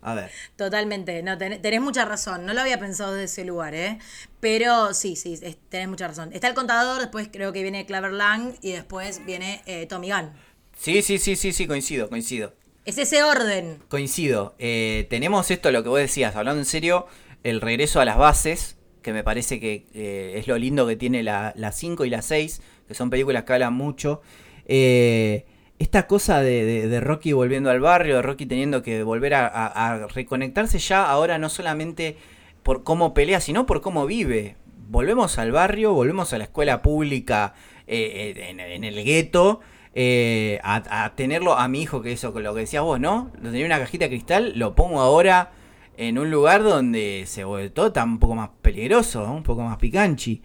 a 0.00 0.14
ver. 0.14 0.30
Totalmente, 0.56 1.22
no, 1.22 1.36
tenés 1.36 1.80
mucha 1.80 2.04
razón. 2.04 2.46
No 2.46 2.54
lo 2.54 2.60
había 2.60 2.78
pensado 2.78 3.12
desde 3.12 3.24
ese 3.24 3.44
lugar, 3.44 3.74
¿eh? 3.74 3.98
Pero 4.40 4.94
sí, 4.94 5.16
sí, 5.16 5.38
tenés 5.68 5.88
mucha 5.88 6.06
razón. 6.06 6.30
Está 6.32 6.48
el 6.48 6.54
contador, 6.54 7.00
después 7.00 7.28
creo 7.32 7.52
que 7.52 7.62
viene 7.62 7.84
Claver 7.84 8.12
Lang 8.12 8.54
y 8.62 8.72
después 8.72 9.24
viene 9.26 9.62
eh, 9.66 9.86
Tommy 9.86 10.10
Gunn. 10.10 10.30
Sí, 10.78 11.02
sí, 11.02 11.18
sí, 11.18 11.34
sí, 11.34 11.52
sí, 11.52 11.66
coincido, 11.66 12.08
coincido. 12.08 12.54
Es 12.84 12.96
ese 12.98 13.22
orden. 13.24 13.82
Coincido. 13.88 14.54
Eh, 14.58 15.06
tenemos 15.10 15.50
esto, 15.50 15.70
lo 15.72 15.82
que 15.82 15.88
vos 15.88 15.98
decías, 15.98 16.36
hablando 16.36 16.60
en 16.60 16.66
serio, 16.66 17.06
el 17.42 17.60
regreso 17.60 18.00
a 18.00 18.04
las 18.04 18.16
bases, 18.16 18.76
que 19.02 19.12
me 19.12 19.24
parece 19.24 19.58
que 19.58 19.86
eh, 19.94 20.34
es 20.36 20.46
lo 20.46 20.56
lindo 20.58 20.86
que 20.86 20.96
tiene 20.96 21.22
la 21.22 21.72
5 21.72 22.04
y 22.04 22.10
la 22.10 22.22
6, 22.22 22.62
que 22.86 22.94
son 22.94 23.10
películas 23.10 23.44
que 23.44 23.52
hablan 23.52 23.74
mucho. 23.74 24.22
Eh 24.66 25.44
esta 25.78 26.06
cosa 26.06 26.40
de, 26.40 27.00
Rocky 27.00 27.32
volviendo 27.32 27.70
al 27.70 27.80
barrio, 27.80 28.16
de 28.16 28.22
Rocky 28.22 28.46
teniendo 28.46 28.82
que 28.82 29.02
volver 29.02 29.34
a, 29.34 30.06
reconectarse 30.12 30.78
ya 30.78 31.08
ahora 31.08 31.38
no 31.38 31.48
solamente 31.48 32.16
por 32.62 32.82
cómo 32.82 33.14
pelea, 33.14 33.40
sino 33.40 33.66
por 33.66 33.80
cómo 33.80 34.06
vive. 34.06 34.56
Volvemos 34.88 35.38
al 35.38 35.52
barrio, 35.52 35.92
volvemos 35.92 36.32
a 36.32 36.38
la 36.38 36.44
escuela 36.44 36.82
pública 36.82 37.54
eh, 37.86 38.34
eh, 38.36 38.50
en, 38.50 38.84
el 38.84 39.04
gueto, 39.04 39.60
eh, 39.94 40.58
a, 40.62 41.12
tenerlo 41.14 41.54
a 41.54 41.68
mi 41.68 41.82
hijo, 41.82 42.02
que 42.02 42.12
eso, 42.12 42.38
lo 42.38 42.54
que 42.54 42.60
decías 42.60 42.82
vos, 42.82 42.98
¿no? 42.98 43.30
Lo 43.40 43.50
tenía 43.50 43.66
una 43.66 43.78
cajita 43.78 44.06
de 44.06 44.10
cristal, 44.10 44.52
lo 44.56 44.74
pongo 44.74 45.00
ahora 45.00 45.52
en 45.96 46.18
un 46.18 46.30
lugar 46.30 46.62
donde 46.62 47.24
se 47.26 47.44
vuelve 47.44 47.70
todo 47.70 47.92
tan 47.92 48.10
un 48.10 48.18
poco 48.18 48.34
más 48.34 48.50
peligroso, 48.62 49.24
un 49.24 49.42
poco 49.42 49.62
más 49.62 49.76
picanchi 49.78 50.42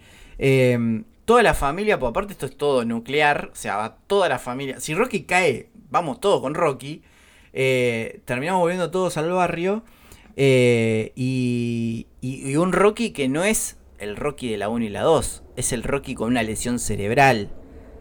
toda 1.24 1.42
la 1.42 1.54
familia, 1.54 1.98
por 1.98 2.10
aparte 2.10 2.32
esto 2.32 2.46
es 2.46 2.56
todo 2.56 2.84
nuclear, 2.84 3.50
o 3.52 3.56
sea, 3.56 3.76
va 3.76 3.96
toda 4.06 4.28
la 4.28 4.38
familia. 4.38 4.80
Si 4.80 4.94
Rocky 4.94 5.24
cae, 5.24 5.70
vamos 5.90 6.20
todos 6.20 6.40
con 6.40 6.54
Rocky. 6.54 7.02
Eh, 7.52 8.20
terminamos 8.24 8.60
volviendo 8.60 8.90
todos 8.90 9.16
al 9.16 9.30
barrio. 9.30 9.84
Eh, 10.36 11.12
y, 11.14 12.08
y, 12.20 12.56
un 12.56 12.72
Rocky 12.72 13.10
que 13.10 13.28
no 13.28 13.44
es 13.44 13.76
el 13.98 14.16
Rocky 14.16 14.50
de 14.50 14.58
la 14.58 14.68
1 14.68 14.86
y 14.86 14.88
la 14.88 15.02
2, 15.02 15.44
es 15.56 15.72
el 15.72 15.84
Rocky 15.84 16.14
con 16.14 16.28
una 16.28 16.42
lesión 16.42 16.78
cerebral. 16.78 17.50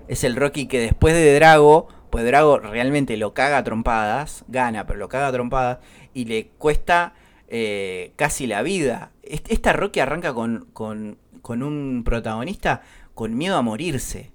Es 0.08 0.24
el 0.24 0.36
Rocky 0.36 0.68
que 0.68 0.80
después 0.80 1.14
de 1.14 1.36
Drago, 1.36 1.88
pues 2.10 2.26
Drago 2.26 2.60
realmente 2.60 3.18
lo 3.18 3.34
caga 3.34 3.60
a 3.60 3.64
trompadas, 3.64 4.44
gana, 4.48 4.86
pero 4.86 5.00
lo 5.00 5.10
caga 5.10 5.28
a 5.28 5.32
trompadas. 5.32 5.80
y 6.14 6.26
le 6.26 6.48
cuesta 6.58 7.14
eh, 7.48 8.14
casi 8.16 8.48
la 8.48 8.64
vida. 8.64 9.12
Esta 9.22 9.74
Rocky 9.74 10.00
arranca 10.00 10.34
con, 10.34 10.68
con, 10.74 11.18
con 11.44 11.62
un 11.62 12.04
protagonista 12.04 12.82
con 13.14 13.38
miedo 13.38 13.58
a 13.58 13.62
morirse. 13.62 14.32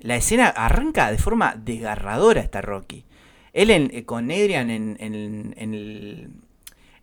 La 0.00 0.16
escena 0.16 0.48
arranca 0.48 1.10
de 1.10 1.18
forma 1.18 1.56
desgarradora 1.56 2.40
esta 2.40 2.60
Rocky. 2.60 3.04
Él 3.56 3.70
eh, 3.70 4.04
con 4.04 4.30
Adrian 4.30 4.70
en, 4.70 4.96
en, 5.00 5.54
en, 5.56 6.42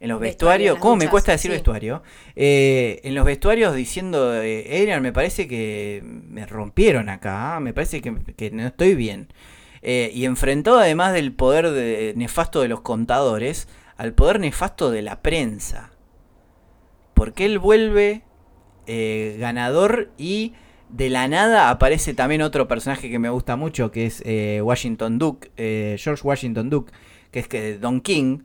los 0.07 0.19
vestuarios, 0.19 0.77
¿cómo 0.77 0.97
me 0.97 1.07
cuesta 1.07 1.31
decir 1.31 1.49
vestuario? 1.49 2.03
Eh, 2.35 2.99
en 3.03 3.15
los 3.15 3.25
vestuarios 3.25 3.73
diciendo, 3.73 4.35
eh, 4.41 4.79
Adrian, 4.79 5.01
me 5.01 5.13
parece 5.13 5.47
que 5.47 6.03
me 6.03 6.45
rompieron 6.45 7.09
acá, 7.09 7.55
¿ah? 7.55 7.59
me 7.59 7.73
parece 7.73 8.01
que, 8.01 8.51
no 8.51 8.67
estoy 8.67 8.95
bien. 8.95 9.29
y 9.81 10.25
enfrentó 10.25 10.77
además 10.77 11.13
del 11.13 11.33
poder 11.33 12.15
nefasto 12.15 12.61
de 12.61 12.67
los 12.67 12.81
contadores, 12.81 13.67
al 13.97 14.13
poder 14.13 14.39
nefasto 14.39 14.91
de 14.91 15.01
la 15.01 15.21
prensa. 15.21 15.91
Porque 17.15 17.45
él 17.45 17.57
vuelve 17.57 18.23
ganador 18.85 20.11
y 20.17 20.53
de 20.93 21.09
la 21.09 21.27
nada 21.27 21.71
aparece 21.71 22.13
también 22.13 22.43
otro 22.43 22.67
personaje 22.67 23.09
que 23.09 23.17
me 23.17 23.29
gusta 23.29 23.55
mucho, 23.55 23.91
que 23.91 24.05
es 24.05 24.21
eh, 24.25 24.61
Washington 24.63 25.17
Duke, 25.17 25.51
eh, 25.57 25.95
George 25.97 26.21
Washington 26.23 26.69
Duke, 26.69 26.93
que 27.31 27.39
es 27.39 27.47
que 27.47 27.77
Don 27.79 27.99
King. 27.99 28.39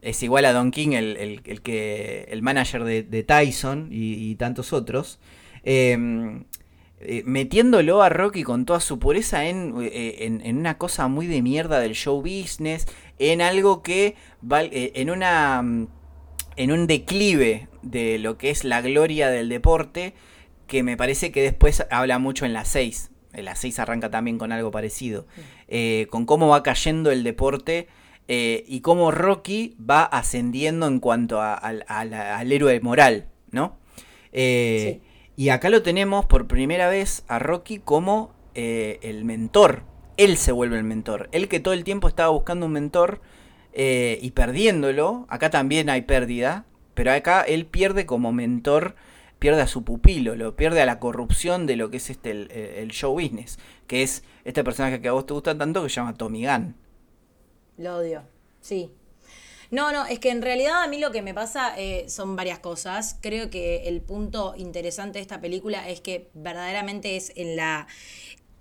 Es 0.00 0.22
igual 0.22 0.46
a 0.46 0.52
Don 0.52 0.70
King, 0.70 0.92
el, 0.92 1.42
que, 1.42 2.28
el 2.30 2.40
manager 2.40 2.84
de, 2.84 3.22
Tyson 3.24 3.88
y, 3.90 4.34
tantos 4.36 4.72
otros. 4.72 5.18
Em, 5.64 6.44
eh, 7.00 7.22
metiéndolo 7.26 8.02
a 8.02 8.08
Rocky 8.08 8.42
con 8.42 8.64
toda 8.64 8.80
su 8.80 8.98
pureza 8.98 9.46
en, 9.46 9.74
en, 9.82 10.56
una 10.56 10.78
cosa 10.78 11.08
muy 11.08 11.26
de 11.26 11.42
mierda 11.42 11.80
del 11.80 11.94
show 11.94 12.22
business, 12.22 12.86
en 13.18 13.42
algo 13.42 13.82
que 13.82 14.14
en 14.48 15.10
una 15.10 15.62
en 16.56 16.72
un 16.72 16.86
declive 16.86 17.68
de 17.82 18.18
lo 18.18 18.38
que 18.38 18.50
es 18.50 18.64
la 18.64 18.80
gloria 18.80 19.28
del 19.28 19.48
deporte 19.48 20.14
que 20.66 20.82
me 20.82 20.96
parece 20.96 21.32
que 21.32 21.42
después 21.42 21.86
habla 21.90 22.18
mucho 22.18 22.44
en 22.44 22.52
la 22.52 22.64
6. 22.64 23.10
En 23.32 23.44
la 23.44 23.54
6 23.54 23.78
arranca 23.78 24.10
también 24.10 24.38
con 24.38 24.52
algo 24.52 24.70
parecido. 24.70 25.26
Eh, 25.68 26.06
con 26.10 26.26
cómo 26.26 26.48
va 26.48 26.62
cayendo 26.62 27.10
el 27.10 27.22
deporte 27.22 27.88
eh, 28.28 28.64
y 28.66 28.80
cómo 28.80 29.10
Rocky 29.10 29.76
va 29.78 30.04
ascendiendo 30.04 30.86
en 30.86 31.00
cuanto 31.00 31.40
al 31.40 32.52
héroe 32.52 32.80
moral, 32.80 33.28
¿no? 33.50 33.76
Eh, 34.32 35.00
y 35.36 35.50
acá 35.50 35.70
lo 35.70 35.82
tenemos 35.82 36.24
por 36.24 36.46
primera 36.46 36.88
vez 36.88 37.24
a 37.28 37.38
Rocky 37.38 37.78
como 37.78 38.34
el 38.54 39.24
mentor. 39.24 39.82
Él 40.16 40.38
se 40.38 40.50
vuelve 40.50 40.78
el 40.78 40.84
mentor. 40.84 41.28
Él 41.32 41.48
que 41.48 41.60
todo 41.60 41.74
el 41.74 41.84
tiempo 41.84 42.08
estaba 42.08 42.30
buscando 42.30 42.64
un 42.64 42.72
mentor 42.72 43.20
y 43.74 44.30
perdiéndolo. 44.30 45.26
Acá 45.28 45.50
también 45.50 45.90
hay 45.90 46.02
pérdida. 46.02 46.64
Pero 46.94 47.12
acá 47.12 47.42
él 47.42 47.66
pierde 47.66 48.06
como 48.06 48.32
mentor 48.32 48.96
pierde 49.38 49.62
a 49.62 49.66
su 49.66 49.84
pupilo, 49.84 50.34
lo 50.34 50.56
pierde 50.56 50.82
a 50.82 50.86
la 50.86 50.98
corrupción 50.98 51.66
de 51.66 51.76
lo 51.76 51.90
que 51.90 51.98
es 51.98 52.10
este 52.10 52.30
el, 52.30 52.88
show 52.90 53.14
business, 53.14 53.58
que 53.86 54.02
es 54.02 54.22
este 54.44 54.64
personaje 54.64 55.00
que 55.00 55.08
a 55.08 55.12
vos 55.12 55.26
te 55.26 55.34
gusta 55.34 55.56
tanto 55.56 55.82
que 55.82 55.88
se 55.88 55.96
llama 55.96 56.14
Tommy 56.14 56.46
Gunn. 56.46 56.74
Lo 57.78 57.98
odio, 57.98 58.22
sí. 58.60 58.90
No, 59.70 59.92
no, 59.92 60.06
es 60.06 60.20
que 60.20 60.30
en 60.30 60.42
realidad 60.42 60.82
a 60.82 60.86
mí 60.86 60.98
lo 60.98 61.10
que 61.10 61.22
me 61.22 61.34
pasa 61.34 61.74
eh, 61.76 62.08
son 62.08 62.36
varias 62.36 62.60
cosas. 62.60 63.18
Creo 63.20 63.50
que 63.50 63.88
el 63.88 64.00
punto 64.00 64.54
interesante 64.56 65.18
de 65.18 65.22
esta 65.22 65.40
película 65.40 65.88
es 65.88 66.00
que 66.00 66.30
verdaderamente 66.34 67.16
es 67.16 67.32
en 67.36 67.56
la 67.56 67.88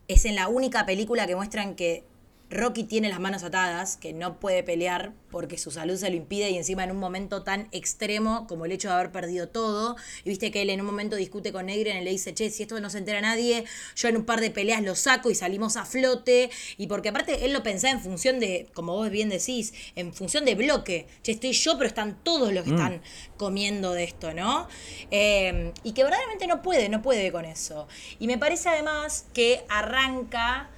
es 0.07 0.25
en 0.25 0.35
la 0.35 0.47
única 0.47 0.85
película 0.85 1.25
que 1.25 1.35
muestran 1.35 1.75
que 1.75 2.03
Rocky 2.49 2.83
tiene 2.83 3.09
las 3.09 3.19
manos 3.19 3.43
atadas, 3.43 3.97
que 3.97 4.13
no 4.13 4.39
puede 4.39 4.63
pelear 4.63 5.13
porque 5.31 5.57
su 5.57 5.71
salud 5.71 5.97
se 5.97 6.09
lo 6.09 6.15
impide 6.15 6.49
y 6.51 6.57
encima 6.57 6.83
en 6.83 6.91
un 6.91 6.97
momento 6.97 7.43
tan 7.43 7.67
extremo 7.71 8.47
como 8.47 8.65
el 8.65 8.71
hecho 8.71 8.87
de 8.87 8.93
haber 8.93 9.11
perdido 9.11 9.49
todo. 9.49 9.95
Y 10.23 10.29
viste 10.29 10.51
que 10.51 10.61
él 10.61 10.69
en 10.69 10.79
un 10.79 10.85
momento 10.85 11.15
discute 11.15 11.51
con 11.51 11.65
Negren 11.65 11.97
y 11.97 12.05
le 12.05 12.11
dice, 12.11 12.33
che, 12.33 12.49
si 12.51 12.63
esto 12.63 12.79
no 12.79 12.89
se 12.89 12.99
entera 12.99 13.19
nadie, 13.19 13.65
yo 13.95 14.07
en 14.07 14.17
un 14.17 14.25
par 14.25 14.41
de 14.41 14.51
peleas 14.51 14.81
lo 14.83 14.95
saco 14.95 15.29
y 15.29 15.35
salimos 15.35 15.75
a 15.75 15.85
flote. 15.85 16.49
Y 16.77 16.87
porque 16.87 17.09
aparte 17.09 17.45
él 17.45 17.51
lo 17.51 17.63
pensaba 17.63 17.93
en 17.93 17.99
función 17.99 18.39
de, 18.39 18.69
como 18.73 18.93
vos 18.93 19.09
bien 19.09 19.29
decís, 19.29 19.73
en 19.95 20.13
función 20.13 20.45
de 20.45 20.55
bloque. 20.55 21.07
Che, 21.23 21.33
estoy 21.33 21.51
yo, 21.51 21.77
pero 21.77 21.87
están 21.87 22.23
todos 22.23 22.53
los 22.53 22.63
que 22.63 22.71
mm. 22.71 22.75
están 22.75 23.01
comiendo 23.37 23.91
de 23.91 24.03
esto, 24.03 24.33
¿no? 24.33 24.67
Eh, 25.11 25.73
y 25.83 25.93
que 25.93 26.03
verdaderamente 26.03 26.47
no 26.47 26.61
puede, 26.61 26.89
no 26.89 27.01
puede 27.01 27.31
con 27.31 27.45
eso. 27.45 27.87
Y 28.19 28.27
me 28.27 28.37
parece 28.37 28.69
además 28.69 29.25
que 29.33 29.65
arranca 29.67 30.69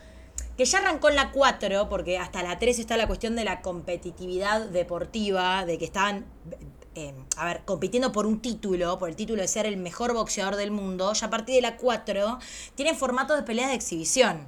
que 0.58 0.66
ya 0.66 0.80
arrancó 0.80 1.10
en 1.10 1.16
la 1.16 1.32
4, 1.32 1.88
porque 1.88 2.18
hasta 2.18 2.42
la 2.42 2.58
3 2.58 2.80
está 2.80 2.98
la 2.98 3.08
cuestión 3.08 3.36
de 3.36 3.44
la 3.44 3.62
competitividad 3.62 4.66
deportiva, 4.66 5.66
de 5.66 5.78
que 5.78 5.86
estaban, 5.86 6.26
eh, 6.96 7.14
a 7.38 7.46
ver, 7.46 7.62
compitiendo 7.64 8.12
por 8.12 8.26
un 8.26 8.42
título, 8.42 8.98
por 8.98 9.10
el 9.10 9.16
título 9.16 9.44
de 9.44 9.48
ser 9.48 9.68
el 9.68 9.78
mejor 9.78 10.14
boxeador 10.14 10.56
del 10.56 10.72
mundo, 10.72 11.14
ya 11.14 11.28
a 11.28 11.30
partir 11.30 11.56
de 11.56 11.62
la 11.62 11.78
4 11.78 12.40
tienen 12.74 12.96
formatos 12.96 13.38
de 13.38 13.44
peleas 13.44 13.70
de 13.70 13.76
exhibición. 13.76 14.48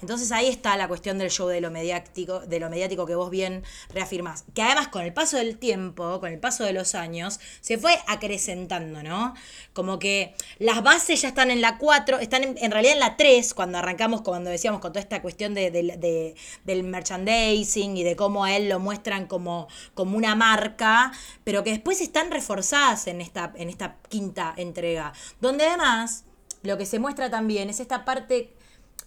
Entonces 0.00 0.32
ahí 0.32 0.48
está 0.48 0.76
la 0.76 0.88
cuestión 0.88 1.18
del 1.18 1.30
show 1.30 1.48
de 1.48 1.60
lo 1.60 1.70
mediático, 1.70 2.40
de 2.40 2.60
lo 2.60 2.70
mediático 2.70 3.06
que 3.06 3.14
vos 3.14 3.30
bien 3.30 3.64
reafirmás. 3.92 4.44
Que 4.54 4.62
además 4.62 4.88
con 4.88 5.02
el 5.02 5.12
paso 5.12 5.36
del 5.36 5.58
tiempo, 5.58 6.20
con 6.20 6.32
el 6.32 6.38
paso 6.38 6.64
de 6.64 6.72
los 6.72 6.94
años, 6.94 7.40
se 7.60 7.78
fue 7.78 7.98
acrecentando, 8.06 9.02
¿no? 9.02 9.34
Como 9.72 9.98
que 9.98 10.34
las 10.58 10.82
bases 10.82 11.22
ya 11.22 11.28
están 11.28 11.50
en 11.50 11.60
la 11.60 11.78
4, 11.78 12.18
están 12.18 12.42
en, 12.44 12.70
realidad 12.70 12.94
en 12.94 13.00
la 13.00 13.16
3, 13.16 13.54
cuando 13.54 13.78
arrancamos, 13.78 14.22
cuando 14.22 14.50
decíamos 14.50 14.80
con 14.80 14.92
toda 14.92 15.00
esta 15.00 15.22
cuestión 15.22 15.54
de, 15.54 16.34
del 16.64 16.82
merchandising 16.84 17.96
y 17.96 18.04
de 18.04 18.16
cómo 18.16 18.44
a 18.44 18.56
él 18.56 18.68
lo 18.68 18.78
muestran 18.80 19.26
como, 19.26 19.68
como 19.94 20.16
una 20.16 20.34
marca, 20.34 21.12
pero 21.44 21.64
que 21.64 21.70
después 21.70 22.00
están 22.00 22.30
reforzadas 22.30 23.06
en 23.06 23.20
esta, 23.20 23.52
en 23.56 23.68
esta 23.68 23.96
quinta 24.08 24.54
entrega. 24.56 25.12
Donde 25.40 25.66
además 25.66 26.24
lo 26.62 26.76
que 26.76 26.86
se 26.86 26.98
muestra 26.98 27.30
también 27.30 27.70
es 27.70 27.80
esta 27.80 28.04
parte 28.04 28.52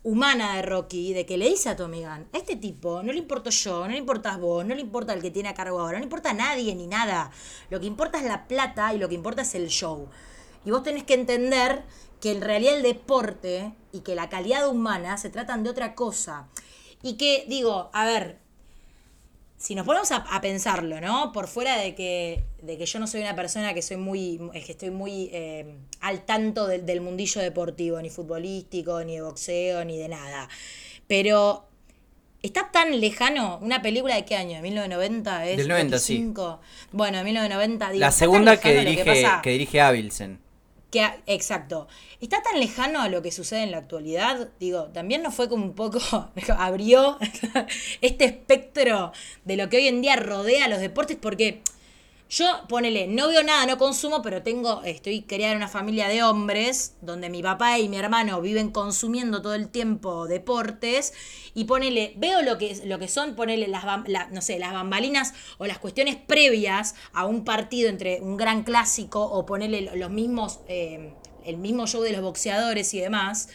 humana 0.04 0.56
de 0.56 0.64
Rocky, 0.64 1.14
de 1.14 1.26
que 1.26 1.38
le 1.38 1.50
dice 1.50 1.70
a 1.70 1.76
Tommy 1.76 2.02
Gunn, 2.02 2.28
a 2.34 2.38
este 2.38 2.56
tipo 2.56 3.04
no 3.04 3.12
le 3.12 3.20
importo 3.20 3.50
yo, 3.50 3.82
no 3.82 3.92
le 3.92 3.98
importas 3.98 4.40
vos, 4.40 4.66
no 4.66 4.74
le 4.74 4.82
importa 4.82 5.14
el 5.14 5.22
que 5.22 5.32
tiene 5.32 5.50
a 5.50 5.54
cargo 5.54 5.80
ahora, 5.80 5.94
no 5.94 6.00
le 6.00 6.06
importa 6.06 6.32
a 6.32 6.34
nadie 6.34 6.74
ni 6.76 6.88
nada. 6.88 7.32
Lo 7.70 7.80
que 7.80 7.86
importa 7.86 8.18
es 8.18 8.26
la 8.26 8.48
plata 8.48 8.94
y 8.94 8.98
lo 8.98 9.10
que 9.10 9.16
importa 9.16 9.44
es 9.44 9.54
el 9.56 9.68
show. 9.68 10.10
Y 10.66 10.72
vos 10.72 10.84
tenés 10.84 11.04
que 11.04 11.14
entender 11.14 11.84
que 12.20 12.32
en 12.32 12.42
realidad 12.42 12.76
el 12.76 12.84
deporte 12.84 13.74
y 13.92 14.02
que 14.02 14.16
la 14.16 14.30
calidad 14.30 14.68
humana 14.68 15.18
se 15.18 15.30
tratan 15.30 15.64
de 15.64 15.70
otra 15.70 15.96
cosa. 15.96 16.48
Y 17.02 17.18
que, 17.18 17.46
digo, 17.48 17.90
a 17.94 18.06
ver, 18.06 18.40
si 19.58 19.76
nos 19.76 19.86
ponemos 19.86 20.12
a, 20.12 20.42
pensarlo, 20.42 21.02
¿no? 21.02 21.32
Por 21.32 21.48
fuera 21.48 21.78
de 21.78 21.96
que, 21.96 22.44
de 22.62 22.78
que 22.78 22.86
yo 22.86 23.00
no 23.00 23.08
soy 23.08 23.22
una 23.22 23.36
persona 23.36 23.74
que 23.74 23.82
soy 23.82 23.98
muy, 23.98 24.40
que 24.54 24.72
estoy 24.72 24.92
muy 24.92 25.30
eh, 25.34 25.66
al 26.00 26.26
tanto 26.26 26.68
del, 26.68 27.02
mundillo 27.02 27.42
deportivo, 27.42 28.02
ni 28.02 28.10
futbolístico, 28.10 29.04
ni 29.04 29.16
de 29.16 29.22
boxeo, 29.22 29.84
ni 29.86 29.98
de 29.98 30.08
nada. 30.08 30.48
Pero 31.08 31.66
está 32.42 32.72
tan 32.72 33.00
lejano, 33.00 33.60
una 33.62 33.82
película 33.82 34.16
de 34.16 34.26
qué 34.26 34.36
año, 34.36 34.56
¿De 34.56 34.62
1990, 34.62 35.48
es 35.48 35.58
del 35.58 35.68
90, 35.68 36.00
sí. 36.00 36.34
Bueno, 36.92 37.18
de 37.18 37.24
1990 37.24 37.94
La 37.94 38.12
segunda 38.12 38.58
que 38.60 38.80
dirige, 38.80 39.26
que 39.44 39.50
dirige 39.50 39.82
Avilsen 39.82 40.40
exacto. 41.26 41.88
Está 42.20 42.42
tan 42.42 42.60
lejano 42.60 43.02
a 43.02 43.10
lo 43.10 43.22
que 43.22 43.32
sucede 43.32 43.64
en 43.64 43.72
la 43.72 43.78
actualidad, 43.78 44.50
digo, 44.60 44.86
también 44.86 45.22
nos 45.22 45.34
fue 45.34 45.50
como 45.50 45.66
un 45.66 45.74
poco, 45.74 46.00
abrió 46.58 47.18
este 48.02 48.26
espectro 48.26 49.12
de 49.46 49.58
lo 49.58 49.70
que 49.70 49.78
hoy 49.78 49.88
en 49.88 50.02
día 50.02 50.16
rodea 50.16 50.66
a 50.66 50.68
los 50.68 50.80
deportes, 50.80 51.18
porque 51.20 51.62
yo, 52.32 52.46
ponele, 52.70 53.08
no 53.08 53.28
veo 53.28 53.44
nada, 53.44 53.66
no 53.66 53.78
consumo, 53.78 54.22
pero 54.22 54.42
tengo, 54.42 54.84
estoy 54.84 55.24
criada 55.24 55.52
en 55.52 55.58
una 55.58 55.68
familia 55.68 56.08
de 56.08 56.24
hombres, 56.24 56.96
donde 57.02 57.30
mi 57.30 57.44
papá 57.44 57.78
y 57.78 57.90
mi 57.90 57.98
hermano 57.98 58.40
viven 58.40 58.72
consumiendo 58.72 59.42
todo 59.42 59.54
el 59.54 59.68
tiempo 59.68 60.28
deportes, 60.28 61.14
y 61.54 61.66
ponele, 61.66 62.14
veo 62.16 62.42
lo 62.42 62.58
que, 62.58 62.82
lo 62.86 63.00
que 63.00 63.10
son, 63.10 63.36
ponele 63.36 63.68
las, 63.68 63.84
no 64.32 64.42
sé, 64.42 64.60
las 64.60 64.72
bambalinas 64.72 65.34
o 65.58 65.66
las 65.66 65.80
cuestiones 65.80 66.16
previas 66.16 66.96
a 67.12 67.26
un 67.26 67.44
partido 67.44 67.90
entre 67.90 68.22
un 68.22 68.38
gran 68.38 68.64
clásico 68.64 69.22
o 69.22 69.46
ponele 69.46 69.92
los 69.98 70.10
mismos, 70.10 70.62
eh, 70.70 71.14
el 71.46 71.58
mismo 71.58 71.86
show 71.86 72.02
de 72.02 72.14
los 72.14 72.22
boxeadores 72.22 72.94
y 72.94 73.02
demás 73.02 73.50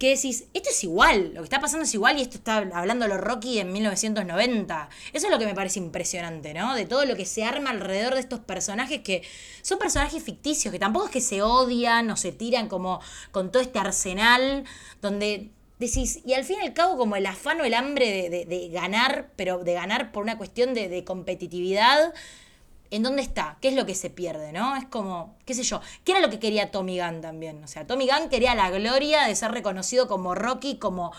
que 0.00 0.16
decís, 0.16 0.46
esto 0.54 0.70
es 0.70 0.82
igual, 0.82 1.34
lo 1.34 1.42
que 1.42 1.44
está 1.44 1.60
pasando 1.60 1.84
es 1.84 1.92
igual 1.92 2.18
y 2.18 2.22
esto 2.22 2.38
está 2.38 2.56
hablando 2.72 3.06
lo 3.06 3.18
Rocky 3.18 3.58
en 3.58 3.70
1990. 3.70 4.88
Eso 5.12 5.26
es 5.26 5.30
lo 5.30 5.38
que 5.38 5.44
me 5.44 5.54
parece 5.54 5.78
impresionante, 5.78 6.54
¿no? 6.54 6.74
De 6.74 6.86
todo 6.86 7.04
lo 7.04 7.16
que 7.16 7.26
se 7.26 7.44
arma 7.44 7.68
alrededor 7.68 8.14
de 8.14 8.20
estos 8.20 8.40
personajes 8.40 9.02
que 9.02 9.22
son 9.60 9.78
personajes 9.78 10.22
ficticios, 10.22 10.72
que 10.72 10.78
tampoco 10.78 11.04
es 11.04 11.12
que 11.12 11.20
se 11.20 11.42
odian 11.42 12.10
o 12.10 12.16
se 12.16 12.32
tiran 12.32 12.66
como 12.66 13.02
con 13.30 13.52
todo 13.52 13.62
este 13.62 13.78
arsenal, 13.78 14.64
donde 15.02 15.50
decís, 15.78 16.20
y 16.24 16.32
al 16.32 16.44
fin 16.44 16.56
y 16.62 16.66
al 16.66 16.72
cabo 16.72 16.96
como 16.96 17.16
el 17.16 17.26
afán 17.26 17.60
o 17.60 17.64
el 17.64 17.74
hambre 17.74 18.30
de, 18.30 18.68
ganar, 18.72 19.28
pero 19.36 19.58
de 19.58 19.74
ganar 19.74 20.12
por 20.12 20.22
una 20.22 20.38
cuestión 20.38 20.72
de, 20.72 20.88
de 20.88 21.04
competitividad 21.04 22.14
¿en 22.90 23.02
dónde 23.02 23.22
está? 23.22 23.56
¿Qué 23.60 23.68
es 23.68 23.74
lo 23.74 23.86
que 23.86 23.94
se 23.94 24.10
pierde, 24.10 24.52
no? 24.52 24.76
Es 24.76 24.84
como, 24.84 25.36
qué 25.46 25.54
sé 25.54 25.62
yo, 25.62 25.80
¿qué 26.04 26.12
era 26.12 26.20
lo 26.20 26.30
que 26.30 26.38
quería 26.38 26.70
Tommy 26.70 27.00
Gunn 27.00 27.20
también? 27.20 27.62
O 27.62 27.68
sea, 27.68 27.86
Tommy 27.86 28.08
Gunn 28.08 28.28
quería 28.28 28.54
la 28.54 28.70
gloria 28.70 29.26
de 29.26 29.34
ser 29.34 29.52
reconocido 29.52 30.08
como 30.08 30.34
Rocky, 30.34 30.78
como 30.78 31.12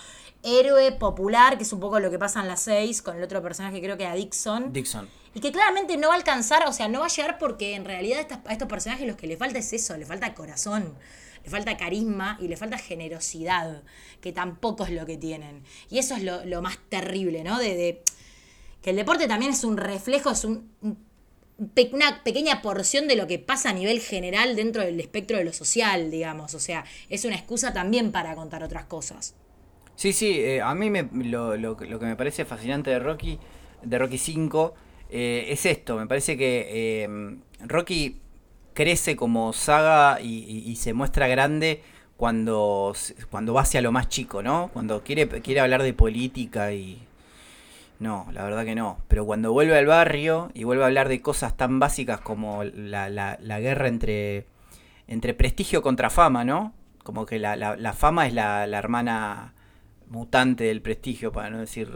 héroe 0.44 0.92
popular, 0.92 1.58
que 1.58 1.64
es 1.64 1.74
un 1.74 1.80
poco 1.80 2.00
lo 2.00 2.10
que 2.10 2.20
pasa 2.20 2.42
en 2.42 2.48
las 2.48 2.62
seis 2.62 3.02
con 3.02 3.18
el 3.18 3.24
otro 3.24 3.42
personaje, 3.42 3.82
creo 3.82 3.98
que 3.98 4.04
era 4.04 4.16
Dixon. 4.16 4.74
Dixon. 4.74 5.10
Y 5.34 5.40
que 5.40 5.52
claramente 5.52 5.96
no 5.98 6.10
va 6.10 6.16
a 6.16 6.18
alcanzar, 6.18 6.68
o 6.68 6.74
sea, 6.74 6.88
no 6.88 7.00
va 7.00 7.06
a 7.06 7.10
llegar 7.10 7.38
porque 7.38 7.76
en 7.76 7.86
realidad 7.86 8.28
a 8.46 8.52
estos 8.52 8.68
personajes 8.68 9.08
lo 9.08 9.16
que 9.16 9.28
le 9.28 9.38
falta 9.38 9.60
es 9.60 9.72
eso, 9.72 9.96
le 9.96 10.06
falta 10.06 10.34
corazón, 10.34 10.96
le 11.44 11.50
falta 11.50 11.78
carisma 11.78 12.38
y 12.42 12.48
le 12.48 12.58
falta 12.58 12.78
generosidad, 12.78 13.84
que 14.20 14.34
tampoco 14.34 14.84
es 14.84 14.92
lo 14.92 15.06
que 15.06 15.18
tienen. 15.18 15.64
Y 15.90 16.00
eso 16.00 16.16
es 16.16 16.24
lo, 16.24 16.62
más 16.62 16.80
terrible, 16.90 17.44
¿no? 17.44 17.60
De, 17.60 18.04
que 18.82 18.90
el 18.90 18.96
deporte 18.98 19.28
también 19.28 19.54
es 19.54 19.64
un 19.64 19.78
reflejo, 19.78 20.32
es 20.32 20.44
un, 20.44 20.70
una 21.94 22.24
pequeña 22.24 22.62
porción 22.62 23.08
de 23.08 23.16
lo 23.16 23.28
que 23.28 23.40
pasa 23.40 23.70
a 23.70 23.74
nivel 23.74 24.00
general 24.00 24.56
dentro 24.56 24.84
del 24.84 25.00
espectro 25.00 25.38
de 25.38 25.44
lo 25.44 25.54
social, 25.54 26.10
digamos. 26.12 26.54
O 26.56 26.60
sea, 26.60 26.86
es 27.10 27.26
una 27.26 27.36
excusa 27.36 27.74
también 27.74 28.12
para 28.12 28.36
contar 28.36 28.64
otras 28.64 28.86
cosas. 28.86 29.36
Sí, 29.96 30.14
sí, 30.14 30.40
eh, 30.40 30.62
a 30.62 30.74
mí 30.74 30.90
me, 30.90 31.08
lo, 31.14 31.56
lo, 31.58 31.78
lo, 31.80 32.00
que 32.00 32.06
me 32.06 32.16
parece 32.16 32.46
fascinante 32.46 32.90
de 32.90 33.00
Rocky, 33.00 33.38
de 33.84 33.98
Rocky 34.00 34.18
5, 34.18 34.74
eh, 35.12 35.46
es 35.50 35.66
esto. 35.66 35.98
Me 35.98 36.08
parece 36.08 36.38
que 36.38 36.68
eh, 37.04 37.38
Rocky 37.60 38.20
crece 38.74 39.16
como 39.16 39.54
saga 39.54 40.20
y, 40.22 40.76
se 40.78 40.94
muestra 40.94 41.28
grande 41.28 41.84
cuando, 42.18 42.96
cuando 43.30 43.54
va 43.54 43.62
hacia 43.62 43.82
lo 43.82 43.92
más 43.92 44.10
chico, 44.10 44.42
¿no? 44.42 44.72
Cuando 44.74 45.04
quiere, 45.04 45.28
quiere 45.42 45.60
hablar 45.60 45.84
de 45.84 45.94
política 45.94 46.74
y... 46.74 47.08
No, 48.02 48.26
la 48.34 48.44
verdad 48.44 48.66
que 48.66 48.74
no. 48.74 48.98
Pero 49.08 49.28
cuando 49.28 49.54
vuelve 49.54 49.78
al 49.78 49.86
barrio 49.86 50.50
y 50.56 50.64
vuelve 50.64 50.82
a 50.82 50.88
hablar 50.88 51.08
de 51.08 51.22
cosas 51.22 51.56
tan 51.56 51.80
básicas 51.80 52.20
como 52.20 52.64
la, 52.64 53.10
la, 53.10 53.60
guerra 53.60 53.90
entre, 53.90 54.48
entre 55.08 55.36
prestigio 55.36 55.84
contra 55.84 56.10
fama, 56.10 56.44
¿no? 56.44 56.74
Como 57.04 57.28
que 57.28 57.38
la, 57.38 57.56
la 57.56 57.94
fama 57.94 58.26
es 58.26 58.34
la, 58.34 58.66
hermana 58.66 59.54
mutante 60.10 60.64
del 60.64 60.82
prestigio, 60.82 61.32
para 61.32 61.52
no 61.52 61.60
decir 61.60 61.90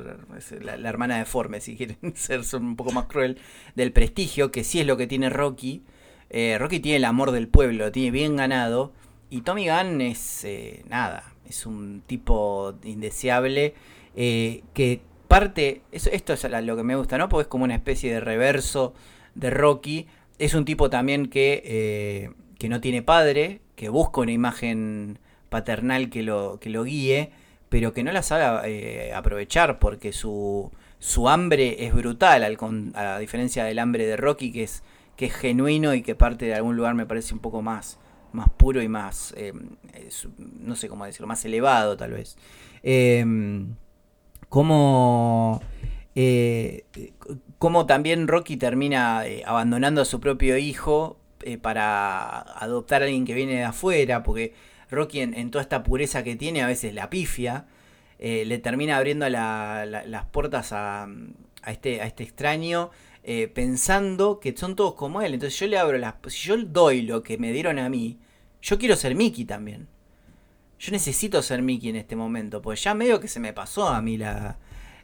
la, 0.61 0.75
hermana 0.87 1.17
deforme, 1.17 1.59
si 1.59 1.75
quieren 1.75 1.97
ser 2.15 2.41
un 2.53 2.75
poco 2.75 2.91
más 2.91 3.07
cruel, 3.07 3.39
del 3.73 3.91
prestigio, 3.91 4.51
que 4.51 4.63
sí 4.63 4.81
es 4.81 4.85
lo 4.85 4.97
que 4.97 5.07
tiene 5.07 5.31
Rocky. 5.31 5.85
Eh, 6.29 6.57
Rocky 6.59 6.81
tiene 6.81 6.97
el 6.97 7.05
amor 7.05 7.31
del 7.31 7.47
pueblo, 7.47 7.85
lo 7.85 7.91
tiene 7.91 8.11
bien 8.11 8.35
ganado. 8.35 8.93
Y 9.31 9.41
Tommy 9.41 9.69
Gunn 9.69 10.01
es 10.01 10.43
eh, 10.43 10.83
nada, 10.87 11.33
es 11.49 11.65
un 11.65 12.03
tipo 12.05 12.75
indeseable 12.83 13.73
eh, 14.15 14.61
que 14.75 15.01
parte, 15.39 15.81
eso, 15.91 16.09
esto 16.11 16.33
es 16.33 16.43
lo 16.43 16.75
que 16.75 16.83
me 16.83 16.95
gusta, 16.95 17.17
¿no? 17.17 17.29
Porque 17.29 17.43
es 17.43 17.47
como 17.47 17.63
una 17.63 17.75
especie 17.75 18.13
de 18.13 18.19
reverso 18.19 18.93
de 19.33 19.49
Rocky. 19.49 20.07
Es 20.39 20.53
un 20.53 20.65
tipo 20.65 20.89
también 20.89 21.27
que, 21.27 22.29
que 22.57 22.69
no 22.69 22.81
tiene 22.81 23.01
padre, 23.01 23.61
que 23.75 23.89
busca 23.89 24.21
una 24.21 24.31
imagen 24.31 25.19
paternal 25.49 26.09
que 26.09 26.23
lo, 26.23 26.59
que 26.59 26.69
lo 26.69 26.83
guíe 26.83 27.31
pero 27.69 27.93
que 27.93 28.03
no 28.03 28.11
la 28.11 28.23
sabe 28.23 28.69
eh, 29.09 29.13
aprovechar 29.13 29.79
porque 29.79 30.13
su, 30.13 30.71
su 30.99 31.27
hambre 31.27 31.85
es 31.85 31.93
brutal, 31.93 32.43
al, 32.43 32.57
a 32.93 33.19
diferencia 33.19 33.65
del 33.65 33.79
hambre 33.79 34.05
de 34.05 34.17
Rocky, 34.17 34.51
que 34.51 34.63
es, 34.63 34.83
que 35.15 35.25
es 35.25 35.33
genuino 35.33 35.93
y 35.93 36.01
que 36.01 36.15
parte 36.15 36.45
de 36.45 36.55
algún 36.55 36.77
lugar 36.77 36.95
me 36.95 37.05
parece 37.05 37.33
un 37.33 37.41
poco 37.41 37.61
más, 37.61 37.99
más 38.31 38.49
puro 38.49 38.81
y 38.81 38.87
más, 38.87 39.33
eh, 39.35 39.53
no 40.37 40.75
sé 40.75 40.87
cómo 40.87 41.05
decirlo, 41.05 41.27
más 41.27 41.43
elevado 41.43 41.97
tal 41.97 42.11
vez. 42.11 42.37
Em, 42.83 43.75
como, 44.49 45.61
eh, 46.15 46.85
como 47.57 47.85
también 47.85 48.27
Rocky 48.27 48.57
termina 48.57 49.23
abandonando 49.45 50.01
a 50.01 50.05
su 50.05 50.19
propio 50.19 50.57
hijo 50.57 51.17
para 51.61 52.39
adoptar 52.39 53.01
a 53.01 53.05
alguien 53.05 53.25
que 53.25 53.33
viene 53.33 53.53
de 53.53 53.63
afuera, 53.63 54.23
porque 54.23 54.53
Rocky 54.89 55.21
en, 55.21 55.51
toda 55.51 55.61
esta 55.61 55.83
pureza 55.83 56.23
que 56.23 56.35
tiene 56.35 56.61
a 56.61 56.67
veces 56.67 56.93
la 56.93 57.09
pifia, 57.09 57.65
eh, 58.19 58.45
le 58.45 58.57
termina 58.59 58.97
abriendo 58.97 59.27
las 59.29 60.25
puertas 60.31 60.71
a, 60.71 61.07
este, 61.67 62.01
a 62.01 62.05
este 62.05 62.23
extraño. 62.23 62.91
Eh, 63.27 63.47
pensando 63.47 64.39
que 64.39 64.55
son 64.55 64.75
todos 64.75 64.93
como 64.93 65.19
él. 65.23 65.33
Entonces 65.33 65.59
yo 65.59 65.65
le 65.65 65.79
abro 65.79 65.97
las. 65.97 66.13
Si 66.27 66.47
yo 66.47 66.57
doy 66.57 67.01
lo 67.01 67.23
que 67.23 67.39
me 67.39 67.51
dieron 67.51 67.79
a 67.79 67.89
mí, 67.89 68.19
yo 68.61 68.77
quiero 68.77 68.95
ser 68.95 69.15
Mickey 69.15 69.45
también. 69.45 69.87
Yo 70.85 70.91
necesito 70.91 71.41
ser 71.41 71.61
Mickey 71.61 71.89
en 71.89 71.95
este 71.95 72.15
momento. 72.15 72.61
Pues 72.61 72.83
ya 72.83 72.93
medio 72.93 73.19
que 73.19 73.27
se 73.27 73.39
me 73.39 73.53
pasó 73.53 73.87
a 73.87 74.01
mí 74.01 74.17
la, 74.17 74.57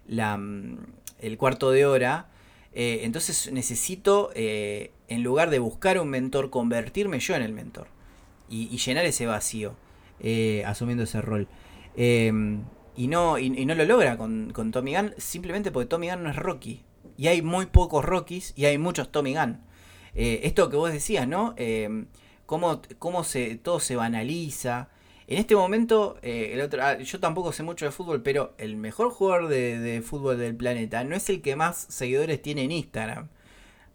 mm, 0.07 0.77
el 1.19 1.37
cuarto 1.37 1.71
de 1.71 1.85
hora. 1.85 2.29
Eh, 2.73 3.01
entonces 3.03 3.51
necesito, 3.51 4.31
en 4.35 5.23
lugar 5.23 5.49
de 5.49 5.59
buscar 5.59 5.99
un 5.99 6.09
mentor, 6.09 6.49
convertirme 6.49 7.19
yo 7.19 7.35
en 7.35 7.41
el 7.41 7.53
mentor 7.53 7.87
y, 8.51 8.77
llenar 8.77 9.05
ese 9.05 9.25
vacío, 9.25 9.75
eh, 10.19 10.63
asumiendo 10.65 11.05
ese 11.05 11.21
rol. 11.21 11.47
Em, 11.95 12.63
y, 12.95 13.07
no, 13.07 13.39
y, 13.39 13.65
no 13.65 13.73
lo 13.75 13.85
logra 13.85 14.17
con, 14.17 14.51
Tommy 14.71 14.95
Gunn 14.95 15.13
simplemente 15.17 15.71
porque 15.71 15.87
Tommy 15.87 16.09
Gunn 16.09 16.23
no 16.23 16.29
es 16.29 16.35
Rocky. 16.35 16.83
Y 17.17 17.27
hay 17.27 17.41
muy 17.41 17.67
pocos 17.67 18.03
Rockies 18.03 18.53
y 18.55 18.65
hay 18.65 18.77
muchos 18.77 19.11
Tommy 19.11 19.33
Gunn. 19.35 19.61
Eh, 20.13 20.41
esto 20.43 20.69
que 20.69 20.75
vos 20.75 20.91
decías, 20.91 21.27
¿no? 21.27 21.53
Em, 21.57 22.07
cómo, 22.45 22.81
cómo 22.99 23.23
se, 23.23 23.55
todo 23.55 23.79
se 23.79 23.95
banaliza. 23.95 24.89
En 25.31 25.37
este 25.37 25.55
momento, 25.55 26.17
eh, 26.23 26.51
el 26.53 26.59
otro, 26.59 26.83
ah, 26.83 26.97
yo 26.97 27.19
tampoco 27.21 27.53
sé 27.53 27.63
mucho 27.63 27.85
de 27.85 27.91
fútbol, 27.91 28.21
pero 28.21 28.53
el 28.57 28.75
mejor 28.75 29.11
jugador 29.11 29.47
de, 29.47 29.79
de, 29.79 30.01
fútbol 30.01 30.37
del 30.37 30.57
planeta 30.57 31.05
no 31.05 31.15
es 31.15 31.29
el 31.29 31.41
que 31.41 31.55
más 31.55 31.85
seguidores 31.87 32.41
tiene 32.41 32.63
en 32.63 32.71
Instagram. 32.73 33.29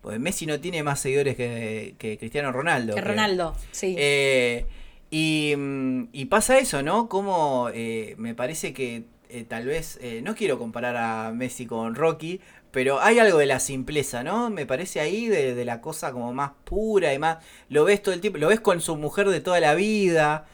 Pues 0.01 0.19
Messi 0.19 0.47
no 0.47 0.61
tiene 0.61 0.83
más 0.83 0.99
seguidores 0.99 1.37
que, 1.37 2.17
Cristiano 2.19 2.53
Ronaldo. 2.53 2.95
Que 2.95 3.03
Ronaldo, 3.03 3.55
sí. 3.71 3.95
Eh, 3.99 4.65
mm, 5.11 6.05
y, 6.11 6.25
pasa 6.25 6.59
eso, 6.59 6.83
¿no? 6.83 7.11
Como 7.11 7.69
eh, 7.75 8.15
me 8.17 8.35
parece 8.35 8.73
que 8.73 9.05
eh, 9.29 9.45
tal 9.45 9.67
vez, 9.67 10.01
no 10.23 10.35
quiero 10.35 10.59
comparar 10.59 10.97
a 10.97 11.33
Messi 11.33 11.67
con 11.67 11.97
Rocky, 11.97 12.41
pero 12.71 12.99
hay 13.03 13.19
algo 13.19 13.37
de 13.37 13.47
la 13.47 13.61
simpleza, 13.61 14.23
¿no? 14.23 14.49
Me 14.49 14.65
parece 14.65 15.01
ahí 15.01 15.29
de, 15.29 15.63
la 15.67 15.83
cosa 15.83 16.13
como 16.13 16.33
más 16.33 16.53
pura 16.65 17.13
y 17.13 17.19
más... 17.19 17.45
Lo 17.69 17.85
ves 17.85 18.01
todo 18.01 18.15
el 18.15 18.23
tiempo, 18.23 18.39
lo 18.39 18.49
ves 18.49 18.61
con 18.61 18.81
su 18.81 18.97
mujer 18.97 19.29
de 19.29 19.41
toda 19.41 19.61
la 19.61 19.75
vida. 19.75 20.47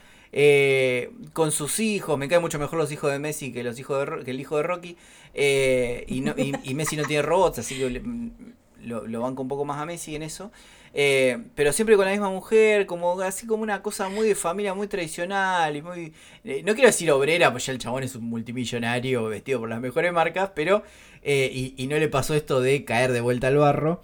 Con 1.32 1.52
sus 1.52 1.78
hijos, 1.80 2.18
me 2.18 2.28
caen 2.28 2.40
mucho 2.40 2.58
mejor 2.58 2.78
los 2.78 2.90
hijos 2.90 3.12
de 3.12 3.18
Messi 3.18 3.52
que 3.52 3.62
los 3.62 3.78
hijos 3.78 4.08
de, 4.08 4.24
que 4.24 4.30
el 4.30 4.40
hijo 4.40 4.56
de 4.56 4.62
Rocky. 4.62 4.96
y, 5.34 6.20
no, 6.20 6.34
y, 6.64 6.74
Messi 6.74 6.96
no 6.96 7.04
tiene 7.04 7.22
robots, 7.22 7.58
así 7.58 7.76
que 7.76 8.02
lo, 8.82 9.06
lo 9.06 9.20
banco 9.20 9.42
un 9.42 9.48
poco 9.48 9.64
más 9.64 9.78
a 9.78 9.86
Messi 9.86 10.16
en 10.16 10.22
eso. 10.22 10.50
Eh, 10.94 11.38
pero 11.54 11.72
siempre 11.72 11.96
con 11.96 12.04
la 12.04 12.10
misma 12.10 12.28
mujer, 12.28 12.84
como 12.86 13.18
así 13.22 13.46
como 13.46 13.62
una 13.62 13.82
cosa 13.82 14.08
muy 14.08 14.28
de 14.28 14.34
familia, 14.34 14.74
muy 14.74 14.88
tradicional 14.88 15.74
y 15.76 15.82
muy... 15.82 16.12
Eh, 16.44 16.62
no 16.64 16.74
quiero 16.74 16.88
decir 16.88 17.10
obrera, 17.10 17.50
pues 17.50 17.66
ya 17.66 17.72
el 17.72 17.78
chabón 17.78 18.02
es 18.02 18.14
un 18.14 18.24
multimillonario 18.24 19.24
vestido 19.24 19.60
por 19.60 19.68
las 19.68 19.80
mejores 19.80 20.12
marcas, 20.12 20.50
pero... 20.54 20.82
Eh, 21.24 21.74
y, 21.76 21.86
no 21.86 21.96
le 21.98 22.08
pasó 22.08 22.34
esto 22.34 22.60
de 22.60 22.84
caer 22.84 23.12
de 23.12 23.20
vuelta 23.20 23.46
al 23.46 23.56
barro. 23.56 24.02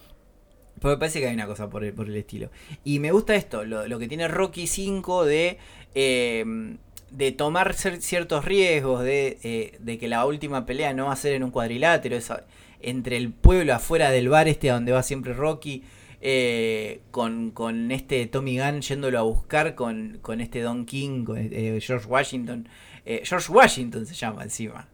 Porque 0.80 0.94
me 0.94 0.98
parece 0.98 1.20
que 1.20 1.26
hay 1.26 1.34
una 1.34 1.48
cosa 1.48 1.68
por 1.68 1.82
el, 1.84 1.92
por 1.92 2.06
el 2.06 2.16
estilo. 2.16 2.50
Y 2.84 3.00
me 3.00 3.10
gusta 3.10 3.34
esto, 3.34 3.64
lo, 3.64 3.98
que 3.98 4.09
tiene 4.09 4.28
Rocky 4.28 4.66
5 4.66 5.24
de... 5.24 5.59
de 5.99 7.33
tomar 7.33 7.75
ciertos 7.75 8.45
riesgos, 8.45 9.03
de, 9.03 9.79
de, 9.79 9.99
que 9.99 10.09
la 10.09 10.27
última 10.27 10.66
pelea 10.66 10.93
no 10.93 11.07
va 11.07 11.12
a 11.12 11.16
ser 11.16 11.33
en 11.33 11.43
un 11.43 11.51
cuadrilátero, 11.51 12.16
esa, 12.16 12.45
entre 12.81 13.16
el 13.16 13.33
pueblo 13.33 13.75
afuera 13.75 14.11
del 14.11 14.29
bar 14.29 14.49
este 14.49 14.69
donde 14.69 14.93
va 14.93 15.03
siempre 15.03 15.33
Rocky, 15.33 15.83
eh, 16.20 17.03
con, 17.11 17.91
este 17.91 18.27
Tommy 18.27 18.59
Gunn 18.59 18.81
yéndolo 18.81 19.19
a 19.19 19.23
buscar 19.23 19.75
con, 19.75 20.20
este 20.41 20.61
Don 20.62 20.85
King, 20.85 21.25
con 21.25 21.39
eh, 21.39 21.79
George 21.81 22.07
Washington. 22.07 22.69
Eh, 23.05 23.23
George 23.25 23.51
Washington 23.53 24.07
se 24.07 24.15
llama 24.15 24.43
encima. 24.43 24.89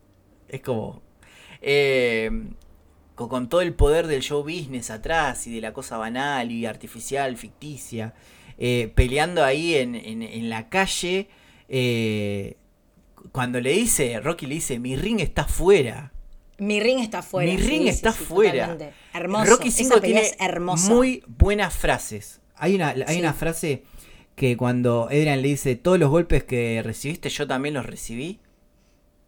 Es 0.49 0.61
como... 0.61 1.03
Con, 3.15 3.49
todo 3.49 3.61
el 3.61 3.75
poder 3.75 4.09
del 4.09 4.23
show 4.23 4.43
business 4.43 4.91
atrás 4.91 5.47
y 5.47 5.55
de 5.55 5.61
la 5.61 5.73
cosa 5.73 5.97
banal 5.97 6.51
y 6.51 6.67
artificial, 6.67 7.37
ficticia, 7.37 8.13
peleando 8.57 9.45
ahí 9.45 9.75
en, 9.75 9.95
en 9.95 10.51
la 10.51 10.69
calle, 10.69 11.29
cuando 13.33 13.61
le 13.61 13.73
dice, 13.73 14.21
Rocky 14.21 14.47
le 14.47 14.55
dice, 14.57 14.79
mi 14.79 14.97
ring 14.97 15.21
está 15.21 15.43
afuera. 15.43 16.13
Mi 16.59 16.81
ring 16.81 17.01
está 17.01 17.23
fuera. 17.23 17.51
Mi 17.51 17.57
ring 17.57 17.89
está 17.89 18.13
fuera. 18.13 18.77
Hermoso. 19.13 19.51
Rocky 19.51 19.71
5 19.71 20.01
tiene 20.01 20.31
muy 20.89 21.23
buenas 21.27 21.75
frases. 21.75 22.41
Hay 22.57 22.75
una, 22.77 22.95
hay 23.07 23.19
una 23.19 23.33
frase 23.33 23.83
que 24.37 24.57
cuando 24.57 25.07
Adrian 25.07 25.43
le 25.43 25.49
dice, 25.49 25.77
todos 25.77 25.99
los 25.99 26.11
golpes 26.11 26.45
que 26.45 26.81
recibiste 26.83 27.29
yo 27.29 27.47
también 27.47 27.75
los 27.75 27.87
recibí. 27.87 28.41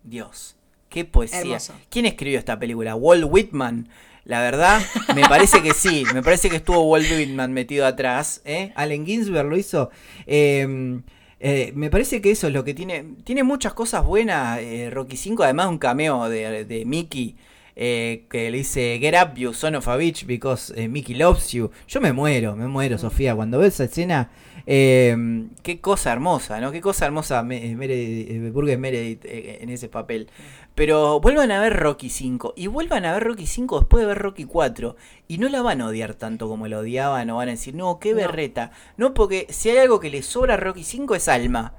Dios, 0.05 0.57
qué 0.89 1.05
poesía. 1.05 1.59
¿Quién 1.91 2.07
escribió 2.07 2.39
esta 2.39 2.59
película? 2.59 2.95
Walt 2.95 3.25
Whitman. 3.29 3.89
La 4.27 4.41
verdad, 4.41 4.83
me 5.15 5.23
parece 5.23 5.63
que 5.63 5.73
sí. 5.73 6.05
Me 6.13 6.23
parece 6.23 6.51
que 6.51 6.57
estuvo 6.57 6.83
Walt 6.83 7.11
Whitman 7.11 7.53
metido 7.53 7.87
atrás. 7.87 8.43
¿eh? 8.45 8.73
Allen 8.75 9.07
Ginsberg 9.07 9.49
lo 9.49 9.57
hizo. 9.57 9.91
Eh, 10.27 11.01
eh, 11.39 11.73
me 11.75 11.91
parece 11.91 12.23
que 12.23 12.31
eso 12.31 12.47
es 12.47 12.53
lo 12.53 12.65
que 12.65 12.75
tiene. 12.75 13.05
Tiene 13.25 13.43
muchas 13.43 13.75
cosas 13.75 14.05
buenas 14.05 14.59
eh, 14.61 14.91
Rocky 14.91 15.17
5, 15.17 15.43
además 15.43 15.67
un 15.69 15.79
cameo 15.79 16.29
de, 16.29 16.83
Mickey 16.87 17.37
eh, 17.77 18.25
que 18.31 18.51
le 18.51 18.59
dice, 18.59 18.99
Get 19.01 19.15
up, 19.23 19.37
you 19.37 19.53
son 19.53 19.75
of 19.75 19.87
a 19.87 19.97
bitch, 19.97 20.27
because 20.27 20.89
Mickey 20.89 21.15
loves 21.15 21.53
you. 21.53 21.71
Yo 21.87 22.01
me 22.01 22.13
muero, 22.13 22.57
me 22.57 22.67
muero, 22.69 22.97
Sofía. 22.97 23.35
Cuando 23.35 23.59
veo 23.59 23.69
esa 23.69 23.85
escena, 23.85 24.31
em, 24.65 25.51
qué 25.63 25.81
cosa 25.81 26.11
hermosa, 26.13 26.59
¿no? 26.61 26.73
Qué 26.73 26.81
cosa 26.81 27.05
hermosa 27.05 27.43
Meredith, 27.43 28.53
Burgess 28.53 28.79
Meredith 28.79 29.25
en 29.27 29.69
ese 29.69 29.89
papel. 29.89 30.29
Pero 30.77 31.21
vuelvan 31.21 31.51
a 31.53 31.61
ver 31.61 31.75
Rocky 31.75 32.11
5 32.11 32.53
y 32.55 32.67
vuelvan 32.67 33.07
a 33.07 33.15
ver 33.15 33.25
Rocky 33.25 33.47
5 33.47 33.81
después 33.81 34.03
de 34.03 34.07
ver 34.09 34.19
Rocky 34.19 34.45
4 34.45 34.95
y 35.27 35.39
no 35.39 35.49
la 35.49 35.63
van 35.63 35.81
a 35.81 35.87
odiar 35.87 36.15
tanto 36.15 36.49
como 36.49 36.69
la 36.69 36.79
odiaban 36.79 37.31
o 37.31 37.37
van 37.37 37.49
a 37.49 37.53
decir, 37.53 37.75
no, 37.75 37.99
qué 37.99 38.13
berreta. 38.13 38.73
No, 38.99 39.15
porque 39.15 39.47
si 39.49 39.71
hay 39.71 39.79
algo 39.79 40.01
que 40.01 40.11
le 40.11 40.23
sobra 40.23 40.53
a 40.53 40.59
Rocky 40.59 40.85
5 40.85 41.15
es 41.15 41.29
alma, 41.29 41.73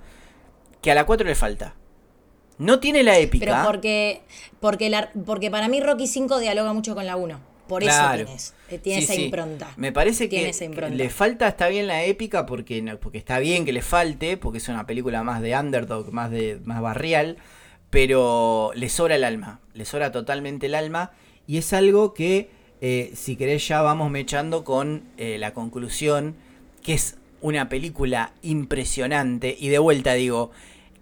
que 0.81 0.89
a 0.89 0.95
la 0.95 1.05
4 1.05 1.27
le 1.27 1.35
falta. 1.35 1.75
No 2.57 2.79
tiene 2.79 3.03
la 3.03 3.19
épica. 3.19 3.45
Pero 3.45 3.57
porque, 3.63 4.23
porque, 4.59 4.89
la, 4.89 5.11
porque 5.27 5.51
para 5.51 5.67
mí 5.67 5.79
Rocky 5.79 6.07
5 6.07 6.39
dialoga 6.39 6.73
mucho 6.73 6.95
con 6.95 7.05
la 7.05 7.17
1. 7.17 7.39
Por 7.67 7.83
eso 7.83 8.01
tienes, 8.15 8.55
eh, 8.71 8.79
tiene 8.79 9.03
esa 9.03 9.13
impronta. 9.13 9.71
Me 9.75 9.91
parece 9.91 10.27
que 10.27 10.51
le 10.91 11.09
falta, 11.11 11.47
está 11.49 11.67
bien 11.67 11.85
la 11.85 12.03
épica, 12.03 12.47
porque, 12.47 12.97
porque 12.99 13.19
está 13.19 13.37
bien 13.37 13.63
que 13.63 13.73
le 13.73 13.83
falte, 13.83 14.37
porque 14.37 14.57
es 14.57 14.67
una 14.69 14.87
película 14.87 15.21
más 15.21 15.41
de 15.43 15.55
underdog, 15.55 16.11
más 16.11 16.31
de 16.31 16.59
más 16.63 16.81
barrial, 16.81 17.37
pero 17.97 18.69
le 18.75 18.89
sobra 18.89 19.15
el 19.15 19.23
alma, 19.23 19.59
le 19.73 19.83
sobra 19.83 20.11
totalmente 20.11 20.67
el 20.67 20.75
alma, 20.75 21.13
y 21.47 21.57
es 21.57 21.73
algo 21.73 22.13
que, 22.13 22.51
eh, 22.79 23.11
si 23.15 23.35
querés, 23.35 23.67
ya 23.67 23.81
vamos 23.81 24.11
mechando 24.11 24.63
con 24.63 25.05
eh, 25.17 25.39
la 25.39 25.55
conclusión, 25.55 26.35
que 26.83 26.93
es 26.93 27.17
una 27.41 27.69
película 27.69 28.33
impresionante, 28.43 29.57
y 29.59 29.69
de 29.69 29.79
vuelta 29.79 30.13
digo, 30.13 30.51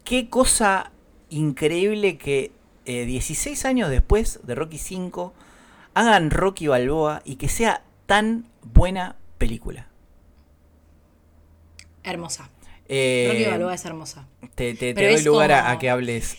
qué 0.05 0.29
cosa 0.29 0.93
increíble 1.29 2.17
que 2.17 2.53
16 2.85 3.65
eh, 3.65 3.67
años 3.67 3.89
después 3.89 4.39
de 4.43 4.55
Rocky 4.55 4.77
5 4.77 5.33
hagan 5.95 6.31
Rocky 6.31 6.67
Balboa 6.67 7.23
y 7.25 7.35
que 7.35 7.49
sea 7.49 7.83
tan 8.05 8.45
buena 8.61 9.17
película. 9.37 9.89
Hermosa. 12.03 12.49
Eh, 12.87 13.27
Rocky 13.33 13.49
Balboa 13.49 13.73
es 13.73 13.83
hermosa. 13.83 14.29
Te, 14.55 14.93
doy 14.93 15.21
lugar 15.23 15.51
a, 15.51 15.77
que 15.77 15.89
hables 15.89 16.37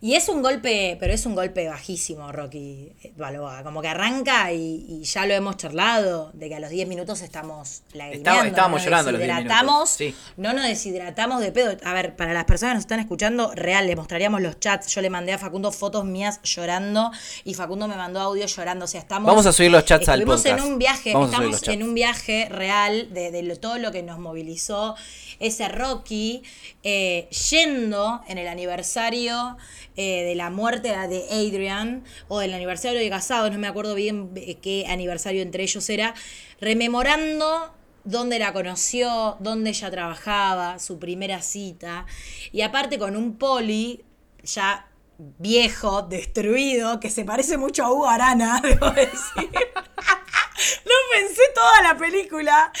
y 0.00 0.14
es 0.14 0.28
un 0.28 0.42
golpe, 0.42 0.96
pero 1.00 1.12
es 1.12 1.24
un 1.26 1.34
golpe 1.34 1.68
bajísimo, 1.68 2.30
Rocky 2.30 2.92
Balboa. 3.16 3.62
Como 3.62 3.80
que 3.80 3.88
arranca 3.88 4.52
y, 4.52 5.02
ya 5.02 5.26
lo 5.26 5.34
hemos 5.34 5.56
charlado, 5.56 6.30
de 6.34 6.48
que 6.48 6.54
a 6.54 6.60
los 6.60 6.70
10 6.70 6.86
minutos 6.88 7.22
estamos 7.22 7.82
lagrimeando. 7.92 8.44
estábamos 8.44 8.84
llorando 8.84 9.12
los 9.12 9.20
10 9.20 9.34
minutos. 9.36 9.98
No 10.36 10.52
nos 10.52 10.64
deshidratamos 10.64 11.40
de 11.40 11.52
pedo. 11.52 11.76
A 11.84 11.94
ver, 11.94 12.14
para 12.14 12.34
las 12.34 12.44
personas 12.44 12.72
que 12.72 12.76
nos 12.76 12.84
están 12.84 13.00
escuchando, 13.00 13.52
real, 13.54 13.86
le 13.86 13.96
mostraríamos 13.96 14.42
los 14.42 14.60
chats. 14.60 14.88
Yo 14.94 15.00
le 15.00 15.10
mandé 15.10 15.32
a 15.32 15.38
Facundo 15.38 15.72
fotos 15.72 16.04
mías 16.04 16.40
llorando 16.42 17.10
y 17.44 17.54
Facundo 17.54 17.88
me 17.88 17.96
mandó 17.96 18.20
audio 18.20 18.46
llorando. 18.46 18.84
O 18.84 18.88
sea, 18.88 19.00
estamos... 19.00 19.26
Vamos 19.26 19.46
a 19.46 19.52
subir 19.52 19.70
los 19.70 19.84
chats 19.84 20.08
al 20.08 20.22
podcast. 20.24 20.46
en 20.46 20.60
un 20.60 20.78
viaje, 20.78 21.10
estamos 21.10 21.66
en 21.68 21.82
un 21.82 21.94
viaje 21.94 22.48
real 22.50 23.12
de, 23.12 23.30
de 23.30 23.56
todo 23.56 23.78
lo 23.78 23.92
que 23.92 24.02
nos 24.02 24.18
movilizó 24.18 24.94
ese 25.38 25.68
Rocky 25.68 26.42
eh, 26.82 27.28
yendo 27.50 28.20
en 28.28 28.38
el 28.38 28.48
aniversario 28.48 29.56
eh, 29.96 30.24
de 30.24 30.34
la 30.34 30.50
muerte 30.50 30.88
de 30.88 31.26
Adrian 31.30 32.04
o 32.28 32.40
del 32.40 32.54
aniversario 32.54 32.98
de 32.98 33.08
Casado, 33.10 33.50
no 33.50 33.58
me 33.58 33.66
acuerdo 33.66 33.94
bien 33.94 34.30
eh, 34.36 34.56
qué 34.56 34.86
aniversario 34.88 35.42
entre 35.42 35.62
ellos 35.62 35.88
era, 35.88 36.14
rememorando 36.60 37.74
dónde 38.04 38.38
la 38.38 38.52
conoció, 38.52 39.36
dónde 39.40 39.70
ella 39.70 39.90
trabajaba, 39.90 40.78
su 40.78 40.98
primera 40.98 41.42
cita, 41.42 42.06
y 42.52 42.60
aparte 42.62 42.98
con 42.98 43.16
un 43.16 43.36
poli 43.36 44.04
ya 44.42 44.88
viejo, 45.18 46.02
destruido, 46.02 47.00
que 47.00 47.10
se 47.10 47.24
parece 47.24 47.56
mucho 47.56 47.84
a 47.84 47.92
Hugo 47.92 48.08
Arana, 48.08 48.60
debo 48.62 48.90
decir. 48.90 49.10
no 50.84 50.94
pensé 51.12 51.42
toda 51.54 51.82
la 51.82 51.96
película, 51.98 52.72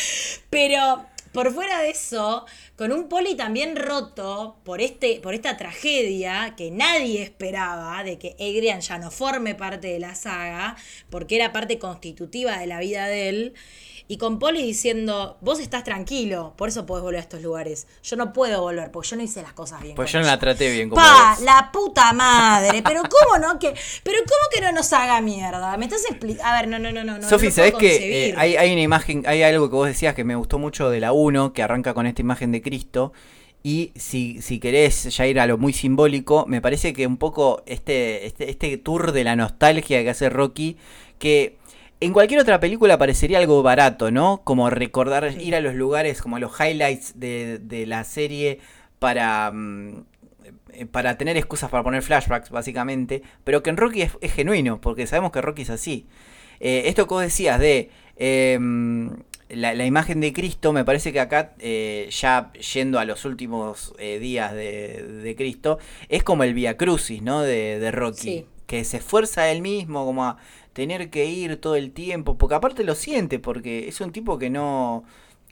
pero 0.50 1.06
por 1.32 1.52
fuera 1.52 1.80
de 1.80 1.90
eso, 1.90 2.46
con 2.76 2.92
un 2.92 3.08
poli 3.08 3.34
también 3.34 3.74
roto 3.74 4.58
por, 4.62 4.80
este, 4.82 5.20
por 5.20 5.34
esta 5.34 5.56
tragedia 5.56 6.54
que 6.56 6.70
nadie 6.70 7.22
esperaba 7.22 8.04
de 8.04 8.18
que 8.18 8.36
Adrian 8.38 8.80
ya 8.82 8.98
no 8.98 9.10
forme 9.10 9.54
parte 9.54 9.88
de 9.88 9.98
la 9.98 10.14
saga, 10.14 10.76
porque 11.08 11.36
era 11.36 11.52
parte 11.52 11.78
constitutiva 11.78 12.58
de 12.58 12.66
la 12.66 12.78
vida 12.80 13.06
de 13.06 13.28
él. 13.30 13.54
Y 14.08 14.18
con 14.18 14.38
Poli 14.38 14.62
diciendo, 14.62 15.36
vos 15.40 15.58
estás 15.58 15.82
tranquilo, 15.82 16.54
por 16.56 16.68
eso 16.68 16.86
podés 16.86 17.02
volver 17.02 17.18
a 17.18 17.22
estos 17.22 17.42
lugares. 17.42 17.88
Yo 18.04 18.14
no 18.14 18.32
puedo 18.32 18.60
volver, 18.60 18.92
porque 18.92 19.08
yo 19.08 19.16
no 19.16 19.22
hice 19.24 19.42
las 19.42 19.52
cosas 19.52 19.82
bien. 19.82 19.96
Pues 19.96 20.12
yo 20.12 20.20
no 20.20 20.26
la 20.26 20.38
traté 20.38 20.70
bien 20.70 20.88
como 20.88 21.02
Pa, 21.02 21.36
la 21.42 21.70
puta 21.72 22.12
madre. 22.12 22.82
Pero 22.82 23.02
cómo 23.02 23.38
no 23.38 23.58
que, 23.58 23.74
pero 24.04 24.18
cómo 24.20 24.50
que 24.54 24.60
no 24.60 24.70
nos 24.70 24.92
haga 24.92 25.20
mierda. 25.20 25.76
Me 25.76 25.86
estás 25.86 26.04
explicando. 26.08 26.44
A 26.44 26.60
ver, 26.60 26.68
no, 26.68 26.78
no, 26.78 26.92
no, 26.92 27.02
no. 27.02 27.28
Sofi, 27.28 27.50
¿sabés 27.50 27.74
que 27.74 28.28
eh, 28.28 28.34
hay, 28.36 28.56
hay 28.56 28.72
una 28.72 28.82
imagen, 28.82 29.24
hay 29.26 29.42
algo 29.42 29.68
que 29.68 29.74
vos 29.74 29.88
decías 29.88 30.14
que 30.14 30.22
me 30.22 30.36
gustó 30.36 30.58
mucho 30.58 30.88
de 30.88 31.00
la 31.00 31.12
1, 31.12 31.52
que 31.52 31.62
arranca 31.64 31.92
con 31.92 32.06
esta 32.06 32.20
imagen 32.20 32.52
de 32.52 32.62
Cristo. 32.62 33.12
Y 33.64 33.90
si, 33.96 34.40
si 34.42 34.60
querés 34.60 35.16
ya 35.16 35.26
ir 35.26 35.40
a 35.40 35.46
lo 35.48 35.58
muy 35.58 35.72
simbólico, 35.72 36.46
me 36.46 36.60
parece 36.60 36.92
que 36.92 37.04
un 37.04 37.16
poco 37.16 37.64
este, 37.66 38.24
este, 38.24 38.48
este 38.48 38.76
tour 38.78 39.10
de 39.10 39.24
la 39.24 39.34
nostalgia 39.34 40.04
que 40.04 40.10
hace 40.10 40.28
Rocky, 40.30 40.76
que 41.18 41.56
en 42.00 42.12
cualquier 42.12 42.40
otra 42.40 42.60
película 42.60 42.98
parecería 42.98 43.38
algo 43.38 43.62
barato, 43.62 44.10
¿no? 44.10 44.42
Como 44.44 44.68
recordar, 44.68 45.34
ir 45.40 45.54
a 45.54 45.60
los 45.60 45.74
lugares, 45.74 46.20
como 46.20 46.36
a 46.36 46.40
los 46.40 46.52
highlights 46.60 47.18
de, 47.18 47.84
la 47.86 48.04
serie 48.04 48.58
para, 48.98 49.50
mm, 49.52 50.04
eh, 50.72 50.86
para 50.86 51.16
tener 51.16 51.36
excusas 51.36 51.70
para 51.70 51.82
poner 51.82 52.02
flashbacks, 52.02 52.50
básicamente. 52.50 53.22
Pero 53.44 53.62
que 53.62 53.70
en 53.70 53.78
Rocky 53.78 54.02
es, 54.02 54.32
genuino, 54.32 54.80
porque 54.80 55.06
sabemos 55.06 55.32
que 55.32 55.40
Rocky 55.40 55.62
es 55.62 55.70
así. 55.70 56.06
Eh, 56.60 56.82
esto 56.86 57.06
que 57.06 57.14
vos 57.14 57.22
decías 57.22 57.58
de 57.58 57.90
em, 58.16 59.10
la, 59.48 59.86
imagen 59.86 60.20
de 60.20 60.32
Cristo, 60.34 60.72
me 60.74 60.84
parece 60.84 61.12
que 61.12 61.20
acá, 61.20 61.54
eh, 61.60 62.08
ya 62.10 62.52
yendo 62.74 62.98
a 62.98 63.06
los 63.06 63.24
últimos 63.24 63.94
días 63.98 64.52
de, 64.52 65.34
Cristo, 65.36 65.78
es 66.10 66.22
como 66.22 66.44
el 66.44 66.52
Via 66.52 66.76
Crucis, 66.76 67.22
¿no? 67.22 67.40
De, 67.40 67.78
de 67.78 67.90
Rocky. 67.90 68.44
Que 68.66 68.82
se 68.84 68.96
esfuerza 68.96 69.48
él 69.48 69.62
mismo 69.62 70.04
como 70.04 70.24
a 70.24 70.38
tener 70.76 71.08
que 71.08 71.24
ir 71.24 71.58
todo 71.58 71.74
el 71.74 71.90
tiempo, 71.92 72.36
porque 72.36 72.54
aparte 72.54 72.84
lo 72.84 72.94
siente, 72.94 73.38
porque 73.38 73.88
es 73.88 73.98
un 74.02 74.12
tipo 74.12 74.38
que 74.38 74.50
no 74.50 75.04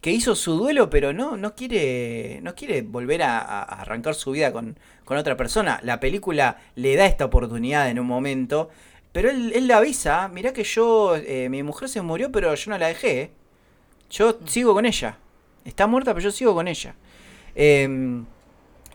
que 0.02 0.10
hizo 0.10 0.36
su 0.36 0.52
duelo, 0.59 0.90
pero 0.90 1.14
no, 1.14 1.38
no 1.38 1.55
quiere, 1.55 2.40
no 2.42 2.55
quiere 2.55 2.82
volver 2.82 3.22
a, 3.22 3.62
arrancar 3.62 4.14
su 4.14 4.32
vida 4.32 4.52
con, 4.52 4.78
con, 5.06 5.16
otra 5.16 5.34
persona. 5.34 5.80
La 5.82 5.98
película 5.98 6.59
le 6.74 6.94
da 6.94 7.06
esta 7.06 7.24
oportunidad 7.24 7.88
en 7.88 7.98
un 7.98 8.06
momento, 8.06 8.68
pero 9.12 9.30
él, 9.30 9.52
él 9.55 9.66
le 9.66 9.72
avisa, 9.72 10.28
mirá 10.28 10.52
que 10.52 10.62
yo, 10.62 11.16
eh, 11.16 11.48
mi 11.48 11.62
mujer 11.62 11.88
se 11.88 12.02
murió, 12.02 12.30
pero 12.30 12.55
yo 12.55 12.70
no 12.70 12.76
la 12.76 12.88
dejé. 12.88 13.30
Yo 14.10 14.38
sigo 14.44 14.74
con 14.74 14.84
ella. 14.84 15.16
Está 15.64 15.86
muerta, 15.86 16.12
pero 16.12 16.24
yo 16.24 16.32
sigo 16.32 16.55
con 16.55 16.68
ella. 16.68 16.96
Em, 17.55 18.26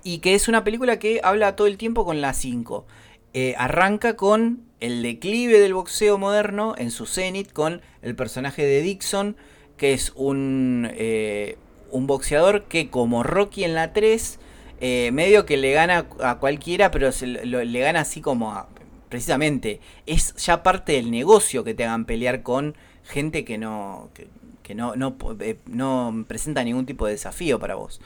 y 0.03 0.19
que 0.19 0.35
es 0.35 0.47
una 0.47 0.63
película 0.63 0.99
que 0.99 1.21
habla 1.23 1.55
todo 1.55 1.65
el 1.65 1.77
tiempo 1.77 2.05
con 2.05 2.21
la 2.21 2.33
5. 2.33 2.85
Eh, 3.33 3.55
arranca 3.57 4.15
con 4.15 4.68
el 4.79 5.01
declive 5.01 5.59
del 5.59 5.73
boxeo 5.73 6.17
moderno 6.17 6.75
en 6.77 6.91
su 6.91 7.05
cenit 7.05 7.51
con 7.51 7.81
el 8.01 8.15
personaje 8.15 8.65
de 8.65 8.81
Dixon, 8.81 9.35
que 9.77 9.93
es 9.93 10.11
un, 10.15 10.89
eh, 10.93 11.57
un 11.91 12.07
boxeador 12.07 12.65
que 12.65 12.89
como 12.89 13.23
Rocky 13.23 13.63
en 13.63 13.75
la 13.75 13.93
3, 13.93 14.39
eh, 14.81 15.11
medio 15.11 15.45
que 15.45 15.57
le 15.57 15.71
gana 15.73 16.07
a 16.21 16.39
cualquiera, 16.39 16.91
pero 16.91 17.09
le 17.23 17.79
gana 17.79 18.01
así 18.01 18.21
como 18.21 18.51
a, 18.51 18.69
precisamente, 19.09 19.81
es 20.05 20.35
ya 20.35 20.63
parte 20.63 20.93
del 20.93 21.11
negocio 21.11 21.63
que 21.63 21.73
te 21.73 21.83
hagan 21.83 22.05
pelear 22.05 22.43
con 22.43 22.75
gente 23.03 23.43
que 23.43 23.57
no, 23.57 24.09
que, 24.13 24.75
no, 24.75 24.95
no, 24.95 25.17
no, 25.65 26.25
presenta 26.27 26.63
ningún 26.63 26.85
tipo 26.85 27.05
de 27.07 27.13
desafío 27.13 27.59
para 27.59 27.75
vos. 27.75 27.99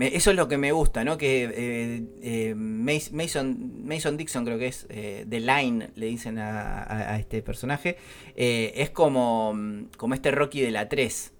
Eso 0.00 0.30
es 0.30 0.36
lo 0.36 0.48
que 0.48 0.58
me 0.58 0.72
gusta, 0.72 1.04
¿no? 1.04 1.16
Que 1.16 1.44
eh, 1.44 2.02
eh, 2.22 2.54
Mason, 2.56 4.16
Dixon, 4.16 4.44
creo 4.44 4.58
que 4.58 4.66
es 4.66 4.86
eh, 4.88 5.24
The 5.28 5.38
Line, 5.38 5.90
le 5.94 6.06
dicen 6.06 6.38
a, 6.38 7.16
este 7.18 7.42
personaje, 7.42 7.96
es 8.34 8.90
como, 8.90 9.56
como 9.96 10.14
este 10.14 10.32
Rocky 10.32 10.60
de 10.62 10.72
la 10.72 10.88
3. 10.88 11.32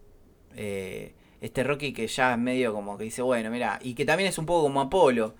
este 0.54 1.64
Rocky 1.64 1.92
que 1.92 2.06
ya 2.06 2.34
es 2.34 2.38
medio 2.38 2.72
como 2.72 2.96
que 2.96 3.04
dice, 3.04 3.22
bueno, 3.22 3.50
mira, 3.50 3.80
y 3.82 3.94
que 3.94 4.04
también 4.04 4.28
es 4.28 4.38
un 4.38 4.46
poco 4.46 4.62
como 4.62 4.80
Apolo, 4.80 5.34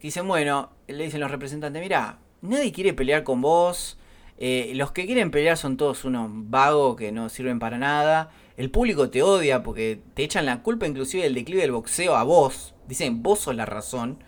que 0.00 0.08
dicen, 0.08 0.26
bueno, 0.26 0.70
le 0.88 1.04
dicen 1.04 1.20
los 1.20 1.30
representantes, 1.30 1.80
mira, 1.80 2.18
nadie 2.42 2.72
quiere 2.72 2.94
pelear 2.94 3.22
con 3.22 3.42
vos, 3.42 3.96
los 4.38 4.90
que 4.90 5.06
quieren 5.06 5.30
pelear 5.30 5.56
son 5.56 5.76
todos 5.76 6.04
unos 6.04 6.28
vagos 6.32 6.96
que 6.96 7.12
no 7.12 7.28
sirven 7.28 7.60
para 7.60 7.78
nada 7.78 8.32
el 8.56 8.70
público 8.70 9.10
te 9.10 9.22
odia 9.22 9.62
porque 9.62 10.00
te 10.14 10.24
echan 10.24 10.46
la 10.46 10.62
culpa 10.62 10.86
inclusive 10.86 11.22
del 11.22 11.34
declive 11.34 11.62
del 11.62 11.72
boxeo 11.72 12.16
a 12.16 12.22
vos. 12.22 12.74
Dicen, 12.88 13.22
vos 13.22 13.40
sos 13.40 13.54
la 13.56 13.66
razón. 13.66 14.22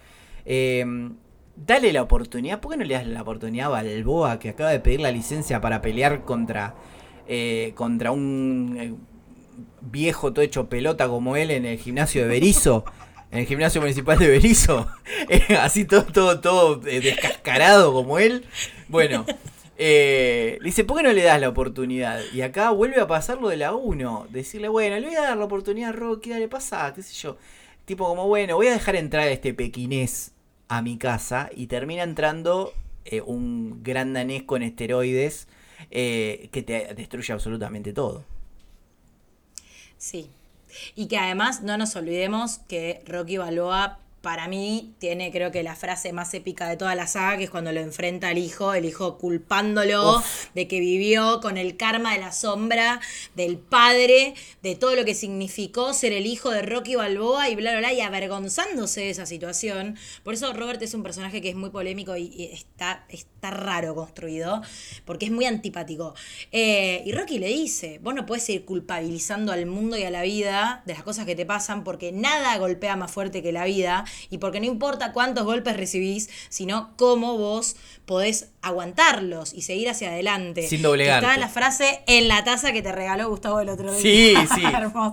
Em, 0.44 1.16
dale 1.56 1.92
la 1.92 2.02
oportunidad. 2.02 2.60
¿Por 2.60 2.72
qué 2.72 2.78
no 2.78 2.84
le 2.84 2.94
das 2.94 3.06
la 3.06 3.22
oportunidad 3.22 3.66
a 3.66 3.82
Balboa 3.82 4.38
que 4.38 4.50
acaba 4.50 4.70
de 4.70 4.80
pedir 4.80 5.00
la 5.00 5.12
licencia 5.12 5.60
para 5.60 5.80
pelear 5.80 6.24
contra, 6.24 6.74
eh, 7.26 7.72
contra 7.74 8.10
un 8.10 8.76
eh, 8.78 8.94
viejo 9.80 10.32
todo 10.32 10.44
hecho 10.44 10.68
pelota 10.68 11.08
como 11.08 11.36
él 11.36 11.50
en 11.50 11.64
el 11.64 11.78
gimnasio 11.78 12.22
de 12.22 12.28
Berizo? 12.28 12.84
en 13.30 13.40
el 13.40 13.46
gimnasio 13.46 13.80
municipal 13.80 14.18
de 14.18 14.28
Berizo, 14.28 14.88
eh, 15.28 15.56
así 15.60 15.84
todo, 15.84 16.04
todo, 16.04 16.40
todo 16.40 16.86
eh, 16.86 17.00
descascarado 17.00 17.92
como 17.92 18.18
él. 18.18 18.44
Bueno, 18.88 19.26
eh, 19.78 20.58
le 20.60 20.66
dice, 20.66 20.84
¿por 20.84 20.98
qué 20.98 21.02
no 21.04 21.12
le 21.12 21.22
das 21.22 21.40
la 21.40 21.48
oportunidad? 21.48 22.20
Y 22.34 22.42
acá 22.42 22.70
vuelve 22.70 23.00
a 23.00 23.06
pasar 23.06 23.40
lo 23.40 23.48
de 23.48 23.56
la 23.56 23.74
1. 23.74 24.26
Decirle, 24.30 24.68
bueno, 24.68 24.98
le 24.98 25.06
voy 25.06 25.16
a 25.16 25.22
dar 25.22 25.36
la 25.36 25.44
oportunidad 25.44 25.90
a 25.90 25.92
Rocky, 25.92 26.30
dale, 26.30 26.48
pasa, 26.48 26.92
qué 26.94 27.02
sé 27.02 27.14
yo. 27.14 27.38
Tipo 27.84 28.06
como, 28.06 28.26
bueno, 28.26 28.56
voy 28.56 28.66
a 28.66 28.72
dejar 28.72 28.96
entrar 28.96 29.24
a 29.24 29.30
este 29.30 29.54
pequinés 29.54 30.32
a 30.68 30.82
mi 30.82 30.98
casa. 30.98 31.48
Y 31.54 31.68
termina 31.68 32.02
entrando 32.02 32.74
un 33.24 33.82
gran 33.82 34.12
danés 34.12 34.42
con 34.42 34.62
esteroides 34.62 35.48
que 35.90 36.64
te 36.66 36.92
destruye 36.94 37.32
absolutamente 37.32 37.92
todo. 37.94 38.24
Sí. 39.96 40.28
Y 40.94 41.08
que 41.08 41.18
además 41.18 41.62
no 41.62 41.78
nos 41.78 41.96
olvidemos 41.96 42.58
que 42.68 43.02
Rocky 43.06 43.38
Balboa 43.38 44.00
para 44.20 44.48
mí 44.48 44.94
tiene 44.98 45.30
creo 45.30 45.52
que 45.52 45.62
la 45.62 45.76
frase 45.76 46.12
más 46.12 46.34
épica 46.34 46.68
de 46.68 46.76
toda 46.76 46.94
la 46.94 47.06
saga, 47.06 47.38
que 47.38 47.44
es 47.44 47.50
cuando 47.50 47.72
lo 47.72 47.80
enfrenta 47.80 48.28
al 48.28 48.38
hijo, 48.38 48.74
el 48.74 48.84
hijo 48.84 49.18
culpándolo 49.18 50.22
de 50.54 50.66
que 50.66 50.80
vivió 50.80 51.40
con 51.40 51.56
el 51.56 51.76
karma 51.76 52.14
de 52.14 52.20
la 52.20 52.32
sombra 52.32 53.00
del 53.36 53.58
padre, 53.58 54.34
de 54.62 54.74
todo 54.74 54.96
lo 54.96 55.04
que 55.04 55.14
significó 55.14 55.94
ser 55.94 56.12
el 56.12 56.26
hijo 56.26 56.50
de 56.50 56.62
Rocky 56.62 56.96
Balboa 56.96 57.48
y 57.48 57.54
bla, 57.54 57.70
bla, 57.70 57.80
bla, 57.80 57.92
y 57.92 58.00
avergonzándose 58.00 59.02
de 59.02 59.10
esa 59.10 59.26
situación. 59.26 59.96
Por 60.24 60.34
eso 60.34 60.52
Robert 60.52 60.82
es 60.82 60.94
un 60.94 61.02
personaje 61.02 61.40
que 61.40 61.50
es 61.50 61.56
muy 61.56 61.70
polémico 61.70 62.16
y, 62.16 62.50
está, 62.52 63.04
está 63.08 63.50
raro 63.50 63.94
construido, 63.94 64.62
porque 65.04 65.26
es 65.26 65.32
muy 65.32 65.44
antipático. 65.44 66.14
Eh, 66.50 67.02
y 67.06 67.12
Rocky 67.12 67.38
le 67.38 67.48
dice, 67.48 68.00
vos 68.02 68.14
no 68.14 68.26
puedes 68.26 68.48
ir 68.48 68.64
culpabilizando 68.64 69.52
al 69.52 69.66
mundo 69.66 69.96
y 69.96 70.02
a 70.02 70.10
la 70.10 70.22
vida 70.22 70.82
de 70.86 70.94
las 70.94 71.02
cosas 71.02 71.26
que 71.26 71.36
te 71.36 71.46
pasan, 71.46 71.84
porque 71.84 72.10
nada 72.10 72.58
golpea 72.58 72.96
más 72.96 73.10
fuerte 73.12 73.42
que 73.42 73.52
la 73.52 73.64
vida 73.64 74.04
y 74.30 74.38
porque 74.38 74.60
no 74.60 74.66
importa 74.66 75.12
cuántos 75.12 75.44
golpes 75.44 75.76
recibís, 75.76 76.28
sino 76.48 76.96
cómo 76.96 77.36
vos 77.36 77.76
podés 78.06 78.48
aguantarlos 78.62 79.52
y 79.52 79.62
seguir 79.62 79.88
hacia 79.90 80.08
adelante. 80.10 80.66
Sin 80.66 80.82
doblegar. 80.82 81.22
Está 81.22 81.36
la 81.36 81.48
frase 81.48 82.00
en 82.06 82.28
la 82.28 82.42
taza 82.44 82.72
que 82.72 82.82
te 82.82 82.90
regaló 82.90 83.28
Gustavo 83.28 83.60
el 83.60 83.68
otro 83.68 83.92
día. 83.92 84.00
Sí, 84.00 84.34
sí. 84.54 84.62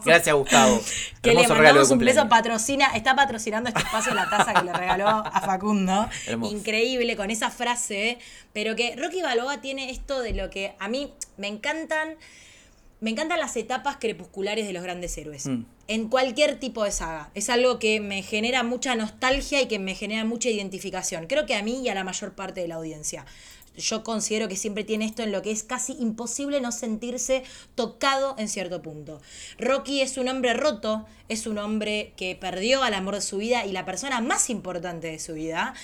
Gracias, 0.06 0.36
Gustavo. 0.36 0.82
que 1.22 1.34
le 1.34 1.48
mandamos 1.48 1.92
un 1.92 2.00
beso, 2.00 2.30
patrocina, 2.30 2.88
está 2.96 3.16
patrocinando 3.16 3.70
este 3.70 3.82
espacio 3.82 4.12
en 4.12 4.18
la 4.18 4.30
taza 4.30 4.54
que 4.54 4.64
le 4.64 4.74
regaló 4.74 5.08
a 5.08 5.42
Facundo. 5.42 6.10
Increíble 6.50 7.16
con 7.16 7.30
esa 7.32 7.50
frase, 7.50 8.18
pero 8.54 8.76
que 8.76 8.96
Rocky 8.96 9.22
Balboa 9.22 9.62
tiene 9.62 9.90
esto 9.90 10.22
de 10.22 10.34
lo 10.34 10.50
que 10.50 10.76
a 10.80 10.88
mí 10.88 11.14
me 11.38 11.48
encantan 11.48 12.16
me 13.06 13.12
encantan 13.12 13.40
las 13.40 13.56
etapas 13.56 13.98
crepusculares 14.00 14.66
de 14.66 14.74
los 14.74 14.82
grandes 14.82 15.16
héroes. 15.20 15.46
Mm. 15.46 15.66
En 15.88 16.10
cualquier 16.10 16.60
tipo 16.60 16.84
de 16.84 16.90
saga. 16.90 17.30
Es 17.36 17.52
algo 17.52 17.78
que 17.78 18.00
me 18.00 18.24
genera 18.24 18.64
mucha 18.64 18.96
nostalgia 18.96 19.62
y 19.62 19.68
que 19.68 19.78
me 19.78 19.94
genera 19.94 20.26
mucha 20.26 20.50
identificación. 20.50 21.28
Creo 21.28 21.46
que 21.46 21.54
a 21.54 21.62
mí 21.62 21.84
y 21.84 21.90
a 21.90 21.94
la 21.94 22.04
mayor 22.04 22.34
parte 22.34 22.62
de 22.62 22.68
la 22.68 22.76
audiencia. 22.76 23.28
Yo 23.78 24.04
considero 24.04 24.48
que 24.48 24.56
siempre 24.56 24.84
tiene 24.84 25.06
esto 25.06 25.22
en 25.22 25.32
lo 25.32 25.44
que 25.44 25.52
es 25.52 25.62
casi 25.62 25.94
imposible 26.00 26.62
no 26.62 26.72
sentirse 26.72 27.44
tocado 27.76 28.34
en 28.40 28.50
cierto 28.50 28.82
punto. 28.82 29.22
Rocky 29.60 30.02
es 30.02 30.18
un 30.18 30.28
hombre 30.28 30.56
roto, 30.56 31.06
es 31.30 31.46
un 31.46 31.60
hombre 31.60 32.12
que 32.18 32.36
perdió 32.36 32.82
al 32.82 32.96
amor 32.96 33.14
de 33.14 33.22
su 33.22 33.38
vida 33.38 33.68
y 33.68 33.72
la 33.72 33.86
persona 33.86 34.20
más 34.20 34.50
importante 34.50 35.12
de 35.12 35.20
su 35.20 35.36
vida 35.36 35.76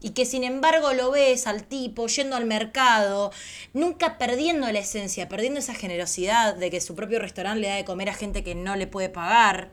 y 0.00 0.10
que 0.10 0.24
sin 0.24 0.44
embargo 0.44 0.92
lo 0.92 1.10
ves 1.10 1.46
al 1.46 1.64
tipo 1.64 2.06
yendo 2.06 2.36
al 2.36 2.46
mercado, 2.46 3.32
nunca 3.72 4.18
perdiendo 4.18 4.70
la 4.70 4.78
esencia, 4.78 5.28
perdiendo 5.28 5.60
esa 5.60 5.74
generosidad 5.74 6.54
de 6.54 6.70
que 6.70 6.80
su 6.80 6.94
propio 6.94 7.18
restaurante 7.18 7.60
le 7.60 7.68
da 7.68 7.74
de 7.74 7.84
comer 7.84 8.10
a 8.10 8.14
gente 8.14 8.44
que 8.44 8.54
no 8.54 8.76
le 8.76 8.86
puede 8.86 9.08
pagar, 9.08 9.70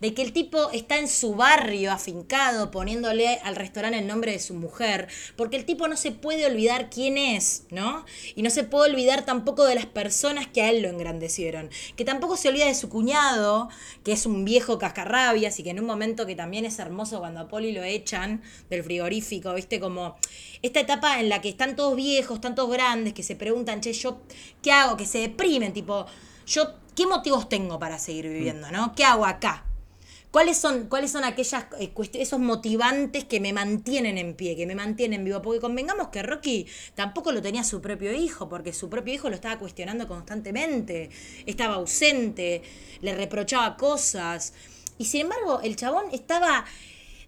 de 0.00 0.14
que 0.14 0.22
el 0.22 0.32
tipo 0.32 0.70
está 0.70 0.98
en 0.98 1.08
su 1.08 1.34
barrio 1.34 1.92
afincado 1.92 2.70
poniéndole 2.70 3.38
al 3.42 3.56
restaurante 3.56 3.98
el 3.98 4.06
nombre 4.06 4.32
de 4.32 4.38
su 4.38 4.54
mujer, 4.54 5.08
porque 5.36 5.56
el 5.56 5.64
tipo 5.64 5.88
no 5.88 5.96
se 5.96 6.12
puede 6.12 6.46
olvidar 6.46 6.90
quién 6.90 7.18
es, 7.18 7.64
¿no? 7.70 8.04
Y 8.34 8.42
no 8.42 8.50
se 8.50 8.64
puede 8.64 8.90
olvidar 8.90 9.24
tampoco 9.24 9.64
de 9.64 9.74
las 9.74 9.86
personas 9.86 10.46
que 10.46 10.62
a 10.62 10.70
él 10.70 10.82
lo 10.82 10.88
engrandecieron, 10.88 11.70
que 11.96 12.04
tampoco 12.04 12.36
se 12.36 12.48
olvida 12.48 12.66
de 12.66 12.74
su 12.74 12.88
cuñado, 12.88 13.68
que 14.04 14.12
es 14.12 14.26
un 14.26 14.44
viejo 14.44 14.78
cascarrabias 14.78 15.58
y 15.58 15.62
que 15.62 15.70
en 15.70 15.80
un 15.80 15.86
momento 15.86 16.26
que 16.26 16.34
también 16.34 16.64
es 16.64 16.78
hermoso 16.78 17.18
cuando 17.18 17.40
a 17.40 17.48
Poli 17.48 17.72
lo 17.72 17.82
echan 17.82 18.42
del 18.70 18.84
frigorífico, 18.84 19.54
¿viste? 19.54 19.80
Como 19.80 20.16
esta 20.62 20.80
etapa 20.80 21.20
en 21.20 21.28
la 21.28 21.40
que 21.40 21.48
están 21.48 21.76
todos 21.76 21.96
viejos, 21.96 22.36
están 22.36 22.54
todos 22.54 22.70
grandes, 22.70 23.14
que 23.14 23.22
se 23.22 23.36
preguntan, 23.36 23.80
che, 23.80 23.92
yo, 23.92 24.20
¿qué 24.62 24.72
hago? 24.72 24.96
Que 24.96 25.06
se 25.06 25.18
deprimen, 25.18 25.72
tipo, 25.72 26.06
yo, 26.46 26.74
¿qué 26.94 27.06
motivos 27.06 27.48
tengo 27.48 27.78
para 27.78 27.98
seguir 27.98 28.28
viviendo, 28.28 28.70
no? 28.70 28.94
¿Qué 28.94 29.04
hago 29.04 29.26
acá? 29.26 29.67
¿Cuáles 30.30 30.58
son, 30.58 30.88
cuáles 30.88 31.10
son 31.10 31.24
aquellas 31.24 31.66
eh, 31.80 31.92
esos 32.14 32.38
motivantes 32.38 33.24
que 33.24 33.40
me 33.40 33.54
mantienen 33.54 34.18
en 34.18 34.34
pie, 34.34 34.56
que 34.56 34.66
me 34.66 34.74
mantienen 34.74 35.24
vivo? 35.24 35.40
Porque 35.40 35.60
convengamos 35.60 36.08
que 36.08 36.22
Rocky 36.22 36.66
tampoco 36.94 37.32
lo 37.32 37.40
tenía 37.40 37.64
su 37.64 37.80
propio 37.80 38.12
hijo, 38.12 38.48
porque 38.48 38.74
su 38.74 38.90
propio 38.90 39.14
hijo 39.14 39.30
lo 39.30 39.36
estaba 39.36 39.58
cuestionando 39.58 40.06
constantemente, 40.06 41.08
estaba 41.46 41.76
ausente, 41.76 42.62
le 43.00 43.14
reprochaba 43.14 43.76
cosas. 43.76 44.52
Y 44.98 45.06
sin 45.06 45.22
embargo, 45.22 45.60
el 45.62 45.76
chabón 45.76 46.06
estaba 46.12 46.66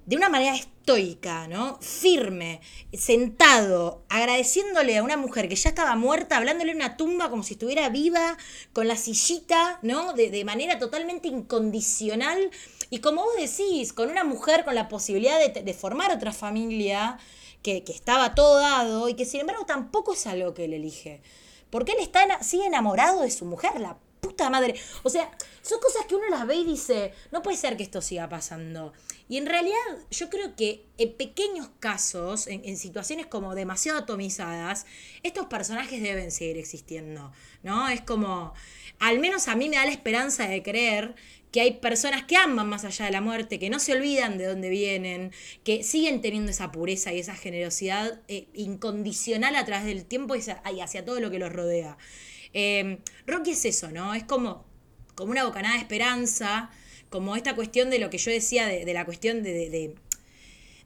de 0.07 0.17
una 0.17 0.29
manera 0.29 0.57
estoica, 0.57 1.47
¿no? 1.47 1.79
Firme, 1.81 2.61
sentado, 2.93 4.03
agradeciéndole 4.09 4.97
a 4.97 5.03
una 5.05 5.17
mujer 5.17 5.49
que 5.49 5.55
ya 5.55 5.69
estaba 5.69 5.95
muerta, 5.95 6.37
hablándole 6.37 6.73
en 6.73 6.79
una 6.79 6.97
tumba 6.97 7.31
como 7.31 7.43
si 7.45 7.55
estuviera 7.55 7.89
viva, 7.91 8.37
con 8.73 8.89
la 8.89 8.97
sillita, 8.97 9.79
¿no? 9.83 10.15
De, 10.15 10.45
manera 10.45 10.79
totalmente 10.79 11.29
incondicional. 11.29 12.51
Y 12.91 12.99
como 12.99 13.23
vos 13.23 13.37
decís, 13.37 13.93
con 13.93 14.11
una 14.11 14.25
mujer 14.25 14.65
con 14.65 14.75
la 14.75 14.89
posibilidad 14.89 15.39
de, 15.39 15.75
formar 15.75 16.13
otra 16.13 16.33
familia, 16.33 17.19
que, 17.63 17.85
estaba 17.87 18.35
todo 18.35 18.59
dado 18.59 19.09
y 19.09 19.15
que 19.15 19.25
sin 19.25 19.41
embargo 19.41 19.65
tampoco 19.65 20.15
es 20.15 20.27
algo 20.27 20.55
que 20.55 20.65
él 20.65 20.75
elige. 20.75 21.23
Porque 21.71 21.93
él 21.93 21.99
está, 22.01 22.43
sigue 22.43 22.67
enamorado 22.67 23.23
de 23.23 23.31
su 23.31 23.45
mujer, 23.45 23.81
la 23.81 23.97
puta 24.21 24.51
madre. 24.51 24.75
O 25.05 25.11
sea, 25.11 25.31
son 25.63 25.81
cosas 25.81 26.05
que 26.07 26.17
uno 26.17 26.29
las 26.29 26.47
ve 26.47 26.57
y 26.57 26.65
dice, 26.65 27.13
no 27.31 27.43
puede 27.43 27.57
ser 27.57 27.77
que 27.77 27.83
esto 27.83 28.01
siga 28.01 28.29
pasando. 28.29 28.93
Y 29.29 29.37
en 29.37 29.47
realidad 29.47 29.77
yo 30.11 30.29
creo 30.29 30.57
que 30.57 30.85
en 30.99 31.17
pequeños 31.17 31.69
casos, 31.79 32.49
en, 32.49 32.77
situaciones 32.77 33.27
como 33.27 33.55
demasiado 33.55 34.01
atomizadas, 34.01 34.87
estos 35.23 35.47
personajes 35.47 36.03
deben 36.03 36.33
seguir 36.33 36.59
existiendo, 36.59 37.33
¿no? 37.63 37.89
Es 37.89 38.01
como, 38.01 38.53
al 38.99 39.21
menos 39.21 39.47
a 39.49 39.55
mí 39.55 39.69
me 39.69 39.77
da 39.77 39.85
la 39.85 39.93
esperanza 39.93 40.49
de 40.49 40.63
creer 40.63 41.15
que 41.51 41.61
hay 41.61 41.73
personas 41.79 42.25
que 42.25 42.37
aman 42.37 42.69
más 42.69 42.85
allá 42.85 43.07
de 43.07 43.11
la 43.11 43.21
muerte, 43.21 43.59
que 43.59 43.71
no 43.71 43.79
se 43.79 43.93
olvidan 43.93 44.39
de 44.39 44.47
dónde 44.47 44.69
vienen, 44.69 45.33
que 45.65 45.83
siguen 45.83 46.21
teniendo 46.21 46.51
esa 46.51 46.71
pureza 46.71 47.13
y 47.13 47.19
esa 47.19 47.35
generosidad 47.35 48.21
eh, 48.29 48.47
incondicional 48.55 49.57
a 49.57 49.65
través 49.65 49.87
del 49.87 50.05
tiempo 50.05 50.37
y 50.37 50.41
hacia, 50.81 51.05
todo 51.05 51.21
lo 51.21 51.31
que 51.31 51.39
los 51.39 51.53
rodea. 51.53 51.99
Eh, 52.53 52.99
Rocky 53.27 53.53
es 53.53 53.65
eso, 53.65 53.91
¿no? 53.91 54.15
Es 54.15 54.25
como 54.25 54.71
como 55.21 55.33
una 55.33 55.45
bocanada 55.45 55.75
de 55.75 55.81
esperanza, 55.81 56.71
como 57.11 57.37
esta 57.37 57.55
cuestión 57.55 57.91
de 57.91 57.99
lo 57.99 58.09
que 58.09 58.17
yo 58.17 58.31
decía, 58.31 58.67
de, 58.67 58.93
la 58.95 59.05
cuestión 59.05 59.43
de, 59.43 59.95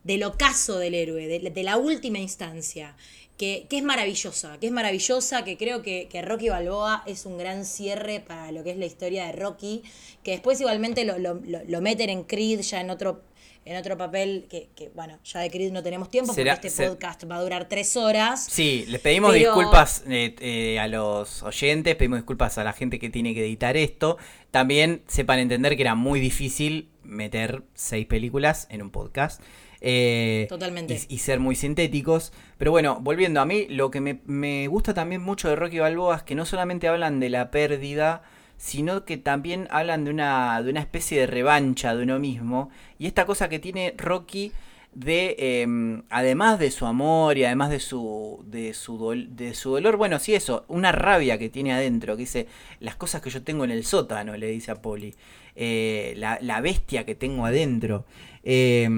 del 0.03 0.25
ocaso 0.25 0.79
del 0.79 0.95
héroe, 0.95 1.27
de, 1.27 1.63
la 1.63 1.77
última 1.77 2.19
instancia, 2.19 2.97
que, 3.37 3.67
es 3.71 3.83
maravillosa, 3.83 4.59
que 4.59 4.67
es 4.67 4.73
maravillosa, 4.73 5.45
que 5.45 5.57
creo 5.57 5.83
que, 5.83 6.09
Rocky 6.25 6.49
Balboa 6.49 7.03
es 7.07 7.27
un 7.27 7.39
gran 7.39 7.65
cierre 7.65 8.21
para 8.21 8.53
lo 8.53 8.63
que 8.63 8.71
es 8.71 8.77
la 8.77 8.87
historia 8.87 9.27
de 9.27 9.33
Rocky, 9.33 9.83
que 10.23 10.33
después 10.33 10.61
igualmente 10.61 11.05
lo, 11.05 11.19
lo, 11.19 11.41
lo 11.43 11.81
meten 11.81 12.11
en 12.11 12.25
Creed 12.25 12.61
ya 12.61 12.81
en 12.81 12.91
otro 12.91 13.23
en 13.65 13.77
otro 13.77 13.97
papel 13.97 14.47
que, 14.49 14.91
bueno, 14.95 15.19
ya 15.25 15.41
de 15.41 15.51
Creed 15.51 15.73
no 15.73 15.83
tenemos 15.83 16.11
tiempo 16.11 16.35
porque 16.35 16.69
este 16.69 16.89
podcast 16.89 17.25
va 17.31 17.37
a 17.37 17.43
durar 17.43 17.69
tres 17.69 17.97
horas. 17.97 18.47
Sí, 18.51 18.85
les 18.89 19.01
pedimos 19.01 19.33
disculpas 19.33 20.05
eh, 20.07 20.35
eh, 20.41 20.79
a 20.79 20.87
los 20.87 21.43
oyentes, 21.43 21.97
pedimos 21.97 22.19
disculpas 22.19 22.59
a 22.59 22.65
la 22.65 22.73
gente 22.73 22.99
que 22.99 23.09
tiene 23.09 23.35
que 23.35 23.45
editar 23.45 23.77
esto. 23.77 24.19
También 24.51 25.03
sepan 25.07 25.39
entender 25.39 25.77
que 25.77 25.83
era 25.83 25.95
muy 25.95 26.21
difícil 26.21 26.91
meter 27.03 27.63
seis 27.75 28.07
películas 28.07 28.67
en 28.71 28.83
un 28.83 28.91
podcast. 28.91 29.41
Eh, 29.81 30.47
Totalmente. 30.49 31.01
Y, 31.09 31.19
ser 31.19 31.41
muy 31.41 31.57
sintéticos. 31.57 32.33
Pero 32.59 32.71
bueno, 32.71 32.99
volviendo 33.01 33.41
a 33.41 33.47
mí, 33.47 33.67
lo 33.69 33.91
que 33.91 34.01
me, 34.01 34.21
me 34.27 34.67
gusta 34.69 34.95
también 34.95 35.23
mucho 35.23 35.49
de 35.49 35.57
Rocky 35.57 35.79
Balboa 35.79 36.17
es 36.17 36.23
que 36.23 36.35
no 36.35 36.45
solamente 36.45 36.89
hablan 36.89 37.21
de 37.21 37.31
la 37.31 37.51
pérdida 37.51 38.23
sino 38.57 39.05
que 39.05 39.17
también 39.17 39.69
hablan 39.71 40.05
de 40.05 40.11
una, 40.11 40.63
de 40.63 40.71
una 40.71 40.81
especie 40.81 41.21
de 41.21 41.27
revancha 41.27 41.95
de 41.95 42.03
uno 42.03 42.19
mismo. 42.19 42.71
Y 42.99 43.07
esta 43.07 43.27
cosa 43.27 43.49
que 43.49 43.59
tiene 43.59 43.95
Rocky 43.97 44.53
de, 44.95 45.37
em, 45.39 46.03
además 46.09 46.59
de 46.59 46.71
su 46.71 46.87
amor 46.87 47.37
y 47.37 47.45
además 47.45 47.71
de 47.71 47.81
su, 47.81 48.43
de 48.47 48.75
su, 48.75 49.27
de 49.29 49.55
su 49.55 49.73
dolor, 49.73 49.97
bueno, 49.97 50.19
sí 50.19 50.35
eso, 50.35 50.65
una 50.69 50.93
rabia 50.93 51.37
que 51.39 51.49
tiene 51.49 51.73
adentro, 51.73 52.17
que 52.17 52.21
dice, 52.21 52.47
las 52.81 52.97
cosas 52.97 53.21
que 53.21 53.31
yo 53.31 53.43
tengo 53.43 53.65
en 53.65 53.71
el 53.71 53.85
sótano, 53.85 54.37
le 54.37 54.47
dice 54.49 54.71
a 54.71 54.77
Polly. 54.81 55.15
eh, 55.57 56.15
la, 56.17 56.61
bestia 56.61 57.05
que 57.05 57.15
tengo 57.15 57.47
adentro. 57.47 58.07
Eh, 58.45 58.89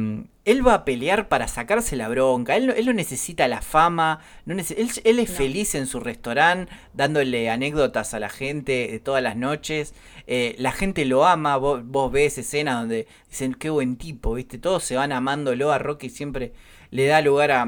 él 0.46 0.64
va 0.64 0.74
a 0.74 0.84
pelear 0.84 1.28
para 1.28 1.48
sacarse 1.48 1.96
la 1.96 2.08
bronca. 2.08 2.56
Él, 2.56 2.66
no 2.86 2.92
necesita 2.92 3.48
la 3.48 3.62
fama. 3.62 4.20
No 4.44 4.54
él, 4.54 5.18
es 5.18 5.30
feliz 5.30 5.74
en 5.74 5.88
su 5.88 5.98
restaurante, 5.98 6.72
dándole 6.94 7.50
anécdotas 7.50 8.14
a 8.14 8.20
la 8.20 8.28
gente 8.28 9.00
todas 9.04 9.24
las 9.24 9.36
noches. 9.36 9.92
Eh, 10.28 10.54
la 10.58 10.70
gente 10.70 11.04
lo 11.04 11.26
ama. 11.26 11.56
Vos, 11.56 12.12
ves 12.12 12.38
escenas 12.38 12.78
donde 12.78 13.08
dicen, 13.28 13.54
qué 13.54 13.70
buen 13.70 13.96
tipo, 13.96 14.34
¿viste? 14.34 14.58
Todos 14.58 14.84
se 14.84 14.94
van 14.94 15.10
amándolo. 15.10 15.72
A 15.72 15.78
Rocky 15.78 16.10
siempre 16.10 16.52
le 16.92 17.06
da 17.06 17.20
lugar 17.22 17.50
a, 17.50 17.66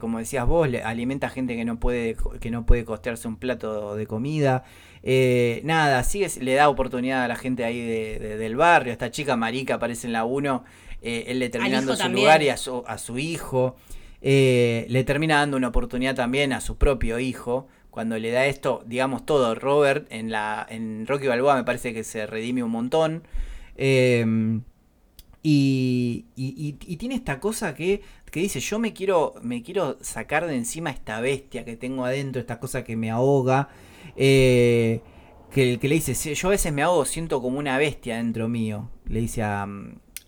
como 0.00 0.18
decías 0.18 0.44
vos, 0.44 0.68
le 0.68 0.82
alimenta 0.82 1.28
a 1.28 1.30
gente 1.30 1.54
que 1.54 1.64
no 1.64 1.78
puede, 1.78 2.16
que 2.40 2.50
no 2.50 2.66
puede 2.66 2.84
costearse 2.84 3.28
un 3.28 3.36
plato 3.36 3.94
de 3.94 4.08
comida. 4.08 4.64
Eh, 5.04 5.60
nada, 5.64 6.02
sigue, 6.02 6.28
le 6.40 6.54
da 6.54 6.68
oportunidad 6.68 7.24
a 7.24 7.28
la 7.28 7.36
gente 7.36 7.64
ahí 7.64 7.80
del 7.80 8.56
barrio. 8.56 8.92
Esta 8.92 9.12
chica 9.12 9.36
marica 9.36 9.74
aparece 9.74 10.08
en 10.08 10.12
la 10.12 10.24
1, 10.24 10.64
eh, 11.02 11.24
él 11.28 11.38
le 11.38 11.48
termina 11.48 11.76
dando 11.76 11.96
su 11.96 12.08
lugar 12.08 12.42
y 12.42 12.48
a 12.48 12.56
su, 12.56 12.84
a 12.86 12.98
su 12.98 13.18
hijo. 13.18 13.76
Eh, 14.20 14.86
le 14.88 15.04
termina 15.04 15.38
dando 15.38 15.56
una 15.56 15.68
oportunidad 15.68 16.14
también 16.14 16.52
a 16.52 16.60
su 16.60 16.76
propio 16.76 17.18
hijo. 17.18 17.68
Cuando 17.90 18.18
le 18.18 18.30
da 18.30 18.46
esto, 18.46 18.82
digamos 18.86 19.26
todo, 19.26 19.54
Robert 19.54 20.06
en, 20.10 20.30
la, 20.30 20.66
en 20.70 21.06
Rocky 21.06 21.26
Balboa 21.26 21.56
me 21.56 21.64
parece 21.64 21.92
que 21.92 22.04
se 22.04 22.26
redime 22.26 22.62
un 22.62 22.70
montón. 22.70 23.22
Y, 25.44 26.26
y, 26.36 26.96
tiene 26.96 27.16
esta 27.16 27.40
cosa 27.40 27.74
que, 27.74 28.00
que, 28.30 28.40
dice, 28.40 28.60
yo 28.60 28.78
me 28.78 28.92
quiero, 28.92 29.34
me 29.42 29.62
quiero 29.62 29.98
sacar 30.00 30.46
de 30.46 30.54
encima 30.54 30.90
esta 30.90 31.20
bestia 31.20 31.64
que 31.64 31.76
tengo 31.76 32.04
adentro, 32.04 32.40
esta 32.40 32.60
cosa 32.60 32.84
que 32.84 32.96
me 32.96 33.10
ahoga. 33.10 33.68
Eh, 34.14 35.00
que, 35.50 35.78
que, 35.80 35.88
le 35.88 35.96
dice, 35.96 36.14
yo 36.34 36.48
a 36.48 36.52
veces 36.52 36.72
me 36.72 36.82
hago, 36.82 37.04
siento 37.04 37.42
como 37.42 37.58
una 37.58 37.76
bestia 37.76 38.18
dentro 38.18 38.48
mío, 38.48 38.88
le 39.06 39.20
dice 39.20 39.42
a, 39.42 39.66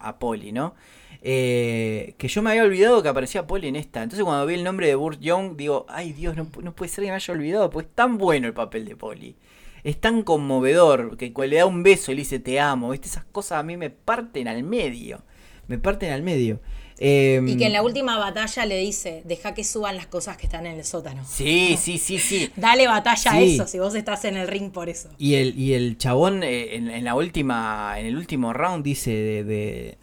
a 0.09 0.19
Polly, 0.19 0.53
¿no? 0.53 0.75
Eh, 1.23 2.15
que 2.19 2.29
yo 2.29 2.43
me 2.43 2.51
había 2.51 2.65
olvidado 2.65 3.03
que 3.03 3.09
aparecía 3.09 3.47
Polly 3.47 3.69
en 3.69 3.77
esta. 3.77 4.03
Entonces 4.03 4.25
cuando 4.25 4.47
vi 4.47 4.55
el 4.55 4.65
nombre 4.65 4.87
de 4.87 4.95
Burt 4.95 5.21
Young, 5.21 5.57
digo, 5.57 5.87
ay 5.89 6.13
Dios, 6.13 6.37
no, 6.37 6.45
puede 6.75 6.91
ser 6.91 7.05
que 7.05 7.11
me 7.11 7.17
haya 7.17 7.35
olvidado, 7.35 7.71
pues 7.71 7.87
es 7.87 7.95
tan 7.95 8.19
bueno 8.19 8.47
el 8.47 8.55
papel 8.55 8.85
de 8.85 8.97
Polly. 8.97 9.37
Es 9.85 10.01
tan 10.01 10.23
conmovedor 10.23 11.17
que 11.17 11.33
le 11.47 11.57
da 11.57 11.67
un 11.67 11.83
beso 11.83 12.13
y 12.13 12.15
le 12.15 12.23
dice 12.23 12.39
te 12.39 12.61
amo, 12.61 12.91
¿viste? 12.91 13.09
Esas 13.09 13.25
cosas 13.25 13.59
a 13.61 13.63
mí 13.63 13.77
me 13.77 13.91
parten 13.91 14.49
al 14.49 14.63
medio. 14.65 15.23
Me 15.67 15.79
parten 15.79 16.13
al 16.13 16.23
medio. 16.23 16.61
Em, 16.99 17.49
y 17.49 17.57
que 17.57 17.67
en 17.67 17.73
la 17.73 17.83
última 17.83 18.19
batalla 18.19 18.67
le 18.67 18.79
dice, 18.79 19.23
deja 19.25 19.53
que 19.53 19.65
suban 19.65 19.97
las 19.97 20.07
cosas 20.07 20.37
que 20.37 20.47
están 20.47 20.67
en 20.67 20.77
el 20.79 20.85
sótano. 20.85 21.25
Sí, 21.29 21.77
sí, 21.81 21.99
sí, 21.99 22.19
sí. 22.19 22.51
Dale 22.57 22.87
batalla 22.87 23.33
a 23.33 23.41
eso, 23.41 23.67
si 23.67 23.79
vos 23.79 23.95
estás 23.95 24.25
en 24.25 24.37
el 24.37 24.47
ring 24.47 24.71
por 24.71 24.89
eso. 24.89 25.09
Y 25.19 25.35
el, 25.35 25.59
y 25.59 25.75
el 25.75 25.99
chabón 25.99 26.45
eh, 26.45 26.77
en, 26.77 27.05
la 27.05 27.15
última, 27.17 27.95
en 27.99 28.07
el 28.07 28.17
último 28.17 28.53
round 28.53 28.85
dice 28.85 29.11
de, 29.11 29.99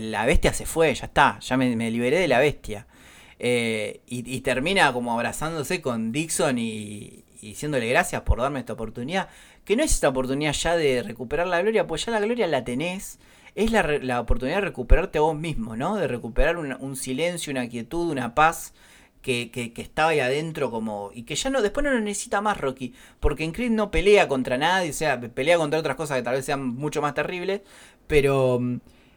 la 0.00 0.26
bestia 0.26 0.52
se 0.52 0.66
fue, 0.66 0.94
ya 0.94 1.06
está, 1.06 1.38
ya 1.40 1.56
me, 1.56 1.90
liberé 1.90 2.18
de 2.18 2.28
la 2.28 2.40
bestia. 2.40 2.86
Eh, 3.38 4.00
y, 4.06 4.40
termina 4.40 4.92
como 4.92 5.12
abrazándose 5.12 5.80
con 5.80 6.10
Dixon 6.10 6.58
y, 6.58 7.24
y 7.40 7.48
diciéndole 7.48 7.88
gracias 7.88 8.22
por 8.22 8.40
darme 8.40 8.60
esta 8.60 8.72
oportunidad. 8.72 9.28
Que 9.64 9.76
no 9.76 9.84
es 9.84 9.92
esta 9.92 10.08
oportunidad 10.08 10.52
ya 10.52 10.76
de 10.76 11.02
recuperar 11.02 11.46
la 11.46 11.60
gloria, 11.60 11.86
pues 11.86 12.04
ya 12.04 12.12
la 12.12 12.20
gloria 12.20 12.46
la 12.46 12.64
tenés 12.64 13.18
es 13.56 13.72
la, 13.72 14.20
oportunidad 14.20 14.58
de 14.58 14.66
recuperarte 14.66 15.18
a 15.18 15.22
vos 15.22 15.36
mismo, 15.36 15.76
¿no? 15.76 15.96
De 15.96 16.06
recuperar 16.06 16.58
un, 16.58 16.96
silencio, 16.96 17.50
una 17.50 17.66
quietud, 17.68 18.10
una 18.10 18.34
paz 18.34 18.74
que, 19.22 19.72
estaba 19.78 20.10
ahí 20.10 20.20
adentro 20.20 20.70
como... 20.70 21.10
Y 21.14 21.22
que 21.22 21.34
ya 21.34 21.48
no, 21.48 21.62
después 21.62 21.82
no 21.82 21.90
lo 21.90 22.00
necesita 22.00 22.42
más 22.42 22.58
Rocky, 22.60 22.92
porque 23.18 23.44
en 23.44 23.52
Creed 23.52 23.70
no 23.70 23.90
pelea 23.90 24.28
contra 24.28 24.58
nadie, 24.58 24.90
o 24.90 24.92
sea, 24.92 25.18
pelea 25.20 25.56
contra 25.56 25.80
otras 25.80 25.96
cosas 25.96 26.18
que 26.18 26.22
tal 26.22 26.34
vez 26.34 26.44
sean 26.44 26.68
mucho 26.68 27.00
más 27.00 27.14
terribles, 27.14 27.62
pero 28.06 28.60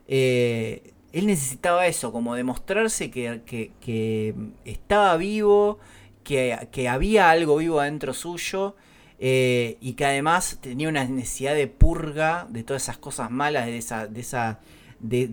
eh, 0.07 0.93
él 1.11 1.27
necesitaba 1.27 1.85
eso, 1.87 2.13
como 2.13 2.33
demostrarse 2.33 3.11
que, 3.11 3.41
que 3.45 4.33
estaba 4.63 5.17
vivo, 5.17 5.79
que, 6.23 6.69
que 6.71 6.87
había 6.87 7.29
algo 7.29 7.57
vivo 7.57 7.81
adentro 7.81 8.13
suyo 8.13 8.77
eh, 9.21 9.77
y 9.81 9.93
que 9.93 10.05
además 10.05 10.59
tenía 10.61 10.87
una 10.87 11.03
necesidad 11.03 11.53
de 11.53 11.67
purga 11.67 12.47
de 12.49 12.63
todas 12.63 12.83
esas 12.83 12.97
cosas 12.97 13.29
malas, 13.29 13.65
de, 13.65 13.77
esa, 13.77 14.07
de, 14.07 14.21
esa, 14.21 14.61
de, 15.01 15.29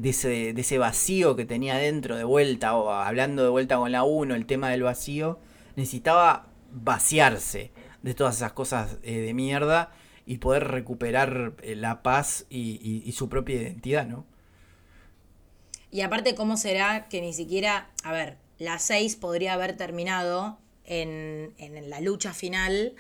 ese, 0.57 0.79
vacío 0.79 1.37
que 1.37 1.45
tenía 1.45 1.77
dentro 1.77 2.17
de 2.17 2.25
vuelta, 2.25 2.75
o 2.75 2.91
hablando 2.91 3.45
de 3.45 3.49
vuelta 3.49 3.77
con 3.77 3.93
la 3.93 4.03
1, 4.03 4.35
el 4.35 4.45
tema 4.47 4.71
del 4.71 4.83
vacío, 4.83 5.39
necesitaba 5.77 6.49
vaciarse 6.73 7.71
de 8.03 8.15
todas 8.15 8.37
esas 8.37 8.53
cosas 8.55 8.99
eh, 9.05 9.19
de 9.19 9.35
mierda 9.35 9.93
y 10.27 10.39
poder 10.39 10.67
recuperar 10.67 11.55
eh, 11.63 11.77
la 11.77 12.03
paz 12.03 12.45
y, 12.51 13.13
su 13.13 13.29
propia 13.29 13.55
identidad, 13.55 14.05
¿no? 14.05 14.27
Y 15.93 16.01
aparte, 16.01 16.35
¿cómo 16.35 16.57
será 16.57 17.07
que 17.09 17.21
ni 17.21 17.33
siquiera, 17.33 17.91
a 18.03 18.11
ver, 18.11 18.37
la 18.59 18.81
6 18.81 19.15
podría 19.15 19.55
haber 19.55 19.77
terminado 19.77 20.59
en, 20.85 21.55
en 21.59 21.89
la 21.89 22.01
lucha 22.01 22.33
final 22.33 22.97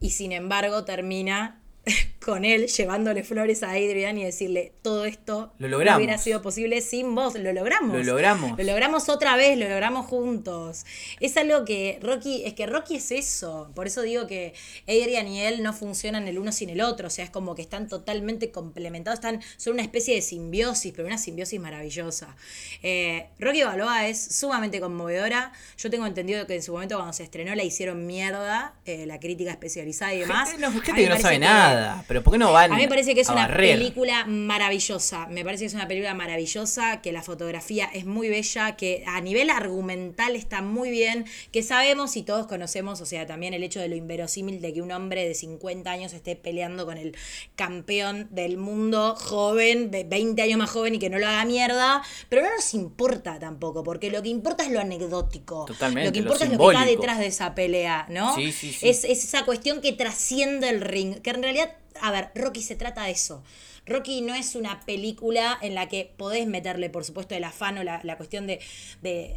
y 0.00 0.10
sin 0.10 0.32
embargo 0.32 0.84
termina 0.84 1.59
con 2.24 2.44
él 2.44 2.66
llevándole 2.66 3.24
flores 3.24 3.62
a 3.62 3.70
Adrian 3.70 4.18
y 4.18 4.24
decirle 4.24 4.72
todo 4.82 5.06
esto 5.06 5.52
lo 5.58 5.68
logramos. 5.68 6.00
no 6.00 6.04
hubiera 6.04 6.18
sido 6.18 6.42
posible 6.42 6.80
sin 6.80 7.14
vos. 7.14 7.34
Lo 7.34 7.52
logramos. 7.52 7.96
Lo 7.96 8.02
logramos. 8.02 8.58
Lo 8.58 8.64
logramos 8.64 9.08
otra 9.08 9.36
vez, 9.36 9.58
lo 9.58 9.68
logramos 9.68 10.06
juntos. 10.06 10.84
Es 11.20 11.36
algo 11.36 11.64
que 11.64 11.98
Rocky, 12.02 12.42
es 12.44 12.54
que 12.54 12.66
Rocky 12.66 12.96
es 12.96 13.10
eso. 13.10 13.70
Por 13.74 13.86
eso 13.86 14.02
digo 14.02 14.26
que 14.26 14.52
Adrian 14.86 15.28
y 15.28 15.40
él 15.40 15.62
no 15.62 15.72
funcionan 15.72 16.28
el 16.28 16.38
uno 16.38 16.52
sin 16.52 16.70
el 16.70 16.80
otro. 16.82 17.06
O 17.06 17.10
sea, 17.10 17.24
es 17.24 17.30
como 17.30 17.54
que 17.54 17.62
están 17.62 17.88
totalmente 17.88 18.50
complementados. 18.50 19.18
Están, 19.18 19.40
son 19.56 19.74
una 19.74 19.82
especie 19.82 20.14
de 20.14 20.22
simbiosis, 20.22 20.92
pero 20.94 21.06
una 21.06 21.18
simbiosis 21.18 21.58
maravillosa. 21.58 22.36
Eh, 22.82 23.28
Rocky 23.38 23.62
Balboa 23.62 24.08
es 24.08 24.22
sumamente 24.22 24.80
conmovedora. 24.80 25.52
Yo 25.78 25.90
tengo 25.90 26.06
entendido 26.06 26.46
que 26.46 26.56
en 26.56 26.62
su 26.62 26.72
momento 26.72 26.96
cuando 26.96 27.12
se 27.12 27.22
estrenó 27.22 27.54
la 27.54 27.64
hicieron 27.64 28.06
mierda, 28.06 28.74
eh, 28.84 29.06
la 29.06 29.18
crítica 29.18 29.50
especializada 29.50 30.14
y 30.14 30.20
demás. 30.20 30.50
Gente, 30.50 30.94
que 30.94 31.08
no 31.08 31.18
sabe 31.18 31.38
nada 31.38 31.69
pero 32.06 32.22
¿por 32.22 32.32
qué 32.32 32.38
no 32.38 32.52
van 32.52 32.72
A 32.72 32.76
mí 32.76 32.82
me 32.82 32.88
parece 32.88 33.14
que 33.14 33.20
es 33.20 33.28
una 33.28 33.48
película 33.48 34.24
maravillosa. 34.26 35.26
Me 35.26 35.44
parece 35.44 35.64
que 35.64 35.66
es 35.68 35.74
una 35.74 35.88
película 35.88 36.14
maravillosa, 36.14 37.00
que 37.00 37.12
la 37.12 37.22
fotografía 37.22 37.90
es 37.92 38.04
muy 38.04 38.28
bella, 38.28 38.76
que 38.76 39.04
a 39.06 39.20
nivel 39.20 39.50
argumental 39.50 40.36
está 40.36 40.62
muy 40.62 40.90
bien, 40.90 41.26
que 41.52 41.62
sabemos 41.62 42.16
y 42.16 42.22
todos 42.22 42.46
conocemos, 42.46 43.00
o 43.00 43.06
sea, 43.06 43.26
también 43.26 43.54
el 43.54 43.62
hecho 43.62 43.80
de 43.80 43.88
lo 43.88 43.96
inverosímil 43.96 44.60
de 44.60 44.72
que 44.72 44.82
un 44.82 44.92
hombre 44.92 45.26
de 45.26 45.34
50 45.34 45.90
años 45.90 46.12
esté 46.12 46.36
peleando 46.36 46.86
con 46.86 46.98
el 46.98 47.16
campeón 47.56 48.28
del 48.30 48.56
mundo 48.56 49.14
joven, 49.16 49.90
de 49.90 50.04
20 50.04 50.40
años 50.42 50.58
más 50.58 50.70
joven 50.70 50.94
y 50.94 50.98
que 50.98 51.10
no 51.10 51.18
lo 51.18 51.26
haga 51.26 51.44
mierda, 51.44 52.02
pero 52.28 52.42
no 52.42 52.50
nos 52.54 52.74
importa 52.74 53.38
tampoco, 53.38 53.84
porque 53.84 54.10
lo 54.10 54.22
que 54.22 54.28
importa 54.28 54.64
es 54.64 54.70
lo 54.70 54.80
anecdótico. 54.80 55.64
Totalmente. 55.66 56.08
Lo 56.08 56.12
que 56.12 56.18
importa 56.18 56.44
es 56.44 56.52
lo 56.52 56.58
que 56.58 56.66
está 56.72 56.84
detrás 56.84 57.18
de 57.18 57.26
esa 57.26 57.54
pelea, 57.54 58.06
¿no? 58.08 58.34
Sí, 58.34 58.52
sí, 58.52 58.72
sí. 58.72 58.88
Es, 58.88 59.04
es 59.04 59.24
esa 59.24 59.44
cuestión 59.44 59.80
que 59.80 59.92
trasciende 59.92 60.68
el 60.68 60.80
ring, 60.80 61.20
que 61.20 61.30
en 61.30 61.42
realidad 61.42 61.59
a 62.00 62.10
ver, 62.10 62.30
Rocky 62.34 62.62
se 62.62 62.76
trata 62.76 63.04
de 63.04 63.12
eso. 63.12 63.42
Rocky 63.86 64.20
no 64.20 64.34
es 64.34 64.54
una 64.54 64.80
película 64.80 65.58
en 65.60 65.74
la 65.74 65.88
que 65.88 66.12
podés 66.16 66.46
meterle, 66.46 66.90
por 66.90 67.04
supuesto, 67.04 67.34
el 67.34 67.44
afán 67.44 67.78
o 67.78 67.82
la, 67.82 68.16
cuestión 68.16 68.46
de, 68.46 68.60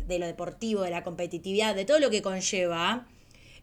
lo 0.08 0.26
deportivo, 0.26 0.82
de 0.82 0.92
la 0.92 1.04
competitividad, 1.04 1.76
de 1.76 1.86
todo 1.86 2.00
lo 2.00 2.10
que 2.10 2.22
conlleva, 2.22 3.08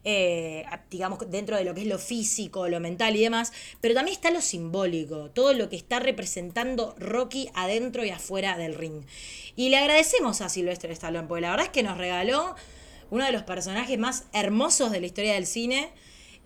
eh, 0.04 0.64
digamos, 0.90 1.18
dentro 1.30 1.56
de 1.56 1.64
lo 1.64 1.74
que 1.74 1.82
es 1.82 1.86
lo 1.86 1.98
físico, 1.98 2.68
lo 2.68 2.80
mental 2.80 3.14
y 3.16 3.20
demás, 3.20 3.52
pero 3.80 3.94
también 3.94 4.16
está 4.16 4.30
lo 4.30 4.40
simbólico, 4.40 5.30
todo 5.30 5.52
lo 5.52 5.68
que 5.68 5.76
está 5.76 6.00
representando 6.00 6.94
Rocky 6.98 7.50
adentro 7.54 8.04
y 8.04 8.10
afuera 8.10 8.56
del 8.56 8.74
ring. 8.74 9.04
Y 9.56 9.68
le 9.68 9.76
agradecemos 9.76 10.40
a 10.40 10.48
Silvestre 10.48 10.92
Stallone, 10.92 11.28
porque 11.28 11.42
la 11.42 11.50
verdad 11.50 11.66
es 11.66 11.72
que 11.72 11.82
nos 11.82 11.98
regaló 11.98 12.56
uno 13.10 13.24
de 13.24 13.32
los 13.32 13.42
personajes 13.42 13.98
más 13.98 14.24
hermosos 14.32 14.90
de 14.90 15.00
la 15.00 15.06
historia 15.06 15.34
del 15.34 15.46
cine 15.46 15.90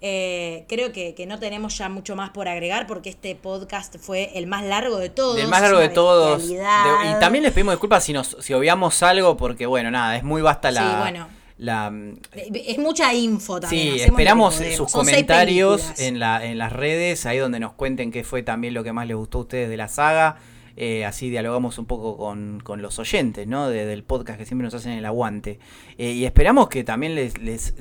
eh, 0.01 0.67
creo 0.69 0.93
que, 0.93 1.15
no 1.27 1.39
tenemos 1.39 1.79
ya 1.79 1.89
mucho 1.89 2.15
más 2.15 2.31
por 2.31 2.47
agregar 2.49 2.87
porque 2.87 3.09
este 3.09 3.35
podcast 3.35 3.97
fue 3.99 4.33
el 4.35 4.47
más 4.47 4.65
largo 4.65 4.99
de 4.99 5.09
todos. 5.09 5.39
El 5.39 5.49
más 5.49 5.63
largo 5.63 5.79
de 5.79 5.89
todos. 5.89 6.51
y 6.51 7.21
también 7.21 7.45
les 7.45 7.53
pedimos 7.53 7.73
disculpas 7.75 8.05
si 8.05 8.13
nos 8.13 8.37
si 8.41 8.53
obviamos 8.53 9.03
algo 9.03 9.37
porque, 9.37 9.67
bueno, 9.67 9.91
nada, 9.91 10.17
es 10.17 10.23
muy 10.23 10.43
vasta 10.43 10.71
la... 10.71 10.81
Sí, 10.81 10.97
bueno. 11.01 11.29
La, 11.57 11.93
es 12.35 12.79
mucha 12.79 13.15
info 13.15 13.61
también. 13.61 13.95
Sí, 13.95 14.01
esperamos 14.03 14.61
sus 14.77 14.91
comentarios 14.91 15.93
en, 15.99 16.19
la, 16.19 16.45
en 16.45 16.59
las 16.59 16.73
redes, 16.73 17.27
ahí 17.27 17.39
donde 17.39 17.61
nos 17.61 17.73
cuenten 17.73 18.11
qué 18.11 18.25
fue 18.25 18.43
también 18.43 18.75
lo 18.75 18.83
que 18.83 18.93
más 18.93 19.07
les 19.07 19.17
gustó 19.17 19.39
a 19.39 19.41
ustedes 19.43 19.71
de 19.71 19.77
la 19.77 19.89
saga. 19.89 20.37
Eh, 20.77 21.05
así 21.05 21.31
dialogamos 21.31 21.79
un 21.79 21.87
poco 21.87 22.19
con, 22.19 22.83
los 22.83 22.99
oyentes, 22.99 23.47
¿no? 23.47 23.69
del 23.69 24.03
podcast 24.03 24.37
que 24.39 24.47
siempre 24.47 24.65
nos 24.65 24.75
hacen 24.75 24.93
el 24.93 25.07
aguante. 25.07 25.61
Eh, 25.97 26.11
y 26.11 26.25
esperamos 26.25 26.69
que 26.69 26.83
también 26.83 27.15
les, 27.15 27.39
les 27.39 27.73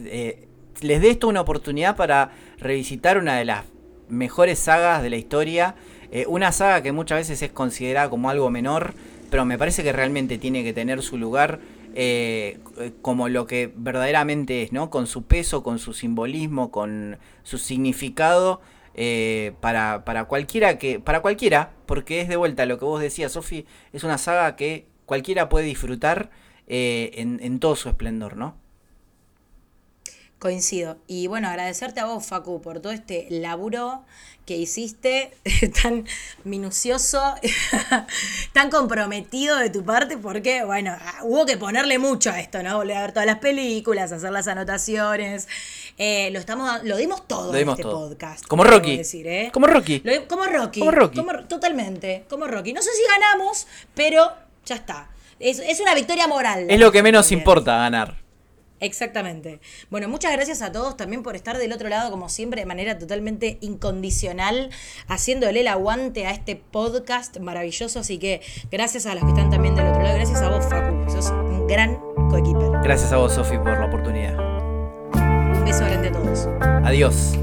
les 0.82 1.02
dé 1.02 1.12
esto 1.12 1.28
una 1.28 1.42
oportunidad 1.42 1.96
para 1.96 2.32
revisitar 2.60 3.18
una 3.18 3.38
de 3.38 3.46
las 3.46 3.66
mejores 4.10 4.60
sagas 4.60 5.02
de 5.02 5.10
la 5.10 5.18
historia. 5.18 5.76
Eh, 6.12 6.26
una 6.28 6.52
saga 6.52 6.84
que 6.84 6.92
muchas 6.92 7.20
veces 7.20 7.42
es 7.42 7.52
considerada 7.52 8.10
como 8.10 8.30
algo 8.30 8.50
menor, 8.50 8.94
pero 9.30 9.46
me 9.46 9.58
parece 9.58 9.84
que 9.84 9.92
realmente 9.92 10.38
tiene 10.38 10.64
que 10.64 10.74
tener 10.74 11.02
su 11.02 11.18
lugar 11.18 11.60
eh, 11.96 12.60
como 13.02 13.30
lo 13.30 13.48
que 13.48 13.72
verdaderamente 13.76 14.64
es, 14.64 14.72
¿no? 14.72 14.90
Con 14.90 15.08
su 15.08 15.24
peso, 15.24 15.64
con 15.64 15.80
su 15.80 15.94
simbolismo, 15.94 16.72
con 16.72 17.18
su 17.44 17.58
significado. 17.58 18.62
eh, 18.96 19.54
para, 19.60 20.06
para 20.06 20.26
cualquiera 20.26 20.78
que. 20.78 21.00
Para 21.00 21.22
cualquiera, 21.22 21.72
porque 21.88 22.22
es 22.22 22.28
de 22.30 22.36
vuelta 22.36 22.66
lo 22.68 22.78
que 22.78 22.86
vos 22.86 23.02
decías, 23.02 23.32
Sofi, 23.32 23.66
es 23.92 24.04
una 24.04 24.20
saga 24.20 24.56
que 24.56 24.88
cualquiera 25.08 25.50
puede 25.50 25.66
disfrutar 25.66 26.30
en 26.68 27.60
todo 27.60 27.76
su 27.76 27.90
esplendor, 27.90 28.38
¿no? 28.38 28.63
Coincido. 30.44 30.98
Y 31.08 31.28
bueno, 31.28 31.48
agradecerte 31.48 32.02
a 32.02 32.06
vos, 32.06 32.26
Facu, 32.26 32.62
por 32.62 32.82
todo 32.82 32.92
este 32.92 33.28
laburo 33.30 34.04
que 34.46 34.58
hiciste, 34.58 35.32
tan 35.82 36.06
minucioso, 36.44 37.36
tan 38.52 38.70
comprometido 38.70 39.56
de 39.56 39.70
tu 39.70 39.86
parte, 39.86 40.18
porque, 40.18 40.66
bueno, 40.66 40.98
hubo 41.22 41.46
que 41.46 41.56
ponerle 41.56 41.98
mucho 41.98 42.30
a 42.30 42.42
esto, 42.42 42.62
¿no? 42.62 42.76
Volver 42.76 42.98
a 42.98 43.02
ver 43.04 43.12
todas 43.14 43.26
las 43.26 43.40
películas, 43.40 44.12
hacer 44.12 44.32
las 44.34 44.50
anotaciones. 44.50 45.48
Eh, 45.98 46.30
lo 46.32 46.40
estamos 46.40 46.84
lo 46.84 46.98
dimos 46.98 47.26
todo 47.26 47.56
en 47.56 47.70
este 47.70 47.84
podcast. 47.84 48.46
Como 48.46 48.66
Rocky. 48.66 49.00
¿eh? 49.14 49.50
Como 49.54 49.68
Rocky. 49.68 50.04
como 50.28 50.46
Rocky. 50.46 50.82
Como 50.82 50.92
Rocky. 50.92 51.22
totalmente. 51.48 52.26
Como 52.30 52.48
Rocky. 52.48 52.74
No 52.74 52.82
sé 52.82 52.90
si 52.92 53.04
ganamos, 53.08 53.66
pero 53.96 54.30
ya 54.66 54.76
está. 54.76 55.10
Es, 55.40 55.60
es 55.60 55.80
una 55.80 55.96
victoria 55.96 56.28
moral. 56.28 56.66
Es 56.70 56.82
lo 56.82 56.92
que 56.92 57.02
menos 57.02 57.32
importa 57.32 57.78
ganar. 57.78 58.23
Exactamente. 58.84 59.62
Bueno, 59.90 60.10
muchas 60.10 60.34
gracias 60.34 60.62
a 60.62 60.72
todos 60.74 60.98
también 60.98 61.24
por 61.24 61.38
estar 61.38 61.58
del 61.58 61.72
otro 61.72 61.88
lado, 61.88 62.12
como 62.12 62.28
siempre, 62.28 62.62
de 62.62 62.66
manera 62.66 63.00
totalmente 63.00 63.58
incondicional, 63.62 64.72
haciéndole 65.08 65.62
el 65.62 65.68
aguante 65.70 66.28
a 66.28 66.32
este 66.32 66.58
podcast 66.58 67.40
maravilloso. 67.40 68.00
Así 68.00 68.20
que 68.20 68.42
gracias 68.70 69.06
a 69.06 69.16
los 69.16 69.24
que 69.24 69.30
están 69.30 69.50
también 69.50 69.74
del 69.76 69.88
otro 69.88 70.02
lado. 70.02 70.16
Gracias 70.16 70.42
a 70.42 70.50
vos, 70.50 70.66
Facu. 70.66 71.10
Sos 71.10 71.30
un 71.32 71.66
gran 71.66 71.98
coequiper. 72.30 72.72
Gracias 72.84 73.14
a 73.14 73.18
vos, 73.18 73.34
Sofi, 73.34 73.58
por 73.58 73.80
la 73.80 73.86
oportunidad. 73.86 74.38
Un 74.38 75.64
beso 75.64 75.86
grande 75.86 76.10
a 76.10 76.12
todos. 76.12 76.50
Adiós. 76.86 77.43